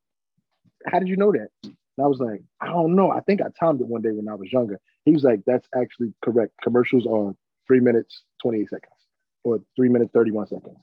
how 0.87 0.99
did 0.99 1.09
you 1.09 1.17
know 1.17 1.33
that? 1.33 1.49
And 1.63 2.05
I 2.05 2.07
was 2.07 2.19
like, 2.19 2.43
I 2.61 2.69
don't 2.69 2.95
know. 2.95 3.11
I 3.11 3.21
think 3.21 3.43
I 3.43 3.47
timed 3.59 3.81
it 3.81 3.87
one 3.87 4.03
day 4.03 4.11
when 4.11 4.29
I 4.29 4.35
was 4.35 4.51
younger. 4.53 4.81
He 5.05 5.13
was 5.13 5.23
like, 5.23 5.41
that's 5.47 5.69
actually 5.75 6.15
correct. 6.25 6.53
Commercials 6.63 7.07
are 7.07 7.35
three 7.67 7.81
minutes 7.81 8.23
28 8.43 8.71
seconds 8.71 8.95
or 9.45 9.61
three 9.77 9.89
minutes 9.89 10.11
31 10.15 10.47
seconds. 10.47 10.79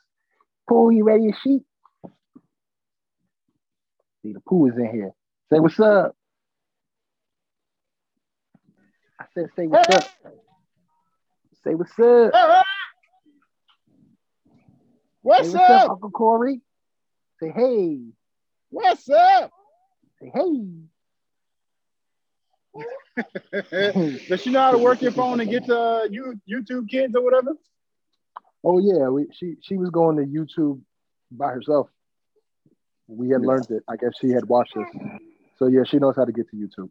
Paul, 0.70 0.92
you 0.92 1.04
ready 1.04 1.32
to 1.32 1.38
sheet? 1.44 1.62
See, 4.22 4.34
the 4.34 4.42
poo 4.42 4.68
is 4.68 4.78
in 4.78 4.92
here. 4.92 5.12
Say 5.52 5.60
what's 5.60 5.80
up. 5.80 6.16
I 9.20 9.26
said, 9.34 9.50
say 9.56 9.68
what's 9.68 9.96
up. 9.96 10.10
Say 11.64 11.76
what's 11.76 12.00
up. 12.00 12.66
What's, 15.22 15.52
say, 15.52 15.58
up? 15.58 15.70
what's 15.70 15.84
up, 15.84 15.92
Uncle 15.92 16.12
Corey? 16.12 16.62
Say 17.42 17.52
hey. 17.56 18.00
What's 18.70 19.10
up? 19.10 19.52
Say 20.22 20.32
hey. 20.34 20.68
Does 24.30 24.42
she 24.42 24.52
know 24.52 24.62
how 24.62 24.72
to 24.72 24.78
work 24.78 25.02
your 25.02 25.12
phone 25.12 25.40
and 25.40 25.50
get 25.50 25.66
to 25.66 25.78
uh, 25.78 26.04
you 26.10 26.40
YouTube 26.50 26.90
kids 26.90 27.16
or 27.16 27.24
whatever? 27.24 27.54
Oh 28.64 28.80
yeah, 28.80 29.08
we, 29.10 29.28
she 29.32 29.56
she 29.62 29.78
was 29.78 29.90
going 29.90 30.18
to 30.18 30.24
YouTube 30.24 30.82
by 31.32 31.52
herself. 31.52 31.90
We 33.08 33.30
had 33.30 33.42
learned 33.42 33.72
it. 33.72 33.84
I 33.88 33.96
guess 33.96 34.12
she 34.20 34.30
had 34.30 34.46
watched 34.46 34.76
us. 34.78 34.88
So 35.58 35.68
yeah, 35.68 35.84
she 35.86 35.98
knows 35.98 36.16
how 36.16 36.26
to 36.26 36.32
get 36.32 36.50
to 36.50 36.56
YouTube. 36.56 36.90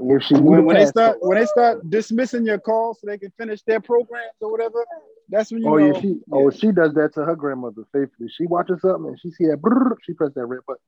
If 0.00 0.22
she 0.24 0.34
when, 0.34 0.64
when 0.64 0.76
they 0.76 0.86
start 0.86 1.18
when 1.20 1.38
they 1.38 1.46
start 1.46 1.88
dismissing 1.88 2.44
your 2.44 2.58
calls 2.58 3.00
so 3.00 3.06
they 3.06 3.18
can 3.18 3.32
finish 3.38 3.62
their 3.62 3.80
programs 3.80 4.34
or 4.40 4.50
whatever, 4.50 4.84
that's 5.28 5.50
when 5.50 5.62
you 5.62 5.68
oh, 5.68 5.76
know. 5.76 5.84
Oh, 5.84 5.94
yeah, 5.94 6.00
she, 6.00 6.08
yeah. 6.08 6.14
Oh, 6.32 6.50
she 6.50 6.72
does 6.72 6.92
that 6.94 7.14
to 7.14 7.24
her 7.24 7.36
grandmother 7.36 7.82
faithfully. 7.92 8.28
She 8.36 8.46
watches 8.46 8.80
something 8.82 9.10
and 9.10 9.20
she 9.20 9.30
see 9.30 9.46
that 9.46 9.60
brrr, 9.60 9.96
she 10.02 10.12
press 10.12 10.32
that 10.34 10.44
red 10.46 10.60
button. 10.66 10.82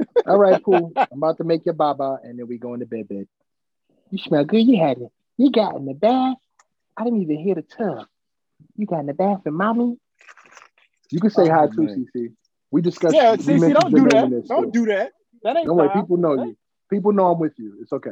All 0.26 0.38
right, 0.38 0.62
cool. 0.62 0.92
I'm 0.96 1.06
about 1.12 1.38
to 1.38 1.44
make 1.44 1.64
your 1.64 1.74
baba, 1.74 2.18
and 2.22 2.38
then 2.38 2.46
we 2.46 2.58
go 2.58 2.74
into 2.74 2.86
bed. 2.86 3.08
Bed. 3.08 3.26
You 4.10 4.18
smell 4.18 4.44
good. 4.44 4.66
You 4.66 4.78
had 4.80 4.98
it. 4.98 5.10
You 5.36 5.50
got 5.50 5.76
in 5.76 5.86
the 5.86 5.94
bath. 5.94 6.36
I 6.96 7.04
didn't 7.04 7.22
even 7.22 7.38
hear 7.38 7.54
the 7.54 7.62
tub. 7.62 8.06
You 8.76 8.86
got 8.86 9.00
in 9.00 9.06
the 9.06 9.14
bath 9.14 9.42
and 9.44 9.54
mommy. 9.54 9.98
You 11.10 11.20
can 11.20 11.30
say 11.30 11.48
oh, 11.48 11.52
hi 11.52 11.66
too, 11.66 12.06
CC. 12.14 12.34
We 12.70 12.82
discussed. 12.82 13.14
Yeah, 13.14 13.36
CC, 13.36 13.72
don't 13.72 13.94
do 13.94 14.08
that. 14.08 14.44
Don't 14.46 14.72
do 14.72 14.86
that. 14.86 15.12
That 15.42 15.56
ain't. 15.56 15.66
Don't 15.66 15.76
worry. 15.76 15.90
People 15.94 16.16
know 16.18 16.34
you. 16.34 16.56
People 16.90 17.12
know 17.12 17.32
I'm 17.32 17.38
with 17.38 17.58
you. 17.58 17.78
It's 17.80 17.92
okay. 17.92 18.10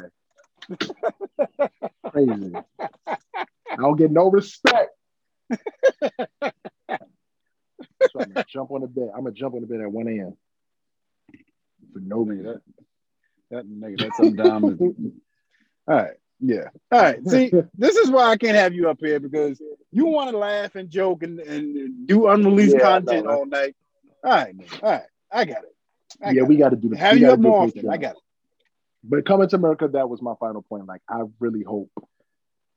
Crazy. 2.10 2.52
I 2.78 3.76
don't 3.76 3.96
get 3.96 4.10
no 4.10 4.30
respect. 4.30 4.90
so 5.50 5.58
I'm 8.18 8.32
gonna 8.32 8.44
jump 8.48 8.70
on 8.70 8.82
the 8.82 8.86
bed. 8.86 9.10
I'm 9.14 9.24
gonna 9.24 9.32
jump 9.32 9.54
on 9.54 9.60
the 9.60 9.66
bed 9.66 9.80
at 9.80 9.90
1 9.90 10.08
a.m. 10.08 10.36
For 11.92 12.00
no 12.00 12.18
reason. 12.18 12.44
That, 12.44 12.62
that 13.50 13.68
nigga, 13.68 14.00
that's 14.00 14.16
some 14.16 14.34
dumb. 14.34 14.78
All 15.88 15.94
right. 15.94 16.14
Yeah. 16.40 16.68
All 16.92 17.02
right. 17.02 17.26
See, 17.28 17.52
this 17.76 17.96
is 17.96 18.10
why 18.10 18.30
I 18.30 18.36
can't 18.36 18.56
have 18.56 18.74
you 18.74 18.88
up 18.88 18.98
here 19.00 19.20
because 19.20 19.60
you 19.90 20.06
want 20.06 20.30
to 20.30 20.38
laugh 20.38 20.74
and 20.74 20.90
joke 20.90 21.22
and, 21.22 21.40
and 21.40 22.06
do 22.06 22.28
unreleased 22.28 22.76
yeah, 22.76 22.82
content 22.82 23.26
no, 23.26 23.32
all 23.32 23.46
night. 23.46 23.74
All 24.22 24.30
right, 24.30 24.54
man. 24.54 24.66
All 24.82 24.90
right. 24.90 25.02
I 25.32 25.44
got 25.44 25.64
it. 25.64 25.74
I 26.22 26.30
yeah, 26.30 26.40
got 26.40 26.48
we 26.48 26.56
got 26.56 26.68
to 26.70 26.76
do 26.76 26.88
the 26.88 26.98
have 26.98 27.18
you 27.18 27.30
up 27.30 27.38
more 27.38 27.64
often. 27.64 27.88
I 27.88 27.96
got 27.96 28.16
it. 28.16 28.22
But 29.08 29.24
coming 29.24 29.48
to 29.48 29.56
America, 29.56 29.88
that 29.88 30.08
was 30.08 30.20
my 30.20 30.34
final 30.40 30.62
point. 30.62 30.86
Like, 30.86 31.00
I 31.08 31.22
really 31.38 31.62
hope, 31.62 31.90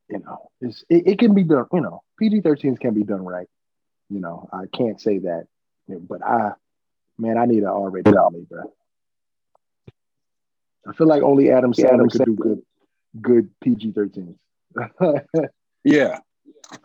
you 0.10 0.20
know, 0.20 0.50
it's, 0.62 0.84
it, 0.90 1.08
it 1.08 1.20
can 1.20 1.34
be 1.34 1.44
done. 1.44 1.66
You 1.74 1.82
know, 1.82 2.04
PG 2.20 2.42
13s 2.42 2.80
can 2.80 2.94
be 2.94 3.04
done 3.04 3.24
right. 3.24 3.48
You 4.10 4.20
know, 4.20 4.48
I 4.52 4.66
can't 4.76 5.00
say 5.00 5.20
that, 5.20 5.48
but 5.88 6.24
I, 6.24 6.52
man, 7.18 7.38
I 7.38 7.46
need 7.46 7.60
an 7.60 7.70
R 7.70 7.90
rated 7.90 8.14
me, 8.14 8.46
bro. 8.50 8.72
I 10.88 10.94
feel 10.94 11.08
like 11.08 11.22
only 11.22 11.52
Adam 11.52 11.74
Sandler 11.74 12.12
could 12.12 12.26
do 12.26 12.36
good, 12.36 12.62
good 13.20 13.50
PG 13.62 13.94
13s. 13.94 14.36
yeah, 15.84 16.20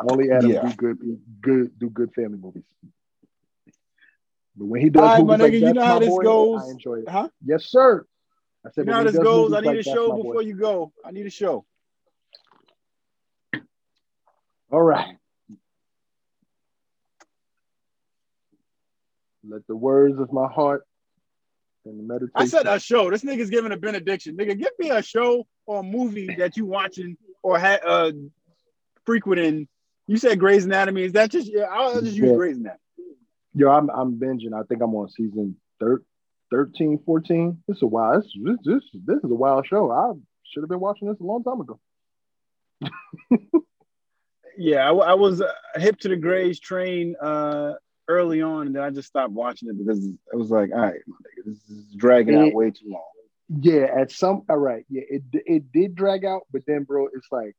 only 0.08 0.30
Adam 0.30 0.50
yeah. 0.50 0.68
do 0.68 0.74
good, 0.74 1.20
good, 1.40 1.78
do 1.78 1.90
good 1.90 2.12
family 2.14 2.38
movies. 2.38 2.64
But 4.56 4.66
when 4.66 4.80
he 4.80 4.88
does 4.88 5.02
right, 5.02 5.20
movies 5.20 5.36
nigga, 5.36 5.40
like 5.40 5.52
you 5.52 5.72
know 5.72 5.84
how 5.84 5.98
this 5.98 6.08
boy, 6.08 6.22
goes. 6.22 6.62
I 6.62 6.70
enjoy 6.70 6.94
it. 7.00 7.08
Huh? 7.08 7.28
Yes, 7.44 7.66
sir. 7.66 8.06
I 8.64 8.70
said, 8.70 8.86
you 8.86 8.92
know 8.92 8.98
how 8.98 9.04
this 9.04 9.18
goes. 9.18 9.52
I 9.52 9.60
need 9.60 9.66
like, 9.66 9.78
a 9.78 9.82
show 9.82 10.16
before 10.16 10.34
boy. 10.34 10.40
you 10.40 10.54
go. 10.54 10.92
I 11.04 11.10
need 11.10 11.26
a 11.26 11.30
show. 11.30 11.66
All 14.70 14.82
right. 14.82 15.16
Let 19.46 19.66
the 19.66 19.76
words 19.76 20.18
of 20.18 20.32
my 20.32 20.48
heart 20.48 20.86
and 21.84 21.98
the 21.98 22.02
meditation. 22.02 22.32
I 22.34 22.46
said 22.46 22.66
a 22.66 22.80
show. 22.80 23.10
This 23.10 23.22
nigga's 23.22 23.50
giving 23.50 23.72
a 23.72 23.76
benediction. 23.76 24.36
Nigga, 24.36 24.58
give 24.58 24.72
me 24.78 24.90
a 24.90 25.02
show 25.02 25.46
or 25.66 25.82
movie 25.82 26.34
that 26.38 26.56
you 26.56 26.66
watching 26.66 27.16
or 27.42 27.58
had 27.58 27.80
uh 27.84 28.12
frequenting. 29.04 29.68
You 30.06 30.16
said 30.16 30.38
Grey's 30.38 30.64
Anatomy. 30.64 31.04
Is 31.04 31.12
that 31.12 31.30
just 31.30 31.50
yeah? 31.52 31.64
I'll 31.70 32.00
just 32.00 32.14
use 32.14 32.30
yeah. 32.30 32.34
Grey's 32.34 32.56
Anatomy. 32.56 32.80
Yo, 33.54 33.70
I'm 33.70 33.90
I'm 33.90 34.18
binging. 34.18 34.52
I 34.52 34.62
think 34.64 34.82
I'm 34.82 34.94
on 34.94 35.08
season 35.10 35.56
thir- 35.80 36.02
13, 36.50 37.00
14. 37.04 37.62
This 37.66 37.78
is 37.78 37.82
a 37.82 37.86
wild. 37.86 38.24
This, 38.24 38.32
this 38.42 38.56
this 38.64 38.82
this 39.06 39.18
is 39.18 39.30
a 39.30 39.34
wild 39.34 39.66
show. 39.66 39.90
I 39.90 40.12
should 40.44 40.62
have 40.62 40.68
been 40.68 40.80
watching 40.80 41.08
this 41.08 41.20
a 41.20 41.24
long 41.24 41.42
time 41.42 41.60
ago. 41.60 41.80
yeah, 44.58 44.88
I, 44.88 44.92
I, 44.92 45.14
was 45.14 45.40
uh, 45.40 45.50
hip 45.76 45.98
to 46.00 46.08
the 46.08 46.16
Grays 46.16 46.60
train 46.60 47.16
uh, 47.20 47.74
early 48.08 48.42
on, 48.42 48.66
and 48.66 48.76
then 48.76 48.82
I 48.82 48.90
just 48.90 49.08
stopped 49.08 49.32
watching 49.32 49.68
it 49.68 49.78
because 49.78 50.04
it 50.04 50.36
was 50.36 50.50
like, 50.50 50.70
all 50.72 50.80
right, 50.80 51.00
this 51.44 51.56
is 51.70 51.94
dragging 51.96 52.36
out 52.36 52.52
way 52.52 52.70
too 52.70 52.88
long. 52.88 53.02
Yeah, 53.48 53.86
at 53.94 54.10
some 54.10 54.42
all 54.48 54.56
right, 54.56 54.84
yeah, 54.88 55.02
it 55.08 55.22
it 55.32 55.72
did 55.72 55.94
drag 55.94 56.24
out, 56.24 56.42
but 56.52 56.62
then, 56.66 56.84
bro, 56.84 57.08
it's 57.12 57.28
like 57.30 57.54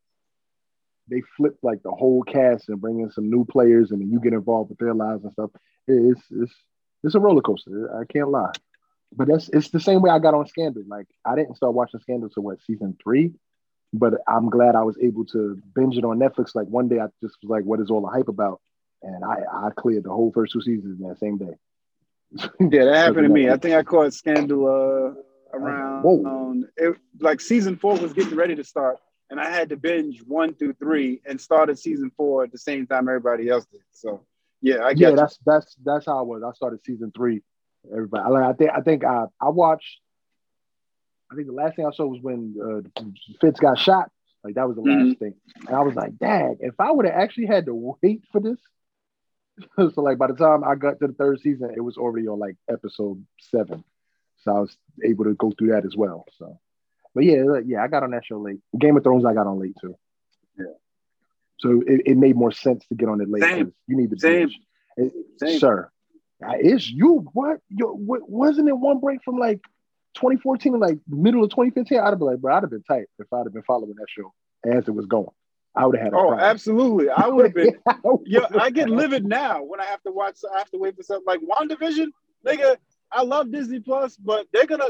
they 1.09 1.21
flip 1.37 1.57
like 1.61 1.83
the 1.83 1.91
whole 1.91 2.23
cast 2.23 2.69
and 2.69 2.81
bring 2.81 2.99
in 2.99 3.11
some 3.11 3.29
new 3.29 3.45
players, 3.45 3.91
and 3.91 4.01
then 4.01 4.11
you 4.11 4.19
get 4.19 4.33
involved 4.33 4.69
with 4.69 4.79
their 4.79 4.93
lives 4.93 5.23
and 5.23 5.31
stuff. 5.33 5.51
It's 5.87 6.21
it's 6.31 6.53
it's 7.03 7.15
a 7.15 7.19
roller 7.19 7.41
coaster. 7.41 7.95
I 7.99 8.11
can't 8.11 8.31
lie, 8.31 8.51
but 9.15 9.27
that's 9.27 9.49
it's 9.49 9.69
the 9.69 9.79
same 9.79 10.01
way 10.01 10.09
I 10.09 10.19
got 10.19 10.33
on 10.33 10.47
Scandal. 10.47 10.83
Like 10.87 11.07
I 11.23 11.35
didn't 11.35 11.55
start 11.55 11.75
watching 11.75 11.99
Scandal 11.99 12.29
until 12.29 12.43
what 12.43 12.61
season 12.63 12.97
three, 13.03 13.33
but 13.93 14.15
I'm 14.27 14.49
glad 14.49 14.75
I 14.75 14.83
was 14.83 14.97
able 14.99 15.25
to 15.25 15.61
binge 15.75 15.97
it 15.97 16.03
on 16.03 16.17
Netflix. 16.17 16.55
Like 16.55 16.67
one 16.67 16.87
day, 16.87 16.99
I 16.99 17.07
just 17.21 17.37
was 17.43 17.49
like, 17.49 17.63
"What 17.63 17.79
is 17.79 17.91
all 17.91 18.01
the 18.01 18.07
hype 18.07 18.27
about?" 18.27 18.59
And 19.03 19.23
I 19.23 19.41
I 19.51 19.69
cleared 19.75 20.05
the 20.05 20.09
whole 20.09 20.31
first 20.33 20.53
two 20.53 20.61
seasons 20.61 20.99
in 20.99 21.07
that 21.07 21.19
same 21.19 21.37
day. 21.37 21.53
yeah, 22.59 22.85
that 22.85 22.95
happened 23.05 23.27
to 23.27 23.29
me. 23.29 23.51
I 23.51 23.57
think 23.57 23.75
I 23.75 23.83
caught 23.83 24.15
Scandal 24.15 24.65
uh, 24.65 25.21
around 25.55 26.05
um, 26.05 26.65
it, 26.77 26.97
like 27.19 27.41
season 27.41 27.77
four 27.77 27.97
was 27.97 28.13
getting 28.13 28.35
ready 28.35 28.55
to 28.55 28.63
start, 28.63 28.97
and 29.29 29.39
I 29.39 29.49
had 29.49 29.69
to 29.69 29.77
binge 29.77 30.21
one 30.23 30.53
through 30.53 30.73
three 30.73 31.21
and 31.25 31.39
started 31.39 31.79
season 31.79 32.11
four 32.15 32.43
at 32.43 32.51
the 32.51 32.57
same 32.57 32.85
time 32.87 33.07
everybody 33.07 33.49
else 33.49 33.65
did. 33.65 33.81
So 33.91 34.21
yeah, 34.61 34.77
I 34.77 34.91
yeah, 34.95 35.11
that's 35.11 35.39
that's 35.45 35.75
that's 35.83 36.05
how 36.05 36.19
I 36.19 36.21
was. 36.21 36.43
I 36.43 36.51
started 36.53 36.83
season 36.85 37.11
three. 37.15 37.41
Everybody, 37.91 38.31
like 38.31 38.43
I 38.43 38.53
think 38.53 38.71
I 38.75 38.81
think 38.81 39.03
I 39.03 39.25
I 39.41 39.49
watched. 39.49 39.99
I 41.31 41.35
think 41.35 41.47
the 41.47 41.53
last 41.53 41.75
thing 41.75 41.85
I 41.85 41.91
saw 41.91 42.05
was 42.05 42.21
when 42.21 42.55
uh, 42.61 43.03
Fitz 43.41 43.59
got 43.59 43.77
shot. 43.77 44.11
Like 44.43 44.55
that 44.55 44.67
was 44.67 44.75
the 44.75 44.83
last 44.83 44.95
mm-hmm. 44.95 45.11
thing, 45.13 45.33
and 45.67 45.75
I 45.75 45.81
was 45.81 45.95
like, 45.95 46.17
"Dang! 46.17 46.57
If 46.59 46.75
I 46.79 46.91
would 46.91 47.05
have 47.05 47.15
actually 47.15 47.47
had 47.47 47.65
to 47.65 47.73
wait 47.73 48.21
for 48.31 48.39
this." 48.39 48.59
so 49.93 50.01
like 50.01 50.17
by 50.17 50.27
the 50.27 50.35
time 50.35 50.63
I 50.63 50.75
got 50.75 50.99
to 50.99 51.07
the 51.07 51.13
third 51.13 51.39
season, 51.41 51.71
it 51.75 51.81
was 51.81 51.97
already 51.97 52.27
on 52.27 52.39
like 52.39 52.55
episode 52.69 53.25
seven, 53.39 53.83
so 54.45 54.55
I 54.55 54.59
was 54.61 54.77
able 55.03 55.25
to 55.25 55.33
go 55.33 55.51
through 55.51 55.69
that 55.69 55.85
as 55.85 55.95
well. 55.97 56.25
So 56.37 56.59
but 57.15 57.23
yeah, 57.23 57.43
uh, 57.49 57.61
yeah, 57.65 57.81
I 57.81 57.87
got 57.87 58.03
on 58.03 58.11
that 58.11 58.25
show 58.25 58.39
late. 58.39 58.59
Game 58.77 58.97
of 58.97 59.03
Thrones, 59.03 59.25
I 59.25 59.33
got 59.33 59.47
on 59.47 59.59
late 59.59 59.75
too. 59.79 59.97
Yeah. 60.59 60.65
So 61.59 61.81
it, 61.87 62.01
it 62.05 62.17
made 62.17 62.35
more 62.35 62.51
sense 62.51 62.85
to 62.87 62.95
get 62.95 63.07
on 63.07 63.21
it 63.21 63.29
late. 63.29 63.41
Same. 63.41 63.73
You 63.87 63.97
need 63.97 64.11
to 64.11 64.19
same. 64.19 64.51
It, 64.97 65.13
same. 65.37 65.59
Sir, 65.59 65.89
is 66.59 66.89
you 66.89 67.25
what? 67.31 67.59
Yo, 67.69 67.87
what, 67.87 68.29
wasn't 68.29 68.67
it 68.67 68.77
one 68.77 68.99
break 68.99 69.23
from 69.23 69.37
like 69.37 69.61
2014 70.15 70.73
to 70.73 70.77
like 70.77 70.99
middle 71.07 71.43
of 71.43 71.49
2015? 71.51 71.97
I'd 71.97 72.03
have 72.03 72.19
been 72.19 72.27
like, 72.27 72.39
bro, 72.39 72.53
I'd 72.53 72.63
have 72.63 72.69
been 72.69 72.83
tight 72.83 73.05
if 73.17 73.31
I'd 73.31 73.45
have 73.45 73.53
been 73.53 73.63
following 73.63 73.95
that 73.95 74.07
show 74.09 74.33
as 74.65 74.87
it 74.87 74.93
was 74.93 75.05
going. 75.05 75.29
I 75.73 75.85
would 75.85 75.95
have 75.95 76.05
had. 76.05 76.13
A 76.13 76.17
oh, 76.17 76.19
problem. 76.19 76.39
absolutely. 76.39 77.09
I 77.09 77.27
would 77.27 77.45
have 77.45 77.53
been. 77.53 77.77
yeah, 78.25 78.47
I 78.59 78.69
get 78.71 78.89
livid 78.89 79.25
now 79.25 79.63
when 79.63 79.79
I 79.79 79.85
have 79.85 80.01
to 80.03 80.11
watch. 80.11 80.39
I 80.53 80.57
have 80.59 80.69
to 80.71 80.77
wait 80.77 80.97
for 80.97 81.03
something 81.03 81.25
like 81.25 81.39
WandaVision. 81.41 82.07
Nigga, 82.45 82.77
I 83.15 83.23
love 83.23 83.49
Disney 83.51 83.79
Plus, 83.79 84.17
but 84.17 84.45
they're 84.51 84.65
gonna 84.65 84.89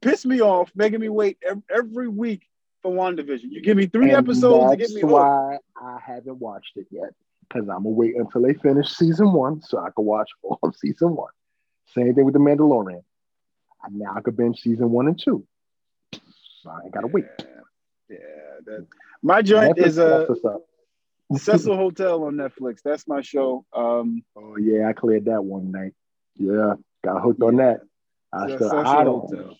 piss 0.00 0.24
me 0.24 0.40
off, 0.40 0.70
making 0.74 1.00
me 1.00 1.10
wait 1.10 1.38
every 1.70 2.08
week 2.08 2.48
for 2.82 2.90
WandaVision. 2.90 3.50
You 3.50 3.60
give 3.60 3.76
me 3.76 3.86
three 3.86 4.08
and 4.08 4.16
episodes 4.16 4.70
to 4.70 4.76
get 4.76 4.90
me 4.90 5.04
why 5.04 5.58
I 5.76 5.98
haven't 6.04 6.38
watched 6.38 6.76
it 6.76 6.86
yet 6.90 7.10
because 7.42 7.68
I'm 7.68 7.82
gonna 7.82 7.90
wait 7.90 8.16
until 8.16 8.42
they 8.42 8.54
finish 8.54 8.88
season 8.88 9.32
one 9.32 9.60
so 9.60 9.78
I 9.78 9.90
can 9.94 10.04
watch 10.04 10.30
all 10.42 10.58
of 10.62 10.74
season 10.76 11.14
one. 11.14 11.32
Same 11.94 12.14
thing 12.14 12.24
with 12.24 12.34
the 12.34 12.40
Mandalorian. 12.40 13.02
Now 13.90 14.14
I 14.16 14.20
could 14.20 14.36
binge 14.36 14.60
season 14.60 14.90
one 14.90 15.06
and 15.08 15.18
two. 15.18 15.46
So 16.62 16.70
I 16.70 16.84
ain't 16.84 16.94
gotta 16.94 17.06
wait. 17.06 17.26
Yeah, 18.08 18.16
that, 18.66 18.86
my 19.22 19.42
joint 19.42 19.76
Netflix 19.76 19.86
is 19.86 19.98
a 19.98 20.26
Cecil 21.38 21.76
Hotel 21.76 22.24
on 22.24 22.34
Netflix. 22.34 22.80
That's 22.82 23.06
my 23.06 23.20
show. 23.20 23.64
Um, 23.74 24.24
oh 24.36 24.56
yeah, 24.56 24.88
I 24.88 24.94
cleared 24.94 25.26
that 25.26 25.44
one 25.44 25.70
night. 25.70 25.92
Yeah, 26.36 26.74
got 27.04 27.22
hooked 27.22 27.40
yeah. 27.40 27.46
on 27.46 27.56
that. 27.56 27.80
I 28.32 28.54
still, 28.54 28.72
I 28.72 29.04
don't. 29.04 29.56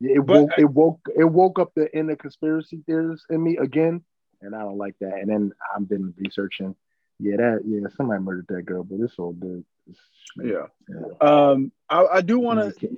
It 0.00 0.24
but, 0.24 0.40
woke, 0.40 0.50
it 0.58 0.64
woke, 0.64 1.00
it 1.16 1.24
woke 1.24 1.58
up 1.58 1.72
the 1.74 1.94
inner 1.96 2.16
conspiracy 2.16 2.82
theorists 2.86 3.26
in 3.30 3.42
me 3.42 3.56
again, 3.56 4.02
and 4.40 4.54
I 4.54 4.60
don't 4.60 4.78
like 4.78 4.94
that. 5.00 5.14
And 5.14 5.28
then 5.28 5.52
I've 5.74 5.88
been 5.88 6.14
researching. 6.18 6.74
Yeah, 7.20 7.36
that 7.36 7.62
yeah, 7.66 7.88
somebody 7.96 8.22
murdered 8.22 8.46
that 8.48 8.62
girl, 8.62 8.84
but 8.84 9.00
it's 9.00 9.18
all 9.18 9.32
good. 9.32 9.64
It's, 9.90 9.98
yeah. 10.36 10.66
yeah. 10.88 11.18
Um, 11.20 11.72
I, 11.90 12.06
I 12.06 12.20
do 12.20 12.38
want 12.38 12.78
to. 12.78 12.96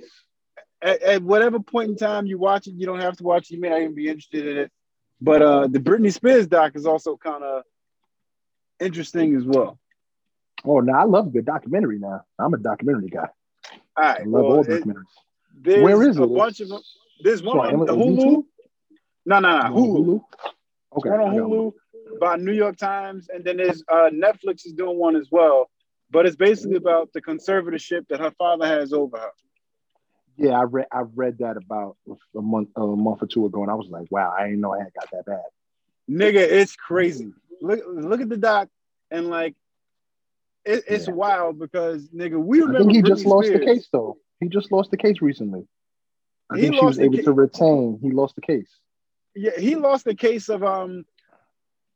At, 0.83 1.01
at, 1.01 1.23
whatever 1.23 1.59
point 1.59 1.89
in 1.89 1.95
time 1.95 2.25
you 2.25 2.37
watch 2.39 2.67
it, 2.67 2.73
you 2.75 2.85
don't 2.85 3.01
have 3.01 3.17
to 3.17 3.23
watch 3.23 3.49
it. 3.49 3.55
You 3.55 3.61
may 3.61 3.69
not 3.69 3.81
even 3.81 3.95
be 3.95 4.07
interested 4.07 4.47
in 4.47 4.57
it. 4.57 4.71
But 5.19 5.41
uh, 5.43 5.67
the 5.67 5.79
Britney 5.79 6.11
Spears 6.11 6.47
doc 6.47 6.75
is 6.75 6.87
also 6.87 7.15
kind 7.17 7.43
of 7.43 7.63
interesting 8.79 9.35
as 9.35 9.43
well. 9.43 9.79
Oh, 10.63 10.79
no, 10.79 10.93
I 10.93 11.03
love 11.03 11.27
a 11.27 11.29
good 11.29 11.45
documentary 11.45 11.99
now. 11.99 12.23
I'm 12.37 12.53
a 12.53 12.57
documentary 12.57 13.09
guy. 13.09 13.29
All 13.97 14.03
right. 14.03 14.21
I 14.21 14.23
love 14.23 14.43
well, 14.43 14.57
all 14.57 14.63
documentaries. 14.63 15.03
There's 15.59 15.83
Where 15.83 16.03
is 16.03 16.17
it? 16.17 16.23
A 16.23 16.27
bunch 16.27 16.59
of 16.59 16.69
them. 16.69 16.81
There's 17.23 17.43
one 17.43 17.59
on 17.59 17.85
the 17.85 17.93
Hulu. 17.93 18.43
No, 19.25 19.39
no, 19.39 19.59
no. 19.59 19.63
Hulu. 19.69 20.21
Okay. 20.97 21.09
One 21.09 21.19
on 21.21 21.35
Hulu 21.35 21.73
by 22.19 22.37
New 22.37 22.53
York 22.53 22.77
Times, 22.77 23.29
and 23.33 23.43
then 23.43 23.57
there's 23.57 23.83
uh, 23.87 24.09
Netflix 24.11 24.65
is 24.65 24.73
doing 24.73 24.97
one 24.97 25.15
as 25.15 25.27
well. 25.31 25.69
But 26.09 26.25
it's 26.25 26.35
basically 26.35 26.75
about 26.75 27.13
the 27.13 27.21
conservatorship 27.21 28.07
that 28.09 28.19
her 28.19 28.31
father 28.31 28.65
has 28.65 28.91
over 28.91 29.17
her. 29.17 29.31
Yeah, 30.37 30.59
I 30.59 30.63
read 30.63 30.87
I 30.91 31.01
read 31.01 31.37
that 31.39 31.57
about 31.57 31.97
a 32.35 32.41
month 32.41 32.69
a 32.75 32.85
month 32.85 33.21
or 33.21 33.27
two 33.27 33.45
ago, 33.45 33.61
and 33.61 33.71
I 33.71 33.75
was 33.75 33.87
like, 33.89 34.07
wow, 34.09 34.33
I 34.37 34.45
didn't 34.45 34.61
know 34.61 34.73
I 34.73 34.79
had 34.79 34.93
got 34.93 35.11
that 35.11 35.25
bad. 35.25 35.41
Nigga, 36.09 36.39
it's 36.39 36.75
crazy. 36.75 37.31
Look 37.61 37.81
look 37.87 38.21
at 38.21 38.29
the 38.29 38.37
doc, 38.37 38.69
and 39.11 39.29
like 39.29 39.55
it, 40.65 40.83
it's 40.87 41.07
yeah. 41.07 41.13
wild 41.13 41.59
because 41.59 42.09
nigga, 42.09 42.41
we 42.41 42.61
remember. 42.61 42.77
I 42.77 42.81
think 42.81 42.91
he 42.93 43.01
Britney 43.01 43.07
just 43.07 43.25
lost 43.25 43.47
Spears. 43.47 43.59
the 43.59 43.65
case 43.65 43.87
though. 43.91 44.17
He 44.39 44.47
just 44.47 44.71
lost 44.71 44.91
the 44.91 44.97
case 44.97 45.21
recently. 45.21 45.67
I 46.49 46.57
he 46.57 46.61
think 46.63 46.75
she 46.75 46.85
was 46.85 46.99
able 46.99 47.17
ca- 47.17 47.23
to 47.23 47.31
retain. 47.33 47.99
He 48.01 48.11
lost 48.11 48.35
the 48.35 48.41
case. 48.41 48.69
Yeah, 49.35 49.51
he 49.57 49.75
lost 49.75 50.05
the 50.05 50.15
case 50.15 50.49
of 50.49 50.63
um 50.63 51.05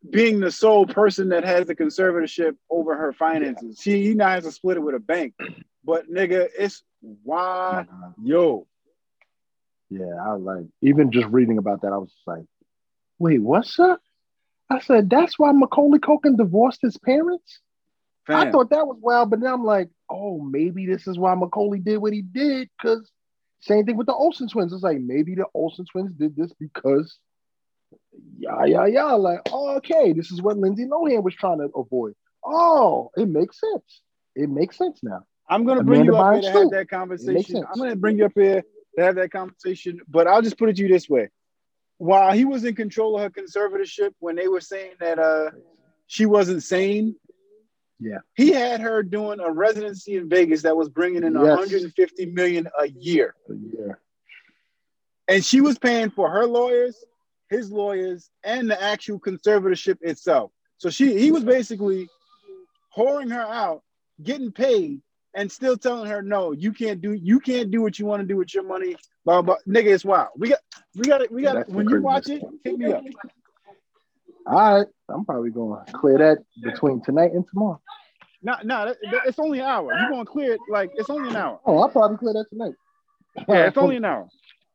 being 0.09 0.39
the 0.39 0.51
sole 0.51 0.85
person 0.85 1.29
that 1.29 1.43
has 1.43 1.67
the 1.67 1.75
conservatorship 1.75 2.55
over 2.69 2.95
her 2.95 3.13
finances. 3.13 3.81
Yeah. 3.85 3.93
She 3.93 4.07
he 4.07 4.13
now 4.13 4.29
has 4.29 4.43
to 4.43 4.51
split 4.51 4.77
it 4.77 4.81
with 4.81 4.95
a 4.95 4.99
bank. 4.99 5.33
But 5.83 6.09
nigga, 6.09 6.47
it's 6.57 6.83
why 7.01 7.85
yo. 8.23 8.67
Yeah, 9.89 10.15
I 10.19 10.31
like 10.33 10.65
even 10.81 11.11
just 11.11 11.27
reading 11.27 11.57
about 11.57 11.81
that, 11.81 11.93
I 11.93 11.97
was 11.97 12.11
like, 12.25 12.45
wait, 13.19 13.41
what's 13.41 13.79
up? 13.79 14.01
I 14.69 14.79
said, 14.79 15.09
that's 15.09 15.37
why 15.37 15.51
Macaulay 15.51 15.99
Culkin 15.99 16.37
divorced 16.37 16.81
his 16.81 16.97
parents? 16.97 17.59
Fam. 18.27 18.47
I 18.47 18.51
thought 18.51 18.69
that 18.71 18.87
was 18.87 18.97
wild, 18.99 19.29
but 19.29 19.39
then 19.39 19.51
I'm 19.51 19.63
like, 19.63 19.89
oh, 20.09 20.41
maybe 20.41 20.85
this 20.85 21.07
is 21.07 21.17
why 21.17 21.35
Macaulay 21.35 21.79
did 21.79 21.97
what 21.97 22.13
he 22.13 22.21
did. 22.21 22.69
Because 22.77 23.09
same 23.59 23.85
thing 23.85 23.97
with 23.97 24.07
the 24.07 24.13
Olsen 24.13 24.47
twins. 24.47 24.73
It's 24.73 24.83
like 24.83 24.99
maybe 24.99 25.35
the 25.35 25.45
Olsen 25.53 25.85
twins 25.91 26.13
did 26.13 26.35
this 26.35 26.51
because, 26.59 27.17
yeah, 28.37 28.65
yeah, 28.65 28.85
yeah. 28.85 29.11
Like, 29.13 29.41
oh, 29.51 29.75
okay, 29.77 30.13
this 30.13 30.31
is 30.31 30.41
what 30.41 30.57
Lindsay 30.57 30.85
Lohan 30.85 31.23
was 31.23 31.35
trying 31.35 31.59
to 31.59 31.69
avoid. 31.75 32.15
Oh, 32.43 33.11
it 33.15 33.27
makes 33.27 33.59
sense. 33.59 34.01
It 34.35 34.49
makes 34.49 34.77
sense 34.77 34.99
now. 35.01 35.23
I'm 35.49 35.65
gonna 35.65 35.83
bring 35.83 36.01
Amanda 36.01 36.13
you 36.13 36.17
up 36.17 36.33
here 36.33 36.51
to 36.51 36.59
have 36.59 36.71
that 36.71 36.89
conversation. 36.89 37.65
I'm 37.71 37.79
gonna 37.79 37.95
bring 37.95 38.17
you 38.17 38.25
up 38.25 38.33
here 38.35 38.63
to 38.97 39.03
have 39.03 39.15
that 39.15 39.31
conversation, 39.31 40.01
but 40.07 40.27
I'll 40.27 40.41
just 40.41 40.57
put 40.57 40.69
it 40.69 40.75
to 40.77 40.81
you 40.81 40.87
this 40.87 41.07
way: 41.07 41.29
while 41.97 42.31
he 42.31 42.45
was 42.45 42.65
in 42.65 42.75
control 42.75 43.15
of 43.15 43.21
her 43.21 43.29
conservatorship, 43.29 44.13
when 44.19 44.35
they 44.35 44.47
were 44.47 44.61
saying 44.61 44.93
that 44.99 45.19
uh 45.19 45.51
she 46.07 46.25
wasn't 46.25 46.63
sane, 46.63 47.15
yeah. 47.99 48.19
He 48.35 48.51
had 48.51 48.81
her 48.81 49.03
doing 49.03 49.39
a 49.39 49.51
residency 49.51 50.17
in 50.17 50.29
Vegas 50.29 50.63
that 50.63 50.75
was 50.75 50.89
bringing 50.89 51.23
in 51.23 51.33
yes. 51.33 51.41
150 51.41 52.25
million 52.27 52.67
a 52.79 52.87
year. 52.87 53.35
A 53.49 53.53
year. 53.53 53.99
And 55.27 55.43
she 55.43 55.61
was 55.61 55.79
paying 55.79 56.09
for 56.09 56.29
her 56.29 56.45
lawyers, 56.45 57.03
his 57.49 57.71
lawyers, 57.71 58.29
and 58.43 58.69
the 58.69 58.81
actual 58.81 59.19
conservatorship 59.19 59.97
itself. 60.01 60.51
So 60.77 60.89
she 60.89 61.17
he 61.17 61.31
was 61.31 61.43
basically 61.43 62.09
whoring 62.95 63.31
her 63.31 63.41
out, 63.41 63.81
getting 64.21 64.51
paid, 64.51 65.01
and 65.33 65.51
still 65.51 65.77
telling 65.77 66.09
her, 66.09 66.21
no, 66.21 66.51
you 66.51 66.73
can't 66.73 67.01
do 67.01 67.13
you 67.13 67.39
can't 67.39 67.71
do 67.71 67.81
what 67.81 67.97
you 67.97 68.05
want 68.05 68.21
to 68.21 68.27
do 68.27 68.35
with 68.37 68.53
your 68.53 68.63
money. 68.63 68.95
Blah 69.23 69.41
blah. 69.41 69.55
Nigga, 69.67 69.93
it's 69.93 70.05
wild. 70.05 70.29
We 70.37 70.49
got 70.49 70.59
we 70.95 71.05
got 71.05 71.21
it. 71.21 71.31
We 71.31 71.41
got 71.41 71.55
it. 71.57 71.69
When 71.69 71.89
you 71.89 72.01
watch 72.01 72.29
it, 72.29 72.43
hit 72.63 72.77
me 72.77 72.91
up. 72.91 73.03
All 74.47 74.77
right, 74.77 74.87
I'm 75.09 75.25
probably 75.25 75.49
going 75.49 75.83
to 75.85 75.91
clear 75.93 76.17
that 76.19 76.37
between 76.61 77.01
tonight 77.01 77.31
and 77.33 77.45
tomorrow. 77.47 77.81
No, 78.43 78.55
no, 78.63 78.93
it's 79.25 79.39
only 79.39 79.59
an 79.59 79.65
hour. 79.65 79.97
You're 79.97 80.09
going 80.09 80.25
to 80.25 80.31
clear 80.31 80.53
it 80.53 80.59
like 80.69 80.91
it's 80.95 81.09
only 81.09 81.29
an 81.29 81.35
hour. 81.35 81.59
Oh, 81.65 81.79
I'll 81.79 81.89
probably 81.89 82.17
clear 82.17 82.33
that 82.33 82.45
tonight. 82.49 82.75
Yeah, 83.47 83.67
it's 83.67 83.77
only 83.77 83.95
an 83.97 84.05
hour. 84.05 84.27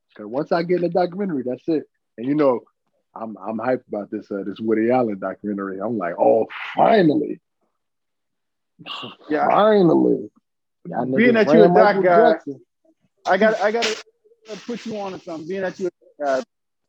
Because 0.09 0.27
once 0.27 0.51
I 0.51 0.65
get 0.65 0.77
in 0.77 0.83
the 0.83 0.89
documentary, 0.89 1.45
that's 1.47 1.69
it. 1.69 1.85
And 2.19 2.27
you 2.27 2.35
know, 2.35 2.61
I'm 3.15 3.37
I'm 3.39 3.59
hyped 3.59 3.87
about 3.87 4.11
this 4.11 4.29
uh, 4.31 4.43
this 4.45 4.59
Woody 4.59 4.91
Allen 4.91 5.19
documentary. 5.21 5.79
I'm 5.79 5.97
like, 5.99 6.15
oh, 6.19 6.49
finally, 6.77 7.41
yeah, 9.29 9.47
finally. 9.49 10.31
Being 11.17 11.35
that 11.35 11.47
you're 11.55 11.67
a 11.67 11.69
doc 11.95 12.03
guy, 12.03 12.35
I 13.25 13.37
got 13.37 13.61
I 13.61 13.71
got 13.71 13.85
to 13.85 14.57
put 14.67 14.85
you 14.85 14.99
on 14.99 15.13
to 15.13 15.21
something. 15.21 15.47
Being 15.49 15.63
that 15.63 15.79
you're 15.79 15.91
a 16.21 16.43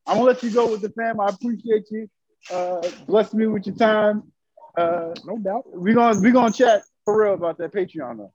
I'm 0.07 0.17
gonna 0.17 0.21
let 0.23 0.41
you 0.41 0.49
go 0.49 0.69
with 0.71 0.81
the 0.81 0.89
fam. 0.89 1.19
I 1.19 1.27
appreciate 1.29 1.85
you. 1.91 2.09
Uh, 2.49 2.81
bless 3.07 3.34
me 3.34 3.47
with 3.47 3.65
your 3.68 3.76
time. 3.76 4.31
Uh, 4.76 5.13
no 5.26 5.38
doubt. 5.38 5.63
We're 5.68 5.93
gonna 5.95 6.19
we're 6.19 6.31
gonna 6.31 6.51
chat 6.51 6.84
for 7.05 7.23
real 7.23 7.34
about 7.34 7.57
that 7.59 7.73
Patreon 7.73 8.18
though. 8.18 8.34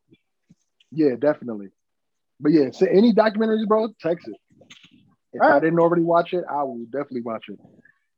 Yeah, 0.91 1.17
definitely. 1.19 1.69
But 2.39 2.53
yeah, 2.53 2.71
so 2.71 2.87
any 2.87 3.13
documentaries, 3.13 3.67
bro, 3.67 3.89
text 4.01 4.29
it. 4.29 4.37
If 5.33 5.43
I 5.43 5.59
didn't 5.61 5.79
already 5.79 6.03
watch 6.03 6.33
it, 6.33 6.45
I 6.49 6.63
will 6.63 6.85
definitely 6.85 7.23
watch 7.23 7.47
it. 7.49 7.59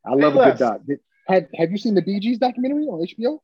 I 0.05 0.15
love 0.15 0.36
a 0.36 0.44
good 0.44 0.59
doc. 0.59 0.81
Have 1.28 1.47
Have 1.55 1.70
you 1.70 1.78
seen 1.78 1.94
the 1.94 2.02
Bee 2.02 2.20
Gees 2.20 2.39
documentary 2.39 2.85
on 2.85 3.05
HBO? 3.06 3.39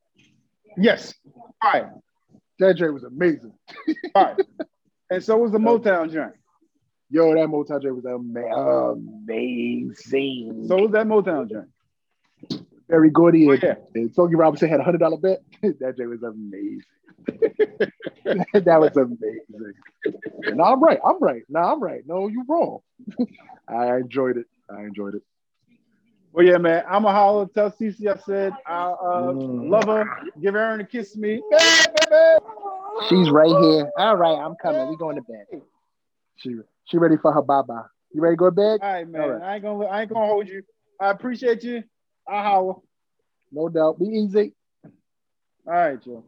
Yes. 0.76 1.14
All 1.62 1.72
right. 1.72 1.86
That 2.58 2.74
joint 2.76 2.94
was 2.94 3.04
amazing. 3.04 3.52
All 4.14 4.24
right. 4.24 4.36
And 5.10 5.22
so 5.22 5.36
was 5.36 5.52
the 5.52 5.58
Motown 5.68 6.12
joint. 6.12 6.32
Yo, 7.10 7.34
that 7.34 7.46
Motown 7.48 7.82
joint 7.82 7.96
was 7.96 8.04
amazing. 8.04 9.94
So 10.68 10.76
was 10.82 10.92
that 10.92 11.06
Motown 11.06 11.50
joint. 11.50 11.68
Berry 12.88 13.10
Gordy 13.10 13.48
and, 13.48 13.64
oh, 13.64 13.66
yeah. 13.66 13.74
and 13.94 14.14
Smokey 14.14 14.34
Robinson 14.34 14.68
had 14.68 14.80
a 14.80 14.84
hundred 14.84 14.98
dollar 14.98 15.16
bet. 15.16 15.42
that 15.62 15.96
joint 15.96 16.10
was 16.10 16.22
amazing. 16.22 16.82
that 18.26 18.80
was 18.80 18.96
amazing. 18.96 20.56
no, 20.56 20.64
I'm 20.64 20.82
right. 20.82 20.98
I'm 21.04 21.18
right. 21.20 21.42
No, 21.48 21.60
I'm 21.60 21.82
right. 21.82 22.02
No, 22.06 22.28
you're 22.28 22.44
wrong. 22.46 22.80
I 23.68 23.96
enjoyed 23.96 24.36
it. 24.36 24.46
I 24.68 24.82
enjoyed 24.82 25.14
it. 25.14 25.22
Well, 26.32 26.44
yeah, 26.44 26.58
man. 26.58 26.84
I'm 26.88 27.04
a 27.04 27.12
holler. 27.12 27.46
Tell 27.46 27.70
Cece 27.70 28.06
I 28.06 28.18
said 28.20 28.52
I 28.66 28.86
uh, 28.90 29.32
mm. 29.32 29.70
love 29.70 29.84
her. 29.84 30.04
Give 30.40 30.54
Aaron 30.54 30.80
a 30.80 30.84
kiss 30.84 31.16
me. 31.16 31.40
She's 33.08 33.30
right 33.30 33.48
here. 33.48 33.90
All 33.96 34.16
right, 34.16 34.38
I'm 34.38 34.56
coming. 34.60 34.88
We 34.88 34.96
going 34.96 35.16
to 35.16 35.22
bed. 35.22 35.62
She 36.36 36.56
she 36.84 36.98
ready 36.98 37.16
for 37.16 37.32
her 37.32 37.42
bye 37.42 37.62
bye. 37.62 37.82
You 38.12 38.20
ready 38.20 38.34
to 38.34 38.38
go 38.38 38.46
to 38.46 38.52
bed? 38.52 38.80
All 38.82 38.92
right, 38.92 39.08
man. 39.08 39.20
All 39.22 39.30
right. 39.30 39.42
I 39.42 39.54
ain't 39.54 39.64
gonna 39.64 39.86
I 39.86 40.02
ain't 40.02 40.12
gonna 40.12 40.26
hold 40.26 40.48
you. 40.48 40.62
I 41.00 41.10
appreciate 41.10 41.62
you. 41.62 41.82
I 42.28 42.42
holler. 42.42 42.74
No 43.52 43.68
doubt. 43.68 43.98
Be 43.98 44.06
easy. 44.06 44.54
All 45.66 45.72
right, 45.72 46.02
Joe. 46.02 46.24